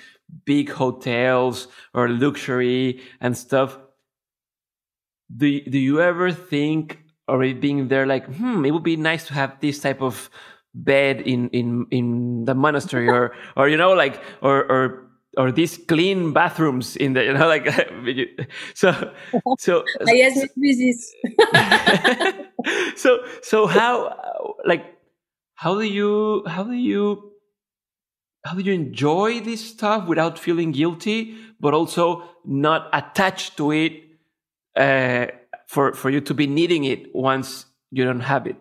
big 0.45 0.71
hotels 0.71 1.67
or 1.93 2.09
luxury 2.09 3.01
and 3.21 3.37
stuff. 3.37 3.77
Do, 5.37 5.61
do 5.61 5.79
you 5.79 6.01
ever 6.01 6.33
think, 6.33 7.01
or 7.27 7.41
being 7.55 7.89
there, 7.89 8.07
like, 8.07 8.27
hmm, 8.27 8.65
it 8.65 8.71
would 8.71 8.85
be 8.85 8.97
nice 8.97 9.27
to 9.27 9.35
have 9.35 9.59
this 9.61 9.81
type 9.81 10.01
of 10.03 10.31
bed 10.73 11.21
in 11.23 11.49
in 11.51 11.87
in 11.91 12.45
the 12.45 12.55
monastery, 12.55 13.09
or 13.09 13.35
or 13.57 13.69
you 13.69 13.77
know, 13.77 13.93
like, 13.93 14.23
or 14.41 14.65
or 14.71 15.11
or 15.37 15.53
these 15.53 15.79
clean 15.89 16.33
bathrooms 16.33 16.97
in 16.97 17.13
the 17.13 17.25
you 17.25 17.33
know 17.33 17.47
like 17.47 17.67
so 18.75 19.13
so 19.59 19.85
I 20.09 20.13
yes 20.13 20.47
this 20.57 21.15
so 22.97 23.19
so 23.43 23.67
how 23.67 24.57
like 24.67 25.00
how 25.61 25.75
do 25.75 25.83
you 25.83 26.43
how 26.47 26.65
do 26.65 26.73
you 26.73 27.33
how 28.47 28.55
do 28.55 28.63
you 28.63 28.73
enjoy 28.73 29.41
this 29.41 29.61
stuff 29.73 30.09
without 30.09 30.39
feeling 30.39 30.73
guilty 30.73 31.37
but 31.61 31.75
also 31.75 32.23
not 32.47 32.89
attached 32.95 33.59
to 33.59 33.71
it 33.71 33.93
uh, 34.75 35.27
for 35.67 35.93
for 35.93 36.09
you 36.09 36.23
to 36.23 36.33
be 36.33 36.47
needing 36.47 36.85
it 36.85 37.15
once 37.15 37.67
you 37.91 38.07
don't 38.07 38.21
have 38.21 38.47
it? 38.47 38.57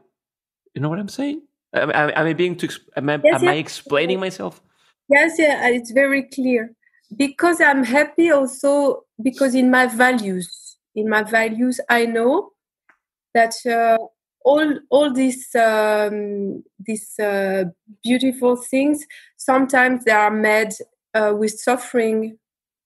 You 0.75 0.81
know 0.81 0.89
what 0.89 0.99
i'm 0.99 1.07
saying? 1.07 1.41
Am, 1.73 1.89
am 1.91 2.27
i 2.27 2.33
being 2.33 2.57
too 2.57 2.67
am, 2.97 3.09
I, 3.09 3.21
yes, 3.23 3.35
am 3.35 3.43
yes. 3.43 3.53
I 3.53 3.55
explaining 3.55 4.19
myself? 4.19 4.61
Yes 5.07 5.35
yeah 5.39 5.69
it's 5.69 5.91
very 5.91 6.23
clear. 6.23 6.75
Because 7.15 7.61
i'm 7.61 7.85
happy 7.85 8.29
also 8.29 9.05
because 9.23 9.55
in 9.55 9.71
my 9.71 9.85
values. 9.87 10.49
In 10.95 11.07
my 11.07 11.23
values 11.23 11.79
i 11.87 12.05
know 12.05 12.49
that 13.33 13.53
uh, 13.65 13.97
all 14.49 14.69
all 14.89 15.13
these 15.13 15.53
um, 15.55 16.63
these 16.79 17.19
uh, 17.19 17.65
beautiful 18.03 18.55
things. 18.55 19.05
Sometimes 19.37 20.03
they 20.05 20.11
are 20.25 20.31
made 20.31 20.73
uh, 21.13 21.33
with 21.37 21.59
suffering 21.59 22.37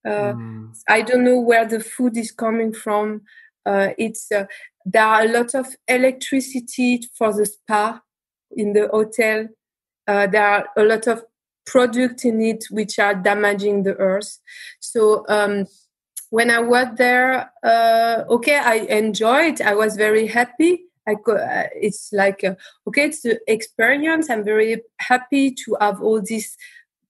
uh, 0.06 0.34
mm. 0.34 0.76
i 0.90 1.02
don't 1.02 1.23
know 1.23 1.40
where 1.40 1.65
the 1.65 1.80
food 1.80 2.18
is 2.18 2.31
coming 2.31 2.73
from. 2.73 3.22
Uh, 3.65 3.90
it's 3.98 4.30
uh, 4.31 4.45
there 4.85 5.06
are 5.06 5.23
a 5.23 5.31
lot 5.31 5.56
of 5.56 5.65
electricity 5.88 7.02
for 7.18 7.31
the 7.34 7.45
spa 7.45 8.02
in 8.52 8.73
the 8.73 8.90
hotel. 8.90 9.48
Uh, 10.06 10.27
there 10.27 10.45
are 10.45 10.68
a 10.76 10.84
lot 10.84 11.07
of 11.07 11.23
products 11.65 12.26
in 12.26 12.41
it 12.41 12.65
which 12.69 12.99
are 12.99 13.15
damaging 13.15 13.84
the 13.84 13.95
earth. 13.95 14.40
So 14.81 15.26
um, 15.30 15.65
when 16.30 16.49
i 16.49 16.60
was 16.60 16.88
there 16.98 17.52
okay 18.27 18.57
i 18.57 18.77
enjoyed 18.90 19.61
i 19.61 19.76
was 19.76 19.95
very 19.95 20.26
happy 20.26 20.81
I 21.07 21.15
go, 21.15 21.35
uh, 21.35 21.67
it's 21.75 22.09
like 22.13 22.43
uh, 22.43 22.55
okay, 22.88 23.05
it's 23.05 23.21
the 23.21 23.39
experience. 23.47 24.30
I'm 24.30 24.43
very 24.43 24.81
happy 24.99 25.51
to 25.51 25.77
have 25.81 26.01
all 26.01 26.21
this 26.21 26.55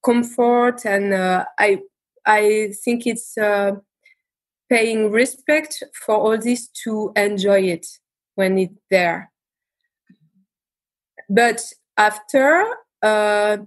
comfort, 0.03 0.85
and 0.85 1.13
uh, 1.13 1.45
I 1.59 1.79
I 2.25 2.73
think 2.83 3.05
it's 3.07 3.37
uh, 3.37 3.73
paying 4.69 5.11
respect 5.11 5.83
for 5.93 6.15
all 6.15 6.37
this 6.37 6.67
to 6.85 7.11
enjoy 7.15 7.61
it 7.61 7.87
when 8.35 8.57
it's 8.57 8.75
there. 8.89 9.31
But 11.29 11.61
after, 11.97 12.65
uh, 13.01 13.57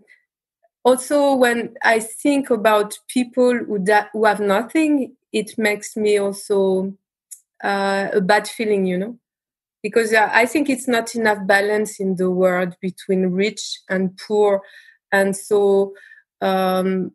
also 0.85 1.35
when 1.35 1.77
I 1.83 2.01
think 2.01 2.51
about 2.51 2.99
people 3.09 3.55
who 3.57 3.79
da- 3.79 4.09
who 4.13 4.25
have 4.25 4.41
nothing, 4.41 5.17
it 5.33 5.59
makes 5.59 5.97
me 5.97 6.19
also 6.19 6.95
uh, 7.65 8.09
a 8.15 8.21
bad 8.21 8.49
feeling, 8.49 8.87
you 8.87 8.99
know 8.99 9.19
because 9.87 10.13
I 10.13 10.47
think 10.47 10.69
it's 10.69 10.89
not 10.89 11.15
enough 11.15 11.47
balance 11.47 12.01
in 12.01 12.17
the 12.17 12.29
world 12.29 12.75
between 12.81 13.27
rich 13.27 13.63
and 13.89 14.19
poor, 14.19 14.61
and 15.13 15.37
so 15.37 15.95
um, 16.41 17.13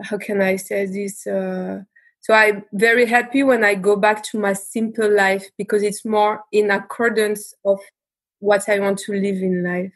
how 0.00 0.16
can 0.16 0.40
I 0.40 0.56
say 0.56 0.86
this? 0.86 1.26
Uh, 1.26 1.82
so 2.20 2.32
I'm 2.32 2.64
very 2.72 3.04
happy 3.04 3.42
when 3.42 3.64
I 3.64 3.74
go 3.74 3.96
back 3.96 4.22
to 4.30 4.38
my 4.38 4.54
simple 4.54 5.14
life 5.14 5.44
because 5.58 5.82
it's 5.82 6.06
more 6.06 6.42
in 6.52 6.70
accordance 6.70 7.52
of 7.66 7.80
what 8.38 8.66
I 8.66 8.78
want 8.78 9.00
to 9.00 9.12
live 9.12 9.42
in 9.42 9.62
life. 9.62 9.92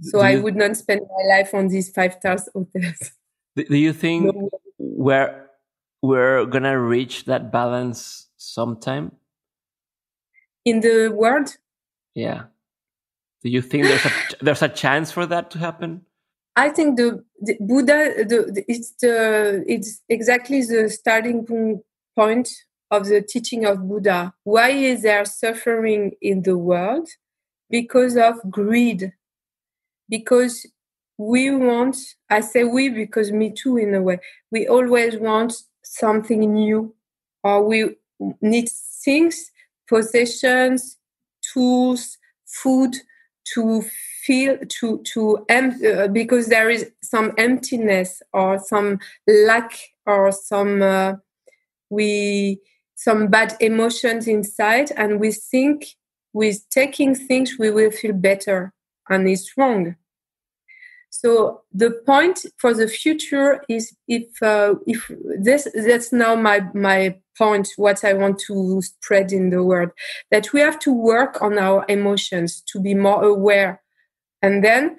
So 0.00 0.20
I 0.20 0.36
would 0.36 0.56
not 0.56 0.74
spend 0.74 1.02
my 1.02 1.36
life 1.36 1.52
on 1.52 1.68
these 1.68 1.90
five 1.90 2.14
stars 2.14 2.48
hotels. 2.54 3.10
Do 3.56 3.76
you 3.76 3.92
think 3.92 4.34
no. 4.34 4.48
we're 4.78 5.50
we're 6.00 6.46
gonna 6.46 6.80
reach 6.80 7.26
that 7.26 7.52
balance 7.52 8.28
sometime? 8.38 9.12
In 10.66 10.80
the 10.80 11.08
world. 11.08 11.56
Yeah. 12.14 12.44
Do 13.42 13.48
you 13.48 13.62
think 13.62 13.84
there's 13.84 14.04
a 14.04 14.10
there's 14.42 14.62
a 14.62 14.68
chance 14.68 15.10
for 15.10 15.24
that 15.24 15.50
to 15.52 15.58
happen? 15.58 16.02
I 16.56 16.70
think 16.70 16.96
the, 16.96 17.24
the 17.40 17.56
Buddha 17.60 18.24
the, 18.24 18.52
the, 18.52 18.64
it's 18.68 18.90
the 19.00 19.64
it's 19.66 20.02
exactly 20.08 20.60
the 20.62 20.90
starting 20.90 21.46
point 22.14 22.48
of 22.90 23.06
the 23.06 23.22
teaching 23.22 23.64
of 23.64 23.88
Buddha. 23.88 24.34
Why 24.44 24.70
is 24.70 25.02
there 25.02 25.24
suffering 25.24 26.12
in 26.20 26.42
the 26.42 26.58
world? 26.58 27.08
Because 27.70 28.16
of 28.16 28.36
greed. 28.50 29.12
Because 30.08 30.66
we 31.18 31.50
want, 31.50 31.96
I 32.30 32.40
say 32.40 32.64
we 32.64 32.88
because 32.88 33.32
me 33.32 33.50
too, 33.50 33.76
in 33.76 33.94
a 33.94 34.02
way, 34.02 34.18
we 34.52 34.68
always 34.68 35.16
want 35.16 35.54
something 35.82 36.54
new 36.54 36.94
or 37.42 37.64
we 37.66 37.96
need 38.40 38.68
things, 39.04 39.50
possessions, 39.88 40.96
tools, 41.52 42.18
food 42.46 42.96
to 43.54 43.82
feel 44.24 44.58
to 44.68 45.00
to 45.04 45.44
em- 45.48 45.80
uh, 45.86 46.08
because 46.08 46.48
there 46.48 46.68
is 46.70 46.90
some 47.02 47.32
emptiness 47.38 48.22
or 48.32 48.58
some 48.58 48.98
lack 49.26 49.78
or 50.04 50.32
some 50.32 50.82
uh, 50.82 51.14
we 51.90 52.58
some 52.96 53.28
bad 53.28 53.56
emotions 53.60 54.26
inside 54.26 54.90
and 54.96 55.20
we 55.20 55.30
think 55.30 55.86
with 56.32 56.68
taking 56.70 57.14
things 57.14 57.56
we 57.58 57.70
will 57.70 57.90
feel 57.90 58.12
better 58.12 58.72
and 59.08 59.28
it's 59.28 59.56
wrong 59.56 59.94
so 61.20 61.62
the 61.72 61.90
point 62.04 62.44
for 62.58 62.74
the 62.74 62.88
future 62.88 63.64
is 63.68 63.96
if 64.06 64.42
uh, 64.42 64.74
if 64.86 65.10
this 65.38 65.68
that's 65.74 66.12
now 66.12 66.34
my 66.34 66.60
my 66.74 67.16
point 67.38 67.68
what 67.76 68.04
i 68.04 68.12
want 68.12 68.38
to 68.38 68.80
spread 68.82 69.32
in 69.32 69.50
the 69.50 69.62
world 69.62 69.90
that 70.30 70.52
we 70.52 70.60
have 70.60 70.78
to 70.78 70.92
work 70.92 71.42
on 71.42 71.58
our 71.58 71.84
emotions 71.88 72.62
to 72.62 72.80
be 72.80 72.94
more 72.94 73.22
aware 73.24 73.82
and 74.42 74.64
then 74.64 74.96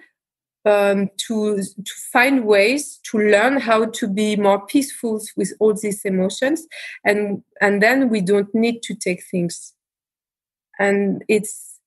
um, 0.68 1.10
to 1.28 1.62
to 1.62 1.94
find 2.12 2.46
ways 2.46 3.00
to 3.04 3.18
learn 3.18 3.60
how 3.60 3.86
to 3.86 4.08
be 4.08 4.36
more 4.36 4.66
peaceful 4.66 5.22
with 5.36 5.54
all 5.60 5.74
these 5.74 6.04
emotions 6.04 6.68
and 7.06 7.44
and 7.62 7.82
then 7.82 8.10
we 8.10 8.22
don't 8.22 8.54
need 8.54 8.84
to 8.84 8.96
take 8.96 9.24
things. 9.24 9.74
And 10.80 11.24
it's 11.28 11.80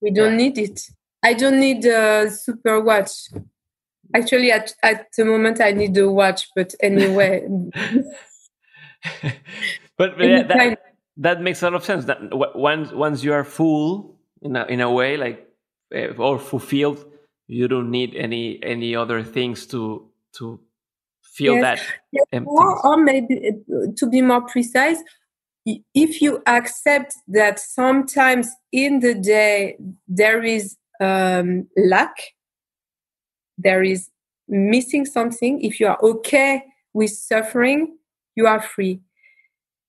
we 0.00 0.10
don't 0.10 0.36
need 0.36 0.58
it 0.58 0.80
i 1.22 1.34
don't 1.34 1.60
need 1.60 1.84
a 1.84 2.30
super 2.30 2.80
watch 2.80 3.28
actually 4.14 4.50
at, 4.50 4.72
at 4.82 5.06
the 5.16 5.24
moment 5.24 5.60
i 5.60 5.70
need 5.70 5.96
a 5.96 6.10
watch 6.10 6.48
but 6.54 6.74
anyway 6.80 7.46
but, 9.96 10.16
but 10.16 10.18
yeah, 10.18 10.42
that, 10.42 10.78
that 11.16 11.40
makes 11.40 11.62
a 11.62 11.66
lot 11.66 11.74
of 11.74 11.84
sense 11.84 12.04
that 12.06 12.18
once 12.32 12.92
once 12.92 13.22
you 13.22 13.32
are 13.32 13.44
full 13.44 14.16
in 14.42 14.56
a, 14.56 14.64
in 14.66 14.80
a 14.80 14.90
way 14.90 15.16
like 15.16 15.46
uh, 15.94 16.14
or 16.16 16.38
fulfilled 16.38 17.04
you 17.46 17.68
don't 17.68 17.90
need 17.90 18.14
any 18.14 18.62
any 18.62 18.94
other 18.94 19.22
things 19.22 19.66
to 19.66 20.08
to 20.32 20.60
feel 21.22 21.54
yes. 21.54 21.62
that 21.62 22.26
yes. 22.32 22.42
Or, 22.46 22.86
or 22.86 22.96
maybe 22.96 23.52
to 23.96 24.06
be 24.06 24.22
more 24.22 24.42
precise 24.42 25.02
if 25.94 26.22
you 26.22 26.42
accept 26.46 27.14
that 27.28 27.58
sometimes 27.58 28.48
in 28.72 29.00
the 29.00 29.14
day 29.14 29.76
there 30.06 30.42
is 30.42 30.76
um, 31.00 31.68
lack 31.76 32.14
there 33.58 33.82
is 33.82 34.10
missing 34.46 35.04
something. 35.04 35.62
If 35.62 35.80
you 35.80 35.88
are 35.88 35.98
okay 36.02 36.62
with 36.94 37.10
suffering 37.10 37.98
you 38.34 38.46
are 38.46 38.62
free. 38.62 39.00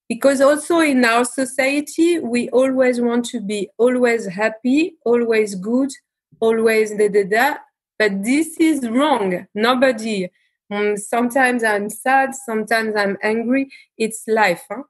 Because 0.07 0.41
also 0.41 0.80
in 0.80 1.06
our 1.06 1.23
society 1.23 2.19
we 2.19 2.49
always 2.49 2.99
want 2.99 3.26
to 3.26 3.40
be 3.40 3.69
always 3.77 4.26
happy 4.26 4.95
always 5.06 5.56
good 5.56 5.91
always 6.40 6.91
da 6.99 7.07
da 7.10 7.23
da. 7.23 7.48
But 7.99 8.23
this 8.23 8.57
is 8.57 8.88
wrong. 8.90 9.48
Nobody 9.53 10.30
um, 10.72 10.98
sometimes 10.98 11.64
i'm 11.64 11.90
sad 11.90 12.34
sometimes 12.34 12.95
i'm 12.95 13.18
angry. 13.22 13.69
It's 13.98 14.23
life 14.27 14.64
huh? 14.69 14.84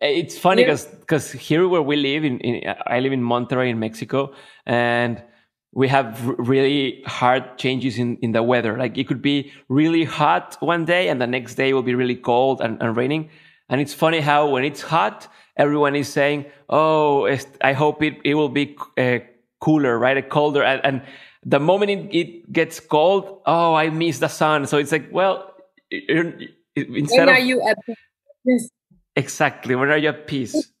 it's 0.00 0.38
funny 0.38 0.62
because 0.62 0.86
yeah. 0.86 0.98
because 1.00 1.32
here 1.32 1.68
where 1.68 1.82
we 1.82 1.96
live 1.96 2.24
in, 2.24 2.38
in 2.40 2.74
i 2.86 2.98
live 3.00 3.12
in 3.12 3.20
monterrey 3.20 3.68
in 3.68 3.78
mexico 3.78 4.32
and 4.64 5.22
we 5.74 5.88
have 5.88 6.26
really 6.38 7.02
hard 7.06 7.56
changes 7.56 7.98
in, 7.98 8.16
in 8.18 8.32
the 8.32 8.42
weather 8.42 8.76
like 8.76 8.98
it 8.98 9.08
could 9.08 9.22
be 9.22 9.52
really 9.68 10.04
hot 10.04 10.56
one 10.60 10.84
day 10.84 11.08
and 11.08 11.20
the 11.20 11.26
next 11.26 11.54
day 11.54 11.72
will 11.72 11.82
be 11.82 11.94
really 11.94 12.16
cold 12.16 12.60
and, 12.60 12.80
and 12.82 12.96
raining 12.96 13.30
and 13.68 13.80
it's 13.80 13.94
funny 13.94 14.20
how 14.20 14.48
when 14.48 14.64
it's 14.64 14.82
hot 14.82 15.28
everyone 15.56 15.96
is 15.96 16.08
saying 16.08 16.44
oh 16.68 17.26
i 17.62 17.72
hope 17.72 18.02
it, 18.02 18.14
it 18.24 18.34
will 18.34 18.48
be 18.48 18.76
uh, 18.98 19.18
cooler, 19.62 19.98
right? 19.98 20.18
A 20.18 20.22
colder. 20.22 20.62
And, 20.62 20.80
and 20.84 21.02
the 21.46 21.60
moment 21.60 21.90
it, 21.90 22.14
it, 22.14 22.52
gets 22.52 22.80
cold, 22.80 23.40
oh, 23.46 23.74
I 23.74 23.88
miss 23.88 24.18
the 24.18 24.28
sun. 24.28 24.66
So 24.66 24.76
it's 24.76 24.92
like, 24.92 25.08
well, 25.10 25.54
instead 25.90 27.26
when 27.26 27.28
are 27.30 27.38
of, 27.38 27.46
you 27.46 27.62
at 27.66 27.78
peace? 28.44 28.70
Exactly. 29.16 29.74
When 29.74 29.88
are 29.88 29.96
you 29.96 30.08
at 30.08 30.26
peace? 30.26 30.72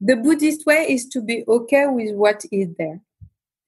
The 0.00 0.16
Buddhist 0.16 0.66
way 0.66 0.86
is 0.90 1.06
to 1.10 1.22
be 1.22 1.44
okay 1.46 1.86
with 1.86 2.14
what 2.14 2.44
is 2.50 2.68
there. 2.76 3.00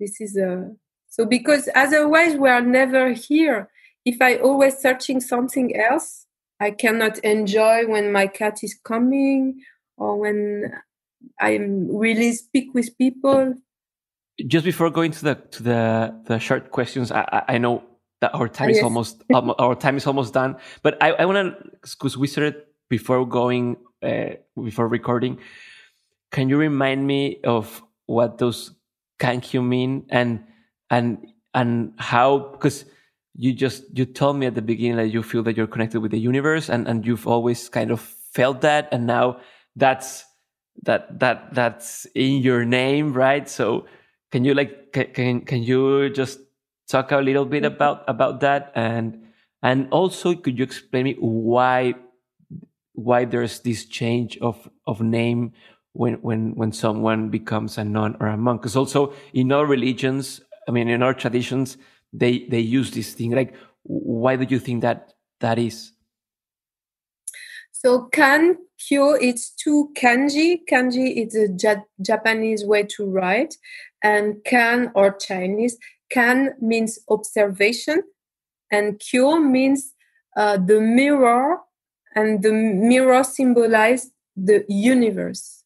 This 0.05 0.21
is 0.21 0.37
a 0.37 0.71
so 1.09 1.25
because 1.25 1.69
otherwise 1.75 2.37
we 2.37 2.49
are 2.49 2.61
never 2.61 3.13
here. 3.13 3.71
If 4.05 4.21
I 4.21 4.37
always 4.37 4.77
searching 4.77 5.21
something 5.21 5.75
else, 5.75 6.27
I 6.61 6.73
cannot 6.73 7.19
enjoy 7.21 7.87
when 7.87 8.13
my 8.13 8.27
cat 8.27 8.59
is 8.63 8.79
coming 8.85 9.63
or 9.97 10.19
when 10.19 10.75
I 11.41 11.57
really 11.57 12.33
speak 12.33 12.75
with 12.75 12.99
people 12.99 13.55
just 14.47 14.65
before 14.65 14.91
going 14.91 15.13
to 15.13 15.25
the 15.25 15.35
to 15.35 15.63
the 15.63 16.15
the 16.27 16.39
short 16.39 16.71
questions, 16.71 17.13
I, 17.13 17.45
I 17.49 17.59
know 17.59 17.83
that 18.21 18.35
our 18.35 18.49
time 18.49 18.69
oh, 18.69 18.71
is 18.71 18.77
yes. 18.77 18.85
almost 18.85 19.25
our 19.33 19.75
time 19.75 19.97
is 19.97 20.07
almost 20.07 20.35
done. 20.35 20.57
But 20.83 21.01
I, 21.03 21.13
I 21.13 21.25
want 21.25 21.39
to 21.39 21.71
because 21.83 22.17
we 22.17 22.27
started 22.27 22.57
before 22.89 23.27
going 23.27 23.77
uh, 24.03 24.37
before 24.63 24.89
recording. 24.89 25.39
Can 26.33 26.49
you 26.49 26.57
remind 26.57 27.07
me 27.07 27.41
of 27.45 27.83
what 28.07 28.39
those 28.39 28.75
you 29.53 29.63
mean 29.63 30.07
and 30.11 30.45
and 30.91 31.27
and 31.55 31.93
how 31.99 32.39
because 32.39 32.85
you 33.37 33.53
just 33.53 33.85
you 33.97 34.05
told 34.05 34.37
me 34.37 34.47
at 34.47 34.55
the 34.55 34.63
beginning 34.63 34.97
that 34.97 35.09
you 35.09 35.23
feel 35.23 35.43
that 35.43 35.57
you're 35.57 35.67
connected 35.67 36.01
with 36.01 36.11
the 36.11 36.19
universe 36.19 36.69
and 36.69 36.87
and 36.87 37.07
you've 37.07 37.27
always 37.27 37.69
kind 37.69 37.91
of 37.91 38.01
felt 38.01 38.61
that 38.61 38.89
and 38.93 39.07
now 39.07 39.39
that's 39.77 40.25
that 40.83 41.19
that 41.19 41.55
that's 41.55 42.07
in 42.15 42.43
your 42.43 42.65
name 42.65 43.13
right 43.13 43.49
so 43.49 43.87
can 44.31 44.45
you 44.45 44.55
like 44.55 44.93
can 44.93 45.41
can 45.41 45.63
you 45.63 46.11
just 46.11 46.41
talk 46.89 47.13
a 47.13 47.19
little 47.19 47.45
bit 47.45 47.63
mm-hmm. 47.63 47.75
about 47.75 48.05
about 48.09 48.41
that 48.41 48.73
and 48.75 49.23
and 49.63 49.89
also 49.91 50.35
could 50.35 50.59
you 50.59 50.65
explain 50.65 51.05
me 51.05 51.17
why 51.19 51.95
why 52.93 53.25
there's 53.25 53.61
this 53.61 53.85
change 53.85 54.39
of 54.39 54.69
of 54.87 55.01
name 55.01 55.53
when 55.95 56.15
when 56.23 56.55
when 56.55 56.73
someone 56.73 57.31
becomes 57.31 57.79
a 57.79 57.85
nun 57.85 58.17
or 58.21 58.29
a 58.29 58.37
monk. 58.37 58.61
Because 58.61 58.77
also 58.77 59.15
in 59.33 59.51
our 59.51 59.65
religions 59.67 60.41
i 60.69 60.71
mean 60.71 60.89
in 60.89 61.03
our 61.03 61.15
traditions 61.15 61.77
they 62.13 62.47
they 62.51 62.61
use 62.61 62.91
this 62.93 63.15
thing. 63.15 63.33
Like 63.33 63.55
why 63.83 64.37
do 64.37 64.45
you 64.49 64.61
think 64.61 64.83
that 64.83 65.15
that 65.41 65.59
is? 65.59 65.93
So 67.73 68.09
kan 68.13 68.57
kyo 68.79 69.13
it's 69.13 69.51
two 69.51 69.91
kanji. 69.97 70.61
Kanji 70.71 71.27
is 71.27 71.35
a 71.35 71.49
ja- 71.49 71.85
japanese 72.01 72.65
way 72.65 72.85
to 72.97 73.07
write. 73.07 73.57
And 74.03 74.45
kan 74.45 74.91
or 74.95 75.13
Chinese. 75.17 75.79
Kan 76.11 76.55
means 76.61 76.99
observation, 77.09 78.03
and 78.71 79.01
kyo 79.01 79.39
means 79.41 79.95
uh, 80.37 80.59
the 80.59 80.79
mirror, 80.81 81.59
and 82.15 82.43
the 82.43 82.53
mirror 82.53 83.25
symbolizes 83.25 84.13
the 84.37 84.65
universe. 84.69 85.64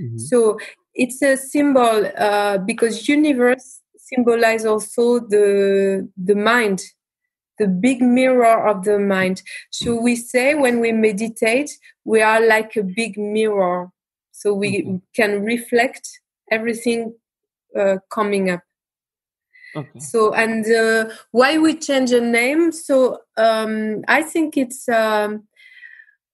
Mm-hmm. 0.00 0.18
So 0.18 0.58
it's 0.94 1.22
a 1.22 1.36
symbol 1.36 2.10
uh, 2.16 2.58
because 2.58 3.08
universe 3.08 3.80
symbolize 3.96 4.64
also 4.64 5.20
the 5.20 6.08
the 6.16 6.34
mind, 6.34 6.82
the 7.58 7.66
big 7.66 8.00
mirror 8.00 8.66
of 8.68 8.84
the 8.84 8.98
mind. 8.98 9.42
So 9.70 10.00
we 10.00 10.16
say 10.16 10.54
when 10.54 10.80
we 10.80 10.92
meditate, 10.92 11.70
we 12.04 12.22
are 12.22 12.40
like 12.46 12.76
a 12.76 12.82
big 12.82 13.18
mirror. 13.18 13.90
So 14.32 14.54
we 14.54 14.82
mm-hmm. 14.82 14.96
can 15.14 15.42
reflect 15.42 16.08
everything 16.50 17.14
uh, 17.78 17.98
coming 18.10 18.50
up. 18.50 18.60
Okay. 19.74 19.98
So 19.98 20.32
and 20.32 20.64
uh, 20.66 21.10
why 21.32 21.58
we 21.58 21.74
change 21.74 22.12
a 22.12 22.20
name? 22.20 22.72
So 22.72 23.20
um, 23.36 24.04
I 24.08 24.22
think 24.22 24.56
it's 24.56 24.88
um, 24.88 25.46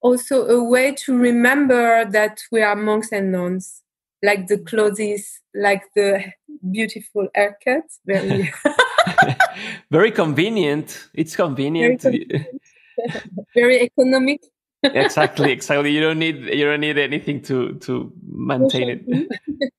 also 0.02 0.46
a 0.46 0.62
way 0.62 0.92
to 1.04 1.16
remember 1.16 2.04
that 2.04 2.40
we 2.50 2.62
are 2.62 2.76
monks 2.76 3.12
and 3.12 3.32
nuns, 3.32 3.82
like 4.22 4.48
the 4.48 4.58
clothes, 4.58 5.40
like 5.54 5.82
the 5.94 6.24
beautiful 6.70 7.28
haircut. 7.34 7.84
Very, 8.06 8.52
very 9.90 10.10
convenient. 10.10 11.08
It's 11.14 11.36
convenient. 11.36 12.02
Very, 12.02 12.18
convenient. 12.18 12.60
very 13.54 13.82
economic. 13.82 14.42
exactly, 14.82 15.52
exactly. 15.52 15.92
You 15.92 16.00
don't 16.00 16.18
need 16.18 16.42
you 16.52 16.64
don't 16.64 16.80
need 16.80 16.98
anything 16.98 17.40
to 17.42 17.74
to 17.74 18.12
maintain 18.26 18.88
it. 18.90 19.28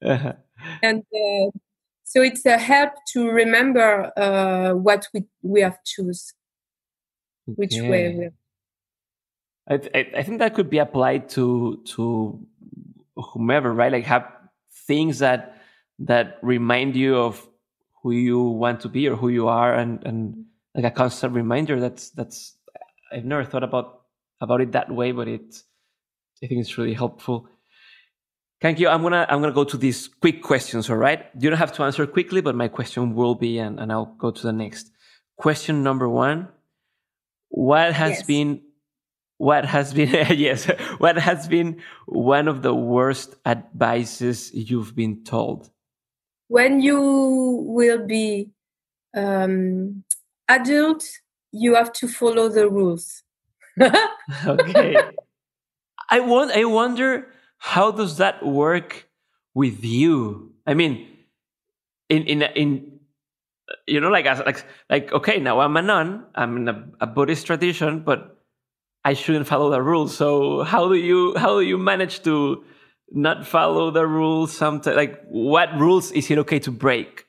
Uh-huh 0.02 0.34
and 0.82 1.00
uh, 1.00 1.52
so 2.04 2.22
it's 2.22 2.46
a 2.46 2.58
help 2.58 2.94
to 3.14 3.30
remember 3.30 4.12
uh, 4.18 4.74
what 4.74 5.08
we 5.14 5.26
we 5.42 5.62
have 5.62 5.84
choose, 5.84 6.34
which 7.46 7.76
way 7.76 8.16
we. 8.16 8.30
I, 9.70 9.76
I, 9.96 10.12
I 10.18 10.24
think 10.24 10.40
that 10.40 10.54
could 10.54 10.70
be 10.70 10.80
applied 10.80 11.30
to 11.30 11.82
to 11.96 12.46
whomever, 13.16 13.74
right? 13.74 13.92
Like 13.92 14.06
have 14.06 14.28
things 14.88 15.20
that 15.20 15.62
that 16.00 16.38
remind 16.42 16.96
you 16.96 17.16
of 17.18 17.48
who 18.02 18.12
you 18.12 18.42
want 18.42 18.82
to 18.82 18.90
be 18.90 19.08
or 19.08 19.16
who 19.16 19.30
you 19.30 19.48
are, 19.48 19.74
and 19.74 20.04
and 20.06 20.46
like 20.76 20.86
a 20.86 20.92
constant 20.92 21.34
reminder. 21.34 21.80
That's 21.80 22.10
that's 22.12 22.58
I've 23.12 23.26
never 23.26 23.46
thought 23.46 23.64
about 23.64 24.02
about 24.42 24.62
it 24.62 24.74
that 24.74 24.92
way, 24.92 25.12
but 25.12 25.28
it 25.28 25.64
I 26.44 26.48
think 26.48 26.60
it's 26.60 26.78
really 26.78 26.94
helpful. 26.94 27.48
Thank 28.62 28.80
you. 28.80 28.90
I'm 28.90 29.02
gonna 29.02 29.26
I'm 29.30 29.42
gonna 29.42 29.54
go 29.54 29.64
to 29.64 29.78
these 29.78 30.08
quick 30.08 30.42
questions. 30.42 30.90
All 30.90 30.98
right, 30.98 31.26
you 31.40 31.50
don't 31.50 31.60
have 31.60 31.74
to 31.74 31.84
answer 31.84 32.06
quickly, 32.08 32.42
but 32.42 32.56
my 32.56 32.68
question 32.68 33.16
will 33.16 33.36
be, 33.36 33.60
and, 33.60 33.80
and 33.80 33.92
I'll 33.92 34.16
go 34.18 34.32
to 34.32 34.42
the 34.42 34.54
next 34.54 34.92
question. 35.38 35.84
Number 35.84 36.10
one: 36.10 36.50
What 37.50 37.94
has 37.94 38.12
yes. 38.12 38.24
been 38.24 38.62
what 39.44 39.66
has 39.66 39.94
been 39.94 40.10
yes 40.38 40.66
what 41.04 41.18
has 41.18 41.48
been 41.48 41.76
one 42.06 42.48
of 42.48 42.62
the 42.62 42.74
worst 42.74 43.36
advices 43.46 44.52
you've 44.54 44.96
been 44.96 45.24
told? 45.24 45.70
When 46.48 46.80
you 46.80 47.00
will 47.68 48.06
be 48.08 48.52
um, 49.14 50.04
adult 50.48 51.04
you 51.52 51.76
have 51.76 51.92
to 51.94 52.08
follow 52.08 52.48
the 52.50 52.70
rules. 52.70 53.24
Okay. 54.46 54.96
I 56.10 56.20
want 56.20 56.52
i 56.52 56.64
wonder 56.64 57.28
how 57.58 57.92
does 57.92 58.18
that 58.18 58.46
work 58.46 59.10
with 59.54 59.84
you? 59.84 60.54
I 60.66 60.74
mean 60.74 61.08
in 62.10 62.24
in 62.24 62.42
in 62.56 63.00
you 63.88 64.00
know 64.00 64.10
like 64.10 64.26
like 64.26 64.66
like 64.90 65.12
okay 65.12 65.40
now 65.40 65.60
i'm 65.60 65.76
a 65.78 65.82
nun 65.82 66.26
i'm 66.36 66.58
in 66.58 66.68
a, 66.68 66.76
a 67.00 67.08
buddhist 67.08 67.48
tradition 67.48 68.02
but 68.02 68.43
I 69.06 69.14
shouldn't 69.14 69.48
follow 69.48 69.70
the 69.70 69.82
rules. 69.82 70.16
So 70.16 70.64
how 70.64 70.88
do 70.88 70.96
you 70.96 71.36
how 71.38 71.60
do 71.60 71.62
you 71.62 71.78
manage 71.78 72.24
to 72.24 72.64
not 73.12 73.46
follow 73.46 73.92
the 73.92 74.08
rules? 74.08 74.56
Sometimes, 74.56 74.96
like 74.96 75.22
what 75.28 75.70
rules 75.78 76.12
is 76.12 76.32
it 76.32 76.38
okay 76.40 76.60
to 76.60 76.72
break? 76.72 77.26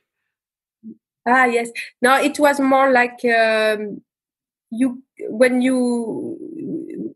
Ah, 1.27 1.47
yes. 1.47 1.71
No, 2.03 2.21
it 2.21 2.39
was 2.39 2.61
more 2.61 2.93
like 2.93 3.25
um, 3.25 4.03
you 4.71 5.03
when 5.29 5.63
you 5.63 6.37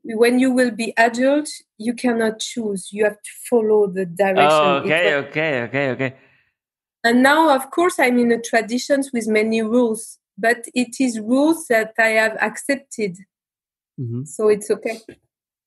when 0.04 0.38
you 0.38 0.50
will 0.50 0.70
be 0.70 0.92
adult, 0.96 1.48
you 1.76 1.94
cannot 1.94 2.40
choose. 2.40 2.88
You 2.92 3.04
have 3.04 3.20
to 3.22 3.30
follow 3.48 3.86
the 3.86 4.06
direction. 4.06 4.48
Oh, 4.50 4.82
okay, 4.84 5.14
okay, 5.14 5.62
okay, 5.62 5.90
okay. 5.90 6.16
And 7.04 7.22
now, 7.22 7.54
of 7.54 7.70
course, 7.70 7.98
I'm 7.98 8.18
in 8.18 8.32
a 8.32 8.40
traditions 8.40 9.10
with 9.12 9.28
many 9.28 9.62
rules, 9.62 10.18
but 10.36 10.64
it 10.74 10.96
is 11.00 11.20
rules 11.20 11.66
that 11.68 11.92
I 11.98 12.08
have 12.08 12.36
accepted 12.40 13.18
Mm-hmm. 13.98 14.24
So 14.24 14.48
it's 14.48 14.70
okay. 14.70 15.00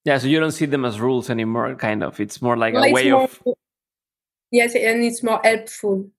Yeah, 0.03 0.17
so 0.17 0.27
you 0.27 0.39
don't 0.39 0.51
see 0.51 0.65
them 0.65 0.85
as 0.85 0.99
rules 0.99 1.29
anymore, 1.29 1.75
kind 1.75 2.03
of. 2.03 2.19
It's 2.19 2.41
more 2.41 2.57
like 2.57 2.73
a 2.73 2.91
way 2.91 3.11
more, 3.11 3.23
of. 3.23 3.39
Yes, 4.51 4.73
and 4.75 5.03
it's 5.03 5.21
more 5.21 5.39
helpful. 5.43 6.09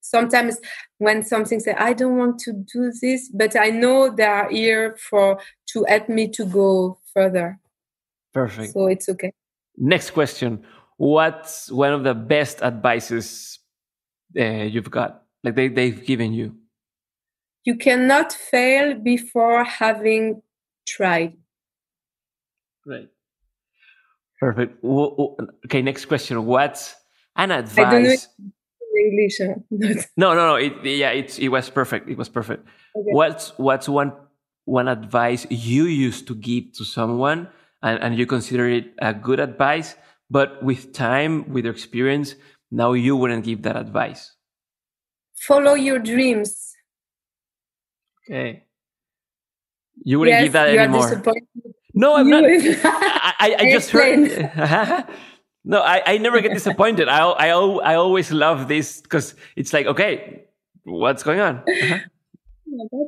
Sometimes 0.00 0.58
when 0.98 1.22
something 1.22 1.60
say, 1.60 1.74
I 1.74 1.92
don't 1.92 2.16
want 2.16 2.40
to 2.40 2.52
do 2.52 2.92
this, 3.00 3.30
but 3.32 3.54
I 3.54 3.70
know 3.70 4.10
they 4.10 4.24
are 4.24 4.50
here 4.50 4.96
for 4.96 5.38
to 5.68 5.84
help 5.88 6.08
me 6.08 6.28
to 6.30 6.44
go 6.44 6.98
further. 7.14 7.60
Perfect. 8.34 8.72
So 8.72 8.86
it's 8.86 9.08
okay. 9.08 9.32
Next 9.76 10.10
question. 10.10 10.64
What's 10.96 11.70
one 11.70 11.92
of 11.92 12.02
the 12.02 12.14
best 12.14 12.62
advices 12.62 13.60
uh, 14.38 14.42
you've 14.42 14.90
got? 14.90 15.22
Like 15.44 15.54
they, 15.54 15.68
they've 15.68 16.04
given 16.04 16.32
you? 16.32 16.56
You 17.64 17.76
cannot 17.76 18.32
fail 18.32 18.94
before 18.94 19.62
having 19.62 20.42
tried. 20.86 21.36
Right. 22.86 23.08
Perfect. 24.40 24.84
Okay, 24.84 25.82
next 25.82 26.06
question. 26.06 26.44
What's 26.44 26.94
an 27.36 27.50
advice? 27.50 28.28
English. 28.94 29.40
no, 30.16 30.34
no, 30.34 30.46
no. 30.46 30.54
It, 30.56 30.84
yeah, 30.84 31.10
it, 31.10 31.38
it 31.38 31.48
was 31.48 31.70
perfect. 31.70 32.08
It 32.08 32.18
was 32.18 32.28
perfect. 32.28 32.66
Okay. 32.96 33.10
What's 33.12 33.56
what's 33.58 33.88
one 33.88 34.12
one 34.64 34.88
advice 34.88 35.46
you 35.50 35.84
used 35.84 36.26
to 36.28 36.34
give 36.34 36.72
to 36.74 36.84
someone 36.84 37.48
and, 37.82 38.02
and 38.02 38.16
you 38.16 38.26
consider 38.26 38.68
it 38.68 38.94
a 38.98 39.12
good 39.12 39.40
advice, 39.40 39.96
but 40.30 40.62
with 40.62 40.92
time, 40.92 41.48
with 41.52 41.64
your 41.64 41.72
experience, 41.74 42.36
now 42.70 42.92
you 42.92 43.16
wouldn't 43.16 43.44
give 43.44 43.62
that 43.62 43.76
advice? 43.76 44.34
Follow 45.34 45.74
your 45.74 45.98
dreams. 45.98 46.74
Okay. 48.24 48.64
You 50.04 50.18
wouldn't 50.18 50.36
yes, 50.36 50.44
give 50.44 50.52
that 50.52 50.68
anymore. 50.68 51.22
No, 51.94 52.16
I'm 52.16 52.28
not. 52.28 52.44
I, 52.44 53.34
I, 53.38 53.56
I 53.58 53.70
just 53.72 53.90
heard. 53.90 54.18
no, 55.64 55.80
I, 55.80 56.02
I 56.06 56.18
never 56.18 56.40
get 56.40 56.52
disappointed. 56.54 57.08
I, 57.08 57.20
I, 57.20 57.48
I 57.48 57.94
always 57.94 58.32
love 58.32 58.68
this 58.68 59.00
because 59.00 59.34
it's 59.56 59.72
like, 59.72 59.86
okay, 59.86 60.44
what's 60.84 61.22
going 61.22 61.40
on? 61.40 61.64
Uh-huh. 62.72 63.04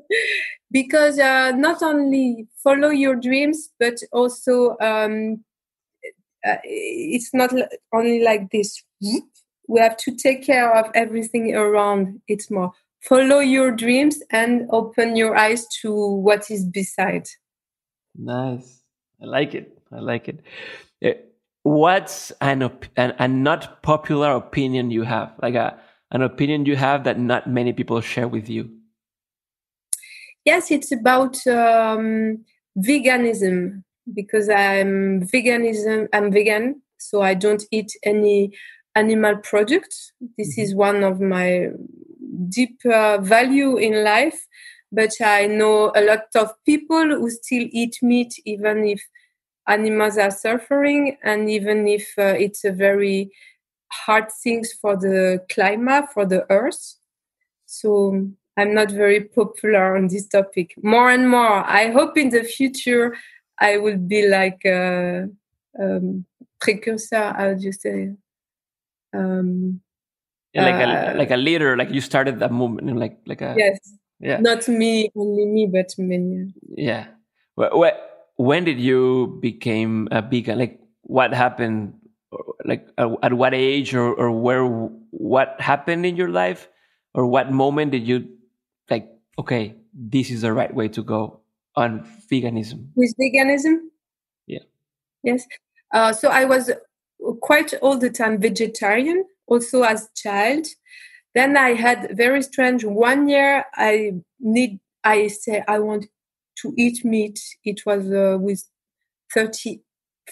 because 0.71 1.19
uh, 1.19 1.51
not 1.53 1.83
only 1.83 2.47
follow 2.63 2.91
your 2.91 3.17
dreams, 3.17 3.71
but 3.81 3.95
also 4.13 4.77
um, 4.79 5.43
uh, 6.47 6.57
it's 6.65 7.33
not 7.33 7.51
only 7.91 8.23
like 8.23 8.51
this. 8.51 8.83
We 9.67 9.81
have 9.81 9.97
to 9.97 10.15
take 10.15 10.45
care 10.45 10.71
of 10.71 10.91
everything 10.95 11.55
around. 11.55 12.21
It's 12.29 12.51
more 12.51 12.73
follow 13.01 13.39
your 13.39 13.71
dreams 13.71 14.19
and 14.31 14.67
open 14.71 15.17
your 15.17 15.37
eyes 15.37 15.67
to 15.83 15.95
what 15.95 16.51
is 16.51 16.65
beside. 16.65 17.27
Nice. 18.17 18.83
I 19.23 19.27
like 19.27 19.55
it. 19.55 19.79
I 19.93 20.01
like 20.01 20.29
it. 20.29 20.41
Uh, 21.05 21.21
what's 21.63 22.31
an, 22.41 22.63
op- 22.63 22.87
an 22.97 23.15
a 23.19 23.29
not 23.29 23.83
popular 23.83 24.33
opinion 24.33 24.91
you 24.91 25.03
have? 25.03 25.33
Like 25.41 25.55
a 25.55 25.79
an 26.15 26.23
opinion 26.23 26.65
you 26.65 26.77
have 26.77 27.05
that 27.05 27.19
not 27.19 27.49
many 27.49 27.73
people 27.73 28.01
share 28.01 28.29
with 28.29 28.49
you? 28.49 28.71
Yes, 30.45 30.71
it's 30.71 30.93
about 30.93 31.45
um, 31.47 32.45
veganism 32.79 33.83
because 34.15 34.49
I'm 34.49 35.23
veganism. 35.23 36.09
I'm 36.13 36.31
vegan, 36.31 36.83
so 36.99 37.23
I 37.23 37.35
don't 37.35 37.65
eat 37.73 37.91
any 38.05 38.53
animal 38.95 39.37
products. 39.39 40.13
This 40.39 40.53
mm-hmm. 40.53 40.63
is 40.63 40.75
one 40.75 41.03
of 41.03 41.21
my 41.21 41.71
deep 42.49 42.79
uh, 42.85 43.19
value 43.19 43.77
in 43.77 44.05
life 44.05 44.47
but 44.95 45.11
I 45.21 45.47
know 45.47 45.93
a 45.95 46.03
lot 46.03 46.27
of 46.35 46.53
people 46.65 47.07
who 47.07 47.31
still 47.31 47.67
eat 47.71 47.99
meat 48.03 48.35
even 48.45 48.85
if 48.85 49.03
animals 49.67 50.19
are 50.19 50.31
suffering 50.31 51.17
and 51.23 51.51
even 51.51 51.89
if 51.89 52.13
uh, 52.19 52.35
it's 52.39 52.65
a 52.65 52.73
very 52.73 53.31
hard 53.93 54.31
thing 54.43 54.65
for 54.81 54.97
the 54.97 55.41
climate, 55.51 56.07
for 56.13 56.27
the 56.27 56.51
earth. 56.51 56.97
So 57.67 58.29
I'm 58.57 58.75
not 58.75 58.91
very 58.91 59.21
popular 59.21 59.97
on 59.97 60.09
this 60.09 60.27
topic. 60.29 60.75
More 60.83 61.11
and 61.11 61.29
more, 61.29 61.65
I 61.65 61.91
hope 61.91 62.17
in 62.17 62.31
the 62.31 62.45
future 62.45 63.17
I 63.59 63.79
will 63.79 63.97
be 63.99 64.29
like 64.29 64.65
a, 64.65 65.29
um, 65.81 66.25
precursor. 66.61 67.33
How 67.33 67.55
do 67.55 67.63
you 67.63 67.73
say? 67.73 68.13
Um, 69.13 69.81
yeah, 70.53 70.65
like 70.65 70.75
a 70.75 71.13
uh, 71.13 71.15
like 71.17 71.31
a 71.31 71.37
leader, 71.37 71.77
like 71.77 71.91
you 71.91 72.01
started 72.01 72.39
that 72.39 72.53
movement, 72.53 72.97
like 72.97 73.19
like 73.27 73.41
a 73.41 73.55
yes, 73.59 73.79
yeah. 74.25 74.39
Not 74.41 74.67
me 74.69 75.11
only 75.15 75.45
me 75.45 75.67
but 75.67 75.95
many. 75.99 76.53
Yeah. 76.77 77.07
Well, 77.57 77.93
when 78.37 78.65
did 78.65 78.81
you 78.81 79.39
became 79.41 80.09
a 80.11 80.23
vegan 80.23 80.59
like 80.59 80.81
what 81.03 81.35
happened 81.35 81.95
like 82.65 82.89
at 82.99 83.33
what 83.35 83.55
age 83.55 83.95
or, 83.95 84.13
or 84.15 84.31
where 84.31 84.65
what 84.65 85.61
happened 85.61 86.07
in 86.07 86.17
your 86.17 86.31
life? 86.31 86.69
Or 87.13 87.27
what 87.27 87.53
moment 87.53 87.93
did 87.93 88.09
you 88.09 88.27
like 88.91 89.09
okay 89.39 89.77
this 89.93 90.31
is 90.31 90.41
the 90.41 90.53
right 90.53 90.75
way 90.75 90.89
to 90.89 91.03
go 91.03 91.41
on 91.77 92.09
veganism? 92.33 92.89
With 92.97 93.15
veganism? 93.21 93.77
Yeah. 94.47 94.65
Yes. 95.23 95.47
Uh, 95.93 96.13
so 96.13 96.29
i 96.29 96.45
was 96.45 96.73
quite 97.41 97.73
all 97.75 97.97
the 97.97 98.11
time 98.11 98.41
vegetarian 98.41 99.25
also 99.47 99.83
as 99.83 100.09
child 100.17 100.67
then 101.35 101.57
I 101.57 101.75
had 101.75 102.17
very 102.17 102.43
strange. 102.43 102.85
One 102.85 103.29
year 103.29 103.65
I 103.75 104.15
need. 104.41 104.81
I 105.03 105.29
say 105.29 105.63
I 105.69 105.81
want 105.81 106.07
to 106.63 106.75
eat 106.77 107.05
meat. 107.05 107.39
It 107.65 107.85
was 107.85 108.11
uh, 108.11 108.39
with 108.41 108.65
thirty 109.33 109.83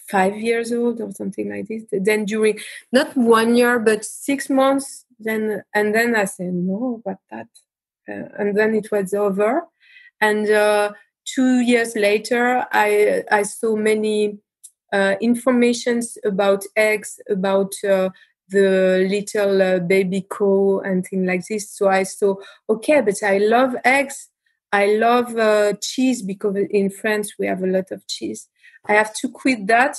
five 0.08 0.36
years 0.36 0.72
old 0.72 1.00
or 1.00 1.12
something 1.12 1.50
like 1.50 1.68
this. 1.68 1.84
Then 1.92 2.24
during 2.24 2.58
not 2.92 3.16
one 3.16 3.56
year 3.56 3.78
but 3.78 4.04
six 4.04 4.48
months. 4.48 5.04
Then 5.18 5.62
and 5.74 5.94
then 5.94 6.16
I 6.16 6.24
said 6.24 6.52
no, 6.54 7.00
what 7.02 7.18
that? 7.30 7.48
Uh, 8.08 8.28
and 8.38 8.56
then 8.56 8.74
it 8.74 8.90
was 8.90 9.14
over. 9.14 9.62
And 10.20 10.50
uh, 10.50 10.92
two 11.24 11.60
years 11.60 11.94
later, 11.94 12.66
I 12.72 13.24
I 13.30 13.42
saw 13.42 13.76
many 13.76 14.38
uh, 14.92 15.14
informations 15.20 16.18
about 16.24 16.64
eggs, 16.76 17.20
about 17.28 17.72
uh, 17.88 18.10
the 18.52 19.06
little 19.10 19.62
uh, 19.62 19.78
baby 19.80 20.26
cow 20.30 20.80
and 20.84 21.04
things 21.04 21.26
like 21.26 21.46
this. 21.48 21.70
So 21.70 21.88
I 21.88 22.04
saw, 22.04 22.36
okay, 22.68 23.00
but 23.00 23.22
I 23.22 23.38
love 23.38 23.74
eggs. 23.84 24.28
I 24.72 24.86
love 24.96 25.36
uh, 25.36 25.74
cheese 25.82 26.22
because 26.22 26.56
in 26.70 26.90
France 26.90 27.34
we 27.38 27.46
have 27.46 27.62
a 27.62 27.66
lot 27.66 27.90
of 27.90 28.06
cheese. 28.06 28.48
I 28.86 28.94
have 28.94 29.14
to 29.16 29.28
quit 29.28 29.66
that. 29.66 29.96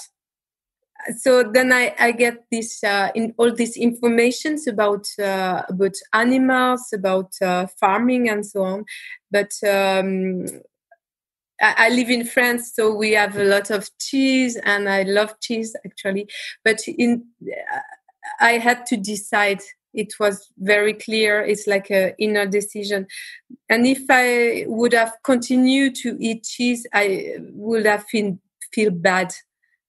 So 1.20 1.44
then 1.44 1.74
I, 1.74 1.94
I 2.00 2.12
get 2.12 2.46
this 2.50 2.84
uh, 2.84 3.10
in 3.14 3.34
all 3.38 3.54
these 3.54 3.76
informations 3.76 4.68
about 4.68 5.06
uh, 5.20 5.64
about 5.68 5.96
animals, 6.14 6.94
about 6.94 7.34
uh, 7.42 7.68
farming, 7.80 8.30
and 8.30 8.46
so 8.46 8.64
on. 8.64 8.86
But 9.30 9.52
um, 9.68 10.46
I, 11.62 11.76
I 11.78 11.90
live 11.90 12.10
in 12.10 12.26
France, 12.26 12.72
so 12.74 12.94
we 12.96 13.12
have 13.14 13.36
a 13.36 13.44
lot 13.44 13.70
of 13.70 13.90
cheese, 14.00 14.56
and 14.64 14.88
I 14.88 15.04
love 15.04 15.40
cheese 15.42 15.76
actually. 15.86 16.30
But 16.64 16.88
in 16.88 17.26
I 18.40 18.54
had 18.54 18.86
to 18.88 18.98
decide. 18.98 19.62
It 19.94 20.14
was 20.20 20.52
very 20.58 20.94
clear. 20.94 21.42
It's 21.42 21.68
like 21.68 21.92
a 21.92 22.16
inner 22.18 22.48
decision. 22.48 23.06
And 23.70 23.86
if 23.86 24.02
i 24.10 24.66
would 24.68 24.94
have 24.94 25.14
continued 25.24 25.96
to 25.96 26.18
eat 26.20 26.44
cheese 26.44 26.88
i 26.94 27.36
would 27.52 27.86
have 27.86 28.04
feel, 28.06 28.40
feel 28.72 28.92
bad 28.92 29.34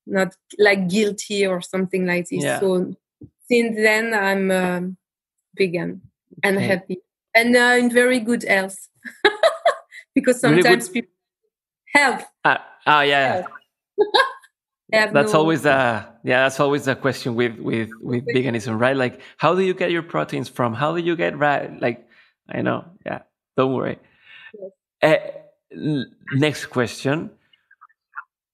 not 0.07 0.35
like 0.59 0.89
guilty 0.89 1.47
or 1.47 1.61
something 1.63 2.07
like 2.07 2.29
this. 2.29 2.43
Yeah. 2.43 2.61
so 2.61 2.95
since 3.51 3.77
then 3.77 4.13
i'm 4.15 4.51
um, 4.51 4.97
vegan 5.57 6.03
and 6.43 6.57
okay. 6.57 6.67
happy. 6.67 6.99
And 7.35 7.57
uh, 7.57 7.77
in 7.79 7.91
very 7.91 8.21
good 8.21 8.45
health. 8.45 8.89
Because 10.15 10.41
sometimes 10.41 10.89
really 10.89 10.93
people 10.93 11.15
health. 11.93 12.25
Uh, 12.45 12.59
oh 12.87 13.01
yeah 13.01 13.43
that's 14.91 15.33
no... 15.33 15.41
always 15.41 15.65
a 15.65 16.15
yeah 16.25 16.43
that's 16.43 16.61
always 16.61 16.87
a 16.87 16.95
question 16.95 17.35
with 17.35 17.59
with 17.59 17.91
with 18.01 18.25
veganism 18.35 18.79
right? 18.79 18.97
Like 18.97 19.21
how 19.37 19.55
do 19.55 19.63
you 19.63 19.75
get 19.75 19.91
your 19.91 20.03
proteins 20.03 20.49
from? 20.49 20.75
How 20.75 20.95
do 20.95 21.03
you 21.03 21.17
get 21.17 21.39
right 21.39 21.81
like 21.81 22.07
i 22.51 22.61
know 22.61 22.85
yeah 23.07 23.21
don't 23.57 23.73
worry. 23.73 23.99
Uh, 25.03 25.17
next 26.33 26.67
question. 26.67 27.31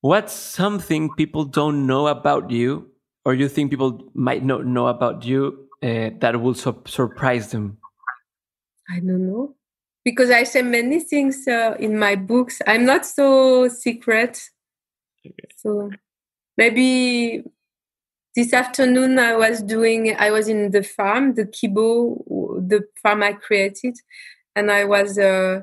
What's 0.00 0.32
something 0.32 1.10
people 1.16 1.44
don't 1.44 1.86
know 1.86 2.06
about 2.06 2.50
you 2.50 2.90
or 3.24 3.34
you 3.34 3.48
think 3.48 3.70
people 3.70 4.10
might 4.14 4.44
not 4.44 4.64
know 4.66 4.86
about 4.86 5.24
you 5.24 5.68
uh, 5.82 6.10
that 6.20 6.40
will 6.40 6.54
su 6.54 6.74
surprise 6.86 7.50
them? 7.50 7.78
I 8.88 9.00
don't 9.00 9.26
know. 9.26 9.54
Because 10.04 10.30
i 10.30 10.44
say 10.44 10.62
many 10.62 11.00
things 11.00 11.46
uh, 11.46 11.76
in 11.78 11.98
my 11.98 12.16
books. 12.16 12.62
I'm 12.66 12.86
not 12.86 13.04
so 13.04 13.68
secret. 13.68 14.42
Okay. 15.26 15.34
so 15.56 15.90
maybe 16.60 17.42
this 18.36 18.52
afternoon 18.52 19.18
I 19.18 19.34
was 19.34 19.62
doing 19.62 20.14
I 20.26 20.30
was 20.30 20.46
in 20.46 20.70
the 20.70 20.82
farm, 20.82 21.34
the 21.34 21.46
Kibo, 21.46 21.88
the 22.72 22.80
farm 23.02 23.22
I 23.22 23.32
created, 23.32 23.96
and 24.54 24.70
I 24.70 24.84
was 24.84 25.18
uh, 25.18 25.62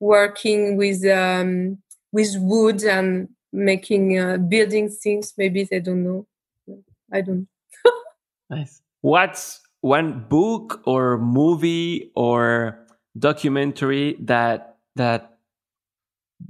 working 0.00 0.76
with 0.76 1.06
um, 1.06 1.78
with 2.10 2.32
wood 2.38 2.82
and 2.82 3.28
making 3.52 4.18
uh, 4.18 4.38
building 4.38 4.90
things. 4.90 5.32
Maybe 5.38 5.62
they 5.70 5.78
don't 5.78 6.02
know. 6.02 6.26
I 7.12 7.20
don't. 7.20 7.46
nice. 8.50 8.82
What's 9.00 9.60
one 9.80 10.26
book 10.28 10.82
or 10.86 11.18
movie 11.18 12.10
or 12.16 12.84
documentary 13.16 14.16
that 14.20 14.76
that 14.96 15.31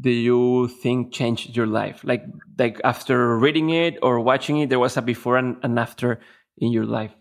do 0.00 0.10
you 0.10 0.68
think 0.68 1.12
changed 1.12 1.56
your 1.56 1.66
life? 1.66 2.02
Like 2.04 2.24
like 2.58 2.80
after 2.84 3.38
reading 3.38 3.70
it 3.70 3.98
or 4.02 4.20
watching 4.20 4.58
it, 4.58 4.68
there 4.68 4.78
was 4.78 4.96
a 4.96 5.02
before 5.02 5.36
and, 5.36 5.56
and 5.62 5.78
after 5.78 6.20
in 6.58 6.72
your 6.72 6.86
life. 6.86 7.12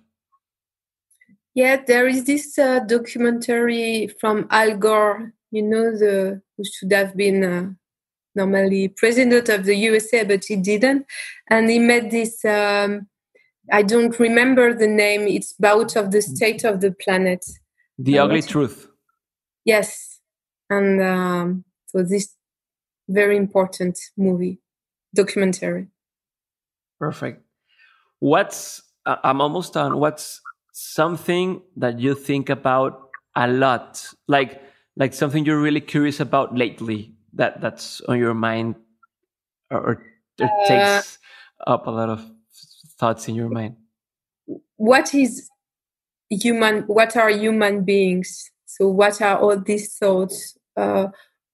Yeah, 1.53 1.83
there 1.85 2.07
is 2.07 2.23
this 2.25 2.57
uh, 2.57 2.79
documentary 2.79 4.07
from 4.19 4.47
Al 4.49 4.77
Gore. 4.77 5.33
You 5.51 5.63
know 5.63 5.91
the 5.97 6.41
who 6.57 6.63
should 6.63 6.91
have 6.93 7.15
been 7.17 7.43
uh, 7.43 7.69
normally 8.35 8.87
president 8.87 9.49
of 9.49 9.65
the 9.65 9.75
USA, 9.75 10.23
but 10.23 10.45
he 10.45 10.55
didn't, 10.55 11.05
and 11.49 11.69
he 11.69 11.79
made 11.79 12.11
this. 12.11 12.43
Um, 12.45 13.07
I 13.71 13.83
don't 13.83 14.17
remember 14.19 14.73
the 14.73 14.87
name. 14.87 15.27
It's 15.27 15.53
about 15.57 15.95
of 15.95 16.11
the 16.11 16.21
state 16.21 16.63
of 16.63 16.81
the 16.81 16.91
planet. 16.91 17.45
The 17.97 18.19
ugly 18.19 18.41
truth. 18.41 18.87
Yes, 19.65 20.19
and 20.69 21.01
um, 21.01 21.65
so 21.87 22.03
this 22.03 22.33
very 23.11 23.37
important 23.37 23.99
movie 24.17 24.59
documentary. 25.13 25.87
Perfect. 26.99 27.43
What's 28.19 28.81
uh, 29.05 29.17
i'm 29.23 29.41
almost 29.41 29.73
done. 29.73 29.97
What's 29.97 30.41
something 30.71 31.61
that 31.77 31.99
you 31.99 32.15
think 32.15 32.49
about 32.49 33.09
a 33.35 33.47
lot? 33.47 34.05
Like 34.27 34.61
like 34.95 35.13
something 35.13 35.45
you're 35.45 35.61
really 35.61 35.81
curious 35.81 36.19
about 36.19 36.55
lately 36.55 37.15
that 37.33 37.61
that's 37.61 38.01
on 38.01 38.19
your 38.19 38.33
mind 38.33 38.75
or, 39.69 39.79
or 39.79 40.03
uh, 40.41 40.67
takes 40.67 41.17
up 41.65 41.87
a 41.87 41.91
lot 41.91 42.09
of 42.09 42.29
thoughts 42.99 43.27
in 43.27 43.35
your 43.35 43.49
mind? 43.49 43.75
What 44.75 45.13
is 45.13 45.49
human 46.29 46.83
what 46.83 47.15
are 47.17 47.29
human 47.29 47.83
beings? 47.83 48.51
So 48.65 48.87
what 48.87 49.21
are 49.21 49.37
all 49.37 49.59
these 49.59 49.95
thoughts 49.97 50.57
uh, 50.77 51.07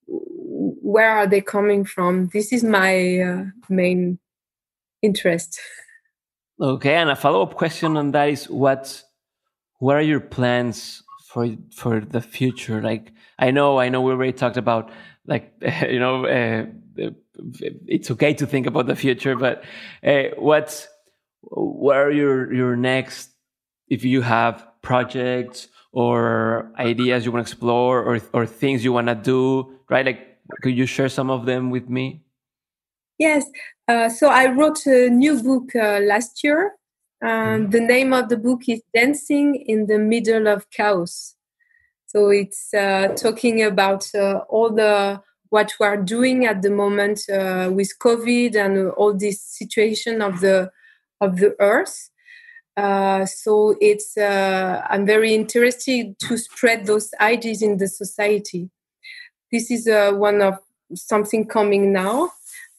where 0.07 1.09
are 1.09 1.27
they 1.27 1.41
coming 1.41 1.85
from? 1.85 2.27
This 2.27 2.53
is 2.53 2.63
my 2.63 3.19
uh, 3.19 3.43
main 3.69 4.19
interest. 5.01 5.59
Okay, 6.59 6.95
and 6.95 7.09
a 7.09 7.15
follow 7.15 7.43
up 7.43 7.55
question 7.55 7.97
on 7.97 8.11
that 8.11 8.29
is 8.29 8.49
what 8.49 9.03
what 9.79 9.95
are 9.95 10.01
your 10.01 10.19
plans 10.19 11.03
for 11.25 11.55
for 11.75 11.99
the 11.99 12.21
future? 12.21 12.81
Like 12.81 13.11
I 13.37 13.51
know 13.51 13.79
I 13.79 13.89
know 13.89 14.01
we 14.01 14.11
already 14.11 14.33
talked 14.33 14.57
about 14.57 14.91
like 15.25 15.53
you 15.89 15.99
know 15.99 16.25
uh, 16.25 16.65
it's 17.85 18.09
okay 18.11 18.33
to 18.33 18.47
think 18.47 18.65
about 18.65 18.87
the 18.87 18.95
future, 18.95 19.35
but 19.35 19.63
uh, 20.03 20.35
what's 20.37 20.87
what 21.41 21.97
are 21.97 22.11
your 22.11 22.51
your 22.53 22.75
next 22.75 23.29
if 23.87 24.03
you 24.03 24.21
have 24.21 24.65
projects 24.81 25.67
or 25.91 26.71
ideas 26.77 27.25
you 27.25 27.31
want 27.31 27.45
to 27.45 27.51
explore 27.51 28.03
or 28.03 28.19
or 28.33 28.45
things 28.45 28.83
you 28.83 28.93
want 28.93 29.07
to 29.07 29.15
do 29.15 29.73
right 29.89 30.05
like 30.05 30.27
could 30.61 30.77
you 30.77 30.85
share 30.85 31.09
some 31.09 31.29
of 31.29 31.45
them 31.45 31.69
with 31.69 31.89
me? 31.89 32.21
Yes. 33.17 33.45
Uh, 33.87 34.09
so 34.09 34.29
I 34.29 34.47
wrote 34.47 34.85
a 34.85 35.09
new 35.09 35.41
book 35.41 35.75
uh, 35.75 35.99
last 35.99 36.43
year. 36.43 36.73
And 37.21 37.67
mm. 37.67 37.71
the 37.71 37.79
name 37.79 38.13
of 38.13 38.29
the 38.29 38.37
book 38.37 38.61
is 38.67 38.81
Dancing 38.93 39.55
in 39.55 39.87
the 39.87 39.97
Middle 39.97 40.47
of 40.47 40.69
Chaos. 40.69 41.35
So 42.05 42.29
it's 42.29 42.73
uh, 42.73 43.09
talking 43.15 43.63
about 43.63 44.07
uh, 44.15 44.41
all 44.49 44.71
the 44.71 45.21
what 45.49 45.73
we 45.79 45.85
are 45.85 45.97
doing 45.97 46.45
at 46.45 46.61
the 46.61 46.69
moment 46.69 47.21
uh, 47.29 47.71
with 47.73 47.97
COVID 47.99 48.55
and 48.55 48.91
all 48.91 49.13
this 49.13 49.41
situation 49.41 50.21
of 50.21 50.41
the 50.41 50.69
of 51.19 51.37
the 51.37 51.55
earth. 51.59 52.09
Uh, 52.77 53.25
so 53.25 53.75
it's 53.81 54.15
I'm 54.17 55.05
very 55.05 55.33
interested 55.33 56.17
to 56.19 56.37
spread 56.37 56.85
those 56.85 57.09
ideas 57.19 57.61
in 57.63 57.77
the 57.77 57.87
society 57.87 58.69
this 59.51 59.71
is 59.71 59.87
uh, 59.87 60.11
one 60.11 60.41
of 60.41 60.59
something 60.93 61.47
coming 61.47 61.91
now 61.91 62.31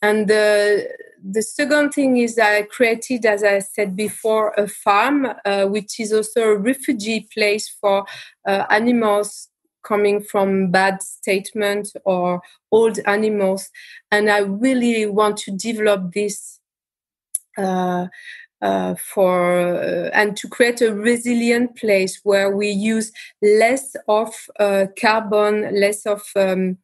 and 0.02 0.28
the 0.28 0.88
the 1.22 1.42
second 1.42 1.90
thing 1.90 2.18
is 2.18 2.38
I 2.38 2.62
created, 2.62 3.26
as 3.26 3.42
I 3.42 3.58
said 3.58 3.96
before, 3.96 4.52
a 4.56 4.68
farm, 4.68 5.26
uh, 5.44 5.66
which 5.66 5.98
is 5.98 6.12
also 6.12 6.42
a 6.42 6.56
refugee 6.56 7.28
place 7.34 7.68
for 7.68 8.06
uh, 8.46 8.64
animals 8.70 9.48
coming 9.82 10.20
from 10.20 10.70
bad 10.70 11.02
statement 11.02 11.88
or 12.04 12.40
old 12.70 13.00
animals. 13.06 13.70
And 14.10 14.30
I 14.30 14.38
really 14.38 15.06
want 15.06 15.38
to 15.38 15.50
develop 15.50 16.12
this 16.12 16.60
uh, 17.56 18.06
uh, 18.60 18.94
for 18.96 19.60
uh, 19.60 20.10
and 20.12 20.36
to 20.36 20.48
create 20.48 20.80
a 20.80 20.94
resilient 20.94 21.76
place 21.76 22.20
where 22.24 22.54
we 22.54 22.68
use 22.68 23.12
less 23.42 23.94
of 24.08 24.34
uh, 24.58 24.86
carbon, 25.00 25.78
less 25.80 26.06
of 26.06 26.22
um, 26.36 26.78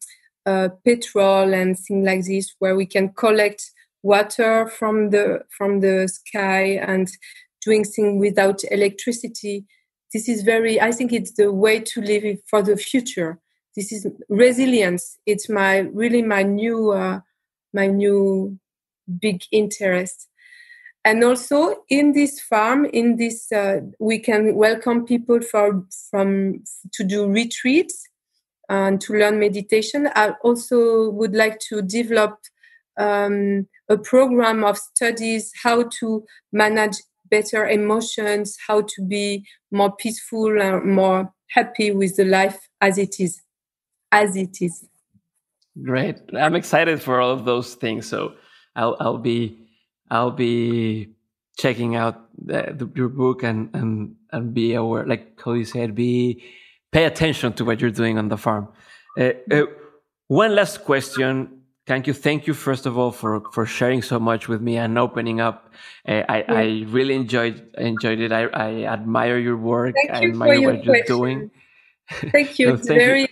uh, 0.46 0.68
petrol 0.84 1.52
and 1.52 1.78
things 1.78 2.06
like 2.06 2.24
this, 2.24 2.54
where 2.58 2.76
we 2.76 2.86
can 2.86 3.08
collect 3.10 3.72
water 4.02 4.68
from 4.68 5.10
the 5.10 5.40
from 5.56 5.80
the 5.80 6.06
sky 6.08 6.78
and 6.86 7.10
doing 7.64 7.84
things 7.84 8.20
without 8.20 8.60
electricity. 8.70 9.64
This 10.12 10.28
is 10.28 10.42
very. 10.42 10.80
I 10.80 10.92
think 10.92 11.12
it's 11.12 11.32
the 11.32 11.52
way 11.52 11.80
to 11.80 12.00
live 12.00 12.38
for 12.48 12.62
the 12.62 12.76
future. 12.76 13.40
This 13.74 13.90
is 13.90 14.06
resilience. 14.28 15.18
It's 15.26 15.48
my 15.48 15.78
really 15.78 16.22
my 16.22 16.44
new 16.44 16.92
uh, 16.92 17.20
my 17.72 17.88
new 17.88 18.58
big 19.20 19.42
interest 19.50 20.28
and 21.04 21.22
also 21.22 21.84
in 21.88 22.12
this 22.12 22.40
farm 22.40 22.86
in 22.86 23.16
this 23.16 23.52
uh, 23.52 23.80
we 23.98 24.18
can 24.18 24.54
welcome 24.54 25.04
people 25.04 25.40
for, 25.40 25.84
from 26.10 26.64
to 26.92 27.04
do 27.04 27.26
retreats 27.26 28.08
and 28.68 29.00
to 29.02 29.12
learn 29.12 29.38
meditation. 29.38 30.08
I 30.14 30.30
also 30.42 31.10
would 31.10 31.34
like 31.34 31.58
to 31.68 31.82
develop 31.82 32.38
um, 32.96 33.68
a 33.88 33.98
program 33.98 34.64
of 34.64 34.78
studies 34.78 35.52
how 35.62 35.84
to 36.00 36.24
manage 36.52 36.96
better 37.30 37.66
emotions 37.66 38.56
how 38.66 38.82
to 38.82 39.02
be 39.02 39.44
more 39.70 39.94
peaceful 39.96 40.60
and 40.60 40.84
more 40.84 41.32
happy 41.48 41.90
with 41.90 42.16
the 42.16 42.24
life 42.24 42.68
as 42.80 42.96
it 42.98 43.18
is 43.18 43.40
as 44.12 44.36
it 44.36 44.62
is. 44.62 44.86
Great. 45.82 46.16
I'm 46.38 46.54
excited 46.54 47.02
for 47.02 47.20
all 47.20 47.32
of 47.32 47.44
those 47.44 47.74
things. 47.74 48.06
So 48.06 48.34
I'll 48.76 48.96
I'll 49.00 49.18
be 49.18 49.63
I'll 50.10 50.30
be 50.30 51.14
checking 51.56 51.96
out 51.96 52.28
the, 52.36 52.74
the, 52.76 52.90
your 52.94 53.08
book 53.08 53.42
and 53.42 53.70
and 53.74 54.16
and 54.32 54.54
be 54.54 54.74
aware, 54.74 55.06
like 55.06 55.40
how 55.44 55.52
you 55.52 55.64
said, 55.64 55.94
be 55.94 56.42
pay 56.92 57.04
attention 57.04 57.52
to 57.54 57.64
what 57.64 57.80
you're 57.80 57.90
doing 57.90 58.18
on 58.18 58.28
the 58.28 58.36
farm. 58.36 58.68
Uh, 59.18 59.32
uh, 59.50 59.66
one 60.28 60.54
last 60.54 60.84
question. 60.84 61.60
Thank 61.86 62.06
you. 62.06 62.14
Thank 62.14 62.46
you, 62.46 62.54
first 62.54 62.86
of 62.86 62.96
all, 62.96 63.10
for, 63.10 63.42
for 63.52 63.66
sharing 63.66 64.00
so 64.00 64.18
much 64.18 64.48
with 64.48 64.62
me 64.62 64.78
and 64.78 64.96
opening 64.96 65.38
up. 65.38 65.74
Uh, 66.08 66.22
I, 66.28 66.38
yeah. 66.38 66.44
I 66.48 66.84
really 66.88 67.14
enjoyed 67.14 67.68
enjoyed 67.76 68.20
it. 68.20 68.32
I, 68.32 68.44
I 68.46 68.84
admire 68.84 69.38
your 69.38 69.58
work. 69.58 69.94
Thank 69.94 70.10
I 70.10 70.22
you 70.22 70.28
admire 70.30 70.62
what 70.62 70.84
you're 70.84 71.02
doing. 71.02 71.50
Thank 72.32 72.58
you. 72.58 72.76
thank 72.76 72.88
very. 72.88 73.22
You. 73.22 73.28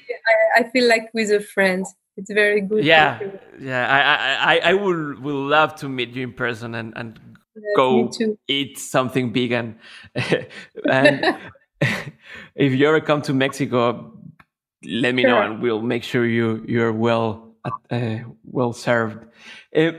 I, 0.57 0.61
I, 0.61 0.71
feel 0.71 0.87
like 0.87 1.09
with 1.15 1.31
a 1.31 1.41
friend. 1.41 1.87
It's 2.17 2.31
very 2.33 2.61
good. 2.61 2.85
Yeah, 2.85 3.21
yeah. 3.59 3.87
I, 3.89 4.57
I, 4.57 4.71
I 4.71 4.75
would 4.75 5.21
will 5.21 5.47
love 5.47 5.75
to 5.77 5.89
meet 5.89 6.11
you 6.11 6.25
in 6.25 6.33
person 6.33 6.75
and 6.75 6.93
and 6.97 7.19
yes, 7.55 7.65
go 7.77 8.11
eat 8.49 8.79
something 8.79 9.33
vegan. 9.33 9.79
and 10.91 11.39
if 12.55 12.73
you 12.73 12.87
ever 12.87 13.01
come 13.01 13.23
to 13.23 13.33
Mexico, 13.33 14.13
let 14.85 15.15
me 15.15 15.23
sure. 15.23 15.31
know 15.31 15.41
and 15.41 15.63
we'll 15.63 15.81
make 15.81 16.05
sure 16.05 16.27
you 16.27 16.65
you're 16.69 16.93
well 16.93 17.57
uh, 17.91 18.19
well 18.45 18.73
served. 18.73 19.27
Uh, 19.75 19.93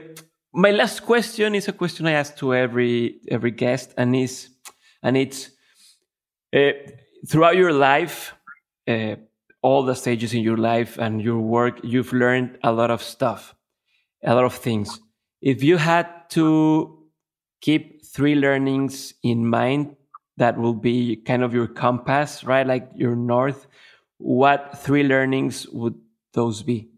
my 0.53 0.71
last 0.71 1.01
question 1.01 1.55
is 1.55 1.67
a 1.67 1.73
question 1.73 2.05
I 2.05 2.11
ask 2.11 2.37
to 2.37 2.53
every 2.53 3.21
every 3.27 3.51
guest, 3.51 3.93
and 3.97 4.15
is 4.15 4.49
and 5.01 5.17
it's 5.17 5.49
uh, 6.55 6.73
throughout 7.27 7.55
your 7.55 7.73
life, 7.73 8.35
uh, 8.87 9.15
all 9.63 9.83
the 9.83 9.95
stages 9.95 10.33
in 10.33 10.43
your 10.43 10.57
life 10.57 10.99
and 10.99 11.21
your 11.21 11.39
work, 11.39 11.79
you've 11.83 12.13
learned 12.13 12.59
a 12.63 12.71
lot 12.71 12.91
of 12.91 13.01
stuff, 13.01 13.55
a 14.23 14.35
lot 14.35 14.45
of 14.45 14.53
things. 14.53 14.99
If 15.41 15.63
you 15.63 15.77
had 15.77 16.07
to 16.31 16.99
keep 17.61 18.05
three 18.05 18.35
learnings 18.35 19.13
in 19.23 19.47
mind 19.47 19.95
that 20.37 20.57
will 20.57 20.73
be 20.73 21.15
kind 21.15 21.43
of 21.43 21.53
your 21.53 21.67
compass, 21.67 22.43
right? 22.43 22.65
Like 22.65 22.89
your 22.95 23.15
north. 23.15 23.67
What 24.17 24.77
three 24.79 25.03
learnings 25.03 25.67
would 25.69 25.95
those 26.33 26.63
be? 26.63 26.89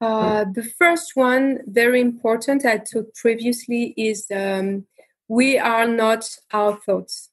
Uh, 0.00 0.44
the 0.44 0.68
first 0.78 1.12
one, 1.16 1.58
very 1.66 2.00
important, 2.00 2.64
I 2.64 2.78
took 2.78 3.14
previously, 3.14 3.94
is 3.96 4.26
um, 4.32 4.86
we 5.26 5.58
are 5.58 5.88
not 5.88 6.28
our 6.52 6.76
thoughts. 6.76 7.27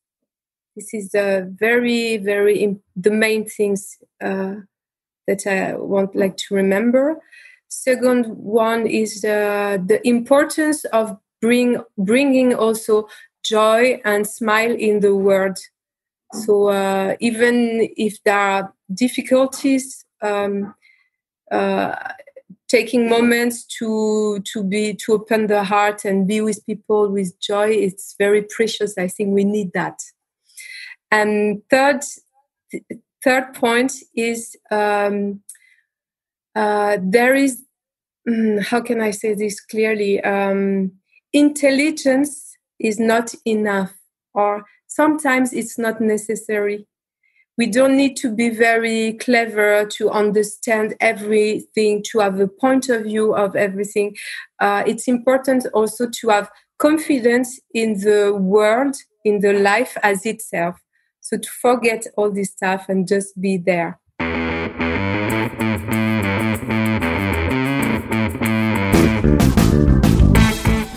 This 0.75 0.93
is 0.93 1.15
a 1.15 1.47
very, 1.49 2.17
very 2.17 2.59
imp- 2.59 2.83
the 2.95 3.11
main 3.11 3.45
things 3.45 3.97
uh, 4.21 4.55
that 5.27 5.47
I 5.47 5.75
want 5.75 6.15
like 6.15 6.37
to 6.37 6.55
remember. 6.55 7.21
Second 7.67 8.25
one 8.27 8.85
is 8.87 9.23
uh, 9.23 9.77
the 9.85 10.05
importance 10.07 10.85
of 10.85 11.17
bring 11.41 11.81
bringing 11.97 12.53
also 12.53 13.07
joy 13.43 14.01
and 14.03 14.27
smile 14.27 14.75
in 14.75 14.99
the 14.99 15.15
world. 15.15 15.57
So 16.33 16.69
uh, 16.69 17.15
even 17.19 17.89
if 17.95 18.21
there 18.23 18.37
are 18.37 18.73
difficulties, 18.93 20.05
um, 20.21 20.73
uh, 21.51 21.95
taking 22.67 23.07
moments 23.07 23.63
to 23.79 24.41
to 24.51 24.63
be 24.63 24.93
to 24.95 25.13
open 25.13 25.47
the 25.47 25.63
heart 25.63 26.03
and 26.03 26.27
be 26.27 26.41
with 26.41 26.65
people 26.65 27.09
with 27.09 27.39
joy, 27.39 27.69
it's 27.69 28.15
very 28.17 28.41
precious. 28.41 28.97
I 28.97 29.07
think 29.07 29.33
we 29.33 29.43
need 29.43 29.71
that. 29.73 29.99
And 31.11 31.61
third, 31.69 32.01
third 33.23 33.53
point 33.53 33.93
is 34.15 34.55
um, 34.71 35.41
uh, 36.55 36.97
there 37.01 37.35
is 37.35 37.63
mm, 38.27 38.63
how 38.63 38.81
can 38.81 39.01
I 39.01 39.11
say 39.11 39.33
this 39.33 39.59
clearly? 39.59 40.21
Um, 40.23 40.93
intelligence 41.33 42.57
is 42.79 42.99
not 42.99 43.33
enough 43.45 43.93
or 44.33 44.65
sometimes 44.87 45.53
it's 45.53 45.77
not 45.77 46.01
necessary. 46.01 46.87
We 47.57 47.67
don't 47.67 47.95
need 47.95 48.17
to 48.17 48.33
be 48.33 48.49
very 48.49 49.13
clever 49.13 49.85
to 49.85 50.09
understand 50.09 50.95
everything 50.99 52.03
to 52.11 52.19
have 52.19 52.39
a 52.39 52.49
point 52.49 52.89
of 52.89 53.03
view 53.03 53.33
of 53.33 53.55
everything. 53.55 54.15
Uh, 54.59 54.83
it's 54.85 55.07
important 55.07 55.65
also 55.73 56.09
to 56.09 56.29
have 56.29 56.49
confidence 56.79 57.59
in 57.73 57.99
the 58.01 58.35
world 58.35 58.97
in 59.23 59.39
the 59.39 59.53
life 59.53 59.97
as 60.03 60.25
itself 60.25 60.75
so 61.25 61.37
to 61.37 61.49
forget 61.49 62.05
all 62.17 62.29
this 62.29 62.51
stuff 62.51 62.85
and 62.87 63.07
just 63.07 63.39
be 63.41 63.57
there 63.57 63.99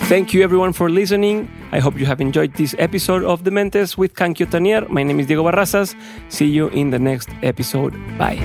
Thank 0.09 0.33
you 0.33 0.41
everyone 0.41 0.73
for 0.73 0.89
listening. 0.89 1.47
I 1.71 1.77
hope 1.77 1.99
you 1.99 2.07
have 2.07 2.19
enjoyed 2.19 2.55
this 2.55 2.73
episode 2.79 3.23
of 3.23 3.43
Dementes 3.43 3.95
with 3.95 4.15
Kankyo 4.15 4.49
Tannier. 4.49 4.89
My 4.89 5.03
name 5.03 5.19
is 5.19 5.27
Diego 5.27 5.43
Barrazas. 5.43 5.93
See 6.29 6.47
you 6.47 6.69
in 6.69 6.89
the 6.89 6.97
next 6.97 7.29
episode. 7.43 7.93
Bye. 8.17 8.41